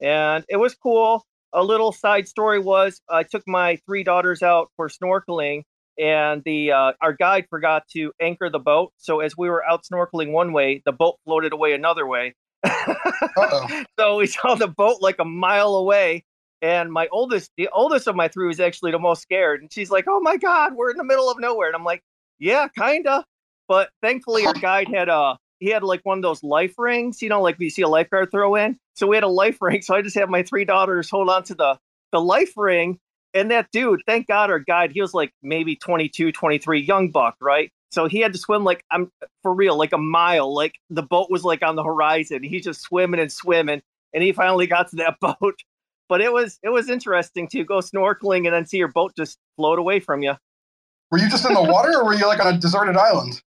and 0.01 0.45
it 0.49 0.57
was 0.57 0.75
cool. 0.75 1.25
A 1.53 1.63
little 1.63 1.93
side 1.93 2.27
story 2.27 2.59
was 2.59 3.01
I 3.09 3.23
took 3.23 3.47
my 3.47 3.77
three 3.87 4.03
daughters 4.03 4.43
out 4.43 4.73
for 4.75 4.89
snorkeling, 4.89 5.63
and 6.01 6.43
the 6.45 6.73
uh, 6.73 6.93
our 7.01 7.13
guide 7.13 7.47
forgot 7.51 7.87
to 7.93 8.13
anchor 8.21 8.49
the 8.51 8.59
boat. 8.59 8.93
So 8.99 9.21
as 9.21 9.37
we 9.37 9.51
were 9.51 9.65
out 9.65 9.85
snorkeling 9.85 10.33
one 10.33 10.53
way, 10.53 10.83
the 10.85 10.93
boat 10.93 11.17
floated 11.25 11.53
away 11.53 11.75
another 11.75 12.07
way. 12.07 12.35
So 13.99 14.17
we 14.17 14.27
saw 14.27 14.55
the 14.55 14.69
boat 14.69 14.99
like 15.01 15.17
a 15.19 15.25
mile 15.25 15.75
away. 15.75 16.25
And 16.63 16.93
my 16.93 17.09
oldest, 17.11 17.51
the 17.57 17.69
oldest 17.73 18.07
of 18.07 18.17
my 18.17 18.29
three, 18.29 18.47
was 18.47 18.61
actually 18.61 18.93
the 18.93 18.99
most 18.99 19.23
scared. 19.23 19.63
And 19.63 19.73
she's 19.73 19.91
like, 19.91 20.05
"Oh 20.09 20.21
my 20.21 20.37
God, 20.37 20.75
we're 20.75 20.91
in 20.91 20.97
the 20.99 21.05
middle 21.05 21.31
of 21.31 21.39
nowhere." 21.39 21.69
And 21.69 21.77
I'm 21.77 21.85
like, 21.85 22.03
"Yeah, 22.39 22.69
kinda." 22.79 23.25
But 23.69 23.91
thankfully, 24.03 24.47
our 24.47 24.53
guide 24.61 24.89
had 24.89 25.09
a 25.09 25.39
he 25.59 25.69
had 25.69 25.83
like 25.83 26.01
one 26.05 26.19
of 26.19 26.23
those 26.23 26.43
life 26.43 26.75
rings, 26.79 27.23
you 27.23 27.29
know, 27.29 27.41
like 27.41 27.57
you 27.59 27.71
see 27.71 27.83
a 27.83 27.89
lifeguard 27.89 28.31
throw 28.31 28.57
in. 28.57 28.79
So 28.95 29.07
we 29.07 29.17
had 29.17 29.25
a 29.25 29.29
life 29.29 29.59
ring. 29.61 29.83
So 29.83 29.95
I 29.95 30.03
just 30.03 30.17
had 30.17 30.29
my 30.29 30.43
three 30.43 30.65
daughters 30.65 31.09
hold 31.09 31.29
on 31.31 31.45
to 31.45 31.55
the 31.55 31.79
the 32.13 32.21
life 32.21 32.53
ring. 32.57 32.99
And 33.33 33.51
that 33.51 33.71
dude, 33.73 34.03
thank 34.07 34.27
God, 34.27 34.51
our 34.51 34.59
guide, 34.59 34.93
he 34.93 35.01
was 35.01 35.15
like 35.15 35.33
maybe 35.43 35.77
22, 35.77 36.33
23, 36.33 36.81
young 36.81 37.11
buck, 37.11 37.37
right? 37.41 37.71
So 37.93 38.07
he 38.07 38.21
had 38.21 38.33
to 38.33 38.39
swim 38.39 38.65
like 38.65 38.85
I'm 38.91 39.11
for 39.43 39.53
real, 39.55 39.77
like 39.77 39.93
a 39.93 39.99
mile. 39.99 40.55
Like 40.55 40.75
the 40.91 41.03
boat 41.03 41.29
was 41.31 41.45
like 41.45 41.63
on 41.63 41.77
the 41.77 41.83
horizon. 41.83 42.43
He's 42.43 42.65
just 42.65 42.83
swimming 42.83 43.21
and 43.21 43.33
swimming, 43.33 43.83
and 44.13 44.23
he 44.23 44.33
finally 44.33 44.67
got 44.67 44.89
to 44.91 44.97
that 44.97 45.19
boat. 45.21 45.59
But 46.09 46.21
it 46.21 46.33
was 46.33 46.59
it 46.63 46.69
was 46.69 46.89
interesting 46.89 47.49
to 47.49 47.65
go 47.65 47.79
snorkeling 47.79 48.47
and 48.47 48.55
then 48.55 48.67
see 48.67 48.79
your 48.79 48.89
boat 48.89 49.13
just 49.17 49.39
float 49.57 49.79
away 49.79 50.01
from 50.01 50.23
you. 50.23 50.35
Were 51.11 51.19
you 51.19 51.29
just 51.29 51.45
in 51.45 51.55
the 51.55 51.63
water, 51.63 51.99
or 51.99 52.05
were 52.05 52.15
you 52.15 52.27
like 52.27 52.45
on 52.45 52.55
a 52.55 52.59
deserted 52.59 52.97
island? 52.97 53.43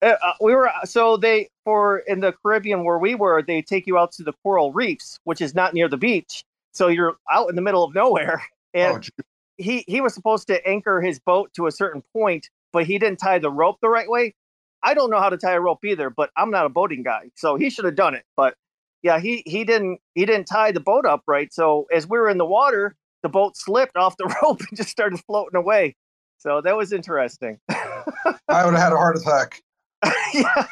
Uh, 0.00 0.14
uh, 0.22 0.32
we 0.40 0.54
were 0.54 0.70
so 0.84 1.16
they 1.16 1.48
for 1.64 1.98
in 2.00 2.20
the 2.20 2.32
Caribbean 2.32 2.84
where 2.84 2.98
we 2.98 3.14
were, 3.14 3.42
they 3.42 3.62
take 3.62 3.86
you 3.86 3.98
out 3.98 4.12
to 4.12 4.22
the 4.22 4.32
coral 4.42 4.72
reefs, 4.72 5.18
which 5.24 5.40
is 5.40 5.54
not 5.54 5.74
near 5.74 5.88
the 5.88 5.96
beach. 5.96 6.44
So 6.72 6.88
you're 6.88 7.16
out 7.32 7.48
in 7.48 7.56
the 7.56 7.62
middle 7.62 7.82
of 7.82 7.94
nowhere, 7.94 8.42
and 8.78 9.10
Oh, 9.20 9.22
he 9.58 9.84
he 9.86 10.00
was 10.00 10.14
supposed 10.14 10.46
to 10.48 10.66
anchor 10.66 11.00
his 11.00 11.18
boat 11.18 11.52
to 11.54 11.66
a 11.66 11.72
certain 11.72 12.02
point, 12.12 12.48
but 12.72 12.86
he 12.86 12.98
didn't 12.98 13.18
tie 13.18 13.38
the 13.38 13.50
rope 13.50 13.76
the 13.82 13.88
right 13.88 14.08
way. 14.08 14.34
I 14.82 14.94
don't 14.94 15.10
know 15.10 15.20
how 15.20 15.28
to 15.28 15.36
tie 15.36 15.54
a 15.54 15.60
rope 15.60 15.84
either, 15.84 16.10
but 16.10 16.30
I'm 16.36 16.50
not 16.50 16.64
a 16.64 16.68
boating 16.68 17.02
guy, 17.02 17.30
so 17.34 17.56
he 17.56 17.68
should 17.68 17.84
have 17.84 17.96
done 17.96 18.14
it. 18.14 18.24
But 18.36 18.54
yeah, 19.02 19.18
he 19.18 19.42
he 19.46 19.64
didn't 19.64 20.00
he 20.14 20.24
didn't 20.24 20.46
tie 20.46 20.72
the 20.72 20.80
boat 20.80 21.04
up 21.04 21.22
right. 21.26 21.52
So 21.52 21.86
as 21.92 22.08
we 22.08 22.18
were 22.18 22.28
in 22.28 22.38
the 22.38 22.46
water, 22.46 22.94
the 23.22 23.28
boat 23.28 23.56
slipped 23.56 23.96
off 23.96 24.16
the 24.16 24.32
rope 24.42 24.60
and 24.60 24.76
just 24.76 24.90
started 24.90 25.20
floating 25.26 25.56
away. 25.56 25.96
So 26.38 26.60
that 26.60 26.76
was 26.76 26.92
interesting. 26.92 27.58
I 27.68 28.64
would 28.64 28.74
have 28.74 28.82
had 28.82 28.92
a 28.92 28.96
heart 28.96 29.16
attack. 29.16 29.60
yeah, 30.32 30.66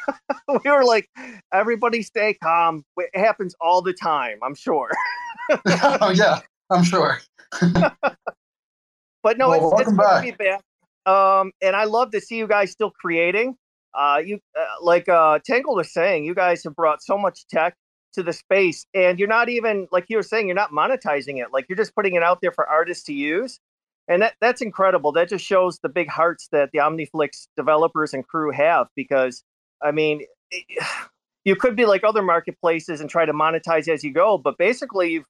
we 0.47 0.71
were 0.71 0.85
like, 0.85 1.09
everybody 1.51 2.01
stay 2.01 2.33
calm. 2.41 2.85
It 2.95 3.09
happens 3.13 3.53
all 3.59 3.81
the 3.81 3.91
time, 3.91 4.39
I'm 4.41 4.55
sure. 4.55 4.89
oh 5.65 6.13
yeah, 6.15 6.39
I'm 6.69 6.83
sure. 6.83 7.19
But 9.23 9.37
no, 9.37 9.49
Well, 9.49 9.71
it's, 9.79 9.89
it's 9.89 9.91
welcome 9.91 9.95
good 9.97 10.03
back. 10.03 10.25
to 10.25 10.31
be 10.31 10.43
back. 10.43 10.61
Um, 11.05 11.51
and 11.61 11.75
I 11.75 11.85
love 11.85 12.11
to 12.11 12.21
see 12.21 12.37
you 12.37 12.47
guys 12.47 12.71
still 12.71 12.91
creating. 12.91 13.55
Uh, 13.93 14.21
you 14.23 14.39
uh, 14.57 14.65
like 14.81 15.09
uh, 15.09 15.39
Tangle 15.45 15.75
was 15.75 15.91
saying, 15.91 16.25
you 16.25 16.35
guys 16.35 16.63
have 16.63 16.75
brought 16.75 17.01
so 17.01 17.17
much 17.17 17.47
tech 17.47 17.75
to 18.13 18.23
the 18.23 18.33
space, 18.33 18.85
and 18.93 19.17
you're 19.19 19.27
not 19.27 19.49
even 19.49 19.87
like 19.91 20.05
you 20.09 20.17
were 20.17 20.23
saying, 20.23 20.47
you're 20.47 20.55
not 20.55 20.71
monetizing 20.71 21.41
it. 21.41 21.47
Like 21.51 21.65
you're 21.67 21.77
just 21.77 21.95
putting 21.95 22.15
it 22.15 22.23
out 22.23 22.39
there 22.41 22.51
for 22.51 22.67
artists 22.67 23.03
to 23.05 23.13
use, 23.13 23.59
and 24.07 24.21
that 24.21 24.35
that's 24.39 24.61
incredible. 24.61 25.11
That 25.13 25.29
just 25.29 25.45
shows 25.45 25.79
the 25.81 25.89
big 25.89 26.09
hearts 26.09 26.47
that 26.51 26.69
the 26.73 26.79
OmniFlix 26.79 27.47
developers 27.57 28.13
and 28.13 28.25
crew 28.27 28.51
have. 28.51 28.87
Because 28.95 29.43
I 29.83 29.91
mean, 29.91 30.21
it- 30.51 30.65
you 31.45 31.55
could 31.55 31.75
be 31.75 31.85
like 31.85 32.03
other 32.03 32.21
marketplaces 32.21 33.01
and 33.01 33.09
try 33.09 33.25
to 33.25 33.33
monetize 33.33 33.87
as 33.87 34.03
you 34.03 34.13
go, 34.13 34.37
but 34.37 34.57
basically 34.57 35.13
you've 35.13 35.25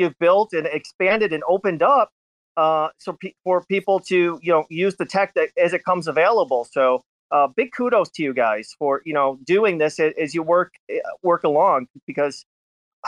you've 0.00 0.18
built 0.18 0.52
and 0.52 0.66
expanded 0.66 1.32
and 1.32 1.42
opened 1.46 1.82
up 1.82 2.10
uh, 2.56 2.88
so 2.98 3.12
pe- 3.20 3.34
for 3.44 3.64
people 3.64 4.00
to 4.00 4.38
you 4.42 4.52
know 4.52 4.64
use 4.68 4.96
the 4.96 5.06
tech 5.06 5.34
that 5.34 5.48
as 5.56 5.72
it 5.72 5.84
comes 5.84 6.06
available. 6.08 6.66
So 6.70 7.02
uh, 7.30 7.46
big 7.46 7.70
kudos 7.76 8.10
to 8.10 8.22
you 8.22 8.34
guys 8.34 8.74
for 8.78 9.02
you 9.04 9.14
know 9.14 9.38
doing 9.44 9.78
this 9.78 9.98
a- 9.98 10.18
as 10.20 10.34
you 10.34 10.42
work 10.42 10.72
eh, 10.90 10.98
work 11.22 11.44
along 11.44 11.86
because 12.06 12.44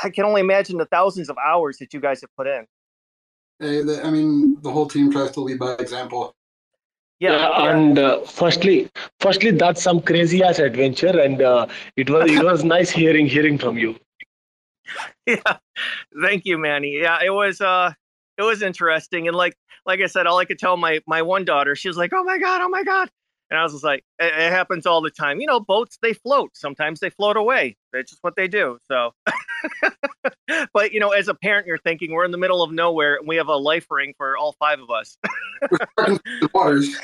I 0.03 0.11
can 0.11 0.24
only 0.24 0.40
imagine 0.40 0.78
the 0.78 0.86
thousands 0.86 1.28
of 1.28 1.36
hours 1.38 1.78
that 1.78 1.93
you 1.93 2.01
guys 2.01 2.20
have 2.22 2.30
put 2.36 2.47
in. 2.47 2.66
Hey, 3.59 3.82
the, 3.82 4.05
I 4.05 4.11
mean, 4.11 4.61
the 4.62 4.70
whole 4.70 4.86
team 4.86 5.12
tries 5.12 5.32
to 5.32 5.40
lead 5.40 5.59
by 5.59 5.74
example. 5.74 6.34
Yeah, 7.20 7.32
yeah. 7.32 7.70
and 7.72 7.99
uh, 7.99 8.20
firstly, 8.22 8.90
firstly, 9.20 9.53
that's 9.53 9.80
some 9.82 10.01
crazy 10.01 10.43
ass 10.43 10.59
adventure, 10.59 11.20
and 11.20 11.40
uh, 11.43 11.66
it 11.97 12.11
was 12.11 12.30
it 12.30 12.43
was 12.43 12.64
nice 12.76 12.90
hearing 12.90 13.26
hearing 13.26 13.59
from 13.59 13.76
you. 13.76 13.97
yeah. 15.26 15.59
Thank 16.22 16.45
you, 16.45 16.59
Mani. 16.59 16.99
Yeah, 17.01 17.18
it 17.24 17.30
was 17.30 17.61
uh 17.61 17.93
it 18.38 18.43
was 18.43 18.62
interesting. 18.62 19.28
And 19.28 19.36
like 19.36 19.57
like 19.86 20.01
I 20.01 20.07
said, 20.07 20.26
all 20.26 20.38
I 20.38 20.45
could 20.45 20.59
tell 20.59 20.76
my 20.76 21.01
my 21.07 21.22
one 21.22 21.45
daughter, 21.45 21.74
she 21.74 21.88
was 21.88 21.97
like, 21.97 22.12
Oh 22.14 22.24
my 22.24 22.38
god, 22.38 22.61
oh 22.62 22.68
my 22.68 22.82
god. 22.84 23.11
And 23.51 23.59
I 23.61 23.64
was 23.64 23.72
just 23.72 23.84
like, 23.84 24.03
it, 24.18 24.32
it 24.32 24.51
happens 24.51 24.86
all 24.86 25.03
the 25.03 25.11
time. 25.11 25.38
You 25.40 25.47
know, 25.47 25.61
boats 25.61 25.99
they 26.01 26.14
float. 26.14 26.51
Sometimes 26.55 27.01
they 27.01 27.11
float 27.11 27.36
away. 27.36 27.76
That's 27.93 28.11
just 28.11 28.22
what 28.22 28.34
they 28.36 28.49
do. 28.49 28.78
So 28.88 29.12
but 30.72 30.93
you 30.93 31.01
know, 31.01 31.11
as 31.11 31.28
a 31.28 31.34
parent, 31.34 31.66
you're 31.66 31.78
thinking 31.78 32.12
we're 32.12 32.24
in 32.24 32.30
the 32.30 32.38
middle 32.38 32.62
of 32.62 32.72
nowhere 32.72 33.16
and 33.16 33.28
we 33.28 33.36
have 33.36 33.49
a 33.49 33.57
life 33.57 33.86
ring 33.90 34.14
for 34.16 34.36
all 34.36 34.53
five 34.59 34.78
of 34.80 34.90
us. 34.90 35.16
Waters. 36.55 36.97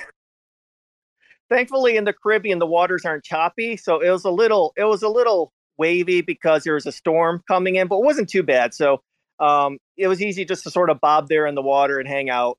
thankfully 1.49 1.97
in 1.97 2.05
the 2.05 2.13
caribbean 2.13 2.59
the 2.59 2.67
waters 2.67 3.05
aren't 3.05 3.23
choppy 3.25 3.77
so 3.77 4.01
it 4.01 4.11
was 4.11 4.25
a 4.25 4.31
little 4.31 4.73
it 4.77 4.85
was 4.85 5.03
a 5.03 5.09
little 5.09 5.53
wavy 5.79 6.21
because 6.21 6.65
there 6.65 6.75
was 6.75 6.87
a 6.87 6.93
storm 6.93 7.43
coming 7.49 7.77
in 7.77 7.87
but 7.89 7.99
it 7.99 8.05
wasn't 8.05 8.29
too 8.29 8.43
bad. 8.43 8.75
So 8.75 9.03
um, 9.41 9.79
it 9.97 10.09
was 10.09 10.21
easy 10.21 10.45
just 10.45 10.65
to 10.65 10.71
sort 10.71 10.91
of 10.91 11.01
bob 11.01 11.29
there 11.29 11.47
in 11.47 11.55
the 11.55 11.63
water 11.63 11.99
and 11.99 12.09
hang 12.09 12.29
out. 12.31 12.59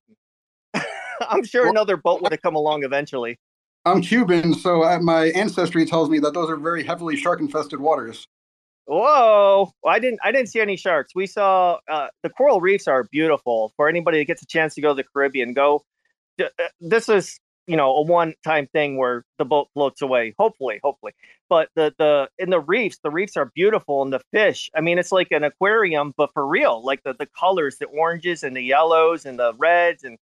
I'm 0.74 1.44
sure 1.44 1.64
Well- 1.64 1.72
another 1.72 1.98
boat 1.98 2.22
would 2.22 2.32
have 2.32 2.42
come 2.42 2.56
along 2.56 2.84
eventually. 2.84 3.38
I'm 3.86 4.02
Cuban, 4.02 4.54
so 4.54 4.84
uh, 4.84 5.00
my 5.00 5.28
ancestry 5.28 5.86
tells 5.86 6.10
me 6.10 6.20
that 6.20 6.34
those 6.34 6.50
are 6.50 6.58
very 6.58 6.84
heavily 6.84 7.16
shark-infested 7.16 7.80
waters. 7.80 8.28
whoa! 8.86 9.72
Well, 9.82 9.94
i 9.96 10.00
didn't 10.00 10.20
i 10.24 10.32
didn't 10.34 10.50
see 10.50 10.60
any 10.60 10.76
sharks. 10.76 11.14
We 11.16 11.26
saw 11.28 11.80
uh, 11.90 12.08
the 12.22 12.30
coral 12.30 12.60
reefs 12.60 12.88
are 12.88 13.06
beautiful. 13.06 13.72
For 13.78 13.88
anybody 13.88 14.18
that 14.20 14.26
gets 14.26 14.42
a 14.44 14.46
chance 14.48 14.76
to 14.76 14.82
go 14.82 14.90
to 14.90 14.96
the 14.96 15.04
caribbean 15.04 15.54
go 15.54 15.84
uh, 16.40 16.48
this 16.82 17.08
is 17.10 17.40
you 17.70 17.78
know 17.78 17.96
a 17.98 18.02
one 18.02 18.34
time 18.44 18.68
thing 18.74 18.98
where 18.98 19.24
the 19.38 19.46
boat 19.46 19.70
floats 19.76 20.02
away 20.02 20.34
hopefully 20.40 20.80
hopefully 20.84 21.14
but 21.50 21.70
the 21.76 21.94
the 22.00 22.28
in 22.40 22.50
the 22.50 22.60
reefs 22.60 22.98
the 23.04 23.12
reefs 23.12 23.38
are 23.38 23.52
beautiful 23.54 24.02
and 24.02 24.12
the 24.12 24.20
fish 24.32 24.72
i 24.76 24.82
mean 24.82 24.98
it's 24.98 25.12
like 25.12 25.32
an 25.32 25.44
aquarium 25.44 26.14
but 26.18 26.34
for 26.34 26.48
real 26.48 26.84
like 26.84 27.02
the 27.04 27.14
the 27.20 27.28
colors 27.40 27.78
the 27.78 27.86
oranges 27.86 28.44
and 28.44 28.58
the 28.58 28.62
yellows 28.62 29.26
and 29.26 29.38
the 29.38 29.54
reds 29.60 30.04
and 30.04 30.18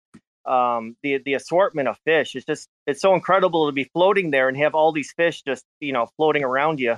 um 0.45 0.97
the 1.05 1.19
the 1.25 1.35
assortment 1.35 1.87
of 1.87 1.97
fish 2.05 2.35
it's 2.35 2.45
just 2.45 2.69
it's 2.89 3.01
so 3.01 3.15
incredible 3.15 3.67
to 3.67 3.73
be 3.73 3.85
floating 3.93 4.33
there 4.33 4.49
and 4.49 4.57
have 4.57 4.75
all 4.75 4.91
these 4.91 5.13
fish 5.13 5.43
just 5.43 5.65
you 5.79 5.93
know 5.93 6.09
floating 6.17 6.43
around 6.43 6.81
you 6.81 6.97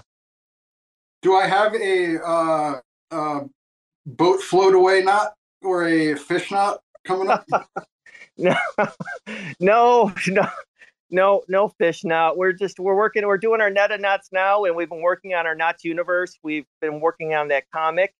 Do 1.20 1.36
I 1.36 1.46
have 1.46 1.74
a 1.74 2.24
uh, 2.24 2.80
uh, 3.10 3.40
boat 4.06 4.40
float 4.40 4.74
away 4.74 5.02
knot 5.02 5.34
or 5.62 5.86
a 5.86 6.14
fish 6.14 6.50
knot 6.50 6.80
coming 7.04 7.28
up? 7.28 7.46
no 8.38 8.54
no 9.60 10.12
no 10.28 10.48
no, 11.10 11.42
no 11.48 11.68
fish 11.68 12.04
now. 12.04 12.34
We're 12.34 12.52
just 12.52 12.78
we're 12.78 12.96
working. 12.96 13.26
We're 13.26 13.38
doing 13.38 13.60
our 13.60 13.70
net 13.70 13.92
of 13.92 14.00
knots 14.00 14.28
now, 14.32 14.64
and 14.64 14.76
we've 14.76 14.88
been 14.88 15.02
working 15.02 15.34
on 15.34 15.46
our 15.46 15.54
knots 15.54 15.84
universe. 15.84 16.38
We've 16.42 16.66
been 16.80 17.00
working 17.00 17.34
on 17.34 17.48
that 17.48 17.64
comic, 17.72 18.14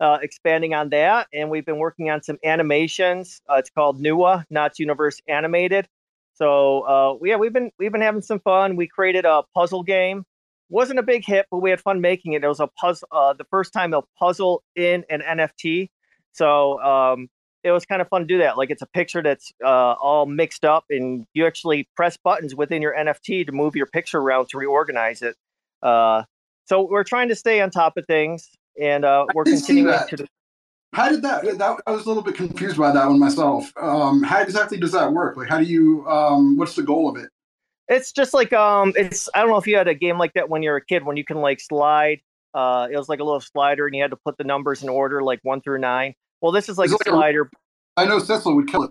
uh, 0.00 0.18
expanding 0.22 0.74
on 0.74 0.90
that, 0.90 1.28
and 1.32 1.50
we've 1.50 1.64
been 1.64 1.78
working 1.78 2.10
on 2.10 2.22
some 2.22 2.38
animations. 2.44 3.40
Uh, 3.48 3.54
it's 3.56 3.70
called 3.70 4.00
NUA 4.00 4.46
NOTs 4.50 4.78
Universe 4.78 5.20
Animated. 5.26 5.88
So 6.34 6.80
uh, 6.82 7.18
yeah, 7.22 7.36
we've 7.36 7.52
been 7.52 7.70
we've 7.78 7.92
been 7.92 8.02
having 8.02 8.22
some 8.22 8.40
fun. 8.40 8.76
We 8.76 8.88
created 8.88 9.24
a 9.24 9.42
puzzle 9.54 9.82
game. 9.82 10.24
wasn't 10.68 10.98
a 10.98 11.02
big 11.02 11.24
hit, 11.24 11.46
but 11.50 11.58
we 11.58 11.70
had 11.70 11.80
fun 11.80 12.00
making 12.00 12.34
it. 12.34 12.44
It 12.44 12.48
was 12.48 12.60
a 12.60 12.66
puzzle. 12.66 13.08
Uh, 13.10 13.32
the 13.32 13.44
first 13.44 13.72
time 13.72 13.94
a 13.94 14.02
puzzle 14.18 14.62
in 14.76 15.04
an 15.08 15.20
NFT. 15.20 15.88
So 16.32 16.80
um, 16.82 17.28
it 17.64 17.70
was 17.70 17.86
kind 17.86 18.02
of 18.02 18.08
fun 18.08 18.20
to 18.20 18.26
do 18.26 18.38
that. 18.38 18.58
Like 18.58 18.70
it's 18.70 18.82
a 18.82 18.86
picture 18.86 19.22
that's 19.22 19.52
uh, 19.64 19.94
all 19.94 20.26
mixed 20.26 20.64
up, 20.64 20.84
and 20.90 21.26
you 21.32 21.46
actually 21.46 21.88
press 21.96 22.16
buttons 22.18 22.54
within 22.54 22.82
your 22.82 22.94
NFT 22.94 23.46
to 23.46 23.52
move 23.52 23.74
your 23.74 23.86
picture 23.86 24.18
around 24.18 24.50
to 24.50 24.58
reorganize 24.58 25.22
it. 25.22 25.34
Uh, 25.82 26.24
so 26.66 26.82
we're 26.82 27.04
trying 27.04 27.28
to 27.28 27.34
stay 27.34 27.60
on 27.60 27.70
top 27.70 27.96
of 27.96 28.06
things, 28.06 28.50
and 28.80 29.04
uh, 29.04 29.24
we're 29.34 29.44
continuing 29.44 29.98
to. 30.08 30.26
How 30.92 31.08
did 31.08 31.22
that, 31.22 31.42
that? 31.58 31.80
I 31.86 31.90
was 31.90 32.04
a 32.04 32.08
little 32.08 32.22
bit 32.22 32.36
confused 32.36 32.76
by 32.76 32.92
that 32.92 33.08
one 33.08 33.18
myself. 33.18 33.72
Um, 33.80 34.22
how 34.22 34.40
exactly 34.40 34.78
does 34.78 34.92
that 34.92 35.12
work? 35.12 35.36
Like, 35.36 35.48
how 35.48 35.58
do 35.58 35.64
you? 35.64 36.06
Um, 36.06 36.56
what's 36.56 36.76
the 36.76 36.82
goal 36.82 37.08
of 37.08 37.16
it? 37.16 37.30
It's 37.88 38.12
just 38.12 38.34
like 38.34 38.52
um, 38.52 38.92
it's. 38.94 39.28
I 39.34 39.40
don't 39.40 39.50
know 39.50 39.56
if 39.56 39.66
you 39.66 39.76
had 39.76 39.88
a 39.88 39.94
game 39.94 40.18
like 40.18 40.34
that 40.34 40.50
when 40.50 40.62
you're 40.62 40.76
a 40.76 40.84
kid, 40.84 41.04
when 41.04 41.16
you 41.16 41.24
can 41.24 41.38
like 41.38 41.60
slide. 41.60 42.20
Uh, 42.52 42.86
it 42.90 42.96
was 42.96 43.08
like 43.08 43.20
a 43.20 43.24
little 43.24 43.40
slider, 43.40 43.86
and 43.86 43.96
you 43.96 44.02
had 44.02 44.10
to 44.10 44.16
put 44.16 44.36
the 44.36 44.44
numbers 44.44 44.82
in 44.82 44.88
order, 44.88 45.22
like 45.22 45.40
one 45.42 45.62
through 45.62 45.78
nine. 45.78 46.14
Well, 46.44 46.52
this 46.52 46.68
is 46.68 46.76
like 46.76 46.90
a 46.90 46.98
slider. 47.02 47.48
A, 47.96 48.02
I 48.02 48.04
know 48.04 48.18
Cecil 48.18 48.54
would 48.54 48.68
kill 48.68 48.82
it. 48.82 48.90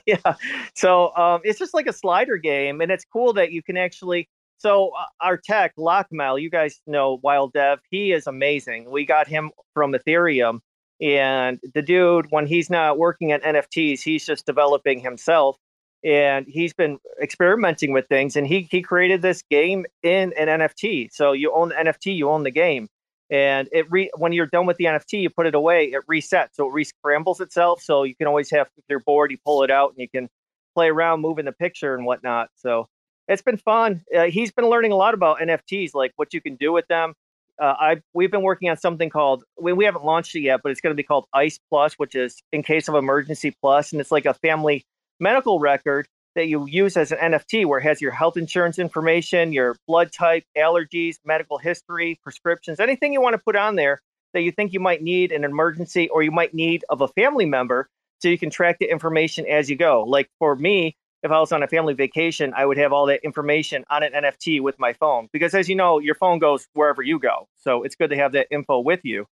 yeah. 0.06 0.34
So 0.74 1.14
um, 1.14 1.42
it's 1.44 1.58
just 1.58 1.74
like 1.74 1.86
a 1.86 1.92
slider 1.92 2.38
game, 2.38 2.80
and 2.80 2.90
it's 2.90 3.04
cool 3.04 3.34
that 3.34 3.52
you 3.52 3.62
can 3.62 3.76
actually. 3.76 4.26
So 4.56 4.92
uh, 4.98 5.04
our 5.20 5.36
tech, 5.36 5.74
Lockmail, 5.76 6.40
you 6.40 6.48
guys 6.48 6.80
know 6.86 7.20
Wild 7.22 7.52
Dev. 7.52 7.80
He 7.90 8.12
is 8.12 8.26
amazing. 8.26 8.90
We 8.90 9.04
got 9.04 9.28
him 9.28 9.50
from 9.74 9.92
Ethereum, 9.92 10.60
and 11.02 11.60
the 11.74 11.82
dude, 11.82 12.28
when 12.30 12.46
he's 12.46 12.70
not 12.70 12.96
working 12.96 13.34
on 13.34 13.40
NFTs, 13.40 14.00
he's 14.00 14.24
just 14.24 14.46
developing 14.46 15.00
himself, 15.00 15.58
and 16.02 16.46
he's 16.48 16.72
been 16.72 16.96
experimenting 17.20 17.92
with 17.92 18.08
things. 18.08 18.36
And 18.36 18.46
he 18.46 18.62
he 18.70 18.80
created 18.80 19.20
this 19.20 19.42
game 19.50 19.84
in 20.02 20.32
an 20.38 20.48
NFT. 20.48 21.10
So 21.12 21.32
you 21.32 21.52
own 21.52 21.68
the 21.68 21.74
NFT, 21.74 22.16
you 22.16 22.30
own 22.30 22.42
the 22.42 22.50
game 22.50 22.88
and 23.30 23.68
it 23.72 23.90
re 23.90 24.10
when 24.16 24.32
you're 24.32 24.46
done 24.46 24.66
with 24.66 24.76
the 24.76 24.84
NFT, 24.84 25.22
you 25.22 25.30
put 25.30 25.46
it 25.46 25.54
away, 25.54 25.86
it 25.86 26.06
resets, 26.10 26.50
so 26.52 26.68
it 26.68 26.72
rescrambles 26.72 27.40
itself. 27.40 27.82
So 27.82 28.02
you 28.02 28.14
can 28.14 28.26
always 28.26 28.50
have 28.50 28.68
if 28.76 28.84
you're 28.88 29.00
bored, 29.00 29.30
you 29.30 29.38
pull 29.44 29.62
it 29.62 29.70
out 29.70 29.90
and 29.90 29.98
you 29.98 30.08
can 30.08 30.28
play 30.74 30.88
around, 30.88 31.20
moving 31.20 31.44
the 31.44 31.52
picture 31.52 31.94
and 31.94 32.04
whatnot. 32.04 32.50
So 32.56 32.88
it's 33.28 33.42
been 33.42 33.56
fun. 33.56 34.02
Uh, 34.14 34.24
he's 34.24 34.52
been 34.52 34.68
learning 34.68 34.92
a 34.92 34.96
lot 34.96 35.14
about 35.14 35.38
NFTs, 35.38 35.94
like 35.94 36.12
what 36.16 36.34
you 36.34 36.40
can 36.40 36.56
do 36.56 36.72
with 36.72 36.86
them. 36.88 37.14
Uh, 37.60 37.74
I 37.78 37.96
we've 38.12 38.30
been 38.30 38.42
working 38.42 38.68
on 38.68 38.76
something 38.76 39.10
called 39.10 39.44
we, 39.60 39.72
we 39.72 39.84
haven't 39.84 40.04
launched 40.04 40.34
it 40.34 40.40
yet, 40.40 40.60
but 40.62 40.72
it's 40.72 40.80
going 40.80 40.92
to 40.92 40.96
be 40.96 41.04
called 41.04 41.26
Ice 41.32 41.58
Plus, 41.70 41.94
which 41.94 42.14
is 42.14 42.42
in 42.52 42.62
case 42.62 42.88
of 42.88 42.94
emergency 42.94 43.54
plus, 43.62 43.92
and 43.92 44.00
it's 44.00 44.10
like 44.10 44.26
a 44.26 44.34
family 44.34 44.84
medical 45.20 45.60
record 45.60 46.08
that 46.34 46.48
you 46.48 46.66
use 46.66 46.96
as 46.96 47.12
an 47.12 47.18
NFT 47.18 47.66
where 47.66 47.78
it 47.78 47.84
has 47.84 48.00
your 48.00 48.12
health 48.12 48.36
insurance 48.36 48.78
information, 48.78 49.52
your 49.52 49.76
blood 49.86 50.12
type, 50.12 50.44
allergies, 50.56 51.16
medical 51.24 51.58
history, 51.58 52.18
prescriptions, 52.22 52.80
anything 52.80 53.12
you 53.12 53.20
want 53.20 53.34
to 53.34 53.38
put 53.38 53.56
on 53.56 53.76
there 53.76 54.00
that 54.32 54.42
you 54.42 54.50
think 54.50 54.72
you 54.72 54.80
might 54.80 55.02
need 55.02 55.32
in 55.32 55.44
an 55.44 55.50
emergency 55.50 56.08
or 56.08 56.22
you 56.22 56.32
might 56.32 56.52
need 56.52 56.84
of 56.88 57.00
a 57.00 57.08
family 57.08 57.46
member 57.46 57.88
so 58.18 58.28
you 58.28 58.38
can 58.38 58.50
track 58.50 58.78
the 58.80 58.90
information 58.90 59.46
as 59.46 59.70
you 59.70 59.76
go. 59.76 60.02
Like 60.02 60.28
for 60.38 60.56
me, 60.56 60.96
if 61.22 61.30
I 61.30 61.40
was 61.40 61.52
on 61.52 61.62
a 61.62 61.68
family 61.68 61.94
vacation, 61.94 62.52
I 62.54 62.66
would 62.66 62.76
have 62.76 62.92
all 62.92 63.06
that 63.06 63.20
information 63.24 63.84
on 63.88 64.02
an 64.02 64.12
NFT 64.12 64.60
with 64.60 64.78
my 64.78 64.92
phone 64.92 65.28
because 65.32 65.54
as 65.54 65.68
you 65.68 65.74
know, 65.74 65.98
your 65.98 66.14
phone 66.14 66.38
goes 66.38 66.66
wherever 66.74 67.02
you 67.02 67.18
go. 67.18 67.48
So 67.56 67.82
it's 67.82 67.94
good 67.94 68.10
to 68.10 68.16
have 68.16 68.32
that 68.32 68.48
info 68.50 68.80
with 68.80 69.00
you. 69.04 69.26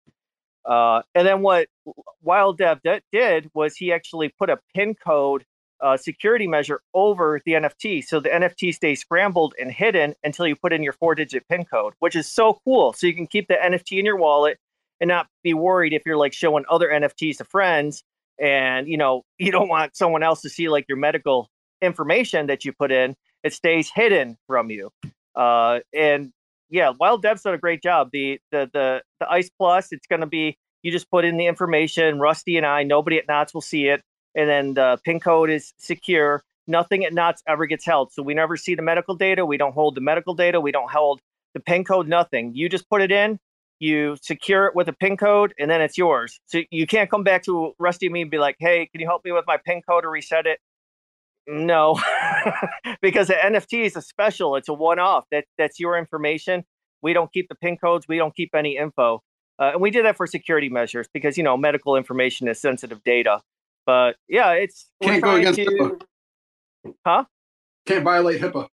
Uh, 0.63 1.01
and 1.15 1.27
then 1.27 1.41
what 1.41 1.67
Wild 2.21 2.59
Dev 2.59 2.79
did 3.11 3.49
was 3.53 3.75
he 3.75 3.91
actually 3.91 4.29
put 4.29 4.49
a 4.49 4.59
pin 4.75 4.95
code 4.95 5.43
uh, 5.81 5.97
security 5.97 6.47
measure 6.47 6.81
over 6.93 7.41
the 7.45 7.53
NFT. 7.53 8.03
So 8.03 8.19
the 8.19 8.29
NFT 8.29 8.73
stays 8.73 9.01
scrambled 9.01 9.53
and 9.59 9.71
hidden 9.71 10.13
until 10.23 10.47
you 10.47 10.55
put 10.55 10.73
in 10.73 10.83
your 10.83 10.93
four 10.93 11.15
digit 11.15 11.47
PIN 11.49 11.65
code, 11.65 11.93
which 11.99 12.15
is 12.15 12.27
so 12.27 12.59
cool. 12.63 12.93
So 12.93 13.07
you 13.07 13.15
can 13.15 13.27
keep 13.27 13.47
the 13.47 13.55
NFT 13.55 13.99
in 13.99 14.05
your 14.05 14.17
wallet 14.17 14.57
and 14.99 15.07
not 15.07 15.27
be 15.43 15.53
worried 15.53 15.93
if 15.93 16.03
you're 16.05 16.17
like 16.17 16.33
showing 16.33 16.63
other 16.69 16.87
NFTs 16.87 17.37
to 17.37 17.45
friends 17.45 18.03
and 18.39 18.87
you 18.87 18.97
know 18.97 19.23
you 19.37 19.51
don't 19.51 19.69
want 19.69 19.95
someone 19.95 20.23
else 20.23 20.41
to 20.41 20.49
see 20.49 20.69
like 20.69 20.85
your 20.87 20.97
medical 20.97 21.49
information 21.81 22.47
that 22.47 22.63
you 22.63 22.73
put 22.73 22.91
in. 22.91 23.15
It 23.43 23.53
stays 23.53 23.89
hidden 23.93 24.37
from 24.47 24.69
you. 24.69 24.91
Uh, 25.35 25.79
and 25.93 26.31
yeah, 26.69 26.91
Wild 26.99 27.23
Dev's 27.23 27.41
done 27.41 27.55
a 27.55 27.57
great 27.57 27.81
job. 27.81 28.09
The 28.13 28.39
the 28.51 28.69
the 28.71 29.01
the 29.19 29.31
Ice 29.31 29.49
Plus, 29.57 29.91
it's 29.91 30.07
going 30.07 30.21
to 30.21 30.27
be 30.27 30.57
you 30.83 30.91
just 30.91 31.09
put 31.09 31.25
in 31.25 31.37
the 31.37 31.47
information. 31.47 32.19
Rusty 32.19 32.57
and 32.57 32.65
I, 32.65 32.83
nobody 32.83 33.17
at 33.17 33.27
NOTs 33.27 33.53
will 33.53 33.61
see 33.61 33.87
it 33.87 34.01
and 34.35 34.49
then 34.49 34.73
the 34.73 34.99
pin 35.03 35.19
code 35.19 35.49
is 35.49 35.73
secure. 35.77 36.43
Nothing 36.67 37.03
at 37.05 37.13
NOTs 37.13 37.43
ever 37.47 37.65
gets 37.65 37.85
held. 37.85 38.13
So 38.13 38.21
we 38.23 38.33
never 38.33 38.55
see 38.55 38.75
the 38.75 38.81
medical 38.81 39.15
data. 39.15 39.45
We 39.45 39.57
don't 39.57 39.73
hold 39.73 39.95
the 39.95 40.01
medical 40.01 40.33
data. 40.33 40.61
We 40.61 40.71
don't 40.71 40.89
hold 40.89 41.21
the 41.53 41.59
pin 41.59 41.83
code, 41.83 42.07
nothing. 42.07 42.53
You 42.55 42.69
just 42.69 42.89
put 42.89 43.01
it 43.01 43.11
in, 43.11 43.39
you 43.79 44.15
secure 44.21 44.67
it 44.67 44.75
with 44.75 44.87
a 44.87 44.93
pin 44.93 45.17
code, 45.17 45.53
and 45.59 45.69
then 45.69 45.81
it's 45.81 45.97
yours. 45.97 46.39
So 46.45 46.61
you 46.69 46.87
can't 46.87 47.09
come 47.09 47.23
back 47.23 47.43
to 47.43 47.73
Rusty 47.79 48.07
and 48.07 48.13
me 48.13 48.21
and 48.21 48.31
be 48.31 48.37
like, 48.37 48.55
hey, 48.59 48.87
can 48.91 49.01
you 49.01 49.07
help 49.07 49.25
me 49.25 49.31
with 49.31 49.45
my 49.47 49.57
pin 49.57 49.81
code 49.81 50.05
or 50.05 50.11
reset 50.11 50.45
it? 50.45 50.59
No, 51.47 51.99
because 53.01 53.27
the 53.27 53.33
NFT 53.33 53.85
is 53.85 53.95
a 53.95 54.01
special. 54.01 54.55
It's 54.55 54.69
a 54.69 54.73
one-off. 54.73 55.25
That 55.31 55.45
that's 55.57 55.79
your 55.79 55.97
information. 55.97 56.63
We 57.01 57.13
don't 57.13 57.33
keep 57.33 57.49
the 57.49 57.55
pin 57.55 57.77
codes. 57.77 58.07
We 58.07 58.17
don't 58.17 58.35
keep 58.35 58.53
any 58.53 58.77
info, 58.77 59.23
uh, 59.57 59.71
and 59.73 59.81
we 59.81 59.89
did 59.89 60.05
that 60.05 60.17
for 60.17 60.27
security 60.27 60.69
measures 60.69 61.07
because 61.11 61.37
you 61.37 61.43
know 61.43 61.57
medical 61.57 61.95
information 61.95 62.47
is 62.47 62.61
sensitive 62.61 63.03
data. 63.03 63.41
But 63.91 64.15
yeah, 64.29 64.51
it's 64.53 64.89
can't 65.03 65.21
go 65.21 65.35
against 65.35 65.59
to, 65.59 65.65
HIPAA. 65.65 66.01
Huh? 67.05 67.25
Can't 67.85 68.05
violate 68.05 68.39
HIPAA. 68.39 68.69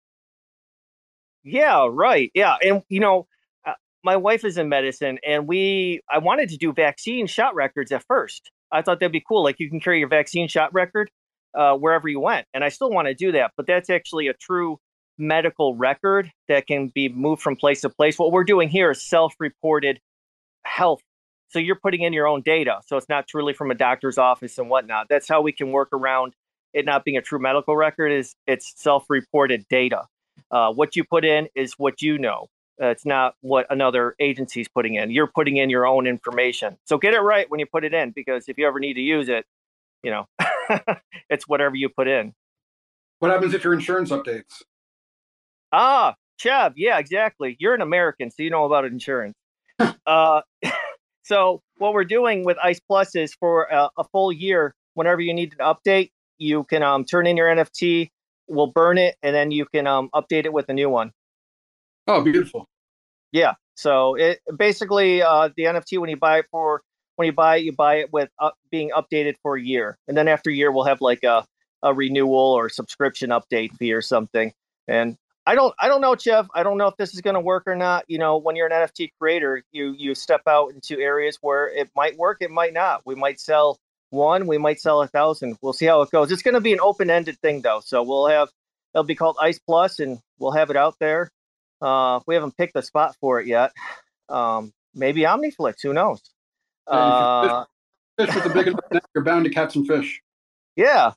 Yeah, 1.44 1.86
right. 1.90 2.30
Yeah, 2.32 2.56
and 2.62 2.82
you 2.88 2.98
know, 2.98 3.26
uh, 3.66 3.74
my 4.02 4.16
wife 4.16 4.42
is 4.42 4.56
in 4.56 4.70
medicine, 4.70 5.18
and 5.22 5.46
we 5.46 6.00
I 6.10 6.16
wanted 6.16 6.48
to 6.48 6.56
do 6.56 6.72
vaccine 6.72 7.26
shot 7.26 7.54
records 7.54 7.92
at 7.92 8.02
first. 8.08 8.50
I 8.72 8.80
thought 8.80 9.00
that'd 9.00 9.12
be 9.12 9.22
cool. 9.28 9.44
Like 9.44 9.56
you 9.58 9.68
can 9.68 9.80
carry 9.80 9.98
your 9.98 10.08
vaccine 10.08 10.48
shot 10.48 10.72
record 10.72 11.10
uh, 11.54 11.74
wherever 11.74 12.08
you 12.08 12.18
went, 12.18 12.46
and 12.54 12.64
I 12.64 12.70
still 12.70 12.88
want 12.88 13.08
to 13.08 13.14
do 13.14 13.32
that. 13.32 13.50
But 13.54 13.66
that's 13.66 13.90
actually 13.90 14.28
a 14.28 14.32
true 14.32 14.78
medical 15.18 15.76
record 15.76 16.32
that 16.48 16.66
can 16.66 16.88
be 16.88 17.10
moved 17.10 17.42
from 17.42 17.56
place 17.56 17.82
to 17.82 17.90
place. 17.90 18.18
What 18.18 18.32
we're 18.32 18.44
doing 18.44 18.70
here 18.70 18.92
is 18.92 19.06
self-reported 19.06 20.00
health 20.64 21.02
so 21.52 21.58
you're 21.58 21.76
putting 21.76 22.02
in 22.02 22.12
your 22.12 22.26
own 22.26 22.40
data. 22.40 22.80
So 22.86 22.96
it's 22.96 23.08
not 23.08 23.28
truly 23.28 23.52
from 23.52 23.70
a 23.70 23.74
doctor's 23.74 24.18
office 24.18 24.58
and 24.58 24.70
whatnot. 24.70 25.08
That's 25.08 25.28
how 25.28 25.42
we 25.42 25.52
can 25.52 25.70
work 25.70 25.90
around 25.92 26.34
it 26.72 26.86
not 26.86 27.04
being 27.04 27.16
a 27.16 27.22
true 27.22 27.38
medical 27.38 27.76
record 27.76 28.10
is 28.10 28.34
it's 28.46 28.72
self-reported 28.76 29.66
data. 29.68 30.04
Uh, 30.50 30.72
what 30.72 30.96
you 30.96 31.04
put 31.04 31.24
in 31.24 31.48
is 31.54 31.74
what 31.74 32.00
you 32.02 32.18
know. 32.18 32.48
Uh, 32.82 32.86
it's 32.86 33.04
not 33.04 33.34
what 33.42 33.66
another 33.70 34.14
agency's 34.18 34.68
putting 34.68 34.94
in. 34.94 35.10
You're 35.10 35.26
putting 35.26 35.58
in 35.58 35.68
your 35.68 35.86
own 35.86 36.06
information. 36.06 36.78
So 36.84 36.96
get 36.96 37.14
it 37.14 37.20
right 37.20 37.48
when 37.50 37.60
you 37.60 37.66
put 37.66 37.84
it 37.84 37.92
in, 37.92 38.10
because 38.10 38.48
if 38.48 38.56
you 38.58 38.66
ever 38.66 38.80
need 38.80 38.94
to 38.94 39.02
use 39.02 39.28
it, 39.28 39.44
you 40.02 40.10
know, 40.10 40.26
it's 41.30 41.46
whatever 41.46 41.76
you 41.76 41.90
put 41.90 42.08
in. 42.08 42.32
What 43.18 43.30
happens 43.30 43.54
if 43.54 43.62
your 43.62 43.74
insurance 43.74 44.10
updates? 44.10 44.62
Ah, 45.70 46.16
Chev, 46.38 46.72
yeah, 46.76 46.98
exactly. 46.98 47.56
You're 47.60 47.74
an 47.74 47.82
American, 47.82 48.30
so 48.30 48.42
you 48.42 48.50
know 48.50 48.64
about 48.64 48.84
insurance. 48.84 49.36
uh, 50.06 50.40
so 51.22 51.62
what 51.78 51.92
we're 51.92 52.04
doing 52.04 52.44
with 52.44 52.56
Ice 52.62 52.80
Plus 52.80 53.14
is 53.14 53.34
for 53.34 53.64
a, 53.64 53.90
a 53.96 54.04
full 54.04 54.32
year, 54.32 54.74
whenever 54.94 55.20
you 55.20 55.32
need 55.34 55.54
an 55.58 55.74
update, 55.74 56.10
you 56.38 56.64
can 56.64 56.82
um, 56.82 57.04
turn 57.04 57.26
in 57.26 57.36
your 57.36 57.48
NFT. 57.48 58.10
We'll 58.48 58.66
burn 58.66 58.98
it, 58.98 59.16
and 59.22 59.34
then 59.34 59.50
you 59.50 59.66
can 59.66 59.86
um, 59.86 60.10
update 60.14 60.44
it 60.44 60.52
with 60.52 60.68
a 60.68 60.74
new 60.74 60.88
one. 60.88 61.12
Oh, 62.08 62.22
beautiful. 62.22 62.66
Yeah. 63.30 63.54
So 63.74 64.16
it 64.16 64.40
basically 64.56 65.22
uh, 65.22 65.50
the 65.56 65.64
NFT 65.64 65.98
when 65.98 66.10
you 66.10 66.16
buy 66.16 66.38
it 66.38 66.46
for 66.50 66.82
when 67.16 67.26
you 67.26 67.32
buy 67.32 67.56
it, 67.56 67.64
you 67.64 67.72
buy 67.72 67.96
it 67.96 68.12
with 68.12 68.28
up, 68.38 68.54
being 68.70 68.90
updated 68.90 69.36
for 69.42 69.56
a 69.56 69.62
year, 69.62 69.96
and 70.08 70.16
then 70.16 70.28
after 70.28 70.50
a 70.50 70.52
year, 70.52 70.70
we'll 70.70 70.84
have 70.84 71.00
like 71.00 71.22
a 71.22 71.46
a 71.82 71.94
renewal 71.94 72.52
or 72.52 72.68
subscription 72.68 73.30
update 73.30 73.74
fee 73.76 73.92
or 73.92 74.02
something. 74.02 74.52
And 74.86 75.16
I 75.44 75.54
don't 75.54 75.74
I 75.78 75.88
don't 75.88 76.00
know, 76.00 76.14
Jeff. 76.14 76.46
I 76.54 76.62
don't 76.62 76.78
know 76.78 76.86
if 76.86 76.96
this 76.96 77.14
is 77.14 77.20
going 77.20 77.34
to 77.34 77.40
work 77.40 77.64
or 77.66 77.74
not. 77.74 78.04
You 78.08 78.18
know, 78.18 78.36
when 78.36 78.54
you're 78.56 78.66
an 78.66 78.72
NFT 78.72 79.10
creator, 79.18 79.62
you 79.72 79.94
you 79.98 80.14
step 80.14 80.42
out 80.46 80.72
into 80.72 81.00
areas 81.00 81.38
where 81.40 81.68
it 81.68 81.90
might 81.96 82.16
work, 82.16 82.38
it 82.40 82.50
might 82.50 82.72
not. 82.72 83.02
We 83.04 83.14
might 83.14 83.40
sell 83.40 83.78
one, 84.10 84.46
we 84.46 84.58
might 84.58 84.80
sell 84.80 85.02
a 85.02 85.08
thousand. 85.08 85.56
We'll 85.60 85.72
see 85.72 85.86
how 85.86 86.02
it 86.02 86.10
goes. 86.10 86.30
It's 86.30 86.42
going 86.42 86.54
to 86.54 86.60
be 86.60 86.72
an 86.72 86.80
open-ended 86.80 87.38
thing 87.40 87.62
though. 87.62 87.80
So 87.84 88.02
we'll 88.02 88.28
have 88.28 88.50
it'll 88.94 89.04
be 89.04 89.14
called 89.14 89.36
Ice 89.40 89.58
Plus 89.58 89.98
and 89.98 90.18
we'll 90.38 90.52
have 90.52 90.70
it 90.70 90.76
out 90.76 90.96
there. 91.00 91.30
Uh, 91.80 92.20
we 92.26 92.34
haven't 92.34 92.56
picked 92.56 92.74
the 92.74 92.82
spot 92.82 93.16
for 93.20 93.40
it 93.40 93.46
yet. 93.46 93.72
Um, 94.28 94.72
maybe 94.94 95.22
Omniflix, 95.22 95.76
who 95.82 95.92
knows? 95.92 96.20
Uh, 96.86 97.64
fish, 98.16 98.28
fish 98.28 98.36
with 98.36 98.46
a 98.46 98.54
big 98.54 98.66
enough 98.68 98.80
neck, 98.92 99.02
you're 99.14 99.24
bound 99.24 99.44
to 99.44 99.50
catch 99.50 99.72
some 99.72 99.84
fish. 99.84 100.22
Yeah. 100.76 101.12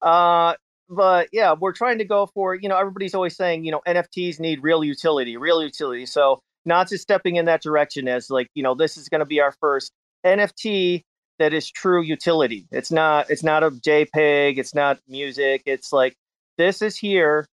Uh, 0.00 0.54
but 0.88 1.28
yeah, 1.32 1.54
we're 1.58 1.72
trying 1.72 1.98
to 1.98 2.04
go 2.04 2.26
for 2.26 2.54
you 2.54 2.68
know 2.68 2.78
everybody's 2.78 3.14
always 3.14 3.36
saying 3.36 3.64
you 3.64 3.72
know 3.72 3.82
NFTs 3.86 4.40
need 4.40 4.62
real 4.62 4.84
utility, 4.84 5.36
real 5.36 5.62
utility. 5.62 6.06
So 6.06 6.40
not 6.64 6.88
just 6.88 7.02
stepping 7.02 7.36
in 7.36 7.44
that 7.46 7.62
direction 7.62 8.08
as 8.08 8.30
like 8.30 8.48
you 8.54 8.62
know 8.62 8.74
this 8.74 8.96
is 8.96 9.08
going 9.08 9.20
to 9.20 9.26
be 9.26 9.40
our 9.40 9.52
first 9.60 9.92
NFT 10.24 11.02
that 11.38 11.52
is 11.52 11.70
true 11.70 12.02
utility. 12.02 12.66
It's 12.70 12.90
not 12.90 13.30
it's 13.30 13.42
not 13.42 13.62
a 13.62 13.70
JPEG, 13.70 14.58
it's 14.58 14.74
not 14.74 14.98
music. 15.08 15.62
It's 15.66 15.92
like 15.92 16.14
this 16.58 16.82
is 16.82 16.96
here 16.96 17.46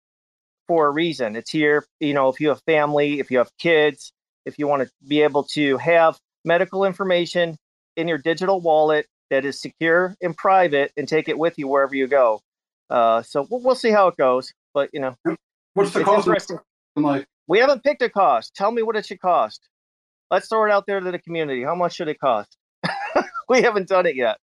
for 0.67 0.87
a 0.87 0.91
reason. 0.91 1.35
It's 1.35 1.51
here, 1.51 1.85
you 1.99 2.13
know, 2.13 2.29
if 2.29 2.39
you 2.39 2.49
have 2.49 2.61
family, 2.65 3.19
if 3.19 3.31
you 3.31 3.39
have 3.39 3.51
kids, 3.57 4.13
if 4.45 4.57
you 4.57 4.67
want 4.67 4.83
to 4.83 4.89
be 5.07 5.21
able 5.21 5.43
to 5.43 5.77
have 5.77 6.17
medical 6.45 6.85
information 6.85 7.57
in 7.97 8.07
your 8.07 8.17
digital 8.17 8.61
wallet 8.61 9.05
that 9.29 9.45
is 9.45 9.59
secure 9.59 10.15
and 10.21 10.35
private 10.35 10.91
and 10.97 11.07
take 11.07 11.27
it 11.29 11.37
with 11.37 11.57
you 11.57 11.67
wherever 11.67 11.95
you 11.95 12.07
go. 12.07 12.41
Uh, 12.91 13.21
so 13.21 13.47
we'll, 13.49 13.61
we'll 13.61 13.75
see 13.75 13.91
how 13.91 14.07
it 14.07 14.17
goes. 14.17 14.53
But 14.73 14.89
you 14.93 14.99
know, 14.99 15.15
what's 15.73 15.91
the 15.91 16.03
cost? 16.03 16.27
Like, 16.95 17.25
we 17.47 17.59
haven't 17.59 17.83
picked 17.83 18.01
a 18.01 18.09
cost. 18.09 18.53
Tell 18.55 18.71
me 18.71 18.81
what 18.83 18.95
it 18.95 19.05
should 19.05 19.21
cost. 19.21 19.67
Let's 20.29 20.47
throw 20.47 20.65
it 20.65 20.71
out 20.71 20.85
there 20.87 20.99
to 20.99 21.11
the 21.11 21.19
community. 21.19 21.63
How 21.63 21.75
much 21.75 21.95
should 21.95 22.07
it 22.07 22.19
cost? 22.19 22.57
we 23.49 23.61
haven't 23.61 23.87
done 23.87 24.05
it 24.05 24.15
yet. 24.15 24.37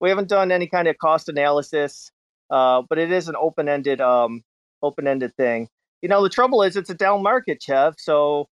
We 0.00 0.08
haven't 0.08 0.28
done 0.28 0.52
any 0.52 0.66
kind 0.66 0.88
of 0.88 0.98
cost 0.98 1.28
analysis, 1.28 2.10
uh, 2.50 2.82
but 2.88 2.98
it 2.98 3.10
is 3.10 3.28
an 3.28 3.36
open-ended, 3.36 4.00
um, 4.00 4.42
open-ended 4.82 5.34
thing. 5.36 5.68
You 6.02 6.08
know, 6.08 6.22
the 6.22 6.28
trouble 6.28 6.62
is 6.62 6.76
it's 6.76 6.90
a 6.90 6.94
down 6.94 7.22
market, 7.22 7.62
Chev. 7.62 7.94
So 7.98 8.48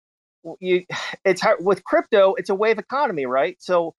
you, 0.59 0.85
it's 1.25 1.41
hard 1.41 1.63
with 1.63 1.83
crypto. 1.83 2.35
It's 2.35 2.49
a 2.49 2.55
wave 2.55 2.79
economy, 2.79 3.25
right? 3.25 3.57
So 3.59 3.93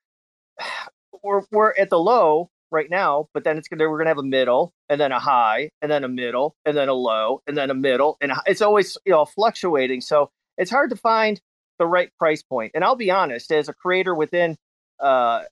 we're 1.22 1.42
we're 1.50 1.74
at 1.78 1.90
the 1.90 1.98
low 1.98 2.50
right 2.72 2.90
now, 2.90 3.28
but 3.34 3.44
then 3.44 3.58
it's 3.58 3.68
gonna 3.68 3.88
we're 3.88 3.98
gonna 3.98 4.10
have 4.10 4.18
a 4.18 4.22
middle 4.22 4.72
and 4.88 5.00
then 5.00 5.12
a 5.12 5.18
high 5.18 5.70
and 5.80 5.90
then 5.90 6.04
a 6.04 6.08
middle 6.08 6.56
and 6.64 6.76
then 6.76 6.88
a 6.88 6.94
low 6.94 7.42
and 7.46 7.56
then 7.56 7.70
a 7.70 7.74
middle 7.74 8.16
and 8.20 8.32
it's 8.46 8.62
always 8.62 8.96
you 9.04 9.12
know 9.12 9.24
fluctuating. 9.24 10.00
So 10.00 10.30
it's 10.58 10.70
hard 10.70 10.90
to 10.90 10.96
find 10.96 11.40
the 11.78 11.86
right 11.86 12.10
price 12.18 12.42
point. 12.42 12.72
And 12.74 12.84
I'll 12.84 12.96
be 12.96 13.10
honest, 13.10 13.50
as 13.52 13.68
a 13.68 13.74
creator 13.74 14.14
within 14.14 14.56
uh, 15.00 15.42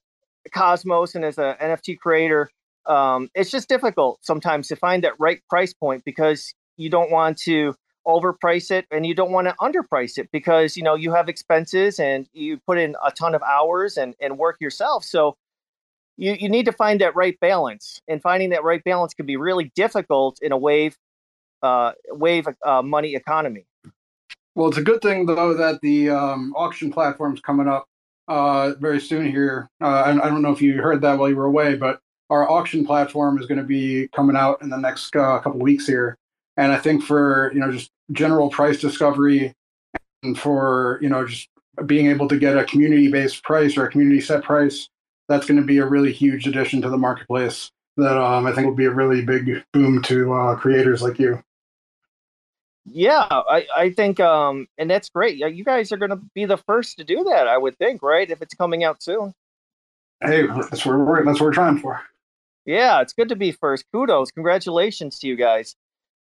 Cosmos 0.53 1.15
and 1.15 1.25
as 1.25 1.37
an 1.37 1.55
NFT 1.61 1.97
creator, 1.99 2.49
um, 2.85 3.29
it's 3.35 3.51
just 3.51 3.69
difficult 3.69 4.19
sometimes 4.21 4.67
to 4.69 4.75
find 4.75 5.03
that 5.03 5.13
right 5.19 5.41
price 5.49 5.73
point 5.73 6.03
because 6.05 6.53
you 6.77 6.89
don't 6.89 7.11
want 7.11 7.37
to 7.39 7.75
overprice 8.07 8.71
it 8.71 8.85
and 8.89 9.05
you 9.05 9.13
don't 9.13 9.31
want 9.31 9.47
to 9.47 9.53
underprice 9.61 10.17
it 10.17 10.29
because 10.31 10.75
you 10.75 10.81
know 10.81 10.95
you 10.95 11.13
have 11.13 11.29
expenses 11.29 11.99
and 11.99 12.27
you 12.33 12.57
put 12.65 12.79
in 12.79 12.95
a 13.05 13.11
ton 13.11 13.35
of 13.35 13.43
hours 13.43 13.95
and, 13.97 14.15
and 14.19 14.39
work 14.39 14.57
yourself 14.59 15.03
so 15.03 15.35
you, 16.21 16.37
you 16.39 16.49
need 16.49 16.65
to 16.65 16.71
find 16.71 17.01
that 17.01 17.15
right 17.15 17.37
balance 17.39 17.99
and 18.07 18.21
finding 18.21 18.51
that 18.51 18.63
right 18.63 18.83
balance 18.83 19.13
can 19.13 19.25
be 19.25 19.37
really 19.37 19.71
difficult 19.75 20.37
in 20.41 20.51
a 20.51 20.57
wave 20.57 20.95
uh, 21.63 21.91
wave 22.09 22.47
uh, 22.63 22.81
money 22.81 23.15
economy. 23.15 23.65
Well 24.55 24.69
it's 24.69 24.77
a 24.77 24.83
good 24.83 25.01
thing 25.01 25.25
though 25.25 25.55
that 25.55 25.81
the 25.81 26.11
um, 26.11 26.53
auction 26.55 26.91
platform's 26.91 27.41
coming 27.41 27.67
up 27.67 27.87
uh, 28.27 28.73
very 28.79 29.01
soon 29.01 29.29
here. 29.29 29.67
Uh, 29.81 29.87
I, 29.87 30.11
I, 30.11 30.29
don't 30.29 30.43
know 30.43 30.51
if 30.51 30.61
you 30.61 30.79
heard 30.79 31.01
that 31.01 31.17
while 31.17 31.27
you 31.27 31.35
were 31.35 31.45
away 31.45 31.75
but 31.75 31.99
our 32.29 32.49
auction 32.49 32.85
platform 32.85 33.39
is 33.39 33.47
going 33.47 33.57
to 33.57 33.65
be 33.65 34.07
coming 34.09 34.35
out 34.35 34.61
in 34.61 34.69
the 34.69 34.77
next 34.77 35.15
uh, 35.15 35.39
couple 35.39 35.59
weeks 35.59 35.87
here. 35.87 36.17
And 36.55 36.71
I 36.71 36.77
think 36.77 37.03
for 37.03 37.51
you 37.51 37.59
know 37.59 37.71
just 37.71 37.89
general 38.11 38.49
price 38.49 38.79
discovery 38.79 39.53
and 40.21 40.37
for 40.37 40.99
you 41.01 41.09
know 41.09 41.25
just 41.25 41.49
being 41.87 42.07
able 42.07 42.27
to 42.27 42.37
get 42.37 42.57
a 42.57 42.63
community 42.65 43.07
based 43.09 43.43
price 43.43 43.75
or 43.75 43.85
a 43.85 43.89
community 43.89 44.21
set 44.21 44.43
price, 44.43 44.87
that's 45.31 45.45
going 45.45 45.59
to 45.59 45.65
be 45.65 45.77
a 45.77 45.85
really 45.85 46.11
huge 46.11 46.47
addition 46.47 46.81
to 46.81 46.89
the 46.89 46.97
marketplace. 46.97 47.71
That 47.97 48.17
um, 48.17 48.45
I 48.45 48.53
think 48.53 48.67
will 48.67 48.75
be 48.75 48.85
a 48.85 48.91
really 48.91 49.23
big 49.23 49.63
boom 49.73 50.01
to 50.03 50.33
uh, 50.33 50.55
creators 50.55 51.01
like 51.01 51.19
you. 51.19 51.43
Yeah, 52.85 53.27
I, 53.29 53.67
I 53.75 53.89
think, 53.91 54.19
um, 54.19 54.67
and 54.77 54.89
that's 54.89 55.09
great. 55.09 55.37
You 55.37 55.63
guys 55.63 55.91
are 55.91 55.97
going 55.97 56.09
to 56.09 56.21
be 56.33 56.45
the 56.45 56.57
first 56.57 56.97
to 56.97 57.03
do 57.03 57.23
that, 57.25 57.47
I 57.47 57.57
would 57.57 57.77
think, 57.77 58.01
right? 58.01 58.29
If 58.29 58.41
it's 58.41 58.55
coming 58.55 58.83
out 58.83 59.03
soon. 59.03 59.33
Hey, 60.21 60.47
that's 60.47 60.85
what 60.85 60.97
we're 60.97 61.25
that's 61.25 61.39
what 61.39 61.47
we're 61.47 61.53
trying 61.53 61.79
for. 61.79 62.01
Yeah, 62.65 63.01
it's 63.01 63.13
good 63.13 63.29
to 63.29 63.35
be 63.35 63.51
first. 63.51 63.85
Kudos, 63.91 64.31
congratulations 64.31 65.19
to 65.19 65.27
you 65.27 65.35
guys. 65.35 65.75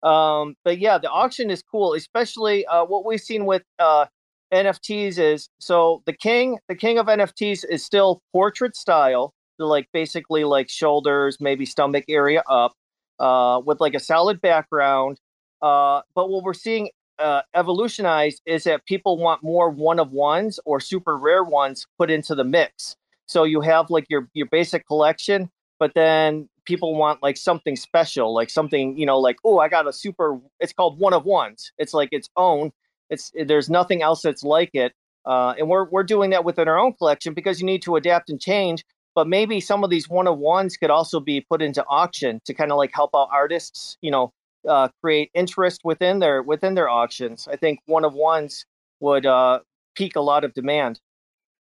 Um, 0.03 0.55
but 0.63 0.79
yeah, 0.79 0.97
the 0.97 1.09
auction 1.09 1.49
is 1.49 1.61
cool, 1.61 1.93
especially 1.93 2.65
uh, 2.65 2.85
what 2.85 3.05
we've 3.05 3.19
seen 3.19 3.45
with 3.45 3.63
uh, 3.77 4.05
NFTs 4.53 5.17
is 5.19 5.49
so 5.59 6.01
the 6.05 6.13
king, 6.13 6.57
the 6.67 6.75
king 6.75 6.97
of 6.97 7.07
NFTs 7.07 7.65
is 7.69 7.83
still 7.83 8.21
portrait 8.31 8.75
style, 8.75 9.33
like 9.57 9.87
basically 9.93 10.43
like 10.43 10.69
shoulders, 10.69 11.37
maybe 11.39 11.65
stomach 11.65 12.05
area 12.07 12.43
up, 12.49 12.73
uh, 13.19 13.61
with 13.65 13.79
like 13.79 13.93
a 13.93 13.99
solid 13.99 14.41
background. 14.41 15.19
Uh, 15.61 16.01
but 16.15 16.29
what 16.29 16.43
we're 16.43 16.53
seeing 16.53 16.89
uh, 17.19 17.41
evolutionize 17.53 18.41
is 18.45 18.63
that 18.63 18.85
people 18.85 19.17
want 19.17 19.43
more 19.43 19.69
one 19.69 19.99
of 19.99 20.11
ones 20.11 20.59
or 20.65 20.79
super 20.79 21.17
rare 21.17 21.43
ones 21.43 21.85
put 21.97 22.09
into 22.09 22.33
the 22.33 22.43
mix. 22.43 22.95
So 23.27 23.43
you 23.43 23.61
have 23.61 23.89
like 23.89 24.05
your 24.09 24.27
your 24.33 24.47
basic 24.47 24.87
collection, 24.87 25.49
but 25.79 25.93
then 25.93 26.49
people 26.69 26.95
want 26.95 27.23
like 27.23 27.35
something 27.35 27.75
special, 27.75 28.33
like 28.33 28.49
something, 28.49 28.95
you 28.95 29.05
know, 29.05 29.17
like, 29.17 29.37
oh, 29.43 29.57
I 29.57 29.69
got 29.69 29.87
a 29.87 29.91
super, 29.91 30.39
it's 30.59 30.71
called 30.71 30.99
one 30.99 31.13
of 31.13 31.25
ones. 31.25 31.71
It's 31.79 31.95
like 31.95 32.09
its 32.11 32.29
own. 32.37 32.71
It's 33.09 33.31
there's 33.45 33.69
nothing 33.69 34.01
else 34.01 34.21
that's 34.21 34.43
like 34.43 34.71
it. 34.73 34.93
Uh, 35.25 35.53
and 35.57 35.69
we're 35.69 35.85
we're 35.85 36.03
doing 36.03 36.29
that 36.31 36.45
within 36.45 36.67
our 36.67 36.77
own 36.77 36.93
collection 36.93 37.33
because 37.33 37.59
you 37.59 37.65
need 37.65 37.81
to 37.83 37.95
adapt 37.95 38.29
and 38.29 38.39
change. 38.39 38.85
But 39.15 39.27
maybe 39.27 39.59
some 39.59 39.83
of 39.83 39.89
these 39.89 40.07
one 40.07 40.27
of 40.27 40.37
ones 40.37 40.77
could 40.77 40.89
also 40.89 41.19
be 41.19 41.41
put 41.41 41.61
into 41.61 41.83
auction 41.87 42.39
to 42.45 42.53
kind 42.53 42.71
of 42.71 42.77
like 42.77 42.91
help 42.93 43.11
out 43.15 43.29
artists, 43.31 43.97
you 44.01 44.11
know, 44.11 44.31
uh, 44.67 44.89
create 45.01 45.31
interest 45.33 45.81
within 45.83 46.19
their 46.19 46.41
within 46.41 46.75
their 46.75 46.89
auctions. 46.89 47.47
I 47.51 47.55
think 47.55 47.79
one 47.85 48.05
of 48.05 48.13
ones 48.13 48.65
would 48.99 49.25
uh, 49.25 49.59
pique 49.95 50.15
a 50.15 50.21
lot 50.21 50.43
of 50.43 50.53
demand. 50.53 50.99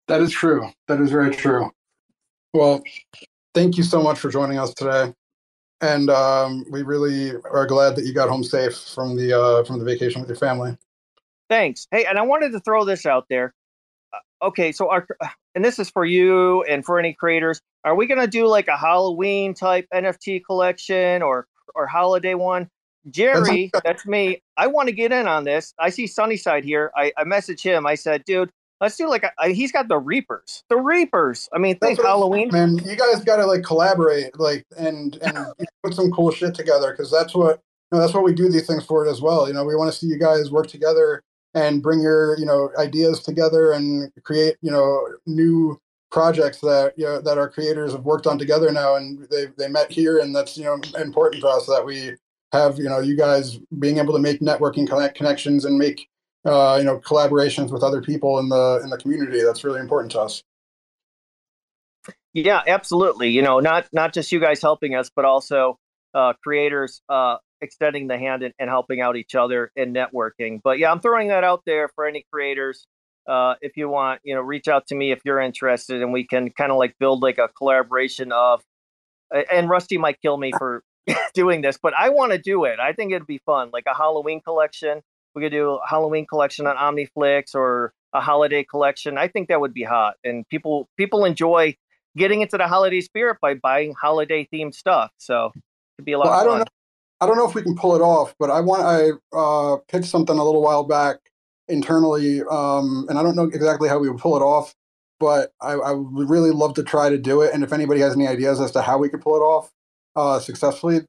That 0.08 0.20
is 0.20 0.30
true. 0.30 0.68
That 0.88 1.00
is 1.00 1.10
very 1.10 1.34
true. 1.34 1.70
Well, 2.52 2.82
thank 3.54 3.76
you 3.76 3.82
so 3.82 4.02
much 4.02 4.18
for 4.18 4.30
joining 4.30 4.58
us 4.58 4.72
today. 4.74 5.12
And 5.80 6.08
um, 6.08 6.64
we 6.70 6.82
really 6.82 7.32
are 7.50 7.66
glad 7.66 7.96
that 7.96 8.04
you 8.06 8.14
got 8.14 8.28
home 8.28 8.44
safe 8.44 8.76
from 8.76 9.16
the 9.16 9.38
uh, 9.38 9.64
from 9.64 9.78
the 9.78 9.84
vacation 9.84 10.20
with 10.20 10.28
your 10.28 10.36
family. 10.36 10.76
Thanks. 11.48 11.86
Hey, 11.90 12.04
and 12.04 12.18
I 12.18 12.22
wanted 12.22 12.52
to 12.52 12.60
throw 12.60 12.84
this 12.84 13.06
out 13.06 13.26
there. 13.28 13.54
Uh, 14.12 14.46
okay, 14.46 14.72
so 14.72 14.90
our 14.90 15.06
and 15.54 15.64
this 15.64 15.78
is 15.78 15.90
for 15.90 16.04
you 16.04 16.62
and 16.64 16.84
for 16.84 16.98
any 16.98 17.12
creators. 17.12 17.60
Are 17.84 17.94
we 17.94 18.06
gonna 18.06 18.26
do 18.26 18.46
like 18.46 18.68
a 18.68 18.76
Halloween 18.76 19.54
type 19.54 19.86
NFT 19.92 20.42
collection 20.44 21.22
or 21.22 21.46
or 21.74 21.86
holiday 21.86 22.34
one? 22.34 22.68
Jerry, 23.10 23.70
that's, 23.84 24.06
me. 24.06 24.42
I 24.56 24.66
want 24.66 24.88
to 24.88 24.94
get 24.94 25.12
in 25.12 25.28
on 25.28 25.44
this. 25.44 25.74
I 25.78 25.90
see 25.90 26.06
Sunnyside 26.06 26.64
here. 26.64 26.90
I, 26.96 27.12
I 27.18 27.24
messaged 27.24 27.60
him. 27.60 27.86
I 27.86 27.96
said, 27.96 28.24
dude, 28.24 28.48
Let's 28.80 28.96
do 28.96 29.08
like 29.08 29.24
a, 29.24 29.48
he's 29.48 29.72
got 29.72 29.88
the 29.88 29.98
Reapers. 29.98 30.64
The 30.68 30.76
Reapers. 30.76 31.48
I 31.54 31.58
mean, 31.58 31.78
think 31.78 32.02
Halloween. 32.02 32.50
Man, 32.52 32.76
you 32.84 32.96
guys 32.96 33.22
got 33.24 33.36
to 33.36 33.46
like 33.46 33.62
collaborate, 33.62 34.38
like 34.38 34.64
and 34.76 35.16
and 35.22 35.46
put 35.82 35.94
some 35.94 36.10
cool 36.10 36.30
shit 36.30 36.54
together 36.54 36.90
because 36.90 37.10
that's 37.10 37.34
what 37.34 37.60
you 37.90 37.96
know, 37.96 38.00
that's 38.00 38.12
what 38.12 38.24
we 38.24 38.34
do 38.34 38.48
these 38.50 38.66
things 38.66 38.84
for 38.84 39.06
it 39.06 39.10
as 39.10 39.22
well. 39.22 39.46
You 39.46 39.54
know, 39.54 39.64
we 39.64 39.76
want 39.76 39.92
to 39.92 39.98
see 39.98 40.06
you 40.06 40.18
guys 40.18 40.50
work 40.50 40.66
together 40.66 41.22
and 41.54 41.82
bring 41.82 42.00
your 42.00 42.38
you 42.38 42.46
know 42.46 42.70
ideas 42.78 43.20
together 43.20 43.72
and 43.72 44.10
create 44.22 44.56
you 44.60 44.70
know 44.70 45.08
new 45.26 45.80
projects 46.10 46.60
that 46.60 46.92
you 46.96 47.04
know 47.04 47.20
that 47.20 47.38
our 47.38 47.48
creators 47.48 47.92
have 47.92 48.04
worked 48.04 48.26
on 48.26 48.38
together 48.38 48.70
now 48.70 48.94
and 48.94 49.26
they 49.30 49.46
they 49.58 49.68
met 49.68 49.90
here 49.90 50.18
and 50.18 50.34
that's 50.34 50.56
you 50.56 50.64
know 50.64 50.78
important 51.00 51.42
to 51.42 51.48
us 51.48 51.66
that 51.66 51.84
we 51.84 52.12
have 52.52 52.78
you 52.78 52.84
know 52.84 53.00
you 53.00 53.16
guys 53.16 53.58
being 53.78 53.98
able 53.98 54.12
to 54.12 54.20
make 54.20 54.40
networking 54.40 54.88
connect 54.88 55.16
connections 55.16 55.64
and 55.64 55.76
make 55.76 56.08
uh, 56.44 56.76
you 56.78 56.84
know 56.84 56.98
collaborations 56.98 57.72
with 57.72 57.82
other 57.82 58.00
people 58.00 58.38
in 58.38 58.48
the 58.48 58.80
in 58.82 58.90
the 58.90 58.98
community. 58.98 59.42
That's 59.42 59.64
really 59.64 59.80
important 59.80 60.12
to 60.12 60.20
us. 60.20 60.42
Yeah 62.32 62.62
absolutely. 62.66 63.30
You 63.30 63.42
know 63.42 63.60
not 63.60 63.88
not 63.92 64.12
just 64.12 64.30
you 64.30 64.40
guys 64.40 64.60
helping 64.60 64.94
us 64.94 65.10
but 65.14 65.24
also 65.24 65.78
uh, 66.14 66.32
creators 66.42 67.02
uh, 67.08 67.36
extending 67.60 68.08
the 68.08 68.18
hand 68.18 68.42
and, 68.42 68.54
and, 68.58 68.68
helping 68.68 69.00
out 69.00 69.16
each 69.16 69.34
other 69.34 69.70
and 69.76 69.94
networking 69.94 70.60
but 70.62 70.78
yeah 70.78 70.90
i'm 70.90 71.00
throwing 71.00 71.28
that 71.28 71.44
out 71.44 71.62
there 71.66 71.88
for 71.94 72.06
any 72.06 72.24
creators 72.32 72.86
uh, 73.28 73.54
if 73.62 73.76
you 73.76 73.88
want 73.88 74.20
you 74.24 74.34
know 74.34 74.40
reach 74.40 74.68
out 74.68 74.86
to 74.86 74.94
me 74.94 75.12
if 75.12 75.20
you're 75.24 75.40
interested 75.40 76.02
and 76.02 76.12
we 76.12 76.26
can 76.26 76.50
kind 76.50 76.70
of 76.70 76.78
like 76.78 76.94
build 76.98 77.22
like 77.22 77.38
a 77.38 77.48
collaboration 77.48 78.32
of 78.32 78.62
and 79.50 79.68
rusty 79.68 79.96
might 79.96 80.20
kill 80.20 80.36
me 80.36 80.52
for 80.58 80.82
doing 81.34 81.62
this 81.62 81.78
but 81.82 81.94
i 81.94 82.10
want 82.10 82.32
to 82.32 82.38
do 82.38 82.64
it 82.64 82.78
i 82.80 82.92
think 82.92 83.12
it'd 83.12 83.26
be 83.26 83.40
fun 83.46 83.70
like 83.72 83.84
a 83.86 83.94
halloween 83.94 84.40
collection 84.40 85.00
we 85.34 85.42
could 85.42 85.52
do 85.52 85.72
a 85.72 85.86
Halloween 85.86 86.26
collection 86.26 86.66
on 86.66 86.76
OmniFlix 86.76 87.54
or 87.54 87.92
a 88.12 88.20
holiday 88.20 88.64
collection. 88.64 89.18
I 89.18 89.28
think 89.28 89.48
that 89.48 89.60
would 89.60 89.74
be 89.74 89.82
hot, 89.82 90.14
and 90.22 90.48
people 90.48 90.88
people 90.96 91.24
enjoy 91.24 91.76
getting 92.16 92.40
into 92.40 92.56
the 92.56 92.68
holiday 92.68 93.00
spirit 93.00 93.38
by 93.40 93.54
buying 93.54 93.94
holiday 94.00 94.48
themed 94.52 94.74
stuff. 94.74 95.10
So 95.18 95.50
it'd 95.98 96.04
be 96.04 96.12
a 96.12 96.18
lot. 96.18 96.26
Well, 96.26 96.40
I 96.40 96.44
don't 96.44 96.58
know. 96.60 96.64
I 97.20 97.26
don't 97.26 97.36
know 97.36 97.48
if 97.48 97.54
we 97.54 97.62
can 97.62 97.76
pull 97.76 97.94
it 97.94 98.02
off, 98.02 98.34
but 98.38 98.50
I 98.50 98.60
want 98.60 98.82
I 98.82 99.10
uh, 99.36 99.78
picked 99.88 100.06
something 100.06 100.36
a 100.36 100.44
little 100.44 100.62
while 100.62 100.84
back 100.84 101.18
internally, 101.68 102.42
um, 102.50 103.06
and 103.08 103.18
I 103.18 103.22
don't 103.22 103.36
know 103.36 103.44
exactly 103.44 103.88
how 103.88 103.98
we 103.98 104.08
would 104.08 104.20
pull 104.20 104.36
it 104.36 104.42
off, 104.42 104.74
but 105.18 105.52
I, 105.60 105.72
I, 105.72 105.92
would 105.92 106.28
really 106.28 106.50
love 106.50 106.74
to 106.74 106.82
try 106.82 107.08
to 107.08 107.16
do 107.16 107.40
it. 107.40 107.54
And 107.54 107.62
if 107.64 107.72
anybody 107.72 108.00
has 108.00 108.14
any 108.14 108.26
ideas 108.26 108.60
as 108.60 108.72
to 108.72 108.82
how 108.82 108.98
we 108.98 109.08
could 109.08 109.22
pull 109.22 109.36
it 109.36 109.40
off 109.40 109.70
uh, 110.16 110.38
successfully, 110.40 111.00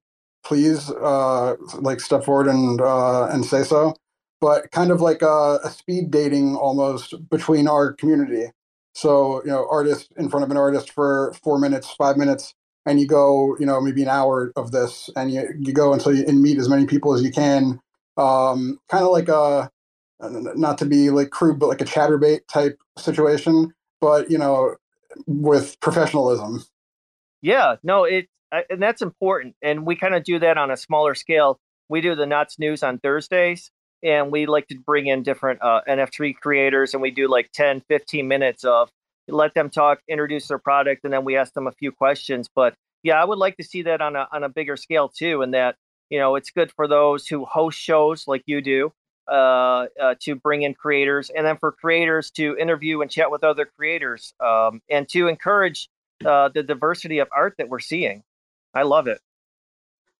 please 0.43 0.89
uh, 0.91 1.56
like 1.80 1.99
step 1.99 2.24
forward 2.24 2.47
and 2.47 2.80
uh, 2.80 3.26
and 3.26 3.43
say 3.45 3.64
so. 3.64 3.95
But 4.39 4.72
kind 4.72 4.91
of 4.91 5.01
like 5.01 5.22
a, 5.22 5.60
a 5.64 5.70
speed 5.70 6.12
dating 6.12 6.56
almost 6.56 7.14
between 7.30 7.68
our 7.68 7.93
community. 7.93 8.51
So 8.93 9.43
you 9.43 9.51
know, 9.51 9.68
artist 9.70 10.14
in 10.18 10.30
front 10.30 10.43
of 10.43 10.51
an 10.51 10.58
artist 10.58 10.91
for 10.91 11.34
four 11.43 11.60
minutes, 11.60 11.91
five 11.91 12.16
minutes, 12.16 12.53
and 12.86 12.99
you 12.99 13.07
go, 13.07 13.57
you 13.59 13.65
know, 13.65 13.81
maybe 13.81 14.03
an 14.03 14.09
hour 14.09 14.51
of 14.55 14.71
this, 14.71 15.09
and 15.15 15.31
you 15.31 15.47
you 15.59 15.73
go 15.73 15.93
until 15.93 16.13
you 16.13 16.25
and 16.27 16.41
meet 16.41 16.57
as 16.57 16.69
many 16.69 16.86
people 16.86 17.13
as 17.13 17.21
you 17.21 17.31
can. 17.31 17.79
Um, 18.17 18.79
kind 18.89 19.03
of 19.03 19.11
like 19.11 19.27
a 19.27 19.69
not 20.19 20.77
to 20.77 20.86
be 20.86 21.09
like 21.09 21.29
crude, 21.29 21.59
but 21.59 21.67
like 21.67 21.81
a 21.81 21.86
chatterbait 21.86 22.41
type 22.51 22.77
situation, 22.97 23.73
but 23.99 24.29
you 24.29 24.38
know, 24.38 24.75
with 25.27 25.79
professionalism. 25.79 26.63
Yeah, 27.41 27.75
no, 27.83 28.05
it 28.05 28.27
and 28.51 28.81
that's 28.81 29.01
important, 29.01 29.55
and 29.61 29.86
we 29.86 29.95
kind 29.95 30.15
of 30.15 30.23
do 30.23 30.39
that 30.39 30.57
on 30.57 30.71
a 30.71 30.77
smaller 30.77 31.15
scale. 31.15 31.59
We 31.89 32.01
do 32.01 32.15
the 32.15 32.25
NOTs 32.25 32.57
News 32.57 32.83
on 32.83 32.99
Thursdays, 32.99 33.71
and 34.03 34.31
we 34.31 34.45
like 34.45 34.67
to 34.67 34.79
bring 34.79 35.07
in 35.07 35.23
different 35.23 35.61
uh, 35.61 35.81
NFT 35.88 36.36
creators, 36.38 36.93
and 36.93 37.01
we 37.01 37.11
do 37.11 37.27
like 37.27 37.51
10, 37.53 37.81
15 37.88 38.27
minutes 38.27 38.63
of 38.63 38.89
let 39.28 39.53
them 39.53 39.69
talk, 39.69 39.99
introduce 40.07 40.47
their 40.47 40.59
product, 40.59 41.03
and 41.03 41.13
then 41.13 41.26
we 41.26 41.36
ask 41.36 41.53
them 41.53 41.67
a 41.67 41.71
few 41.71 41.91
questions. 41.91 42.49
But 42.53 42.76
yeah, 43.03 43.21
I 43.21 43.26
would 43.26 43.38
like 43.38 43.57
to 43.57 43.63
see 43.63 43.84
that 43.84 44.01
on 44.01 44.15
a 44.15 44.28
on 44.32 44.43
a 44.43 44.49
bigger 44.49 44.78
scale 44.78 45.09
too, 45.09 45.41
and 45.41 45.53
that 45.53 45.76
you 46.09 46.19
know 46.19 46.36
it's 46.36 46.51
good 46.51 46.71
for 46.71 46.88
those 46.88 47.28
who 47.28 47.45
host 47.45 47.80
shows 47.80 48.28
like 48.28 48.43
you 48.45 48.61
do 48.61 48.91
uh, 49.28 49.88
uh, 50.01 50.15
to 50.21 50.36
bring 50.36 50.63
in 50.63 50.73
creators, 50.73 51.30
and 51.30 51.45
then 51.45 51.57
for 51.57 51.71
creators 51.71 52.32
to 52.32 52.55
interview 52.57 53.01
and 53.01 53.11
chat 53.11 53.32
with 53.32 53.43
other 53.43 53.65
creators, 53.65 54.34
um, 54.39 54.82
and 54.89 55.07
to 55.09 55.28
encourage 55.28 55.89
uh, 56.26 56.49
the 56.53 56.63
diversity 56.63 57.19
of 57.19 57.28
art 57.36 57.55
that 57.57 57.69
we're 57.69 57.80
seeing. 57.80 58.23
I 58.73 58.84
love 58.84 59.07
it. 59.07 59.19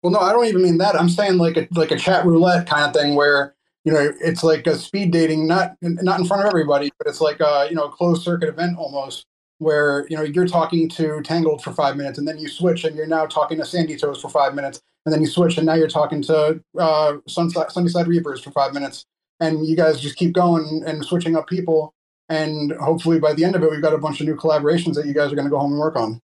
Well, 0.02 0.12
no, 0.12 0.20
I 0.20 0.32
don't 0.32 0.46
even 0.46 0.62
mean 0.62 0.78
that. 0.78 0.96
I'm 0.96 1.10
saying 1.10 1.38
like 1.38 1.58
a 1.58 1.68
like 1.72 1.92
a 1.92 1.98
chat 1.98 2.26
roulette 2.26 2.68
kind 2.68 2.86
of 2.86 2.94
thing 2.94 3.16
where 3.16 3.55
you 3.86 3.94
know 3.94 4.12
it's 4.20 4.44
like 4.44 4.68
a 4.68 4.76
speed 4.76 5.12
dating, 5.12 5.48
not 5.48 5.76
not 5.82 6.20
in 6.20 6.26
front 6.26 6.44
of 6.44 6.48
everybody, 6.48 6.92
but 6.98 7.08
it's 7.08 7.22
like 7.22 7.40
a 7.40 7.68
you 7.70 7.76
know 7.76 7.86
a 7.86 7.92
closed 7.92 8.24
circuit 8.24 8.50
event 8.50 8.78
almost 8.78 9.26
where 9.60 10.06
you 10.10 10.18
know 10.18 10.24
you're 10.24 10.48
talking 10.48 10.90
to 10.90 11.22
Tangled 11.22 11.64
for 11.64 11.72
five 11.72 11.96
minutes, 11.96 12.18
and 12.18 12.28
then 12.28 12.40
you 12.40 12.48
switch, 12.48 12.84
and 12.84 12.96
you're 12.96 13.06
now 13.06 13.28
talking 13.28 13.58
to 13.60 13.66
Sandy 13.66 13.96
Toes 13.96 14.20
for 14.20 14.30
five 14.30 14.56
minutes, 14.56 14.82
and 15.06 15.14
then 15.14 15.22
you 15.22 15.28
switch, 15.28 15.58
and 15.58 15.68
now 15.68 15.76
you're 15.76 15.88
talking 15.88 16.22
to 16.24 16.60
uh, 16.80 17.14
Sunside, 17.28 17.72
Sunnyside 17.72 18.08
Reapers 18.08 18.44
for 18.44 18.52
five 18.52 18.74
minutes, 18.74 19.06
and 19.40 19.66
you 19.66 19.76
guys 19.76 20.02
just 20.02 20.18
keep 20.18 20.34
going 20.34 20.84
and 20.86 21.06
switching 21.06 21.36
up 21.36 21.48
people, 21.48 21.94
and 22.28 22.74
hopefully 22.74 23.20
by 23.20 23.34
the 23.34 23.46
end 23.46 23.56
of 23.56 23.62
it, 23.62 23.70
we've 23.70 23.84
got 23.84 23.94
a 23.94 24.00
bunch 24.00 24.20
of 24.20 24.26
new 24.26 24.36
collaborations 24.36 24.96
that 24.96 25.06
you 25.06 25.14
guys 25.14 25.32
are 25.32 25.36
going 25.36 25.46
to 25.46 25.52
go 25.52 25.60
home 25.60 25.72
and 25.72 25.80
work 25.80 25.96
on. 25.96 26.20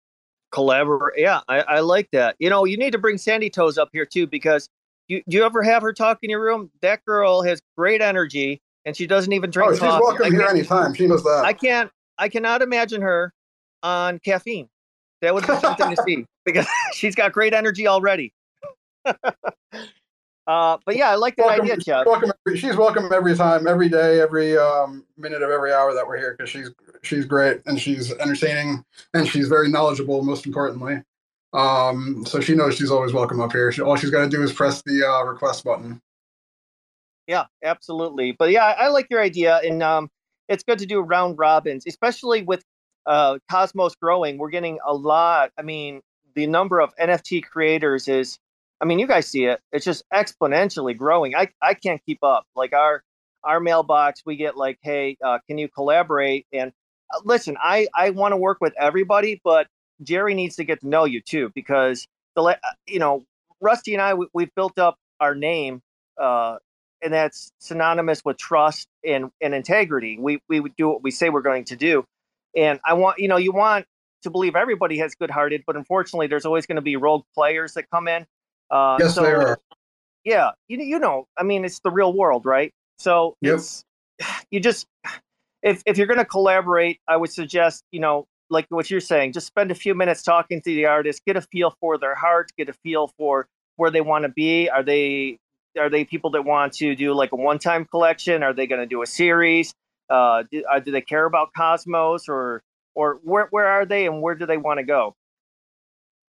Collaborate, 0.53 1.19
yeah, 1.19 1.41
I, 1.49 1.61
I 1.63 1.81
like 1.81 2.11
that. 2.13 2.37
You 2.39 2.51
know, 2.51 2.65
you 2.65 2.77
need 2.77 2.93
to 2.93 2.99
bring 2.99 3.17
Sandy 3.17 3.49
Toes 3.49 3.79
up 3.79 3.89
here 3.93 4.07
too 4.07 4.27
because 4.27 4.69
you 5.09 5.23
do 5.29 5.37
you 5.37 5.45
ever 5.45 5.63
have 5.63 5.83
her 5.83 5.93
talk 5.93 6.19
in 6.23 6.31
your 6.31 6.43
room? 6.43 6.71
That 6.83 7.05
girl 7.05 7.43
has 7.43 7.61
great 7.77 8.03
energy, 8.03 8.61
and 8.85 8.97
she 8.97 9.07
doesn't 9.07 9.33
even 9.33 9.51
drink. 9.51 9.71
Oh, 9.71 9.75
she's 9.75 9.81
coffee. 9.81 10.03
welcome 10.03 10.33
here 10.33 10.43
anytime. 10.43 10.95
She 10.95 11.07
knows 11.07 11.23
that. 11.25 11.43
I 11.45 11.53
can't. 11.53 11.91
I 12.19 12.29
cannot 12.29 12.63
imagine 12.63 13.03
her 13.03 13.33
on 13.83 14.19
caffeine. 14.21 14.69
That 15.23 15.35
would 15.35 15.47
be 15.47 15.57
something 15.57 15.95
to 15.95 16.03
see 16.03 16.27
because 16.45 16.67
she's 16.93 17.15
got 17.15 17.33
great 17.33 17.55
energy 17.55 17.87
already. 17.87 18.33
uh, 19.05 19.15
but 20.47 20.97
yeah, 20.97 21.11
I 21.11 21.15
like 21.15 21.37
that 21.37 21.47
welcome, 21.47 21.65
idea, 21.65 21.77
Jeff. 21.77 22.07
Welcome, 22.07 22.33
she's 22.55 22.77
welcome 22.77 23.13
every 23.13 23.37
time, 23.37 23.67
every 23.67 23.89
day, 23.89 24.21
every 24.21 24.59
um, 24.59 25.05
minute 25.17 25.43
of 25.43 25.51
every 25.51 25.73
hour 25.73 25.95
that 25.95 26.07
we're 26.07 26.19
here 26.19 26.35
because 26.37 26.51
she's 26.51 26.71
she's 27.03 27.25
great 27.25 27.63
and 27.67 27.81
she's 27.81 28.13
entertaining 28.15 28.85
and 29.15 29.29
she's 29.29 29.49
very 29.49 29.69
knowledgeable. 29.71 30.23
Most 30.23 30.47
importantly, 30.47 31.03
um, 31.53 32.25
so 32.27 32.41
she 32.41 32.55
knows 32.55 32.77
she's 32.77 32.91
always 32.91 33.13
welcome 33.13 33.41
up 33.41 33.53
here. 33.53 33.73
She, 33.73 33.83
all 33.83 33.97
she's 33.97 34.11
got 34.11 34.25
to 34.25 34.29
do 34.29 34.43
is 34.43 34.53
press 34.53 34.83
the 34.85 35.07
uh, 35.09 35.23
request 35.25 35.65
button. 35.65 36.01
Yeah, 37.27 37.47
absolutely. 37.65 38.33
But 38.33 38.51
yeah, 38.51 38.65
I, 38.65 38.85
I 38.85 38.89
like 38.89 39.07
your 39.11 39.21
idea, 39.21 39.61
and 39.65 39.83
um, 39.83 40.11
it's 40.49 40.63
good 40.63 40.79
to 40.79 40.87
do 40.87 41.01
round 41.01 41.39
robins, 41.39 41.85
especially 41.87 42.43
with 42.43 42.65
uh, 43.07 43.39
Cosmos 43.51 43.95
growing. 43.97 44.39
We're 44.39 44.51
getting 44.51 44.79
a 44.87 44.95
lot. 44.95 45.51
I 45.59 45.63
mean, 45.63 46.01
the 46.35 46.47
number 46.47 46.81
of 46.81 46.95
NFT 46.97 47.45
creators 47.45 48.09
is, 48.09 48.39
I 48.81 48.85
mean, 48.85 48.99
you 48.99 49.07
guys 49.07 49.27
see 49.27 49.47
it. 49.47 49.61
It's 49.73 49.85
just 49.85 50.05
exponentially 50.13 50.97
growing. 50.97 51.35
I 51.35 51.49
I 51.63 51.75
can't 51.75 52.01
keep 52.05 52.23
up. 52.23 52.45
Like 52.55 52.73
our 52.73 53.03
our 53.43 53.61
mailbox, 53.61 54.23
we 54.27 54.37
get 54.37 54.57
like, 54.57 54.79
hey, 54.83 55.17
uh, 55.25 55.39
can 55.49 55.59
you 55.59 55.69
collaborate? 55.69 56.47
And 56.53 56.73
uh, 57.15 57.21
listen, 57.25 57.57
I 57.61 57.89
I 57.95 58.11
want 58.11 58.33
to 58.33 58.37
work 58.37 58.59
with 58.61 58.75
everybody, 58.79 59.41
but 59.43 59.67
Jerry 60.03 60.35
needs 60.35 60.57
to 60.57 60.65
get 60.65 60.81
to 60.81 60.89
know 60.89 61.05
you 61.05 61.21
too 61.21 61.51
because 61.55 62.07
the 62.35 62.43
uh, 62.43 62.57
you 62.87 62.99
know 62.99 63.25
Rusty 63.61 63.95
and 63.95 64.03
I 64.03 64.15
we, 64.15 64.27
we've 64.33 64.55
built 64.55 64.79
up 64.79 64.97
our 65.21 65.35
name. 65.35 65.83
Uh, 66.21 66.57
and 67.03 67.13
that's 67.13 67.53
synonymous 67.59 68.25
with 68.25 68.39
trust 68.39 68.89
and, 69.05 69.31
and 69.41 69.55
integrity. 69.55 70.19
We 70.19 70.41
we 70.49 70.61
would 70.61 70.75
do 70.77 70.89
what 70.89 71.03
we 71.03 71.11
say 71.11 71.29
we're 71.29 71.43
going 71.43 71.65
to 71.67 71.77
do, 71.77 72.05
and 72.57 72.81
I 72.85 72.95
want 72.95 73.19
you 73.19 73.29
know 73.29 73.37
you 73.37 73.53
want 73.53 73.87
to 74.23 74.31
believe 74.31 74.57
everybody 74.57 74.99
has 74.99 75.15
good 75.15 75.31
hearted, 75.31 75.63
but 75.67 75.77
unfortunately, 75.77 76.27
there's 76.27 76.45
always 76.45 76.67
going 76.67 76.77
to 76.77 76.83
be 76.83 76.97
rogue 76.97 77.25
players 77.35 77.75
that 77.75 77.89
come 77.91 78.09
in. 78.09 78.27
Uh, 78.71 78.97
yes, 78.99 79.15
so, 79.15 79.23
there 79.23 79.49
are. 79.49 79.59
Yeah, 80.25 80.51
you 80.69 80.79
you 80.79 80.99
know, 80.99 81.27
I 81.37 81.45
mean, 81.45 81.65
it's 81.65 81.81
the 81.81 81.91
real 81.91 82.13
world, 82.13 82.45
right? 82.45 82.73
So 82.99 83.37
yep. 83.41 83.57
it's 83.57 83.85
you 84.51 84.61
just 84.61 84.87
if 85.63 85.83
if 85.87 85.99
you're 85.99 86.07
going 86.07 86.19
to 86.19 86.25
collaborate, 86.25 86.99
I 87.07 87.17
would 87.17 87.33
suggest 87.33 87.85
you 87.93 88.01
know 88.01 88.27
like 88.51 88.67
what 88.69 88.91
you're 88.91 89.01
saying, 89.01 89.33
just 89.33 89.47
spend 89.47 89.71
a 89.71 89.75
few 89.75 89.95
minutes 89.95 90.23
talking 90.23 90.61
to 90.61 90.71
the 90.71 90.87
artist, 90.87 91.23
get 91.27 91.37
a 91.37 91.41
feel 91.41 91.75
for 91.81 91.99
their 91.99 92.15
heart, 92.15 92.53
get 92.57 92.69
a 92.69 92.73
feel 92.73 93.09
for 93.19 93.49
where 93.77 93.91
they 93.91 94.01
want 94.01 94.25
to 94.25 94.29
be. 94.29 94.69
Are 94.69 94.83
they 94.83 95.39
are 95.79 95.91
they 95.91 96.05
people 96.05 96.31
that 96.31 96.43
want 96.43 96.73
to 96.75 96.95
do 96.95 97.13
like 97.13 97.33
a 97.33 97.37
one 97.37 97.59
time 97.59 97.85
collection? 97.85 98.43
Are 98.43 98.53
they 98.53 98.67
going 98.67 98.81
to 98.81 98.87
do 98.87 99.03
a 99.03 99.07
series? 99.07 99.75
Uh, 100.09 100.45
do, 100.51 100.63
uh, 100.71 100.79
do 100.79 100.91
they 100.91 101.01
care 101.01 101.27
about 101.27 101.51
Cosmos 101.57 102.29
or 102.29 102.63
or 102.95 103.21
where 103.23 103.49
where 103.51 103.67
are 103.67 103.85
they 103.85 104.07
and 104.07 104.23
where 104.23 104.35
do 104.35 104.47
they 104.47 104.57
want 104.57 104.79
to 104.79 104.85
go? 104.85 105.15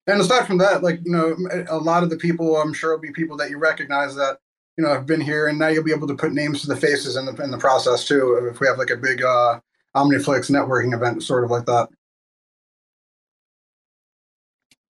And 0.08 0.22
aside 0.22 0.46
from 0.46 0.60
that, 0.60 0.84
like 0.84 1.00
you 1.04 1.12
know, 1.12 1.36
a 1.70 1.78
lot 1.78 2.04
of 2.04 2.10
the 2.10 2.18
people 2.18 2.58
I'm 2.58 2.74
sure 2.74 2.94
will 2.94 3.02
be 3.02 3.12
people 3.12 3.38
that 3.38 3.50
you 3.50 3.58
recognize 3.58 4.16
that 4.16 4.38
you 4.78 4.84
know 4.84 4.94
have 4.94 5.06
been 5.06 5.22
here, 5.22 5.48
and 5.48 5.58
now 5.58 5.68
you'll 5.68 5.84
be 5.84 5.94
able 5.94 6.08
to 6.08 6.16
put 6.16 6.34
names 6.34 6.62
to 6.62 6.68
the 6.68 6.76
faces 6.76 7.16
in 7.16 7.26
the 7.26 7.36
in 7.44 7.52
the 7.52 7.58
process 7.58 8.08
too. 8.08 8.50
If 8.52 8.60
we 8.60 8.68
have 8.68 8.78
like 8.78 8.92
a 8.92 8.98
big 8.98 9.24
uh, 9.24 9.60
OmniFlix 9.96 10.52
networking 10.52 10.94
event, 10.94 11.24
sort 11.24 11.44
of 11.44 11.52
like 11.52 11.66
that. 11.66 11.90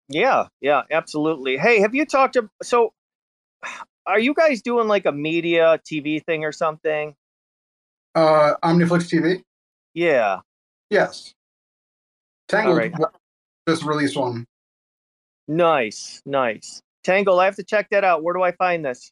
Yeah, 0.08 0.48
yeah, 0.60 0.82
absolutely. 0.90 1.56
Hey, 1.56 1.80
have 1.80 1.94
you 1.94 2.04
talked 2.04 2.34
to 2.34 2.50
so? 2.62 2.92
Are 4.06 4.18
you 4.18 4.34
guys 4.34 4.60
doing 4.60 4.86
like 4.86 5.06
a 5.06 5.12
media 5.12 5.80
TV 5.90 6.22
thing 6.22 6.44
or 6.44 6.52
something? 6.52 7.14
Uh, 8.14 8.52
OmniFlix 8.62 9.10
TV. 9.10 9.42
Yeah. 9.94 10.40
Yes. 10.90 11.32
Tangled 12.48 12.76
right. 12.76 12.92
just 13.66 13.82
released 13.84 14.14
one. 14.16 14.44
Nice, 15.48 16.20
nice. 16.26 16.82
Tangle, 17.02 17.40
I 17.40 17.46
have 17.46 17.56
to 17.56 17.64
check 17.64 17.88
that 17.90 18.04
out. 18.04 18.22
Where 18.22 18.34
do 18.34 18.42
I 18.42 18.52
find 18.52 18.84
this? 18.84 19.10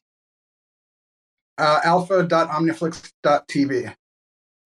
Uh, 1.57 1.79
alpha.omniflix.tv. 1.83 3.95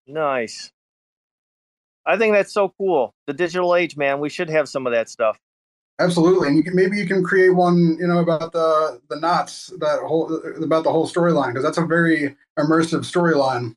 Nice. 0.06 0.70
I 2.06 2.16
think 2.16 2.34
that's 2.34 2.54
so 2.54 2.72
cool. 2.78 3.12
The 3.26 3.34
digital 3.34 3.74
age, 3.74 3.96
man. 3.96 4.20
We 4.20 4.28
should 4.30 4.48
have 4.48 4.68
some 4.68 4.86
of 4.86 4.92
that 4.92 5.10
stuff. 5.10 5.36
Absolutely, 6.00 6.46
and 6.48 6.56
you 6.56 6.62
can, 6.62 6.76
maybe 6.76 6.96
you 6.96 7.06
can 7.06 7.24
create 7.24 7.50
one, 7.50 7.96
you 7.98 8.06
know, 8.06 8.18
about 8.18 8.52
the 8.52 9.00
the 9.08 9.16
NOTs 9.16 9.72
that 9.80 9.98
whole 10.00 10.32
about 10.62 10.84
the 10.84 10.92
whole 10.92 11.08
storyline 11.08 11.48
because 11.48 11.64
that's 11.64 11.78
a 11.78 11.84
very 11.84 12.36
immersive 12.56 13.00
storyline. 13.00 13.74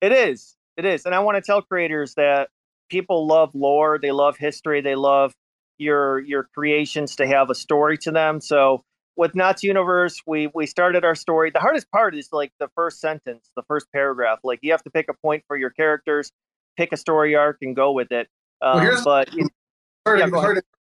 It 0.00 0.12
is. 0.12 0.56
It 0.76 0.84
is. 0.84 1.06
And 1.06 1.14
I 1.14 1.20
want 1.20 1.36
to 1.36 1.42
tell 1.42 1.62
creators 1.62 2.14
that 2.14 2.50
people 2.88 3.26
love 3.26 3.54
lore, 3.54 3.98
they 4.00 4.12
love 4.12 4.36
history, 4.36 4.80
they 4.80 4.94
love 4.94 5.32
your 5.78 6.20
your 6.20 6.48
creations 6.54 7.16
to 7.16 7.26
have 7.26 7.50
a 7.50 7.54
story 7.54 7.98
to 7.98 8.12
them. 8.12 8.40
So 8.40 8.84
with 9.16 9.34
NOTs 9.34 9.62
Universe, 9.62 10.20
we 10.26 10.50
we 10.54 10.66
started 10.66 11.04
our 11.04 11.14
story. 11.14 11.50
The 11.50 11.60
hardest 11.60 11.90
part 11.90 12.14
is 12.14 12.28
like 12.32 12.52
the 12.60 12.68
first 12.74 13.00
sentence, 13.00 13.50
the 13.56 13.62
first 13.62 13.86
paragraph. 13.92 14.38
Like 14.44 14.60
you 14.62 14.72
have 14.72 14.82
to 14.84 14.90
pick 14.90 15.06
a 15.08 15.14
point 15.14 15.44
for 15.48 15.56
your 15.56 15.70
characters, 15.70 16.30
pick 16.76 16.92
a 16.92 16.96
story 16.96 17.34
arc, 17.34 17.58
and 17.62 17.74
go 17.74 17.92
with 17.92 18.12
it. 18.12 18.28
Um, 18.62 18.84
well, 18.84 19.02
but 19.04 19.32
you, 19.32 19.48
yeah, 20.06 20.26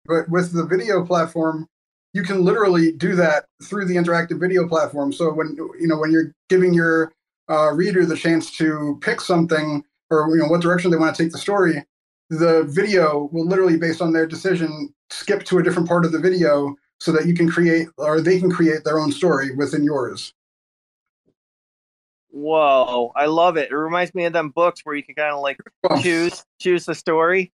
but 0.07 0.29
with 0.29 0.53
the 0.53 0.65
video 0.65 1.05
platform, 1.05 1.67
you 2.13 2.23
can 2.23 2.43
literally 2.43 2.91
do 2.91 3.15
that 3.15 3.45
through 3.63 3.85
the 3.85 3.95
interactive 3.95 4.39
video 4.39 4.67
platform. 4.67 5.11
So 5.11 5.33
when 5.33 5.55
you 5.79 5.87
know 5.87 5.97
when 5.97 6.11
you're 6.11 6.33
giving 6.49 6.73
your 6.73 7.13
uh, 7.49 7.71
reader 7.71 8.05
the 8.05 8.15
chance 8.15 8.55
to 8.57 8.97
pick 9.01 9.21
something 9.21 9.83
or 10.09 10.29
you 10.29 10.37
know 10.37 10.47
what 10.47 10.61
direction 10.61 10.91
they 10.91 10.97
want 10.97 11.15
to 11.15 11.23
take 11.23 11.31
the 11.31 11.37
story, 11.37 11.83
the 12.29 12.63
video 12.63 13.29
will 13.31 13.45
literally, 13.45 13.77
based 13.77 14.01
on 14.01 14.13
their 14.13 14.25
decision, 14.25 14.93
skip 15.09 15.43
to 15.45 15.57
a 15.59 15.63
different 15.63 15.87
part 15.87 16.05
of 16.05 16.11
the 16.11 16.19
video 16.19 16.75
so 16.99 17.11
that 17.11 17.25
you 17.25 17.33
can 17.33 17.49
create 17.49 17.87
or 17.97 18.21
they 18.21 18.39
can 18.39 18.51
create 18.51 18.83
their 18.83 18.99
own 18.99 19.11
story 19.11 19.55
within 19.55 19.83
yours. 19.83 20.33
Whoa, 22.29 23.11
I 23.15 23.27
love 23.27 23.55
it. 23.55 23.71
It 23.71 23.75
reminds 23.75 24.13
me 24.13 24.25
of 24.25 24.33
them 24.33 24.49
books 24.49 24.81
where 24.83 24.95
you 24.95 25.03
can 25.03 25.15
kind 25.15 25.33
of 25.33 25.41
like 25.41 25.57
choose 26.01 26.43
choose 26.59 26.85
the 26.85 26.95
story. 26.95 27.51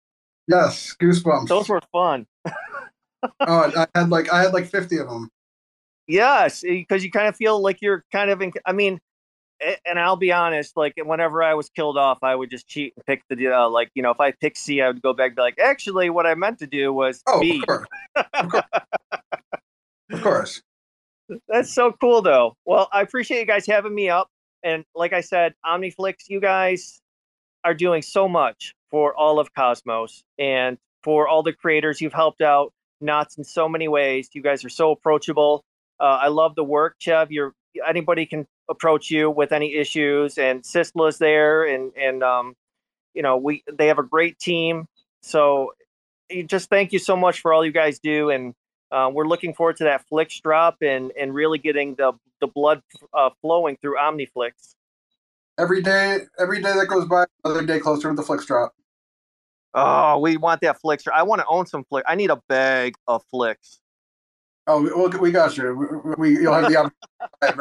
Yes, 0.48 0.94
goosebumps. 1.00 1.48
Those 1.48 1.68
were 1.68 1.80
fun. 1.92 2.26
oh, 2.46 3.72
I 3.76 3.86
had 3.94 4.10
like 4.10 4.32
I 4.32 4.42
had 4.42 4.52
like 4.52 4.66
fifty 4.66 4.98
of 4.98 5.08
them. 5.08 5.28
Yes, 6.06 6.62
because 6.62 7.02
you 7.02 7.10
kind 7.10 7.26
of 7.26 7.36
feel 7.36 7.60
like 7.60 7.82
you're 7.82 8.04
kind 8.12 8.30
of 8.30 8.40
in. 8.40 8.52
I 8.64 8.72
mean, 8.72 9.00
and 9.84 9.98
I'll 9.98 10.16
be 10.16 10.32
honest, 10.32 10.76
like 10.76 10.94
whenever 11.02 11.42
I 11.42 11.54
was 11.54 11.68
killed 11.70 11.98
off, 11.98 12.18
I 12.22 12.34
would 12.34 12.50
just 12.50 12.68
cheat 12.68 12.94
and 12.96 13.04
pick 13.06 13.22
the 13.28 13.48
uh, 13.48 13.68
like 13.68 13.90
you 13.94 14.02
know 14.02 14.10
if 14.10 14.20
I 14.20 14.32
pick 14.32 14.56
C, 14.56 14.80
I 14.80 14.88
would 14.88 15.02
go 15.02 15.12
back 15.12 15.28
and 15.28 15.36
be 15.36 15.42
like, 15.42 15.58
actually, 15.58 16.10
what 16.10 16.26
I 16.26 16.34
meant 16.34 16.58
to 16.60 16.66
do 16.66 16.92
was 16.92 17.22
oh, 17.26 17.40
B. 17.40 17.60
Of 17.60 17.66
course. 17.66 17.86
of 18.34 18.48
course. 18.50 18.64
of 20.12 20.22
course. 20.22 20.62
That's 21.48 21.74
so 21.74 21.92
cool, 22.00 22.22
though. 22.22 22.56
Well, 22.64 22.88
I 22.92 23.02
appreciate 23.02 23.40
you 23.40 23.46
guys 23.46 23.66
having 23.66 23.94
me 23.94 24.08
up, 24.08 24.28
and 24.62 24.84
like 24.94 25.12
I 25.12 25.22
said, 25.22 25.54
OmniFlix, 25.64 26.28
you 26.28 26.40
guys 26.40 27.00
are 27.64 27.74
doing 27.74 28.02
so 28.02 28.28
much 28.28 28.74
for 28.96 29.14
all 29.14 29.38
of 29.38 29.52
Cosmos 29.52 30.24
and 30.38 30.78
for 31.04 31.28
all 31.28 31.42
the 31.42 31.52
creators 31.52 32.00
you've 32.00 32.14
helped 32.14 32.40
out. 32.40 32.72
NOTs 33.02 33.36
in 33.36 33.44
so 33.44 33.68
many 33.68 33.88
ways. 33.88 34.30
You 34.32 34.40
guys 34.40 34.64
are 34.64 34.70
so 34.70 34.90
approachable. 34.90 35.62
Uh, 36.00 36.04
I 36.04 36.28
love 36.28 36.54
the 36.54 36.64
work, 36.64 36.96
Chev. 36.98 37.30
You're 37.30 37.52
anybody 37.86 38.24
can 38.24 38.46
approach 38.70 39.10
you 39.10 39.28
with 39.28 39.52
any 39.52 39.74
issues, 39.74 40.38
and 40.38 40.62
Sisla's 40.62 41.18
there, 41.18 41.66
and 41.66 41.92
and 41.94 42.22
um, 42.22 42.54
you 43.12 43.20
know 43.20 43.36
we 43.36 43.64
they 43.70 43.88
have 43.88 43.98
a 43.98 44.02
great 44.02 44.38
team. 44.38 44.86
So 45.20 45.74
just 46.46 46.70
thank 46.70 46.94
you 46.94 46.98
so 46.98 47.16
much 47.16 47.40
for 47.40 47.52
all 47.52 47.66
you 47.66 47.72
guys 47.72 47.98
do, 47.98 48.30
and 48.30 48.54
uh, 48.90 49.10
we're 49.12 49.28
looking 49.28 49.52
forward 49.52 49.76
to 49.76 49.84
that 49.84 50.08
Flix 50.08 50.40
drop 50.40 50.78
and 50.80 51.12
and 51.20 51.34
really 51.34 51.58
getting 51.58 51.96
the 51.96 52.12
the 52.40 52.46
blood 52.46 52.80
uh, 53.12 53.28
flowing 53.42 53.76
through 53.76 53.98
OmniFlix. 53.98 54.52
Every 55.58 55.82
day, 55.82 56.20
every 56.38 56.62
day 56.62 56.72
that 56.72 56.86
goes 56.86 57.04
by, 57.04 57.26
another 57.44 57.66
day 57.66 57.78
closer 57.78 58.08
to 58.08 58.14
the 58.14 58.22
Flix 58.22 58.46
drop. 58.46 58.72
Oh, 59.78 60.18
we 60.20 60.38
want 60.38 60.62
that 60.62 60.80
Flix. 60.80 61.04
I 61.14 61.22
want 61.22 61.42
to 61.42 61.46
own 61.48 61.66
some 61.66 61.84
Flix. 61.84 62.06
I 62.08 62.14
need 62.14 62.30
a 62.30 62.40
bag 62.48 62.94
of 63.06 63.22
Flix. 63.30 63.80
Oh, 64.66 64.80
we, 64.80 65.18
we 65.18 65.30
got 65.30 65.56
you. 65.58 65.74
We, 65.76 66.14
we 66.16 66.40
you'll 66.40 66.54
have 66.54 66.70
the 66.70 66.76
opportunity. 66.78 67.60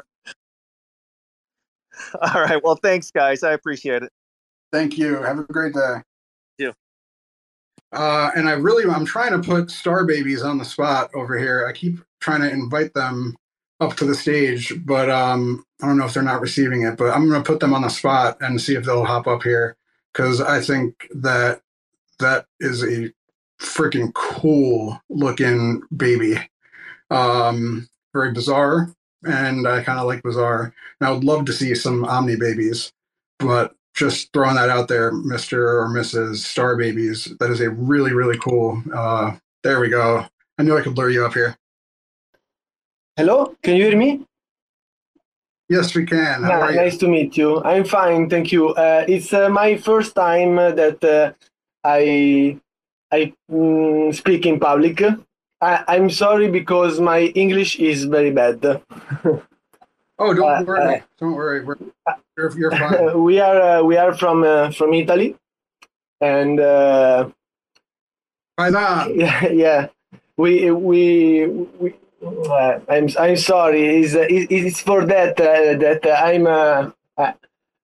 All 2.21 2.41
right. 2.41 2.63
Well, 2.63 2.77
thanks, 2.77 3.11
guys. 3.11 3.43
I 3.43 3.51
appreciate 3.51 4.01
it. 4.01 4.11
Thank 4.71 4.97
you. 4.97 5.21
Have 5.21 5.39
a 5.39 5.43
great 5.43 5.73
day. 5.73 5.97
You. 6.57 6.73
Uh, 7.91 8.31
and 8.35 8.47
I 8.47 8.53
really, 8.53 8.89
I'm 8.89 9.05
trying 9.05 9.31
to 9.31 9.45
put 9.45 9.69
Star 9.69 10.05
Babies 10.05 10.41
on 10.41 10.57
the 10.57 10.65
spot 10.65 11.09
over 11.13 11.37
here. 11.37 11.67
I 11.67 11.73
keep 11.73 11.99
trying 12.21 12.41
to 12.41 12.49
invite 12.49 12.93
them 12.93 13.35
up 13.81 13.97
to 13.97 14.05
the 14.05 14.15
stage, 14.15 14.73
but 14.85 15.09
um, 15.09 15.65
I 15.81 15.87
don't 15.87 15.97
know 15.97 16.05
if 16.05 16.13
they're 16.13 16.23
not 16.23 16.41
receiving 16.41 16.83
it. 16.83 16.95
But 16.97 17.11
I'm 17.11 17.27
going 17.27 17.43
to 17.43 17.47
put 17.47 17.59
them 17.59 17.73
on 17.73 17.81
the 17.81 17.89
spot 17.89 18.37
and 18.39 18.59
see 18.59 18.75
if 18.75 18.85
they'll 18.85 19.03
hop 19.03 19.27
up 19.27 19.43
here 19.43 19.75
because 20.13 20.39
I 20.39 20.61
think 20.61 21.09
that 21.13 21.61
that 22.19 22.45
is 22.59 22.83
a 22.83 23.11
freaking 23.59 24.13
cool 24.13 24.99
looking 25.09 25.81
baby. 25.95 26.37
Um, 27.09 27.87
very 28.13 28.31
bizarre, 28.31 28.93
and 29.23 29.67
I 29.67 29.83
kind 29.83 29.99
of 29.99 30.07
like 30.07 30.23
bizarre. 30.23 30.73
And 30.99 31.07
I 31.07 31.11
would 31.11 31.23
love 31.23 31.45
to 31.45 31.53
see 31.53 31.75
some 31.75 32.05
Omni 32.05 32.35
babies, 32.35 32.91
but 33.39 33.75
just 33.93 34.31
throwing 34.33 34.55
that 34.55 34.69
out 34.69 34.87
there, 34.87 35.11
Mister 35.11 35.79
or 35.79 35.89
Mrs. 35.89 36.37
Star 36.37 36.75
Babies, 36.75 37.33
that 37.39 37.49
is 37.49 37.61
a 37.61 37.69
really 37.69 38.13
really 38.13 38.37
cool. 38.39 38.81
Uh, 38.93 39.37
there 39.63 39.79
we 39.79 39.89
go. 39.89 40.25
I 40.57 40.63
knew 40.63 40.77
I 40.77 40.81
could 40.81 40.95
blur 40.95 41.09
you 41.09 41.25
up 41.25 41.33
here. 41.33 41.57
Hello, 43.17 43.55
can 43.63 43.77
you 43.77 43.85
hear 43.85 43.97
me? 43.97 44.25
Yes, 45.69 45.95
we 45.95 46.05
can. 46.05 46.43
How 46.43 46.69
nice 46.69 46.97
to 46.97 47.07
meet 47.07 47.37
you. 47.37 47.63
I'm 47.63 47.85
fine, 47.85 48.29
thank 48.29 48.51
you. 48.51 48.69
Uh, 48.69 49.05
it's 49.07 49.33
uh, 49.33 49.49
my 49.49 49.77
first 49.77 50.13
time 50.13 50.57
that 50.57 51.03
uh, 51.03 51.33
I 51.85 52.59
I 53.11 53.33
mm, 53.51 54.15
speak 54.15 54.45
in 54.47 54.59
public. 54.59 55.01
I, 55.61 55.85
I'm 55.87 56.09
sorry 56.11 56.49
because 56.51 56.99
my 57.01 57.21
English 57.35 57.79
is 57.79 58.05
very 58.05 58.31
bad. 58.31 58.61
Oh, 60.19 60.33
don't 60.33 60.45
Uh, 60.49 60.63
worry. 60.65 60.95
uh, 60.97 61.01
don't 61.19 61.35
worry. 61.35 61.63
We're, 61.65 61.77
you're, 62.37 62.57
you're 62.59 62.71
fine. 62.79 63.23
we 63.23 63.39
are 63.39 63.61
uh, 63.61 63.83
we 63.83 63.97
are 63.97 64.13
from 64.15 64.43
uh, 64.43 64.71
from 64.71 64.93
Italy, 64.93 65.35
and 66.21 66.59
uh, 66.59 67.29
yeah, 69.13 69.47
yeah, 69.47 69.87
we 70.37 70.71
we 70.71 71.47
we. 71.79 71.95
Uh, 72.25 72.79
I'm 72.89 73.09
I'm 73.19 73.37
sorry. 73.37 74.01
It's, 74.01 74.15
uh, 74.15 74.25
it's 74.29 74.81
for 74.81 75.05
that 75.05 75.39
uh, 75.41 75.77
that 75.79 76.01
I'm 76.07 76.47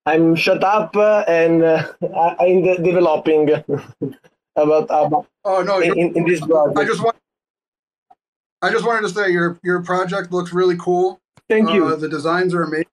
I'm 0.06 0.36
shut 0.36 0.64
up 0.64 0.96
and 1.28 1.64
uh, 1.64 1.88
I'm 2.40 2.64
de- 2.64 2.82
developing 2.82 3.50
about 4.56 4.84
about 4.86 5.28
Oh 5.46 5.62
no, 5.64 5.80
in, 5.80 5.98
in 6.16 6.26
this 6.26 6.42
I 6.42 6.84
just 6.86 7.04
want. 7.04 7.16
I 8.62 8.70
just 8.72 8.86
wanted 8.86 9.02
to 9.02 9.10
say 9.10 9.32
your 9.32 9.60
your 9.64 9.82
project 9.84 10.32
looks 10.32 10.54
really 10.54 10.78
cool. 10.78 11.20
Thank 11.50 11.70
Uh, 11.70 11.74
you. 11.74 11.96
the 11.96 12.08
designs 12.10 12.54
are 12.54 12.64
amazing. 12.64 12.86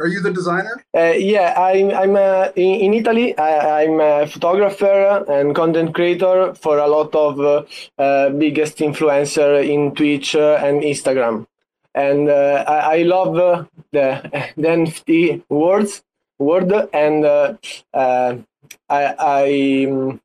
Are 0.00 0.06
you 0.06 0.20
the 0.20 0.32
designer? 0.32 0.82
Uh, 0.96 1.12
yeah, 1.16 1.52
I'm 1.60 1.90
I'm 1.90 2.16
uh, 2.16 2.48
in, 2.56 2.80
in 2.80 2.94
Italy. 2.94 3.36
I, 3.36 3.82
I'm 3.82 4.00
a 4.00 4.26
photographer 4.26 5.24
and 5.28 5.54
content 5.54 5.94
creator 5.94 6.54
for 6.54 6.78
a 6.78 6.86
lot 6.88 7.14
of 7.14 7.38
uh, 7.40 7.64
uh, 8.02 8.30
biggest 8.30 8.78
influencer 8.78 9.62
in 9.68 9.94
Twitch 9.94 10.34
uh, 10.34 10.58
and 10.62 10.82
Instagram, 10.82 11.46
and 11.94 12.30
uh, 12.30 12.64
I, 12.66 12.98
I 12.98 13.02
love 13.02 13.36
uh, 13.36 13.64
the 13.92 14.06
the 14.56 14.68
NFT 14.68 15.42
words 15.50 16.02
word 16.40 16.72
and 16.92 17.24
uh, 17.24 17.54
uh, 17.94 18.36
I 18.88 19.02
I 19.18 19.86
um, 19.90 20.20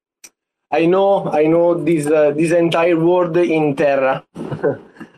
I 0.72 0.86
know 0.88 1.30
I 1.30 1.46
know 1.46 1.76
this 1.76 2.08
uh, 2.08 2.32
this 2.32 2.52
entire 2.52 2.98
world 2.98 3.38
in 3.38 3.76
Terra. 3.76 4.24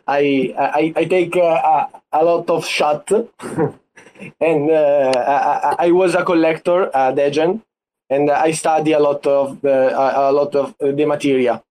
I, 0.08 0.54
I 0.58 0.92
I 0.96 1.04
take 1.04 1.36
uh, 1.36 1.60
a, 1.74 1.88
a 2.12 2.24
lot 2.24 2.50
of 2.50 2.66
shot. 2.66 3.10
and 4.40 4.70
uh, 4.70 5.12
I, 5.16 5.86
I 5.86 5.90
was 5.92 6.14
a 6.14 6.24
collector 6.24 6.90
at 6.94 7.14
Degen, 7.14 7.62
and 8.10 8.30
I 8.30 8.50
study 8.52 8.92
a 8.92 8.98
lot 8.98 9.26
of 9.26 9.60
the 9.60 9.94
a, 9.94 10.32
lot 10.32 10.54
of 10.54 10.74
the 10.80 11.04
material, 11.04 11.64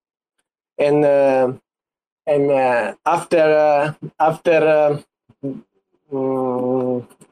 and 0.78 1.60
and 2.28 2.52
uh, 2.52 2.94
after 3.06 3.40
uh, 3.40 3.94
after 4.20 4.60
uh, 4.68 5.02
mm, 6.12 6.77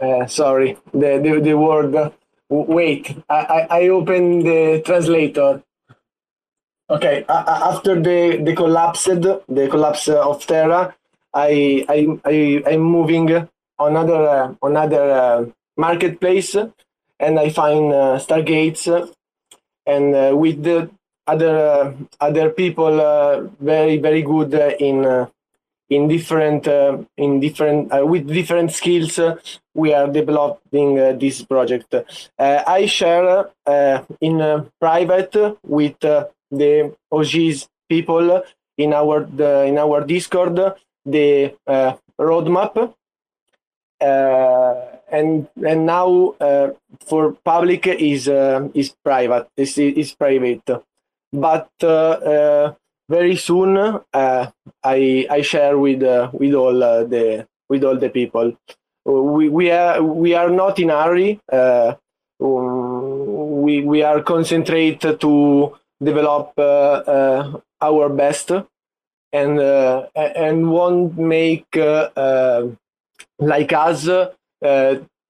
uh, 0.02 0.26
sorry 0.28 0.78
the 0.94 1.20
the, 1.24 1.40
the 1.42 1.54
word 1.58 1.96
uh, 1.96 2.10
wait 2.50 3.16
I, 3.30 3.40
I 3.58 3.68
I 3.82 3.88
open 3.90 4.40
the 4.40 4.82
translator. 4.86 5.64
Okay, 6.90 7.26
a- 7.28 7.50
after 7.74 7.96
the 8.02 8.38
the 8.46 8.56
collapse 8.56 9.06
the 9.06 9.68
collapse 9.72 10.08
of 10.08 10.46
Terra, 10.46 10.96
I 11.34 11.86
I 11.90 12.00
I 12.26 12.64
I'm 12.74 12.82
moving 12.82 13.30
another 13.80 14.22
uh, 14.30 14.54
another 14.62 15.04
uh, 15.12 15.46
marketplace 15.78 16.56
and 17.20 17.40
I 17.40 17.50
find 17.50 17.92
uh, 17.94 18.20
Stargaze 18.20 18.88
uh, 18.88 19.08
and 19.88 20.16
uh, 20.16 20.34
with 20.36 20.64
the 20.64 20.90
other 21.28 21.56
uh, 21.58 21.94
other 22.22 22.50
people 22.52 23.02
uh, 23.02 23.42
very 23.60 23.98
very 23.98 24.22
good 24.22 24.54
uh, 24.56 24.72
in 24.80 25.06
uh, 25.06 25.28
in 25.90 26.08
different 26.08 26.68
uh, 26.68 26.98
in 27.18 27.40
different 27.40 27.94
uh, 27.94 28.06
with 28.06 28.28
different 28.28 28.72
skills 28.72 29.20
uh, 29.20 29.36
we 29.74 29.94
are 29.94 30.08
developing 30.08 31.00
uh, 31.00 31.14
this 31.14 31.44
project. 31.44 31.94
Uh, 31.94 32.04
I 32.66 32.86
share 32.86 33.50
uh, 33.66 34.04
in 34.22 34.70
private 34.80 35.36
with 35.64 36.00
the 36.00 36.96
OGs 37.12 37.68
people 37.90 38.44
in 38.78 38.94
our 38.94 39.26
the, 39.26 39.66
in 39.66 39.78
our 39.78 40.04
Discord 40.04 40.76
the 41.06 41.54
roadmap. 42.20 42.94
And 45.12 45.48
and 45.64 45.86
now 45.86 46.36
for 47.06 47.34
public 47.46 47.88
is 47.88 48.28
is 48.28 48.96
private 49.04 49.48
is 49.56 49.78
is 49.78 50.14
private. 50.14 50.68
But 51.32 51.70
very 53.10 53.36
soon 53.36 53.78
uh, 53.78 54.52
I 54.84 55.28
I 55.30 55.42
share 55.42 55.78
with 55.78 56.04
uh, 56.04 56.30
with 56.34 56.54
all 56.54 56.84
uh, 56.84 57.04
the 57.04 57.48
with 57.70 57.84
all 57.84 57.98
the 57.98 58.10
people. 58.10 58.54
We 59.06 59.50
we 59.50 59.72
are 59.72 60.02
we 60.02 60.34
are 60.34 60.50
not 60.50 60.80
in 60.80 60.90
a 60.90 61.04
hurry. 61.04 61.40
Uh, 61.52 61.96
um, 62.42 63.62
we 63.62 63.82
we 63.82 64.02
are 64.02 64.22
concentrate 64.22 65.02
to 65.02 65.76
develop 66.02 66.54
uh, 66.58 66.62
uh, 66.62 67.60
our 67.82 68.10
best. 68.10 68.52
And 69.34 69.60
and 70.16 70.72
won't 70.72 71.18
make 71.18 71.68
like 71.76 73.74
us 73.74 74.06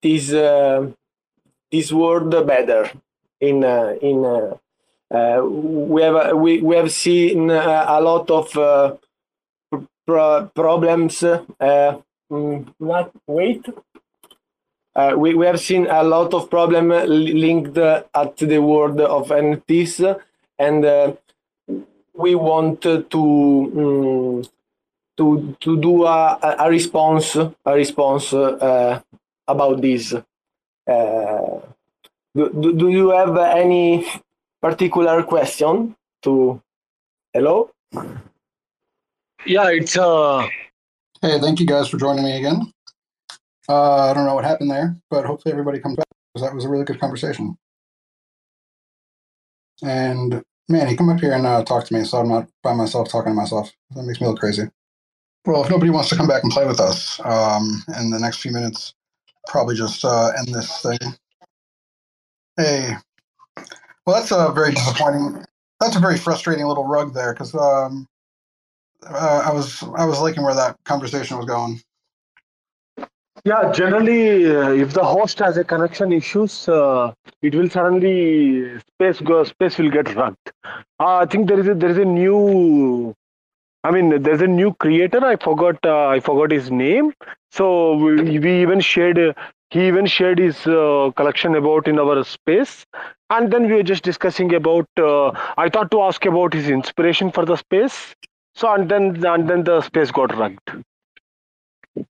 this 0.03 0.29
this 1.71 1.91
world 1.91 2.29
better 2.45 2.91
in 3.41 3.63
in 3.63 4.53
we 5.11 6.01
have 6.01 6.37
we, 6.37 6.61
we 6.61 6.75
have 6.75 6.91
seen 6.91 7.51
uh, 7.51 7.85
a 7.87 8.01
lot 8.01 8.29
of 8.31 8.57
uh, 8.57 8.95
pro- 10.05 10.45
problems 10.47 11.23
uh, 11.23 11.97
mm, 12.31 12.73
not 12.79 13.11
wait 13.27 13.65
uh, 14.95 15.13
we, 15.17 15.33
we 15.33 15.45
have 15.45 15.59
seen 15.59 15.87
a 15.87 16.03
lot 16.03 16.33
of 16.33 16.49
problem 16.49 16.89
linked 16.89 17.77
uh, 17.77 18.03
at 18.13 18.37
the 18.37 18.59
world 18.59 18.99
of 19.01 19.27
NFTs 19.27 20.19
and 20.57 20.85
uh, 20.85 21.13
we 22.13 22.35
want 22.35 22.81
to 22.81 23.05
um, 23.75 24.43
to 25.17 25.55
to 25.59 25.77
do 25.77 26.05
a, 26.05 26.39
a 26.59 26.69
response 26.69 27.35
a 27.35 27.73
response 27.73 28.33
uh, 28.33 28.99
about 29.47 29.81
this. 29.81 30.13
Uh, 30.13 31.59
do, 32.35 32.73
do 32.73 32.89
you 32.89 33.09
have 33.09 33.37
any 33.37 34.05
particular 34.65 35.21
question 35.21 35.95
to 36.23 36.59
hello? 37.33 37.69
Yeah, 39.45 39.69
it's 39.69 39.95
uh 39.95 40.47
Hey, 41.21 41.39
thank 41.39 41.59
you 41.59 41.67
guys 41.67 41.87
for 41.87 41.97
joining 41.97 42.23
me 42.23 42.35
again. 42.37 42.73
Uh, 43.69 44.09
I 44.09 44.13
don't 44.15 44.25
know 44.25 44.33
what 44.33 44.43
happened 44.43 44.71
there, 44.71 44.95
but 45.11 45.23
hopefully 45.23 45.53
everybody 45.53 45.79
comes 45.79 45.97
back 45.97 46.07
because 46.33 46.47
that 46.47 46.55
was 46.55 46.65
a 46.65 46.69
really 46.69 46.83
good 46.83 46.99
conversation. 46.99 47.55
And 49.83 50.43
man 50.67 50.87
he 50.87 50.97
come 50.97 51.09
up 51.09 51.19
here 51.19 51.33
and 51.33 51.45
uh, 51.45 51.63
talk 51.63 51.85
to 51.85 51.93
me 51.93 52.03
so 52.03 52.17
I'm 52.17 52.29
not 52.29 52.49
by 52.63 52.73
myself 52.73 53.07
talking 53.07 53.33
to 53.33 53.35
myself. 53.35 53.71
That 53.91 54.01
makes 54.01 54.19
me 54.19 54.25
look 54.25 54.39
crazy. 54.39 54.63
Well, 55.45 55.63
if 55.63 55.69
nobody 55.69 55.91
wants 55.91 56.09
to 56.09 56.15
come 56.15 56.27
back 56.27 56.41
and 56.41 56.51
play 56.51 56.65
with 56.65 56.79
us 56.79 57.19
um, 57.23 57.83
in 57.99 58.09
the 58.09 58.17
next 58.17 58.37
few 58.37 58.51
minutes, 58.51 58.95
probably 59.47 59.75
just 59.75 60.03
uh, 60.03 60.31
end 60.39 60.47
this 60.47 60.81
thing. 60.81 61.13
Hey, 62.57 62.95
well, 64.05 64.15
that's 64.15 64.31
a 64.31 64.51
very 64.53 64.71
disappointing. 64.71 65.43
That's 65.79 65.95
a 65.95 65.99
very 65.99 66.17
frustrating 66.17 66.65
little 66.65 66.85
rug 66.85 67.13
there 67.13 67.33
because 67.33 67.53
um, 67.55 68.07
uh, 69.07 69.43
I 69.45 69.53
was 69.53 69.83
I 69.97 70.05
was 70.05 70.19
liking 70.19 70.43
where 70.43 70.55
that 70.55 70.77
conversation 70.85 71.37
was 71.37 71.45
going. 71.45 71.81
Yeah, 73.43 73.71
generally, 73.71 74.47
uh, 74.47 74.71
if 74.71 74.93
the 74.93 75.03
host 75.03 75.37
has 75.39 75.57
a 75.57 75.63
connection 75.63 76.11
issues, 76.11 76.67
uh, 76.67 77.13
it 77.41 77.53
will 77.53 77.69
suddenly 77.69 78.79
space 78.79 79.19
go 79.21 79.43
space 79.43 79.77
will 79.77 79.91
get 79.91 80.15
rugged. 80.15 80.37
Uh, 80.99 81.17
I 81.17 81.25
think 81.25 81.47
there 81.47 81.59
is 81.59 81.67
a 81.67 81.75
there 81.75 81.89
is 81.89 81.97
a 81.97 82.05
new. 82.05 83.13
I 83.83 83.91
mean, 83.91 84.23
there's 84.23 84.41
a 84.41 84.47
new 84.47 84.73
creator. 84.73 85.23
I 85.23 85.35
forgot. 85.35 85.77
Uh, 85.83 86.07
I 86.07 86.19
forgot 86.19 86.51
his 86.51 86.71
name. 86.71 87.13
So 87.51 87.95
we, 87.97 88.39
we 88.39 88.61
even 88.61 88.79
shared. 88.79 89.19
Uh, 89.19 89.33
he 89.69 89.87
even 89.87 90.05
shared 90.05 90.39
his 90.39 90.65
uh, 90.67 91.11
collection 91.15 91.55
about 91.55 91.87
in 91.87 91.99
our 91.99 92.23
space, 92.23 92.85
and 93.29 93.51
then 93.51 93.67
we 93.67 93.73
were 93.73 93.83
just 93.83 94.03
discussing 94.03 94.53
about. 94.53 94.87
I 94.97 95.69
thought 95.69 95.91
to 95.91 96.01
ask 96.01 96.25
about 96.25 96.53
his 96.53 96.69
inspiration 96.69 97.31
for 97.31 97.45
the 97.45 97.55
space. 97.55 98.15
So 98.55 98.73
and 98.73 98.89
then 98.89 99.25
and 99.25 99.49
then 99.49 99.63
the 99.63 99.81
space 99.81 100.11
got 100.11 100.35
rugged. 100.35 100.85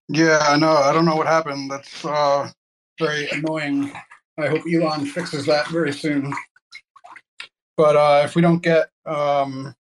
Yeah, 0.10 0.40
I 0.48 0.58
know. 0.58 0.74
I 0.74 0.94
don't 0.94 1.06
know 1.06 1.16
what 1.16 1.28
happened. 1.28 1.72
That's 1.72 2.06
uh, 2.06 2.52
very 3.00 3.28
annoying. 3.30 3.92
I 4.38 4.48
hope 4.48 4.64
Elon 4.72 5.06
fixes 5.06 5.46
that 5.46 5.68
very 5.70 5.94
soon. 5.94 6.34
But 7.78 7.96
uh, 7.96 8.22
if 8.26 8.36
we 8.36 8.42
don't 8.42 8.62
get 8.62 8.90
um, 9.06 9.74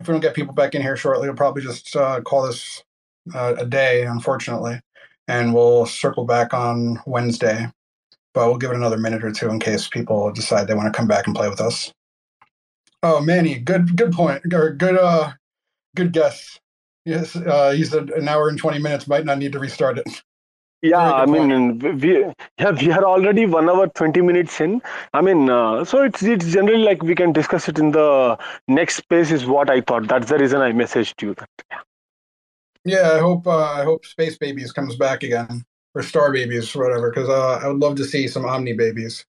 if 0.00 0.08
we 0.08 0.12
don't 0.12 0.20
get 0.20 0.34
people 0.34 0.54
back 0.54 0.74
in 0.74 0.82
here 0.82 0.96
shortly, 0.96 1.28
we'll 1.28 1.36
probably 1.36 1.62
just 1.62 1.94
uh, 1.94 2.20
call 2.22 2.46
this 2.46 2.82
uh, 3.34 3.54
a 3.58 3.66
day, 3.66 4.04
unfortunately, 4.04 4.80
and 5.28 5.54
we'll 5.54 5.86
circle 5.86 6.24
back 6.24 6.54
on 6.54 7.00
Wednesday. 7.06 7.70
But 8.34 8.48
we'll 8.48 8.58
give 8.58 8.70
it 8.70 8.76
another 8.76 8.98
minute 8.98 9.24
or 9.24 9.32
two 9.32 9.50
in 9.50 9.60
case 9.60 9.88
people 9.88 10.32
decide 10.32 10.66
they 10.66 10.74
want 10.74 10.92
to 10.92 10.96
come 10.96 11.06
back 11.06 11.26
and 11.26 11.36
play 11.36 11.48
with 11.48 11.60
us. 11.60 11.92
Oh, 13.02 13.20
Mani, 13.20 13.58
good 13.58 13.96
good 13.96 14.12
point 14.12 14.42
or 14.52 14.70
good 14.70 14.96
uh 14.96 15.32
good 15.96 16.12
guess. 16.12 16.58
Yes, 17.04 17.34
uh, 17.34 17.72
he 17.72 17.84
said 17.84 18.10
an 18.10 18.28
hour 18.28 18.48
and 18.48 18.56
20 18.56 18.78
minutes 18.78 19.08
might 19.08 19.24
not 19.24 19.38
need 19.38 19.52
to 19.52 19.58
restart 19.58 19.98
it. 19.98 20.22
Yeah, 20.82 21.12
I 21.12 21.26
mean, 21.26 21.78
we 21.78 22.24
yeah, 22.58 22.72
we 22.72 22.90
are 22.90 23.04
already 23.04 23.46
one 23.46 23.70
hour 23.70 23.86
twenty 23.86 24.20
minutes 24.20 24.60
in. 24.60 24.82
I 25.14 25.20
mean, 25.20 25.48
uh, 25.48 25.84
so 25.84 26.02
it's 26.02 26.24
it's 26.24 26.52
generally 26.52 26.82
like 26.82 27.04
we 27.04 27.14
can 27.14 27.32
discuss 27.32 27.68
it 27.68 27.78
in 27.78 27.92
the 27.92 28.36
next 28.66 28.96
space. 28.96 29.30
Is 29.30 29.46
what 29.46 29.70
I 29.70 29.80
thought. 29.80 30.08
That's 30.08 30.28
the 30.28 30.38
reason 30.38 30.60
I 30.60 30.72
messaged 30.72 31.22
you. 31.22 31.34
That 31.34 31.48
yeah. 31.70 31.78
Yeah, 32.84 33.12
I 33.12 33.18
hope 33.18 33.46
uh, 33.46 33.72
I 33.80 33.84
hope 33.84 34.04
Space 34.04 34.38
Babies 34.38 34.72
comes 34.72 34.96
back 34.96 35.22
again 35.22 35.64
or 35.94 36.02
Star 36.02 36.32
Babies 36.32 36.74
or 36.74 36.84
whatever 36.84 37.10
because 37.10 37.28
uh, 37.28 37.60
I 37.62 37.68
would 37.68 37.78
love 37.78 37.96
to 37.96 38.04
see 38.04 38.26
some 38.26 38.44
Omni 38.44 38.72
Babies. 38.72 39.24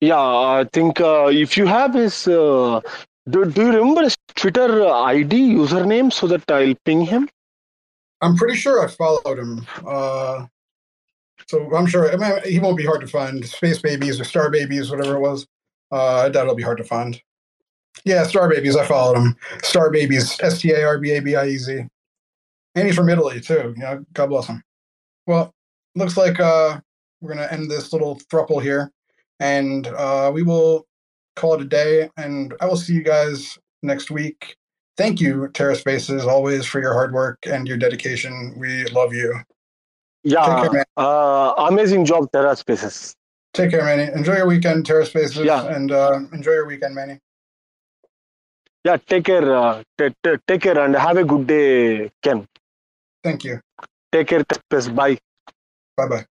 Yeah, 0.00 0.18
I 0.18 0.66
think 0.72 1.00
uh, 1.00 1.28
if 1.30 1.56
you 1.56 1.66
have 1.66 1.94
his 1.94 2.26
uh, 2.26 2.80
do, 3.28 3.44
do 3.44 3.62
you 3.62 3.72
remember 3.72 4.02
his 4.02 4.16
Twitter 4.34 4.86
ID 4.86 5.54
username 5.54 6.12
so 6.12 6.26
that 6.26 6.50
I'll 6.50 6.74
ping 6.84 7.02
him? 7.02 7.28
I'm 8.20 8.36
pretty 8.36 8.56
sure 8.56 8.84
I 8.84 8.88
followed 8.88 9.38
him. 9.38 9.66
Uh, 9.86 10.46
so 11.46 11.74
I'm 11.76 11.86
sure 11.86 12.12
I 12.12 12.16
mean, 12.16 12.40
he 12.44 12.58
won't 12.58 12.76
be 12.76 12.86
hard 12.86 13.00
to 13.02 13.06
find. 13.06 13.44
Space 13.44 13.80
Babies 13.80 14.20
or 14.20 14.24
Star 14.24 14.50
Babies, 14.50 14.90
whatever 14.90 15.16
it 15.16 15.20
was. 15.20 15.46
Uh, 15.92 16.22
I 16.22 16.28
doubt 16.28 16.42
it'll 16.42 16.54
be 16.54 16.62
hard 16.62 16.78
to 16.78 16.84
find. 16.84 17.20
Yeah, 18.04 18.24
Star 18.24 18.48
Babies. 18.48 18.76
I 18.76 18.84
followed 18.84 19.16
him. 19.16 19.36
Star 19.62 19.90
Babies. 19.90 20.38
S 20.40 20.60
T 20.60 20.72
A 20.72 20.84
R 20.84 20.98
B 20.98 21.12
A 21.12 21.20
B 21.20 21.36
I 21.36 21.46
E 21.46 21.56
Z. 21.56 21.86
And 22.76 22.86
he's 22.86 22.94
from 22.94 23.08
Italy 23.08 23.40
too. 23.40 23.74
You 23.76 23.82
know, 23.82 24.04
God 24.12 24.26
bless 24.26 24.46
him. 24.46 24.62
Well, 25.26 25.52
looks 25.94 26.16
like 26.16 26.38
uh, 26.38 26.78
we're 27.20 27.34
gonna 27.34 27.48
end 27.50 27.70
this 27.70 27.92
little 27.92 28.20
thruple 28.30 28.62
here, 28.62 28.92
and 29.40 29.86
uh, 29.86 30.30
we 30.32 30.42
will 30.42 30.86
call 31.34 31.54
it 31.54 31.62
a 31.62 31.64
day, 31.64 32.10
and 32.16 32.54
I 32.60 32.66
will 32.66 32.76
see 32.76 32.92
you 32.92 33.02
guys 33.02 33.58
next 33.82 34.10
week. 34.10 34.56
Thank 34.96 35.20
you, 35.20 35.48
TerraSpaces, 35.52 36.26
always 36.26 36.64
for 36.64 36.80
your 36.80 36.94
hard 36.94 37.12
work 37.12 37.38
and 37.46 37.66
your 37.66 37.76
dedication. 37.76 38.54
We 38.56 38.84
love 38.86 39.12
you. 39.12 39.40
Yeah, 40.22 40.68
care, 40.68 40.84
uh, 40.96 41.54
amazing 41.68 42.04
job, 42.04 42.30
TerraSpaces. 42.32 43.14
Take 43.54 43.70
care, 43.70 43.84
Mani. 43.84 44.10
Enjoy 44.12 44.36
your 44.36 44.46
weekend, 44.46 44.84
TerraSpaces, 44.84 45.44
yeah. 45.44 45.66
and 45.66 45.92
uh, 45.92 46.20
enjoy 46.32 46.52
your 46.52 46.66
weekend, 46.66 46.94
Mani. 46.94 47.18
Yeah, 48.84 48.96
take 48.96 49.24
care. 49.24 49.54
Uh, 49.54 49.82
t- 49.98 50.14
t- 50.22 50.36
take 50.46 50.62
care, 50.62 50.78
and 50.78 50.94
have 50.94 51.16
a 51.16 51.24
good 51.24 51.46
day, 51.46 52.10
Ken. 52.22 52.46
Thank 53.26 53.42
you. 53.42 53.60
Take 54.12 54.28
care, 54.28 54.44
TerraSpaces. 54.44 54.94
Bye. 54.94 55.18
Bye 55.96 56.06
bye. 56.06 56.26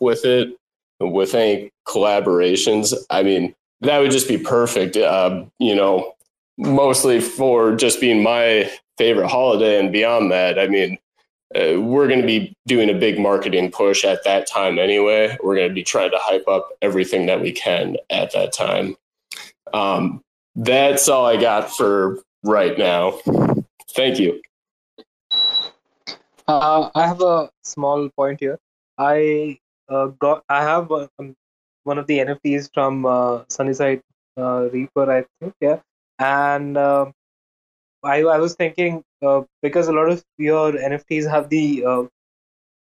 With 0.00 0.24
it, 0.24 0.56
with 1.00 1.34
any 1.34 1.72
collaborations, 1.88 2.94
I 3.10 3.24
mean, 3.24 3.52
that 3.80 3.98
would 3.98 4.12
just 4.12 4.28
be 4.28 4.38
perfect. 4.38 4.96
Uh, 4.96 5.46
you 5.58 5.74
know, 5.74 6.12
mostly 6.56 7.18
for 7.20 7.74
just 7.74 8.00
being 8.00 8.22
my 8.22 8.70
favorite 8.96 9.26
holiday 9.26 9.80
and 9.80 9.90
beyond 9.92 10.30
that. 10.30 10.56
I 10.56 10.68
mean, 10.68 10.98
uh, 11.56 11.80
we're 11.80 12.06
going 12.06 12.20
to 12.20 12.26
be 12.26 12.54
doing 12.68 12.88
a 12.88 12.94
big 12.94 13.18
marketing 13.18 13.72
push 13.72 14.04
at 14.04 14.22
that 14.22 14.46
time 14.46 14.78
anyway. 14.78 15.36
We're 15.42 15.56
going 15.56 15.68
to 15.68 15.74
be 15.74 15.82
trying 15.82 16.12
to 16.12 16.18
hype 16.20 16.46
up 16.46 16.68
everything 16.80 17.26
that 17.26 17.40
we 17.40 17.50
can 17.50 17.96
at 18.08 18.30
that 18.34 18.52
time. 18.52 18.94
Um, 19.74 20.22
that's 20.54 21.08
all 21.08 21.26
I 21.26 21.40
got 21.40 21.76
for 21.76 22.20
right 22.44 22.78
now. 22.78 23.18
Thank 23.96 24.20
you. 24.20 24.40
Uh, 26.48 26.90
I 26.94 27.06
have 27.06 27.20
a 27.20 27.50
small 27.62 28.08
point 28.08 28.40
here. 28.40 28.58
I 28.96 29.58
uh, 29.88 30.06
got 30.06 30.44
I 30.48 30.62
have 30.62 30.90
uh, 30.90 31.06
um, 31.18 31.34
one 31.84 31.98
of 31.98 32.06
the 32.06 32.18
NFTs 32.18 32.70
from 32.72 33.04
uh, 33.04 33.44
Sunnyside 33.48 34.00
uh, 34.38 34.68
Reaper, 34.72 35.10
I 35.12 35.24
think, 35.40 35.54
yeah. 35.60 35.80
And 36.18 36.76
uh, 36.78 37.12
I 38.02 38.22
I 38.22 38.38
was 38.38 38.54
thinking 38.54 39.04
uh, 39.22 39.42
because 39.62 39.88
a 39.88 39.92
lot 39.92 40.08
of 40.08 40.24
your 40.38 40.72
NFTs 40.72 41.30
have 41.30 41.50
the 41.50 41.84
uh, 41.84 42.02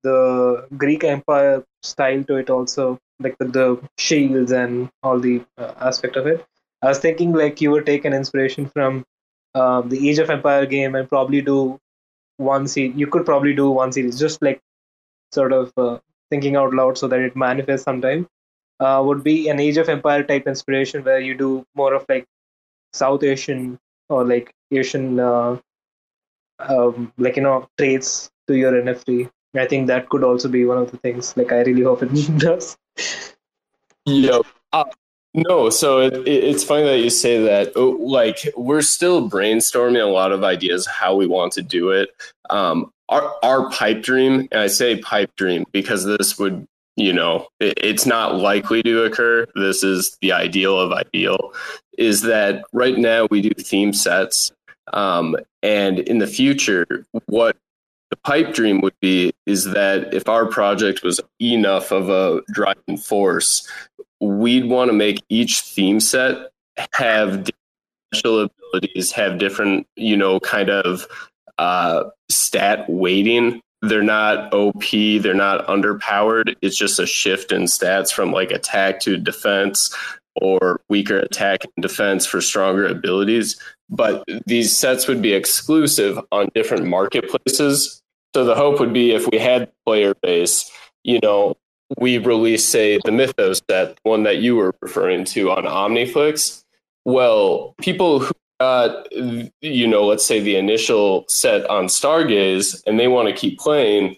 the 0.05 0.68
Greek 0.76 1.02
Empire 1.02 1.64
style 1.82 2.22
to 2.24 2.36
it 2.36 2.51
also, 2.51 3.01
like 3.18 3.36
the, 3.38 3.47
the 3.47 3.88
shields 3.98 4.52
and 4.52 4.88
all 5.02 5.18
the 5.18 5.43
aspect 5.59 6.14
of 6.14 6.28
it. 6.28 6.47
I 6.82 6.88
was 6.88 7.01
thinking 7.01 7.32
like 7.32 7.60
you 7.60 7.80
take 7.80 8.05
an 8.05 8.12
inspiration 8.12 8.68
from 8.68 9.05
the 9.55 9.98
Age 10.09 10.18
of 10.20 10.30
Empire 10.30 10.66
game 10.66 10.94
and 10.94 11.09
probably 11.09 11.40
do 11.43 11.80
one 12.36 12.66
series. 12.68 12.96
You 12.96 13.06
could 13.06 13.24
probably 13.24 13.54
do 13.54 13.70
one 13.70 13.92
series, 13.92 14.18
just 14.18 14.42
like 14.42 14.60
sort 15.32 15.52
of 15.52 15.72
uh, 15.76 15.98
thinking 16.30 16.56
out 16.56 16.72
loud 16.74 16.98
so 16.98 17.08
that 17.08 17.20
it 17.20 17.36
manifests 17.36 17.84
sometime. 17.84 18.28
Uh, 18.78 19.02
would 19.04 19.24
be 19.24 19.48
an 19.48 19.58
age 19.58 19.78
of 19.78 19.88
empire 19.88 20.22
type 20.22 20.46
inspiration 20.46 21.02
where 21.02 21.18
you 21.18 21.34
do 21.34 21.64
more 21.74 21.94
of 21.94 22.04
like 22.10 22.26
south 22.92 23.22
asian 23.22 23.78
or 24.10 24.22
like 24.22 24.52
asian 24.70 25.18
uh, 25.18 25.56
um, 26.58 27.10
like 27.16 27.36
you 27.36 27.42
know 27.42 27.66
traits 27.78 28.30
to 28.46 28.54
your 28.54 28.72
nft 28.72 29.30
i 29.56 29.66
think 29.66 29.86
that 29.86 30.06
could 30.10 30.22
also 30.22 30.46
be 30.46 30.66
one 30.66 30.76
of 30.76 30.90
the 30.90 30.98
things. 30.98 31.34
Like 31.38 31.52
i 31.52 31.60
really 31.62 31.82
hope 31.82 32.02
it 32.02 32.38
does. 32.38 32.76
Yep 34.04 34.44
uh, 34.74 34.84
no 35.36 35.70
so 35.70 36.00
it, 36.00 36.14
it, 36.26 36.44
it's 36.44 36.64
funny 36.64 36.84
that 36.84 36.98
you 36.98 37.10
say 37.10 37.40
that 37.40 37.72
oh, 37.76 37.90
like 38.00 38.38
we're 38.56 38.82
still 38.82 39.30
brainstorming 39.30 40.02
a 40.02 40.10
lot 40.10 40.32
of 40.32 40.42
ideas 40.42 40.86
how 40.86 41.14
we 41.14 41.26
want 41.26 41.52
to 41.52 41.62
do 41.62 41.90
it 41.90 42.10
um, 42.50 42.92
our 43.08 43.34
our 43.42 43.70
pipe 43.70 44.02
dream, 44.02 44.48
and 44.50 44.60
I 44.60 44.66
say 44.66 44.96
pipe 44.98 45.34
dream 45.36 45.64
because 45.72 46.04
this 46.04 46.38
would 46.38 46.66
you 46.96 47.12
know 47.12 47.48
it, 47.60 47.74
it's 47.76 48.06
not 48.06 48.36
likely 48.36 48.82
to 48.82 49.04
occur. 49.04 49.46
This 49.54 49.82
is 49.82 50.16
the 50.20 50.32
ideal 50.32 50.78
of 50.78 50.92
ideal. 50.92 51.52
Is 51.98 52.22
that 52.22 52.64
right 52.72 52.98
now 52.98 53.26
we 53.30 53.42
do 53.42 53.50
theme 53.50 53.92
sets, 53.92 54.52
um, 54.92 55.36
and 55.62 56.00
in 56.00 56.18
the 56.18 56.26
future, 56.26 57.06
what 57.26 57.56
the 58.10 58.16
pipe 58.16 58.54
dream 58.54 58.80
would 58.80 58.98
be 59.00 59.32
is 59.46 59.64
that 59.64 60.14
if 60.14 60.28
our 60.28 60.46
project 60.46 61.02
was 61.02 61.20
enough 61.40 61.90
of 61.90 62.08
a 62.08 62.40
driving 62.52 62.96
force, 62.96 63.68
we'd 64.20 64.66
want 64.66 64.88
to 64.88 64.93
make 64.93 65.22
each 65.28 65.60
theme 65.60 66.01
set 66.01 66.51
have 66.93 67.48
special 68.12 68.48
abilities 68.72 69.12
have 69.12 69.38
different, 69.38 69.86
you 69.97 70.16
know, 70.16 70.40
kind 70.40 70.70
of 70.70 71.06
uh, 71.59 72.05
stat 72.28 72.88
weighting. 72.88 73.60
They're 73.82 74.02
not 74.02 74.52
OP, 74.52 74.84
they're 74.90 75.34
not 75.34 75.66
underpowered. 75.66 76.56
It's 76.62 76.76
just 76.76 76.98
a 76.98 77.06
shift 77.06 77.52
in 77.52 77.62
stats 77.62 78.12
from 78.12 78.32
like 78.32 78.51
attack 78.51 79.01
to 79.01 79.16
defense 79.16 79.94
or 80.36 80.80
weaker 80.88 81.18
attack 81.18 81.64
and 81.64 81.82
defense 81.82 82.26
for 82.26 82.40
stronger 82.40 82.86
abilities. 82.86 83.60
But 83.88 84.24
these 84.47 84.76
sets 84.76 85.06
would 85.06 85.22
be 85.22 85.32
exclusive 85.32 86.18
on 86.32 86.48
different 86.55 86.86
marketplaces. 86.86 88.02
So 88.34 88.44
the 88.44 88.55
hope 88.55 88.80
would 88.80 88.93
be 88.93 89.12
if 89.12 89.26
we 89.30 89.38
had 89.38 89.70
player 89.86 90.14
base, 90.22 90.70
you 91.05 91.20
know, 91.22 91.56
we 91.98 92.18
release, 92.18 92.64
say, 92.64 92.98
the 93.04 93.12
Mythos 93.12 93.62
set, 93.70 93.98
one 94.02 94.24
that 94.24 94.38
you 94.38 94.56
were 94.56 94.74
referring 94.80 95.24
to 95.26 95.50
on 95.50 95.64
Omniflix. 95.64 96.64
Well, 97.04 97.74
people 97.80 98.20
who 98.20 98.32
got, 98.60 99.12
you 99.12 99.86
know, 99.86 100.06
let's 100.06 100.24
say 100.24 100.40
the 100.40 100.56
initial 100.56 101.24
set 101.28 101.68
on 101.70 101.86
Stargaze 101.86 102.82
and 102.86 102.98
they 102.98 103.08
want 103.08 103.28
to 103.28 103.34
keep 103.34 103.58
playing, 103.58 104.16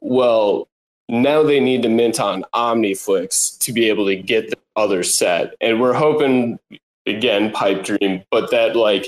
well, 0.00 0.68
now 1.08 1.42
they 1.42 1.60
need 1.60 1.82
to 1.82 1.88
mint 1.88 2.18
on 2.18 2.44
Omniflix 2.54 3.58
to 3.60 3.72
be 3.72 3.88
able 3.88 4.06
to 4.06 4.16
get 4.16 4.50
the 4.50 4.58
other 4.74 5.02
set. 5.04 5.54
And 5.60 5.80
we're 5.80 5.92
hoping, 5.92 6.58
again, 7.06 7.52
pipe 7.52 7.84
dream, 7.84 8.24
but 8.30 8.50
that 8.50 8.74
like 8.74 9.06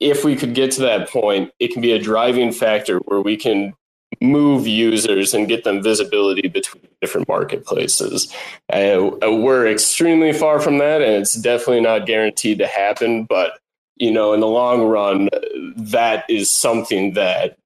if 0.00 0.24
we 0.24 0.36
could 0.36 0.54
get 0.54 0.70
to 0.72 0.80
that 0.82 1.08
point, 1.08 1.52
it 1.58 1.72
can 1.72 1.82
be 1.82 1.92
a 1.92 1.98
driving 1.98 2.52
factor 2.52 2.98
where 2.98 3.20
we 3.20 3.36
can 3.36 3.74
move 4.20 4.66
users 4.66 5.34
and 5.34 5.48
get 5.48 5.64
them 5.64 5.82
visibility 5.82 6.48
between 6.48 6.82
different 7.00 7.28
marketplaces. 7.28 8.32
Uh, 8.72 9.10
we're 9.22 9.66
extremely 9.66 10.32
far 10.32 10.60
from 10.60 10.78
that, 10.78 11.02
and 11.02 11.14
it's 11.14 11.34
definitely 11.34 11.80
not 11.80 12.06
guaranteed 12.06 12.58
to 12.58 12.66
happen. 12.66 13.24
But 13.24 13.58
you 13.96 14.10
know, 14.10 14.32
in 14.32 14.40
the 14.40 14.46
long 14.46 14.82
run, 14.82 15.28
that 15.76 16.24
is 16.28 16.50
something 16.50 17.14
that 17.14 17.56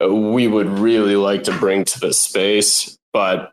we 0.00 0.46
would 0.46 0.68
really 0.68 1.16
like 1.16 1.44
to 1.44 1.58
bring 1.58 1.84
to 1.84 2.00
the 2.00 2.12
space. 2.12 2.96
But 3.12 3.52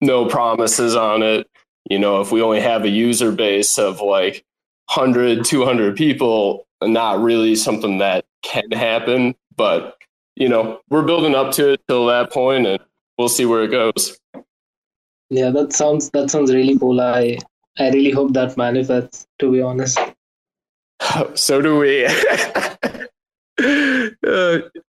no 0.00 0.26
promises 0.26 0.96
on 0.96 1.22
it. 1.22 1.46
You 1.90 1.98
know, 1.98 2.20
if 2.20 2.32
we 2.32 2.42
only 2.42 2.60
have 2.60 2.84
a 2.84 2.88
user 2.88 3.32
base 3.32 3.78
of 3.78 4.00
like 4.00 4.44
100, 4.92 5.44
200 5.44 5.96
people, 5.96 6.66
not 6.82 7.20
really 7.20 7.54
something 7.56 7.98
that 7.98 8.24
can 8.42 8.70
happen. 8.70 9.34
But 9.56 9.96
you 10.42 10.48
know, 10.48 10.80
we're 10.90 11.02
building 11.02 11.36
up 11.36 11.52
to 11.52 11.74
it 11.74 11.80
till 11.86 12.06
that 12.06 12.32
point, 12.32 12.66
and 12.66 12.80
we'll 13.16 13.28
see 13.28 13.44
where 13.44 13.62
it 13.62 13.70
goes. 13.70 14.18
Yeah, 15.30 15.50
that 15.50 15.72
sounds 15.72 16.10
that 16.10 16.32
sounds 16.32 16.52
really 16.52 16.76
cool. 16.76 17.00
I 17.00 17.38
I 17.78 17.90
really 17.90 18.10
hope 18.10 18.32
that 18.32 18.56
manifests. 18.56 19.24
To 19.38 19.52
be 19.52 19.62
honest. 19.62 19.98
So 21.34 21.60
do 21.60 21.78
we. 21.78 22.04
uh, 22.06 22.12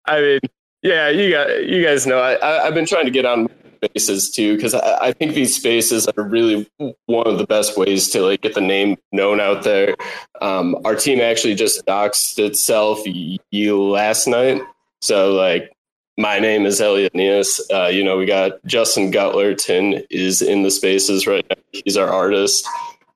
I 0.07 0.21
mean, 0.21 0.41
yeah, 0.83 1.09
you 1.09 1.31
got 1.31 1.65
you 1.67 1.83
guys 1.85 2.07
know. 2.07 2.21
I, 2.21 2.33
I 2.41 2.65
have 2.65 2.75
been 2.75 2.87
trying 2.87 3.07
to 3.07 3.11
get 3.11 3.27
on 3.27 3.49
spaces 3.85 4.31
too 4.31 4.57
because 4.57 4.75
I, 4.75 5.09
I, 5.09 5.13
think 5.13 5.35
these 5.35 5.57
spaces 5.57 6.07
are 6.07 6.23
really 6.23 6.69
one 7.07 7.27
of 7.27 7.39
the 7.39 7.47
best 7.47 7.79
ways 7.79 8.11
to 8.11 8.21
like 8.21 8.43
get 8.43 8.55
the 8.55 8.61
name 8.61 8.97
known 9.13 9.41
out 9.41 9.63
there. 9.63 9.97
Um, 10.43 10.77
our 10.85 10.95
team 10.95 11.21
actually 11.21 11.55
just 11.55 11.87
doxed 11.87 12.39
itself 12.39 13.01
you 13.05 13.83
last 13.83 14.27
night, 14.27 14.61
so 15.01 15.33
like 15.33 15.73
my 16.17 16.39
name 16.39 16.67
is 16.67 16.81
Elliot 16.81 17.15
Neas. 17.15 17.61
Uh, 17.73 17.87
you 17.87 18.05
know, 18.05 18.19
we 18.19 18.27
got 18.27 18.63
Justin 18.67 19.11
Gutlerton 19.11 20.05
is 20.11 20.43
in 20.43 20.63
the 20.63 20.71
spaces 20.71 21.27
right 21.27 21.45
now. 21.49 21.57
He's 21.73 21.97
our 21.97 22.09
artist. 22.09 22.69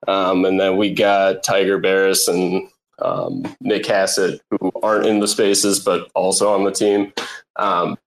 Um, 0.09 0.45
and 0.45 0.59
then 0.59 0.77
we 0.77 0.93
got 0.93 1.43
Tiger 1.43 1.79
Barris 1.79 2.29
and 2.29 2.69
um, 3.01 3.45
Nick 3.61 3.87
Hassett, 3.87 4.41
who 4.51 4.73
aren't 4.83 5.07
in 5.07 5.21
the 5.21 5.29
spaces, 5.29 5.81
but 5.81 6.11
also 6.15 6.53
on 6.53 6.65
the 6.65 6.71
team. 6.71 7.13
Um, 7.57 7.99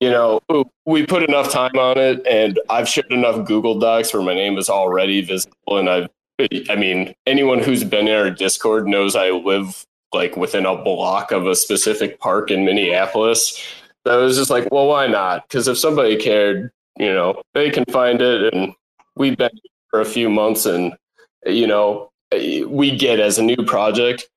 you 0.00 0.10
know, 0.10 0.40
we 0.84 1.06
put 1.06 1.22
enough 1.22 1.50
time 1.50 1.78
on 1.78 1.96
it, 1.96 2.26
and 2.26 2.58
I've 2.68 2.88
shared 2.88 3.12
enough 3.12 3.46
Google 3.46 3.78
Docs 3.78 4.12
where 4.12 4.22
my 4.22 4.34
name 4.34 4.58
is 4.58 4.68
already 4.68 5.22
visible. 5.22 5.78
And 5.78 5.88
I've, 5.88 6.08
I 6.68 6.76
mean, 6.76 7.14
anyone 7.26 7.60
who's 7.60 7.84
been 7.84 8.08
in 8.08 8.14
our 8.14 8.30
Discord 8.30 8.86
knows 8.86 9.16
I 9.16 9.30
live 9.30 9.86
like 10.14 10.36
within 10.36 10.64
a 10.64 10.76
block 10.76 11.32
of 11.32 11.46
a 11.46 11.54
specific 11.54 12.18
park 12.20 12.50
in 12.50 12.64
Minneapolis. 12.64 13.60
I 14.06 14.16
was 14.16 14.36
just 14.36 14.50
like, 14.50 14.70
well, 14.70 14.86
why 14.86 15.06
not? 15.06 15.48
Because 15.48 15.66
if 15.66 15.78
somebody 15.78 16.16
cared, 16.16 16.70
you 16.98 17.12
know, 17.12 17.42
they 17.54 17.70
can 17.70 17.84
find 17.86 18.20
it. 18.20 18.54
And 18.54 18.74
we've 19.16 19.36
been 19.36 19.50
for 19.88 20.00
a 20.00 20.04
few 20.04 20.28
months, 20.28 20.66
and 20.66 20.94
you 21.46 21.66
know, 21.66 22.10
we 22.66 22.96
get 22.96 23.20
as 23.20 23.38
a 23.38 23.42
new 23.42 23.64
project 23.64 24.28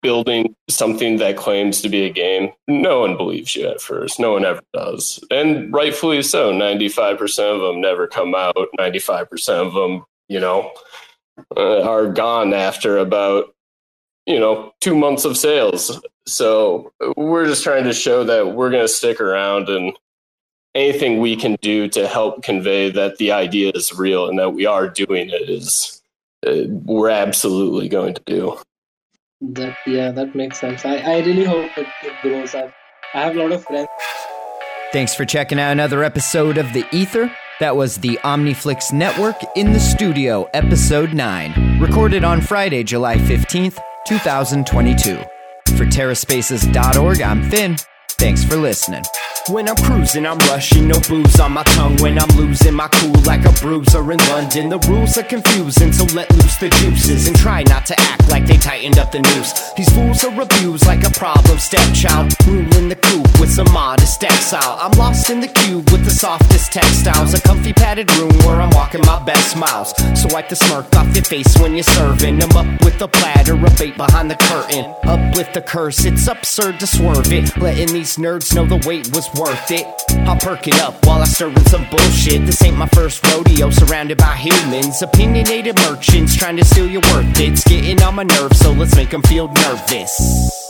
building 0.00 0.54
something 0.70 1.16
that 1.16 1.36
claims 1.36 1.82
to 1.82 1.88
be 1.88 2.04
a 2.04 2.10
game. 2.10 2.50
No 2.68 3.00
one 3.00 3.16
believes 3.16 3.56
you 3.56 3.66
at 3.66 3.80
first. 3.80 4.20
No 4.20 4.32
one 4.32 4.44
ever 4.44 4.62
does, 4.72 5.22
and 5.30 5.72
rightfully 5.72 6.22
so. 6.22 6.52
Ninety-five 6.52 7.18
percent 7.18 7.56
of 7.56 7.60
them 7.60 7.80
never 7.80 8.06
come 8.06 8.34
out. 8.34 8.56
Ninety-five 8.78 9.28
percent 9.28 9.66
of 9.66 9.74
them, 9.74 10.04
you 10.28 10.40
know, 10.40 10.72
uh, 11.56 11.82
are 11.82 12.06
gone 12.06 12.54
after 12.54 12.98
about 12.98 13.54
you 14.28 14.38
know 14.38 14.72
two 14.80 14.94
months 14.94 15.24
of 15.24 15.36
sales. 15.36 16.00
So 16.26 16.92
we're 17.16 17.46
just 17.46 17.64
trying 17.64 17.84
to 17.84 17.92
show 17.92 18.22
that 18.24 18.54
we're 18.54 18.70
going 18.70 18.84
to 18.84 18.92
stick 18.92 19.20
around 19.20 19.68
and 19.70 19.98
anything 20.74 21.18
we 21.18 21.34
can 21.34 21.56
do 21.62 21.88
to 21.88 22.06
help 22.06 22.42
convey 22.42 22.90
that 22.90 23.16
the 23.16 23.32
idea 23.32 23.72
is 23.74 23.92
real 23.92 24.28
and 24.28 24.38
that 24.38 24.50
we 24.50 24.66
are 24.66 24.86
doing 24.86 25.30
it 25.30 25.48
is 25.48 26.02
uh, 26.46 26.64
we're 26.68 27.08
absolutely 27.08 27.88
going 27.88 28.14
to 28.14 28.22
do. 28.26 28.58
That 29.40 29.76
yeah 29.86 30.10
that 30.10 30.34
makes 30.34 30.60
sense. 30.60 30.84
I, 30.84 30.96
I 30.98 31.18
really 31.20 31.44
hope 31.44 31.70
it, 31.78 31.86
it 32.04 32.12
grows 32.22 32.54
up. 32.54 32.72
I 33.14 33.22
have 33.22 33.36
a 33.36 33.40
lot 33.40 33.52
of 33.52 33.64
friends. 33.64 33.88
Thanks 34.92 35.14
for 35.14 35.24
checking 35.24 35.58
out 35.58 35.72
another 35.72 36.04
episode 36.04 36.58
of 36.58 36.72
the 36.72 36.84
ether. 36.92 37.30
That 37.60 37.76
was 37.76 37.96
the 37.96 38.18
Omniflix 38.22 38.92
Network 38.92 39.36
in 39.56 39.72
the 39.72 39.80
Studio, 39.80 40.48
Episode 40.54 41.12
9, 41.12 41.80
recorded 41.80 42.22
on 42.22 42.40
Friday, 42.40 42.84
July 42.84 43.16
15th, 43.16 43.78
2022. 44.08 45.16
For 45.76 45.84
TerraSpaces.org, 45.84 47.20
I'm 47.20 47.50
Finn. 47.50 47.76
Thanks 48.12 48.42
for 48.42 48.56
listening. 48.56 49.02
When 49.50 49.66
I'm 49.66 49.76
cruising, 49.76 50.26
I'm 50.26 50.38
rushing, 50.50 50.88
no 50.88 51.00
booze 51.08 51.40
on 51.40 51.52
my 51.52 51.62
tongue. 51.62 51.96
When 51.96 52.18
I'm 52.18 52.28
losing 52.36 52.74
my 52.74 52.88
cool 52.88 53.18
like 53.22 53.46
a 53.46 53.52
bruiser 53.62 54.12
in 54.12 54.18
London, 54.28 54.68
the 54.68 54.78
rules 54.80 55.16
are 55.16 55.22
confusing, 55.22 55.90
so 55.90 56.04
let 56.14 56.30
loose 56.34 56.58
the 56.58 56.68
juices 56.68 57.28
and 57.28 57.36
try 57.36 57.62
not 57.62 57.86
to 57.86 57.98
act 57.98 58.28
like 58.28 58.46
they 58.46 58.58
tightened 58.58 58.98
up 58.98 59.10
the 59.10 59.20
noose. 59.20 59.72
These 59.72 59.88
fools 59.94 60.22
are 60.24 60.38
abused 60.38 60.86
like 60.86 61.02
a 61.04 61.10
problem 61.10 61.58
stepchild, 61.58 62.34
ruling 62.46 62.90
the 62.90 62.96
coop 62.96 63.26
with 63.40 63.50
some 63.50 63.72
modest 63.72 64.22
exile. 64.22 64.76
I'm 64.82 64.92
lost 64.98 65.30
in 65.30 65.40
the 65.40 65.48
cube 65.48 65.88
with 65.90 66.04
the 66.04 66.10
softest 66.10 66.72
textiles, 66.72 67.32
a 67.32 67.40
comfy 67.40 67.72
padded 67.72 68.14
room 68.16 68.36
where 68.40 68.60
I'm 68.60 68.70
walking 68.70 69.00
my 69.06 69.24
best 69.24 69.56
miles. 69.56 69.96
So 70.20 70.28
wipe 70.30 70.50
the 70.50 70.56
smirk 70.56 70.94
off 70.94 71.14
your 71.14 71.24
face 71.24 71.56
when 71.58 71.72
you're 71.72 71.84
serving. 71.84 72.42
I'm 72.42 72.54
up 72.54 72.84
with 72.84 73.00
a 73.00 73.08
platter 73.08 73.54
of 73.54 73.78
bait 73.78 73.96
behind 73.96 74.30
the 74.30 74.36
curtain. 74.36 74.84
Uplift 75.04 75.54
the 75.54 75.62
curse, 75.62 76.04
it's 76.04 76.28
absurd 76.28 76.80
to 76.80 76.86
swerve 76.86 77.32
it, 77.32 77.56
letting 77.56 77.94
these 77.94 78.16
nerds 78.16 78.54
know 78.54 78.66
the 78.66 78.76
wait 78.86 79.08
was 79.14 79.26
worth 79.38 79.70
it. 79.70 79.86
I'll 80.26 80.36
perk 80.36 80.66
it 80.66 80.78
up 80.80 81.06
while 81.06 81.22
I 81.22 81.24
serving 81.24 81.64
some 81.64 81.88
bullshit. 81.90 82.44
This 82.44 82.62
ain't 82.62 82.76
my 82.76 82.88
first 82.88 83.24
rodeo, 83.32 83.70
surrounded 83.70 84.18
by 84.18 84.36
humans, 84.36 85.00
opinionated 85.02 85.76
merchants 85.76 86.36
trying 86.36 86.56
to 86.56 86.64
steal 86.64 86.88
your 86.88 87.02
worth. 87.12 87.40
It's 87.40 87.64
getting 87.64 88.02
on 88.02 88.16
my 88.16 88.24
nerves, 88.24 88.58
so 88.58 88.72
let's 88.72 88.96
make 88.96 89.10
them 89.10 89.22
feel 89.22 89.48
nervous. 89.48 90.64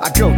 I 0.00 0.10
go 0.16 0.37